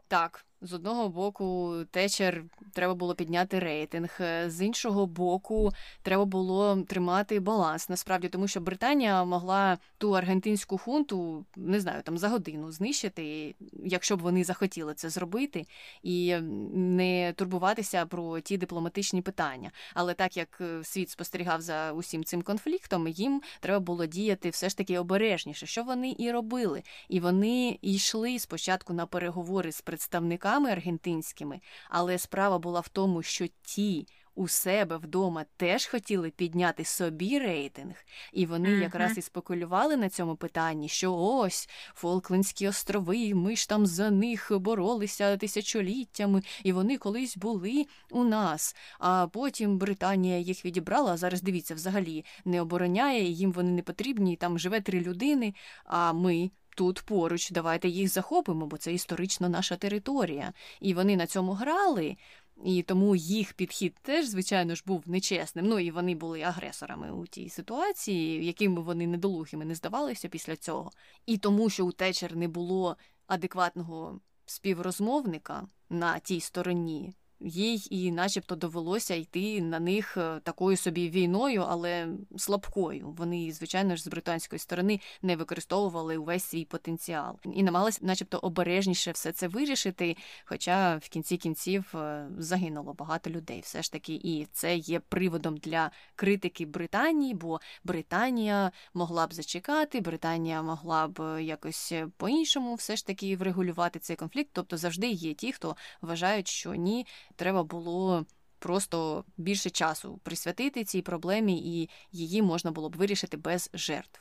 так. 0.08 0.44
З 0.64 0.72
одного 0.72 1.08
боку, 1.08 1.74
течер 1.90 2.44
треба 2.72 2.94
було 2.94 3.14
підняти 3.14 3.58
рейтинг, 3.58 4.18
е, 4.20 4.50
з 4.50 4.62
іншого 4.62 5.06
боку, 5.06 5.72
треба 6.02 6.24
було 6.24 6.82
тримати 6.88 7.40
баланс. 7.40 7.88
Насправді, 7.88 8.28
тому 8.28 8.48
що 8.48 8.60
Британія 8.60 9.24
могла 9.24 9.78
ту 9.98 10.16
аргентинську 10.16 10.78
хунту, 10.78 11.44
не 11.56 11.80
знаю, 11.80 12.02
там 12.02 12.18
за 12.18 12.28
годину 12.28 12.72
знищити, 12.72 13.54
якщо 13.84 14.16
б 14.16 14.20
вони 14.20 14.44
захотіли 14.44 14.94
це 14.94 15.10
зробити, 15.10 15.66
і 16.02 16.36
не 16.74 17.32
турбуватися 17.36 18.06
про 18.06 18.40
ті 18.40 18.56
дипломатичні 18.56 19.22
питання. 19.22 19.70
Але 19.94 20.14
так 20.14 20.36
як 20.36 20.58
е, 20.60 20.84
світ 20.84 21.10
спостерігав 21.10 21.60
за 21.60 21.92
усім 21.92 22.24
цим 22.24 22.42
конфліктом, 22.42 23.08
їм 23.08 23.42
треба 23.60 23.80
було 23.80 24.06
діяти 24.06 24.50
все 24.50 24.68
ж 24.68 24.76
таки 24.76 24.98
обережніше, 24.98 25.66
що 25.66 25.82
вони 25.82 26.14
і 26.18 26.30
робили. 26.30 26.82
І 27.08 27.20
вони 27.20 27.78
йшли 27.82 28.38
спочатку 28.38 28.92
на 28.92 29.06
переговори 29.06 29.72
з 29.72 29.80
представниками 29.80 30.51
аргентинськими, 30.52 31.60
але 31.90 32.18
справа 32.18 32.58
була 32.58 32.80
в 32.80 32.88
тому, 32.88 33.22
що 33.22 33.46
ті 33.62 34.06
у 34.34 34.48
себе 34.48 34.96
вдома 34.96 35.44
теж 35.56 35.86
хотіли 35.86 36.30
підняти 36.30 36.84
собі 36.84 37.38
рейтинг, 37.38 37.94
і 38.32 38.46
вони 38.46 38.68
uh-huh. 38.68 38.82
якраз 38.82 39.18
і 39.18 39.22
спекулювали 39.22 39.96
на 39.96 40.08
цьому 40.08 40.36
питанні, 40.36 40.88
що 40.88 41.14
ось 41.14 41.68
Фолклендські 41.94 42.68
острови, 42.68 43.34
ми 43.34 43.56
ж 43.56 43.68
там 43.68 43.86
за 43.86 44.10
них 44.10 44.52
боролися 44.54 45.36
тисячоліттями, 45.36 46.42
і 46.64 46.72
вони 46.72 46.98
колись 46.98 47.36
були 47.36 47.86
у 48.10 48.24
нас. 48.24 48.76
А 48.98 49.26
потім 49.26 49.78
Британія 49.78 50.38
їх 50.38 50.64
відібрала. 50.64 51.12
А 51.12 51.16
зараз 51.16 51.42
дивіться, 51.42 51.74
взагалі 51.74 52.24
не 52.44 52.60
обороняє, 52.60 53.24
їм 53.24 53.52
вони 53.52 53.70
не 53.70 53.82
потрібні. 53.82 54.36
Там 54.36 54.58
живе 54.58 54.80
три 54.80 55.00
людини. 55.00 55.54
А 55.84 56.12
ми. 56.12 56.50
Тут 56.74 57.00
поруч, 57.00 57.50
давайте 57.50 57.88
їх 57.88 58.08
захопимо, 58.08 58.66
бо 58.66 58.76
це 58.76 58.92
історично 58.92 59.48
наша 59.48 59.76
територія. 59.76 60.52
І 60.80 60.94
вони 60.94 61.16
на 61.16 61.26
цьому 61.26 61.52
грали, 61.52 62.16
і 62.64 62.82
тому 62.82 63.16
їх 63.16 63.52
підхід 63.52 63.94
теж, 64.02 64.26
звичайно 64.26 64.74
ж, 64.74 64.82
був 64.86 65.02
нечесним. 65.06 65.66
Ну 65.66 65.78
і 65.78 65.90
вони 65.90 66.14
були 66.14 66.42
агресорами 66.42 67.12
у 67.12 67.26
тій 67.26 67.48
ситуації, 67.48 68.46
якими 68.46 68.80
вони 68.80 69.06
недолугими 69.06 69.64
не 69.64 69.74
здавалися 69.74 70.28
після 70.28 70.56
цього. 70.56 70.90
І 71.26 71.38
тому, 71.38 71.70
що 71.70 71.86
у 71.86 71.92
Течер 71.92 72.36
не 72.36 72.48
було 72.48 72.96
адекватного 73.26 74.20
співрозмовника 74.46 75.66
на 75.90 76.18
тій 76.18 76.40
стороні, 76.40 77.14
їй 77.44 77.86
і, 77.90 78.12
начебто, 78.12 78.56
довелося 78.56 79.14
йти 79.14 79.60
на 79.62 79.80
них 79.80 80.16
е, 80.16 80.40
такою 80.42 80.76
собі 80.76 81.10
війною, 81.10 81.64
але 81.68 82.08
слабкою. 82.36 83.14
Вони, 83.18 83.52
звичайно 83.52 83.96
ж, 83.96 84.02
з 84.02 84.06
британської 84.06 84.58
сторони 84.58 85.00
не 85.22 85.36
використовували 85.36 86.16
увесь 86.16 86.44
свій 86.44 86.64
потенціал 86.64 87.38
і 87.54 87.62
намагалися, 87.62 87.98
начебто, 88.02 88.38
обережніше 88.38 89.12
все 89.12 89.32
це 89.32 89.48
вирішити. 89.48 90.16
Хоча 90.44 90.96
в 90.96 91.08
кінці 91.08 91.36
кінців 91.36 91.92
е, 91.94 92.28
загинуло 92.38 92.94
багато 92.94 93.30
людей, 93.30 93.60
все 93.60 93.82
ж 93.82 93.92
таки, 93.92 94.14
і 94.14 94.46
це 94.52 94.76
є 94.76 95.00
приводом 95.00 95.56
для 95.56 95.90
критики 96.14 96.66
Британії, 96.66 97.34
бо 97.34 97.60
Британія 97.84 98.72
могла 98.94 99.26
б 99.26 99.34
зачекати, 99.34 100.00
Британія 100.00 100.62
могла 100.62 101.08
б 101.08 101.42
якось 101.42 101.92
по-іншому 102.16 102.74
все 102.74 102.96
ж 102.96 103.06
таки 103.06 103.36
врегулювати 103.36 103.98
цей 103.98 104.16
конфлікт. 104.16 104.50
Тобто 104.52 104.76
завжди 104.76 105.08
є 105.08 105.34
ті, 105.34 105.52
хто 105.52 105.76
вважають, 106.02 106.48
що 106.48 106.74
ні 106.74 107.06
треба 107.36 107.62
було 107.62 108.26
просто 108.58 109.24
більше 109.36 109.70
часу 109.70 110.20
присвятити 110.22 110.84
цій 110.84 111.02
проблемі, 111.02 111.80
і 111.82 111.90
її 112.12 112.42
можна 112.42 112.70
було 112.70 112.90
б 112.90 112.96
вирішити 112.96 113.36
без 113.36 113.70
жертв. 113.74 114.20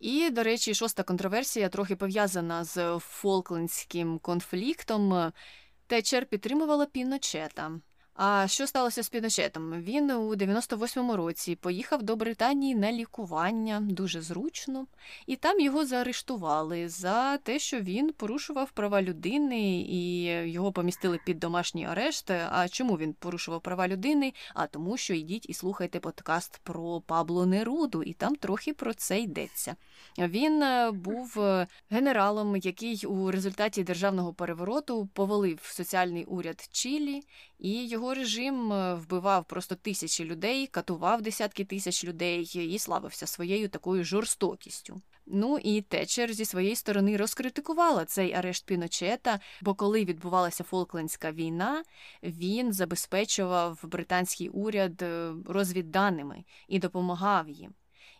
І, 0.00 0.30
до 0.30 0.42
речі, 0.42 0.74
шоста 0.74 1.02
контроверсія 1.02 1.68
трохи 1.68 1.96
пов'язана 1.96 2.64
з 2.64 2.98
Фолклендським 2.98 4.18
конфліктом. 4.18 5.32
Течер 5.86 6.26
підтримувала 6.26 6.86
Піночета. 6.86 7.80
А 8.18 8.48
що 8.48 8.66
сталося 8.66 9.02
з 9.02 9.08
Піночетом? 9.08 9.72
Він 9.82 10.10
у 10.10 10.34
98-му 10.34 11.16
році 11.16 11.56
поїхав 11.56 12.02
до 12.02 12.16
Британії 12.16 12.74
на 12.74 12.92
лікування 12.92 13.80
дуже 13.80 14.20
зручно, 14.22 14.86
і 15.26 15.36
там 15.36 15.60
його 15.60 15.86
заарештували 15.86 16.88
за 16.88 17.36
те, 17.36 17.58
що 17.58 17.80
він 17.80 18.12
порушував 18.12 18.70
права 18.70 19.02
людини, 19.02 19.80
і 19.80 20.22
його 20.24 20.72
помістили 20.72 21.20
під 21.26 21.38
домашній 21.38 21.86
арешт. 21.86 22.30
А 22.30 22.68
чому 22.68 22.98
він 22.98 23.12
порушував 23.12 23.60
права 23.60 23.88
людини? 23.88 24.32
А 24.54 24.66
тому, 24.66 24.96
що 24.96 25.14
йдіть 25.14 25.50
і 25.50 25.54
слухайте 25.54 26.00
подкаст 26.00 26.60
про 26.62 27.00
Пабло 27.00 27.46
Неруду, 27.46 28.02
і 28.02 28.12
там 28.12 28.36
трохи 28.36 28.72
про 28.74 28.94
це 28.94 29.20
йдеться. 29.20 29.76
Він 30.18 30.62
е, 30.62 30.90
був 30.90 31.40
е, 31.40 31.66
генералом, 31.90 32.56
який 32.56 33.06
у 33.06 33.30
результаті 33.30 33.84
державного 33.84 34.32
перевороту 34.32 35.08
повалив 35.12 35.58
соціальний 35.62 36.24
уряд 36.24 36.68
Чилі, 36.72 37.22
і 37.58 37.88
його 37.88 38.05
режим 38.14 38.72
е, 38.72 38.94
вбивав 38.94 39.44
просто 39.44 39.74
тисячі 39.74 40.24
людей, 40.24 40.66
катував 40.66 41.22
десятки 41.22 41.64
тисяч 41.64 42.04
людей 42.04 42.42
і 42.54 42.78
славився 42.78 43.26
своєю 43.26 43.68
такою 43.68 44.04
жорстокістю. 44.04 45.00
Ну 45.26 45.58
і 45.58 45.82
Течер 45.82 46.32
зі 46.32 46.44
своєї 46.44 46.76
сторони 46.76 47.16
розкритикувала 47.16 48.04
цей 48.04 48.32
арешт 48.32 48.66
Піночета, 48.66 49.40
бо 49.62 49.74
коли 49.74 50.04
відбувалася 50.04 50.64
Фолклендська 50.64 51.32
війна, 51.32 51.84
він 52.22 52.72
забезпечував 52.72 53.80
британський 53.82 54.48
уряд 54.48 55.04
розвідданими 55.46 56.44
і 56.68 56.78
допомагав 56.78 57.48
їм. 57.48 57.74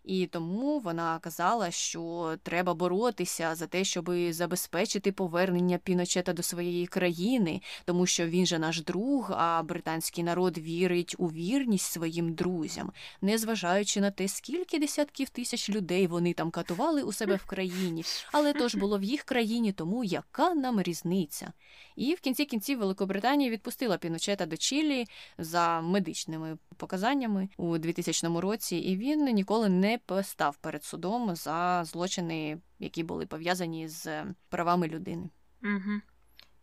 І 0.06 0.26
тому 0.26 0.78
вона 0.78 1.18
казала, 1.18 1.70
що 1.70 2.34
треба 2.42 2.74
боротися 2.74 3.54
за 3.54 3.66
те, 3.66 3.84
щоб 3.84 4.10
забезпечити 4.30 5.12
повернення 5.12 5.78
Піночета 5.78 6.32
до 6.32 6.42
своєї 6.42 6.86
країни, 6.86 7.60
тому 7.84 8.06
що 8.06 8.26
він 8.26 8.46
же 8.46 8.58
наш 8.58 8.80
друг, 8.80 9.32
а 9.32 9.62
британський 9.62 10.24
народ 10.24 10.58
вірить 10.58 11.14
у 11.18 11.26
вірність 11.26 11.92
своїм 11.92 12.34
друзям, 12.34 12.92
незважаючи 13.20 14.00
на 14.00 14.10
те, 14.10 14.28
скільки 14.28 14.78
десятків 14.78 15.28
тисяч 15.28 15.70
людей 15.70 16.06
вони 16.06 16.32
там 16.32 16.50
катували 16.50 17.02
у 17.02 17.12
себе 17.12 17.36
в 17.36 17.44
країні, 17.44 18.04
але 18.32 18.52
то 18.52 18.68
ж 18.68 18.78
було 18.78 18.98
в 18.98 19.02
їх 19.02 19.22
країні, 19.22 19.72
тому 19.72 20.04
яка 20.04 20.54
нам 20.54 20.82
різниця? 20.82 21.52
І 21.96 22.14
в 22.14 22.20
кінці 22.20 22.44
кінців 22.44 22.78
Великобританія 22.78 23.50
відпустила 23.50 23.98
Піночета 23.98 24.46
до 24.46 24.56
Чилі 24.56 25.06
за 25.38 25.80
медичними 25.80 26.58
показаннями 26.76 27.48
у 27.56 27.78
2000 27.78 28.40
році, 28.40 28.76
і 28.76 28.96
він 28.96 29.24
ніколи 29.24 29.68
не 29.68 29.95
постав 29.98 30.56
перед 30.56 30.84
судом 30.84 31.36
за 31.36 31.84
злочини, 31.84 32.58
які 32.78 33.02
були 33.02 33.26
пов'язані 33.26 33.88
з 33.88 34.24
правами 34.48 34.88
людини. 34.88 35.30
Угу. 35.62 36.00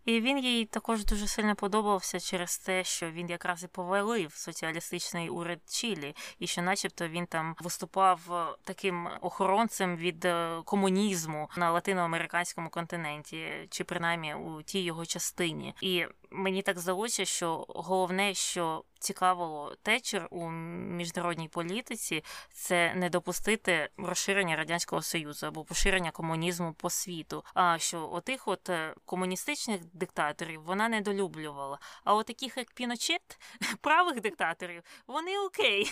І 0.06 0.22
він 0.22 0.40
їй 0.40 0.66
також 0.66 1.06
дуже 1.06 1.28
сильно 1.28 1.56
подобався 1.56 2.20
через 2.20 2.58
те, 2.58 2.84
що 2.84 3.12
він 3.12 3.30
якраз 3.30 3.64
і 3.64 3.68
повалив 3.68 4.34
соціалістичний 4.34 5.30
уряд 5.30 5.60
Чилі, 5.68 6.16
і 6.40 6.48
що, 6.48 6.62
начебто, 6.62 7.08
він 7.08 7.26
там 7.26 7.56
виступав 7.60 8.20
е, 8.32 8.58
таким 8.64 9.10
охоронцем 9.22 9.98
від 9.98 10.26
е, 10.26 10.62
комунізму 10.66 11.50
на 11.58 11.72
латиноамериканському 11.72 12.70
континенті, 12.70 13.48
чи 13.70 13.84
принаймні 13.84 14.36
у 14.36 14.62
тій 14.62 14.82
його 14.82 15.06
частині. 15.06 15.76
І 15.82 16.06
мені 16.34 16.62
так 16.62 16.80
здалося, 16.80 17.26
що 17.26 17.66
головне, 17.70 18.34
що 18.34 18.84
цікавило 19.00 19.76
течер 19.82 20.28
у 20.32 20.50
міжнародній 20.50 21.48
політиці, 21.48 22.24
це 22.52 22.94
не 22.94 23.10
допустити 23.10 23.90
розширення 23.98 24.56
радянського 24.56 25.02
союзу 25.02 25.48
або 25.48 25.64
поширення 25.64 26.12
комунізму 26.12 26.74
по 26.74 26.90
світу. 26.90 27.44
А 27.54 27.78
що 27.80 28.10
отих 28.12 28.48
от 28.48 28.70
е, 28.70 28.96
комуністичних 29.06 29.82
диктаторів 29.94 30.64
вона 30.64 30.90
недолюблювала. 30.90 31.80
А 32.04 32.16
от 32.16 32.26
таких 32.26 32.58
як 32.58 32.72
Піночет, 32.72 33.40
правих 33.82 34.22
диктаторів, 34.22 34.84
вони 35.08 35.40
окей. 35.40 35.92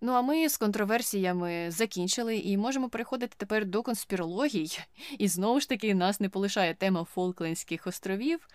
Ну, 0.00 0.12
а 0.12 0.22
ми 0.22 0.48
з 0.48 0.56
контроверсіями 0.56 1.70
закінчили 1.70 2.36
і 2.36 2.56
можемо 2.56 2.88
переходити 2.88 3.34
тепер 3.36 3.64
до 3.64 3.82
конспірологій. 3.82 4.78
І 5.18 5.28
знову 5.28 5.60
ж 5.60 5.68
таки 5.68 5.94
нас 5.94 6.20
не 6.20 6.28
полишає 6.28 6.74
тема 6.74 7.04
Фолклендських 7.04 7.86
островів. 7.86 8.48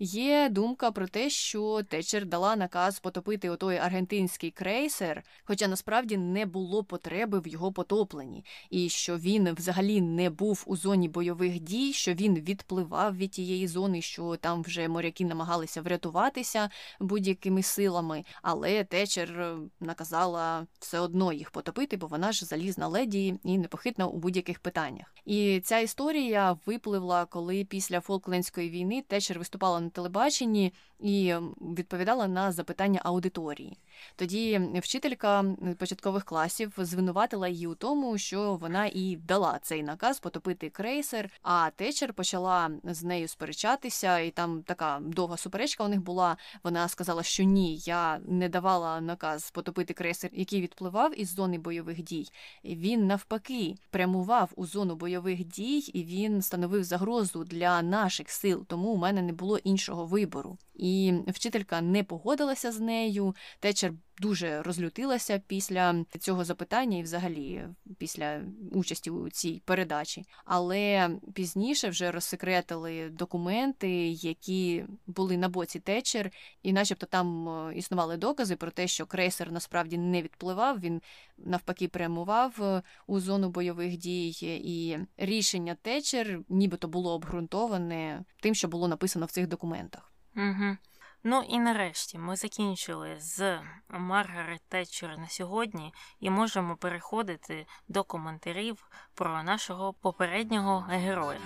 Є 0.00 0.48
думка 0.48 0.90
про 0.90 1.08
те, 1.08 1.30
що 1.30 1.82
Течер 1.88 2.26
дала 2.26 2.56
наказ 2.56 2.98
потопити 3.00 3.50
отой 3.50 3.76
аргентинський 3.76 4.50
крейсер, 4.50 5.22
хоча 5.44 5.68
насправді 5.68 6.16
не 6.16 6.46
було 6.46 6.84
потреби 6.84 7.40
в 7.40 7.48
його 7.48 7.72
потопленні, 7.72 8.44
і 8.70 8.88
що 8.88 9.16
він 9.16 9.54
взагалі 9.54 10.00
не 10.00 10.30
був 10.30 10.64
у 10.66 10.76
зоні 10.76 11.08
бойових 11.08 11.60
дій, 11.60 11.92
що 11.92 12.14
він 12.14 12.34
відпливав 12.34 13.16
від 13.16 13.30
тієї 13.30 13.68
зони, 13.68 14.02
що 14.02 14.36
там 14.36 14.62
вже 14.62 14.88
моряки 14.88 15.24
намагалися 15.24 15.82
врятуватися 15.82 16.70
будь-якими 17.00 17.62
силами, 17.62 18.24
але 18.42 18.84
Течер 18.84 19.40
е, 19.40 19.56
наказала 19.80 20.66
все 20.78 21.00
одно 21.00 21.32
їх 21.32 21.50
потопити, 21.50 21.96
бо 21.96 22.06
вона 22.06 22.32
ж 22.32 22.44
залізна 22.44 22.88
леді 22.88 23.34
і 23.44 23.58
непохитна 23.58 24.06
у 24.06 24.18
будь-яких 24.18 24.58
питаннях. 24.58 25.14
І 25.24 25.60
ця 25.64 25.78
історія 25.78 26.58
випливла, 26.66 27.24
коли 27.24 27.64
після 27.64 28.00
Фолклендської 28.00 28.70
війни 28.70 29.04
Течер 29.08 29.38
виступала 29.38 29.87
телебаченні 29.90 30.72
і 31.00 31.34
відповідала 31.60 32.28
на 32.28 32.52
запитання 32.52 33.00
аудиторії. 33.04 33.76
Тоді 34.16 34.60
вчителька 34.74 35.44
початкових 35.78 36.24
класів 36.24 36.72
звинуватила 36.78 37.48
її 37.48 37.66
у 37.66 37.74
тому, 37.74 38.18
що 38.18 38.56
вона 38.56 38.86
і 38.86 39.16
дала 39.16 39.58
цей 39.62 39.82
наказ 39.82 40.20
потопити 40.20 40.70
крейсер. 40.70 41.30
А 41.42 41.70
течер 41.76 42.12
почала 42.12 42.70
з 42.84 43.02
нею 43.02 43.28
сперечатися, 43.28 44.18
і 44.18 44.30
там 44.30 44.62
така 44.62 45.00
довга 45.02 45.36
суперечка 45.36 45.84
у 45.84 45.88
них 45.88 46.02
була. 46.02 46.36
Вона 46.64 46.88
сказала, 46.88 47.22
що 47.22 47.42
ні, 47.42 47.76
я 47.76 48.18
не 48.18 48.48
давала 48.48 49.00
наказ 49.00 49.50
потопити 49.50 49.94
крейсер, 49.94 50.30
який 50.32 50.60
відпливав 50.60 51.20
із 51.20 51.34
зони 51.34 51.58
бойових 51.58 52.02
дій. 52.02 52.28
Він 52.64 53.06
навпаки 53.06 53.74
прямував 53.90 54.50
у 54.56 54.66
зону 54.66 54.96
бойових 54.96 55.44
дій, 55.44 55.78
і 55.78 56.04
він 56.04 56.42
становив 56.42 56.84
загрозу 56.84 57.44
для 57.44 57.82
наших 57.82 58.30
сил. 58.30 58.64
Тому 58.66 58.88
у 58.88 58.96
мене 58.96 59.22
не 59.22 59.32
було 59.32 59.58
іншого 59.58 60.06
вибору. 60.06 60.58
І 60.78 61.14
вчителька 61.26 61.80
не 61.80 62.04
погодилася 62.04 62.72
з 62.72 62.80
нею. 62.80 63.34
Течер 63.60 63.92
дуже 64.20 64.62
розлютилася 64.62 65.42
після 65.46 66.04
цього 66.20 66.44
запитання 66.44 66.98
і, 66.98 67.02
взагалі, 67.02 67.64
після 67.98 68.40
участі 68.72 69.10
у 69.10 69.30
цій 69.30 69.62
передачі. 69.64 70.24
Але 70.44 71.10
пізніше 71.34 71.88
вже 71.88 72.10
розсекретили 72.10 73.08
документи, 73.08 73.90
які 74.08 74.84
були 75.06 75.36
на 75.36 75.48
боці 75.48 75.80
течер, 75.80 76.30
і, 76.62 76.72
начебто, 76.72 77.06
там 77.06 77.48
е, 77.48 77.76
існували 77.76 78.16
докази 78.16 78.56
про 78.56 78.70
те, 78.70 78.88
що 78.88 79.06
крейсер 79.06 79.52
насправді 79.52 79.98
не 79.98 80.22
відпливав. 80.22 80.80
Він 80.80 81.02
навпаки 81.38 81.88
прямував 81.88 82.62
е, 82.62 82.82
у 83.06 83.20
зону 83.20 83.50
бойових 83.50 83.96
дій, 83.96 84.36
і 84.64 84.98
рішення 85.16 85.76
течер, 85.82 86.40
нібито 86.48 86.88
було 86.88 87.14
обґрунтоване 87.14 88.24
тим, 88.40 88.54
що 88.54 88.68
було 88.68 88.88
написано 88.88 89.26
в 89.26 89.30
цих 89.30 89.46
документах. 89.46 90.12
Угу. 90.38 90.76
Ну 91.24 91.44
і 91.48 91.58
нарешті 91.58 92.18
ми 92.18 92.36
закінчили 92.36 93.16
з 93.18 93.60
Маргарет 93.88 94.62
Тетчер 94.68 95.18
на 95.18 95.28
сьогодні 95.28 95.94
і 96.20 96.30
можемо 96.30 96.76
переходити 96.76 97.66
до 97.88 98.04
коментарів 98.04 98.88
про 99.14 99.42
нашого 99.42 99.92
попереднього 99.92 100.78
героя. 100.78 101.40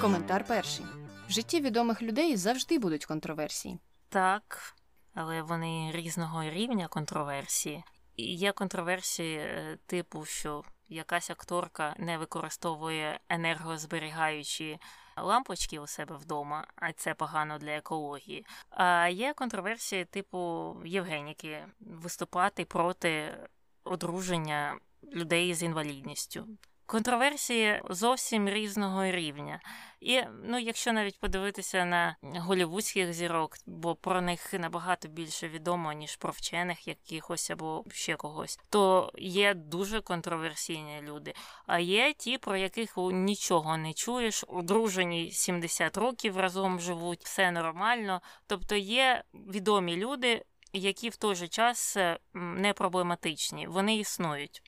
Коментар 0.00 0.44
перший. 0.48 0.86
В 1.28 1.30
житті 1.30 1.60
відомих 1.60 2.02
людей 2.02 2.36
завжди 2.36 2.78
будуть 2.78 3.06
контроверсії. 3.06 3.78
Так, 4.08 4.74
але 5.14 5.42
вони 5.42 5.90
різного 5.94 6.42
рівня 6.42 6.88
контроверсії. 6.88 7.84
І 8.16 8.34
Є 8.34 8.52
контроверсії 8.52 9.36
е, 9.38 9.78
типу, 9.86 10.24
що 10.24 10.64
якась 10.88 11.30
акторка 11.30 11.94
не 11.98 12.18
використовує 12.18 13.20
енергозберігаючі 13.28 14.78
лампочки 15.16 15.78
у 15.78 15.86
себе 15.86 16.16
вдома, 16.16 16.66
а 16.76 16.92
це 16.92 17.14
погано 17.14 17.58
для 17.58 17.70
екології. 17.70 18.46
А 18.70 19.08
є 19.08 19.34
контроверсії 19.34 20.04
типу 20.04 20.76
Євгеніки 20.84 21.66
виступати 21.80 22.64
проти 22.64 23.36
одруження 23.84 24.78
людей 25.12 25.54
з 25.54 25.62
інвалідністю. 25.62 26.46
Контроверсії 26.86 27.82
зовсім 27.90 28.48
різного 28.48 29.04
рівня. 29.04 29.60
І 30.00 30.22
ну, 30.44 30.58
якщо 30.58 30.92
навіть 30.92 31.20
подивитися 31.20 31.84
на 31.84 32.16
голівудських 32.22 33.12
зірок, 33.12 33.56
бо 33.66 33.94
про 33.94 34.20
них 34.20 34.52
набагато 34.52 35.08
більше 35.08 35.48
відомо, 35.48 35.92
ніж 35.92 36.16
про 36.16 36.30
вчених 36.32 36.88
якихось 36.88 37.50
або 37.50 37.84
ще 37.90 38.16
когось, 38.16 38.58
то 38.70 39.12
є 39.18 39.54
дуже 39.54 40.00
контроверсійні 40.00 41.00
люди. 41.02 41.34
А 41.66 41.78
є 41.78 42.12
ті, 42.12 42.38
про 42.38 42.56
яких 42.56 42.94
нічого 42.96 43.76
не 43.76 43.92
чуєш, 43.92 44.44
одружені 44.48 45.30
70 45.30 45.96
років 45.96 46.38
разом 46.38 46.80
живуть, 46.80 47.24
все 47.24 47.50
нормально. 47.50 48.20
Тобто 48.46 48.76
є 48.76 49.24
відомі 49.34 49.96
люди, 49.96 50.44
які 50.72 51.08
в 51.08 51.16
той 51.16 51.34
же 51.34 51.48
час 51.48 51.96
не 52.34 52.72
проблематичні, 52.72 53.66
вони 53.66 53.96
існують. 53.96 54.62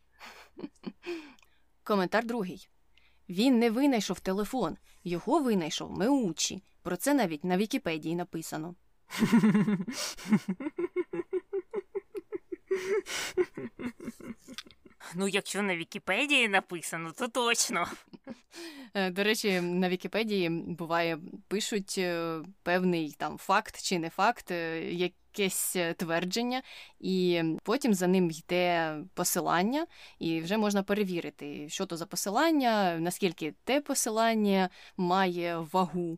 Коментар 1.87 2.27
другий. 2.27 2.69
Він 3.29 3.59
не 3.59 3.71
винайшов 3.71 4.21
телефон, 4.21 4.77
його 5.05 5.41
винайшов 5.41 5.99
Меучі. 5.99 6.63
Про 6.83 6.97
це 6.97 7.15
навіть 7.15 7.45
на 7.45 7.57
Вікіпедії 7.57 8.17
написано. 8.17 8.75
Ну, 15.15 15.29
якщо 15.29 15.63
на 15.63 15.77
Вікіпедії 15.77 16.49
написано, 16.49 17.13
то 17.13 17.29
точно. 17.29 17.89
Е, 18.95 19.11
до 19.11 19.25
речі, 19.25 19.61
на 19.61 19.89
Вікіпедії 19.89 20.49
буває 20.51 21.19
пишуть 21.49 21.95
е, 21.99 22.39
певний 22.63 23.13
там 23.19 23.39
факт 23.39 23.83
чи 23.83 23.99
не 23.99 24.11
факт, 24.11 24.51
е, 24.51 24.93
якесь 25.39 25.77
твердження, 25.97 26.63
і 27.01 27.43
потім 27.63 27.95
за 27.95 28.07
ним 28.07 28.31
йде 28.31 28.97
посилання, 29.15 29.87
і 30.19 30.41
вже 30.41 30.57
можна 30.57 30.83
перевірити, 30.83 31.69
що 31.69 31.87
то 31.87 31.97
за 31.97 32.07
посилання, 32.07 32.99
наскільки 32.99 33.55
те 33.65 33.81
посилання 33.81 34.69
має 34.97 35.57
вагу. 35.73 36.17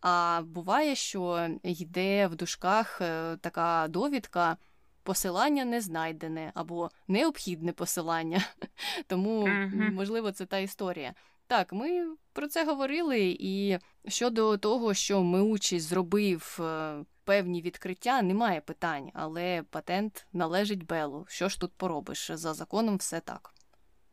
А 0.00 0.42
буває, 0.44 0.94
що 0.94 1.48
йде 1.62 2.26
в 2.26 2.36
дужках 2.36 2.98
така 3.40 3.86
довідка 3.88 4.56
посилання 5.02 5.64
не 5.64 5.80
знайдене 5.80 6.52
або 6.54 6.90
необхідне 7.08 7.72
посилання. 7.72 8.44
Тому, 9.06 9.44
mm-hmm. 9.44 9.92
можливо, 9.92 10.32
це 10.32 10.46
та 10.46 10.58
історія. 10.58 11.14
Так, 11.46 11.72
ми 11.72 12.06
про 12.32 12.48
це 12.48 12.64
говорили, 12.64 13.36
і 13.40 13.78
щодо 14.08 14.56
того, 14.56 14.94
що 14.94 15.22
Меучі 15.22 15.80
зробив 15.80 16.58
е, 16.60 17.04
певні 17.30 17.62
відкриття, 17.62 18.22
немає 18.22 18.60
питань, 18.60 19.10
але 19.14 19.62
патент 19.62 20.26
належить 20.32 20.86
Белу. 20.86 21.26
Що 21.28 21.48
ж 21.48 21.60
тут 21.60 21.72
поробиш? 21.76 22.30
За 22.34 22.54
законом 22.54 22.96
все 22.96 23.20
так. 23.20 23.54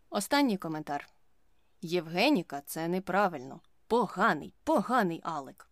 Останній 0.09 0.57
коментар. 0.57 1.07
Євгеніка 1.81 2.61
це 2.61 2.87
неправильно. 2.87 3.61
Поганий, 3.87 4.53
поганий 4.63 5.21
Алек. 5.23 5.69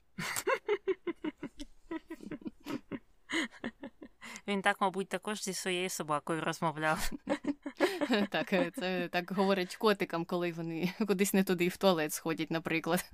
Він 4.47 4.61
так, 4.61 4.81
мабуть, 4.81 5.09
також 5.09 5.43
зі 5.43 5.53
своєю 5.53 5.89
собакою 5.89 6.41
розмовляв. 6.41 7.11
Так, 8.29 8.53
е, 8.53 8.71
це 8.75 9.07
так 9.07 9.31
говорять 9.31 9.75
котикам, 9.75 10.25
коли 10.25 10.51
вони 10.51 10.93
кудись 11.07 11.33
не 11.33 11.43
туди 11.43 11.67
в 11.67 11.77
туалет 11.77 12.13
сходять, 12.13 12.51
наприклад. 12.51 13.11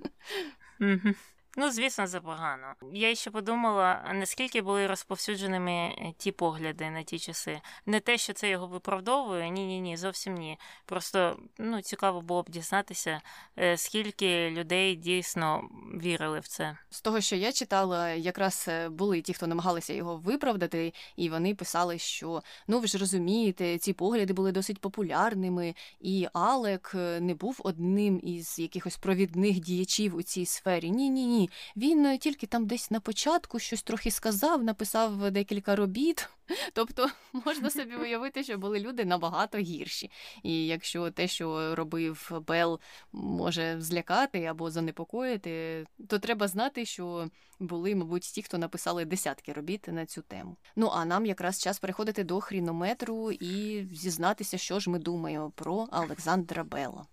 Ну, 1.56 1.70
звісно, 1.70 2.06
запогано. 2.06 2.74
Я 2.92 3.14
ще 3.14 3.30
подумала, 3.30 4.10
наскільки 4.14 4.62
були 4.62 4.86
розповсюдженими 4.86 5.72
е, 5.72 6.12
ті 6.18 6.32
погляди 6.32 6.90
на 6.90 7.02
ті 7.02 7.18
часи. 7.18 7.60
Не 7.86 8.00
те, 8.00 8.18
що 8.18 8.32
це 8.32 8.50
його 8.50 8.66
виправдовує, 8.66 9.50
ні, 9.50 9.66
ні, 9.66 9.80
ні, 9.80 9.96
зовсім 9.96 10.34
ні. 10.34 10.58
Просто 10.86 11.38
ну, 11.58 11.82
цікаво 11.82 12.20
було 12.20 12.42
б 12.42 12.50
дізнатися, 12.50 13.20
е, 13.58 13.76
скільки 13.76 14.50
людей 14.50 14.96
дійсно 14.96 15.68
вірили 16.02 16.40
в 16.40 16.48
це. 16.48 16.76
З 16.90 17.00
того, 17.00 17.20
що 17.20 17.36
я 17.36 17.52
читала, 17.52 18.08
якраз 18.08 18.64
е, 18.68 18.88
були 18.88 19.22
ті, 19.22 19.34
хто 19.34 19.46
намагалися 19.46 19.92
його 19.92 20.16
виправдати, 20.16 20.92
і 21.16 21.28
вони 21.28 21.54
писали, 21.54 21.98
що 21.98 22.42
ну 22.68 22.80
ви 22.80 22.86
ж 22.86 22.98
розумієте, 22.98 23.78
ці 23.78 23.92
погляди 23.92 24.32
були 24.32 24.52
досить 24.52 24.80
популярними, 24.80 25.74
і 26.00 26.28
Алек 26.32 26.90
не 26.94 27.34
був 27.34 27.60
одним 27.64 28.20
із 28.22 28.58
якихось 28.58 28.96
провідних 28.96 29.60
діячів 29.60 30.16
у 30.16 30.22
цій 30.22 30.46
сфері. 30.46 30.90
Ні, 30.90 31.10
ні, 31.10 31.26
ні. 31.26 31.41
Він 31.76 32.06
е, 32.06 32.18
тільки 32.18 32.46
там 32.46 32.66
десь 32.66 32.90
на 32.90 33.00
початку 33.00 33.58
щось 33.58 33.82
трохи 33.82 34.10
сказав, 34.10 34.64
написав 34.64 35.30
декілька 35.30 35.76
робіт. 35.76 36.28
Тобто 36.72 37.10
можна 37.32 37.70
собі 37.70 37.96
уявити, 37.96 38.44
що 38.44 38.58
були 38.58 38.80
люди 38.80 39.04
набагато 39.04 39.58
гірші. 39.58 40.10
І 40.42 40.66
якщо 40.66 41.10
те, 41.10 41.28
що 41.28 41.74
робив 41.74 42.42
Бел, 42.46 42.80
може 43.12 43.80
злякати 43.80 44.44
або 44.44 44.70
занепокоїти, 44.70 45.86
то 46.08 46.18
треба 46.18 46.48
знати, 46.48 46.84
що 46.84 47.28
були, 47.60 47.94
мабуть, 47.94 48.22
ті, 48.22 48.42
хто 48.42 48.58
написали 48.58 49.04
десятки 49.04 49.52
робіт 49.52 49.88
на 49.88 50.06
цю 50.06 50.22
тему. 50.22 50.56
Ну 50.76 50.90
а 50.92 51.04
нам 51.04 51.26
якраз 51.26 51.60
час 51.60 51.78
переходити 51.78 52.24
до 52.24 52.40
хрінометру 52.40 53.32
і 53.32 53.86
зізнатися, 53.92 54.58
що 54.58 54.80
ж 54.80 54.90
ми 54.90 54.98
думаємо 54.98 55.50
про 55.50 55.88
Олександра 55.92 56.64
Бела. 56.64 57.06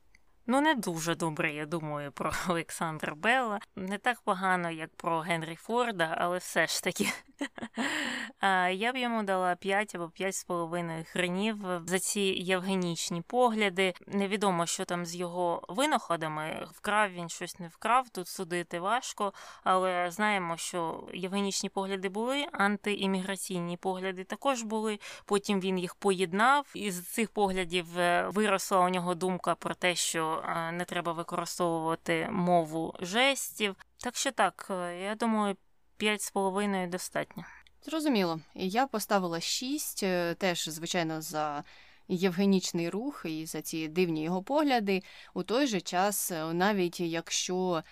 Ну, 0.52 0.62
не 0.62 0.76
дуже 0.76 1.16
добре, 1.16 1.54
я 1.54 1.66
думаю, 1.66 2.12
про 2.12 2.34
Олександра 2.50 3.16
Белла. 3.16 3.60
Не 3.76 3.98
так 3.98 4.22
погано, 4.22 4.72
як 4.72 4.96
про 4.96 5.20
Генрі 5.20 5.56
Форда, 5.56 6.16
але 6.18 6.38
все 6.38 6.68
ж 6.68 6.84
таки. 6.84 7.08
Я 8.72 8.94
б 8.94 8.96
йому 8.96 9.24
дала 9.24 9.56
5 9.56 9.96
або 9.96 10.04
5,5 10.04 11.04
хренів 11.04 11.58
за 11.86 12.00
ці 12.00 12.20
євгенічні 12.38 13.22
погляди. 13.22 13.94
Невідомо, 14.08 14.66
що 14.66 14.86
там 14.86 15.06
з 15.06 15.16
його 15.16 15.62
винаходами. 15.70 16.68
Вкрав 16.72 17.12
він 17.12 17.30
щось 17.30 17.60
не 17.60 17.68
вкрав, 17.68 18.10
тут 18.10 18.28
судити 18.28 18.80
важко, 18.80 19.34
але 19.64 20.12
знаємо, 20.12 20.58
що 20.58 21.04
євгенічні 21.14 21.70
погляди 21.70 22.10
були, 22.10 22.48
антиімміграційні 22.52 23.78
погляди 23.78 24.24
також 24.24 24.64
були. 24.64 25.00
Потім 25.26 25.60
він 25.60 25.80
їх 25.80 25.96
поєднав. 25.96 26.72
Із 26.74 27.08
цих 27.12 27.30
поглядів 27.30 28.00
е, 28.00 28.30
виросла 28.30 28.80
у 28.80 28.90
нього 28.90 29.16
думка 29.16 29.56
про 29.56 29.74
те, 29.74 29.96
що 29.96 30.44
не 30.74 30.86
треба 30.86 31.14
використовувати 31.14 32.28
мову 32.32 32.96
жестів. 33.00 33.76
Так 34.04 34.16
що 34.16 34.32
так, 34.32 34.68
е, 34.70 35.00
я 35.02 35.16
думаю, 35.16 35.56
п'ять 36.00 36.22
з 36.22 36.32
половиною 36.32 36.88
достатньо. 36.88 37.44
Зрозуміло. 37.86 38.40
Я 38.56 38.88
поставила 38.88 39.40
шість, 39.40 40.04
е, 40.04 40.34
теж, 40.34 40.70
звичайно, 40.70 41.22
за 41.22 41.64
євгенічний 42.08 42.90
рух 42.90 43.26
і 43.26 43.46
за 43.46 43.62
ці 43.62 43.88
дивні 43.88 44.24
його 44.24 44.44
погляди. 44.44 45.04
У 45.34 45.44
той 45.44 45.68
же 45.68 45.82
час, 45.82 46.32
е, 46.32 46.54
навіть 46.54 47.00
якщо 47.00 47.84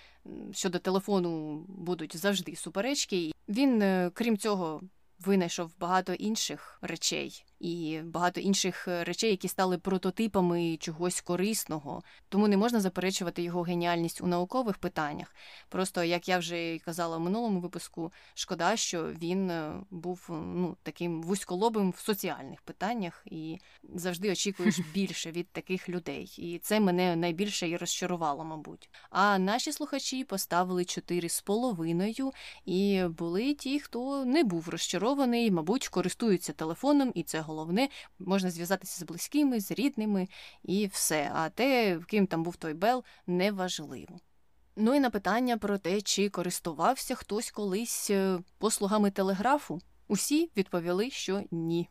щодо 0.51 0.79
телефону 0.79 1.59
будуть 1.67 2.17
завжди 2.17 2.55
суперечки, 2.55 3.31
він, 3.49 3.81
е, 3.81 4.11
крім 4.13 4.37
цього, 4.37 4.81
винайшов 5.19 5.79
багато 5.79 6.13
інших 6.13 6.79
речей 6.81 7.45
і 7.59 8.01
багато 8.03 8.39
інших 8.39 8.87
е, 8.87 9.03
речей, 9.03 9.29
які 9.29 9.47
стали 9.47 9.77
прототипами 9.77 10.77
чогось 10.79 11.21
корисного. 11.21 12.03
Тому 12.29 12.47
не 12.47 12.57
можна 12.57 12.79
заперечувати 12.79 13.43
його 13.43 13.61
геніальність 13.61 14.21
у 14.21 14.27
наукових 14.27 14.77
питаннях. 14.77 15.35
Просто, 15.69 16.03
як 16.03 16.27
я 16.29 16.37
вже 16.37 16.77
казала 16.77 17.17
в 17.17 17.19
минулому 17.19 17.59
випуску, 17.59 18.11
шкода, 18.33 18.75
що 18.75 19.11
він 19.11 19.51
е, 19.51 19.73
був 19.91 20.25
ну, 20.29 20.77
таким 20.83 21.23
вузьколобим 21.23 21.91
в 21.91 21.99
соціальних 21.99 22.61
питаннях 22.61 23.23
і 23.25 23.57
завжди 23.93 24.31
очікуєш 24.31 24.79
більше 24.93 25.31
від 25.31 25.49
таких 25.49 25.89
людей. 25.89 26.35
І 26.37 26.59
це 26.59 26.79
мене 26.79 27.15
найбільше 27.15 27.69
і 27.69 27.77
розчарувало, 27.77 28.43
мабуть. 28.43 28.89
А 29.09 29.39
наші 29.39 29.71
слухачі 29.71 30.23
поставили 30.23 30.85
чотири 30.85 31.29
з 31.29 31.41
половиною, 31.41 32.33
і 32.65 33.03
були 33.17 33.53
ті, 33.53 33.79
хто 33.79 34.25
не 34.25 34.43
був 34.43 34.69
розчарований, 34.69 35.51
мабуть, 35.51 35.87
користуються 35.87 36.53
телефоном, 36.53 37.11
і 37.15 37.23
це 37.23 37.41
головне, 37.47 37.89
можна 38.19 38.51
зв'язатися 38.51 38.99
з 38.99 39.03
близькими, 39.03 39.59
з 39.59 39.71
рідними 39.71 40.27
і 40.63 40.87
все. 40.87 41.31
А 41.33 41.49
те, 41.49 41.99
ким 42.07 42.27
там 42.27 42.43
був 42.43 42.55
той 42.55 42.73
Бел, 42.73 43.03
неважливо. 43.27 44.19
Ну 44.75 44.95
і 44.95 44.99
на 44.99 45.09
питання 45.09 45.57
про 45.57 45.77
те, 45.77 46.01
чи 46.01 46.29
користувався 46.29 47.15
хтось 47.15 47.51
колись 47.51 48.09
е, 48.09 48.39
послугами 48.57 49.11
телеграфу. 49.11 49.81
Усі 50.07 50.51
відповіли, 50.57 51.09
що 51.09 51.43
ні. 51.51 51.89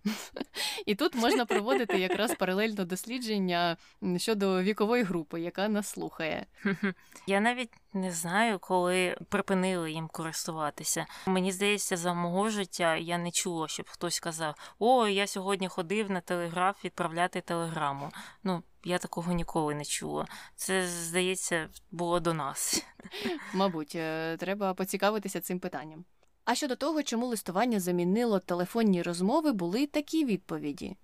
І 0.86 0.94
тут 0.94 1.14
можна 1.14 1.46
проводити 1.46 1.98
якраз 1.98 2.34
паралельно 2.34 2.84
дослідження 2.84 3.76
щодо 4.16 4.62
вікової 4.62 5.02
групи, 5.02 5.40
яка 5.40 5.68
нас 5.68 5.88
слухає. 5.88 6.46
Я 7.26 7.40
навіть 7.40 7.70
не 7.92 8.12
знаю, 8.12 8.58
коли 8.58 9.16
припинили 9.28 9.92
їм 9.92 10.08
користуватися. 10.08 11.06
Мені 11.26 11.52
здається, 11.52 11.96
за 11.96 12.14
мого 12.14 12.48
життя 12.48 12.96
я 12.96 13.18
не 13.18 13.30
чула, 13.30 13.68
щоб 13.68 13.88
хтось 13.88 14.20
казав: 14.20 14.54
О, 14.78 15.08
я 15.08 15.26
сьогодні 15.26 15.68
ходив 15.68 16.10
на 16.10 16.20
телеграф 16.20 16.84
відправляти 16.84 17.40
телеграму. 17.40 18.10
Ну, 18.44 18.62
я 18.84 18.98
такого 18.98 19.32
ніколи 19.32 19.74
не 19.74 19.84
чула. 19.84 20.26
Це, 20.56 20.86
здається, 20.86 21.68
було 21.90 22.20
до 22.20 22.34
нас. 22.34 22.84
Мабуть, 23.54 23.94
е, 23.94 24.36
треба 24.36 24.74
поцікавитися 24.74 25.40
цим 25.40 25.60
питанням. 25.60 26.04
А 26.46 26.54
щодо 26.54 26.76
того, 26.76 27.02
чому 27.02 27.26
листування 27.26 27.80
замінило 27.80 28.38
телефонні 28.38 29.02
розмови, 29.02 29.52
були 29.52 29.86
такі 29.86 30.24
відповіді 30.24 30.96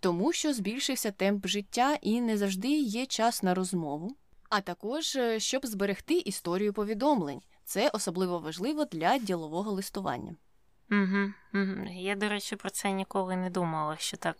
тому 0.00 0.32
що 0.32 0.52
збільшився 0.52 1.10
темп 1.10 1.46
життя 1.46 1.98
і 2.02 2.20
не 2.20 2.38
завжди 2.38 2.68
є 2.68 3.06
час 3.06 3.42
на 3.42 3.54
розмову, 3.54 4.16
а 4.50 4.60
також 4.60 5.16
е, 5.16 5.40
щоб 5.40 5.66
зберегти 5.66 6.14
історію 6.14 6.72
повідомлень. 6.72 7.40
Це 7.64 7.88
особливо 7.88 8.38
важливо 8.38 8.84
для 8.84 9.18
ділового 9.18 9.72
листування. 9.72 10.36
Угу, 10.90 11.32
угу. 11.54 11.88
Я, 11.92 12.16
до 12.16 12.28
речі, 12.28 12.56
про 12.56 12.70
це 12.70 12.90
ніколи 12.90 13.36
не 13.36 13.50
думала, 13.50 13.96
що 13.96 14.16
так 14.16 14.36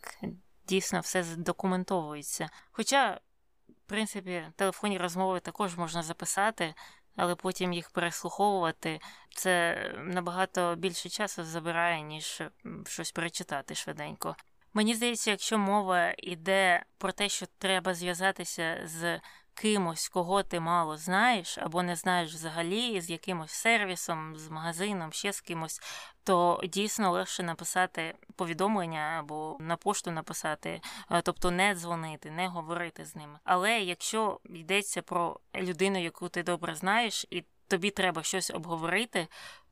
дійсно 0.68 1.00
все 1.00 1.22
задокументовується. 1.22 2.48
Хоча, 2.70 3.20
в 3.68 3.88
принципі, 3.88 4.42
телефонні 4.56 4.98
розмови 4.98 5.40
також 5.40 5.76
можна 5.76 6.02
записати, 6.02 6.74
але 7.18 7.34
потім 7.34 7.72
їх 7.72 7.90
переслуховувати 7.90 9.00
це 9.34 9.76
набагато 9.98 10.74
більше 10.76 11.08
часу 11.08 11.44
забирає, 11.44 12.02
ніж 12.02 12.42
щось 12.86 13.12
перечитати 13.12 13.74
швиденько. 13.74 14.36
Мені 14.74 14.94
здається, 14.94 15.30
якщо 15.30 15.58
мова 15.58 16.14
йде 16.18 16.84
про 16.98 17.12
те, 17.12 17.28
що 17.28 17.46
треба 17.58 17.94
зв'язатися 17.94 18.80
з 18.84 19.20
кимось, 19.58 20.08
кого 20.08 20.42
ти 20.42 20.60
мало 20.60 20.96
знаєш, 20.96 21.58
або 21.58 21.82
не 21.82 21.96
знаєш 21.96 22.34
взагалі, 22.34 23.00
з 23.00 23.10
якимось 23.10 23.50
сервісом, 23.50 24.36
з 24.36 24.48
магазином, 24.48 25.12
ще 25.12 25.32
з 25.32 25.40
кимось, 25.40 25.80
то 26.24 26.60
дійсно 26.64 27.10
легше 27.10 27.42
написати 27.42 28.14
повідомлення 28.36 29.16
або 29.18 29.56
на 29.60 29.76
пошту 29.76 30.10
написати, 30.10 30.80
е, 31.10 31.22
тобто 31.22 31.50
не 31.50 31.74
дзвонити, 31.74 32.30
не 32.30 32.48
говорити 32.48 33.04
з 33.04 33.16
ними. 33.16 33.38
Але 33.44 33.80
якщо 33.80 34.40
йдеться 34.44 35.02
про 35.02 35.40
людину, 35.54 36.02
яку 36.02 36.28
ти 36.28 36.42
добре 36.42 36.74
знаєш, 36.74 37.26
і 37.30 37.44
тобі 37.68 37.90
треба 37.90 38.22
щось 38.22 38.50
обговорити, 38.50 39.28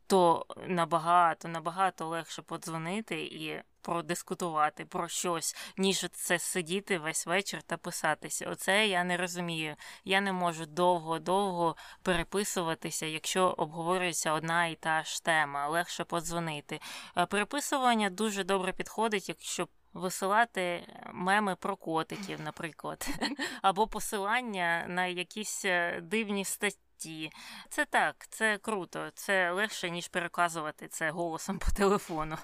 то 0.07 0.47
набагато 0.67 1.49
набагато 1.49 2.07
легше 2.07 2.43
подзвонити 2.43 3.23
і 3.23 3.63
продискутувати 3.87 4.85
про 4.85 5.09
щось, 5.09 5.57
ніж 5.77 6.09
це 6.13 6.39
сидіти 6.39 6.99
весь 6.99 7.27
вечір 7.27 7.63
та 7.63 7.77
писатися. 7.77 8.51
Оце 8.51 8.87
я 8.87 9.05
не 9.05 9.17
розумію. 9.17 9.77
Я 10.05 10.21
не 10.21 10.33
можу 10.33 10.67
довго-довго 10.67 11.77
переписуватися, 12.03 13.07
якщо 13.07 13.49
обговорюється 13.49 14.33
одна 14.33 14.67
і 14.67 14.75
та 14.75 15.03
ж 15.03 15.25
тема. 15.25 15.69
Легше 15.69 16.05
подзвонити. 16.05 16.81
Переписування 17.29 18.11
дуже 18.11 18.45
добре 18.45 18.73
підходить, 18.73 19.29
якщо. 19.29 19.69
Висилати 19.93 20.87
меми 21.13 21.57
про 21.57 21.77
котиків, 21.77 22.41
наприклад, 22.41 23.09
або 23.63 23.87
посилання 23.87 24.85
на 24.89 25.07
якісь 25.07 25.65
е, 25.65 26.01
дивні 26.01 26.45
статті 26.45 26.79
житті. 26.97 27.31
Це 27.69 27.85
так, 27.85 28.27
це 28.31 28.59
круто, 28.59 29.11
це 29.15 29.53
легше, 29.53 29.91
ніж 29.91 30.09
переказувати 30.09 30.89
це 30.89 31.11
голосом 31.11 31.59
по 31.59 31.73
телефону. 31.73 32.37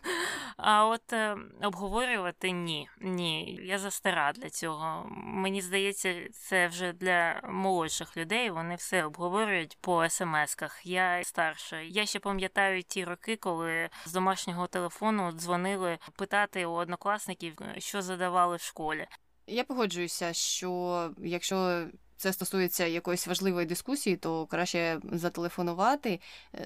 А 0.57 0.87
от 0.87 1.13
е, 1.13 1.37
обговорювати 1.63 2.51
ні. 2.51 2.89
Ні. 3.01 3.61
Я 3.63 3.79
застара 3.79 4.33
для 4.33 4.51
цього. 4.51 5.07
Мені 5.11 5.63
здається, 5.63 6.29
це 6.33 6.69
вже 6.69 6.93
для 6.93 7.41
молодших 7.49 8.17
людей. 8.17 8.51
Вони 8.51 8.75
все 8.75 9.05
обговорюють 9.05 9.79
по 9.81 10.03
смс-ках. 10.03 10.81
Я 10.85 11.25
старша. 11.25 11.81
Я 11.81 12.07
ще 12.07 12.19
пам'ятаю 12.19 12.83
ті 12.83 13.05
роки, 13.05 13.37
коли 13.37 13.91
з 14.05 14.13
домашнього 14.13 14.67
телефону 14.67 15.33
дзвонили 15.33 15.99
питати 16.17 16.67
у 16.67 16.73
однокласників, 16.73 17.59
що 17.79 18.03
задавали 18.03 18.57
в 18.57 18.61
школі. 18.61 19.07
Я 19.47 19.65
погоджуюся, 19.65 20.33
що 20.33 21.11
якщо 21.19 21.87
це 22.23 22.33
стосується 22.33 22.87
якоїсь 22.87 23.27
важливої 23.27 23.67
дискусії, 23.67 24.17
то 24.17 24.47
краще 24.47 25.01
зателефонувати. 25.13 26.21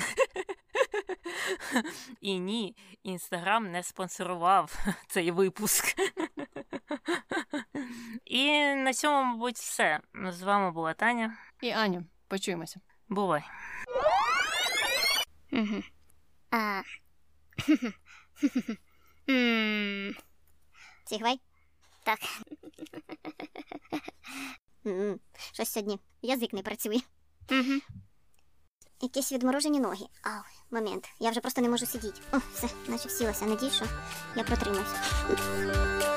І 2.20 2.38
ні, 2.38 2.76
інстаграм 3.02 3.72
не 3.72 3.82
спонсорував 3.82 4.78
цей 5.08 5.30
випуск. 5.30 5.98
І 8.24 8.74
на 8.74 8.92
цьому, 8.92 9.24
мабуть, 9.24 9.56
все. 9.56 10.00
З 10.14 10.42
вами 10.42 10.70
була 10.70 10.94
Таня 10.94 11.36
і 11.60 11.70
Аня. 11.70 12.04
Почуємося. 12.28 12.80
Бувай. 13.08 13.44
Угу. 15.52 15.82
А... 16.50 16.82
Сігвей? 21.04 21.40
Так. 22.04 22.18
Щось 25.52 25.72
сьогодні 25.72 25.98
язик 26.22 26.52
не 26.52 26.62
працює. 26.62 27.00
Угу. 27.50 27.80
Якісь 29.00 29.32
відморожені 29.32 29.80
ноги. 29.80 30.06
Ау, 30.22 30.42
момент. 30.70 31.08
Я 31.20 31.30
вже 31.30 31.40
просто 31.40 31.60
не 31.60 31.68
можу 31.68 31.86
сидіти. 31.86 32.20
О, 32.32 32.38
все, 32.54 32.68
наче 32.88 33.08
всілася. 33.08 33.44
Надію, 33.44 33.70
що 33.70 33.84
я 34.36 34.44
протримаюсь. 34.44 36.07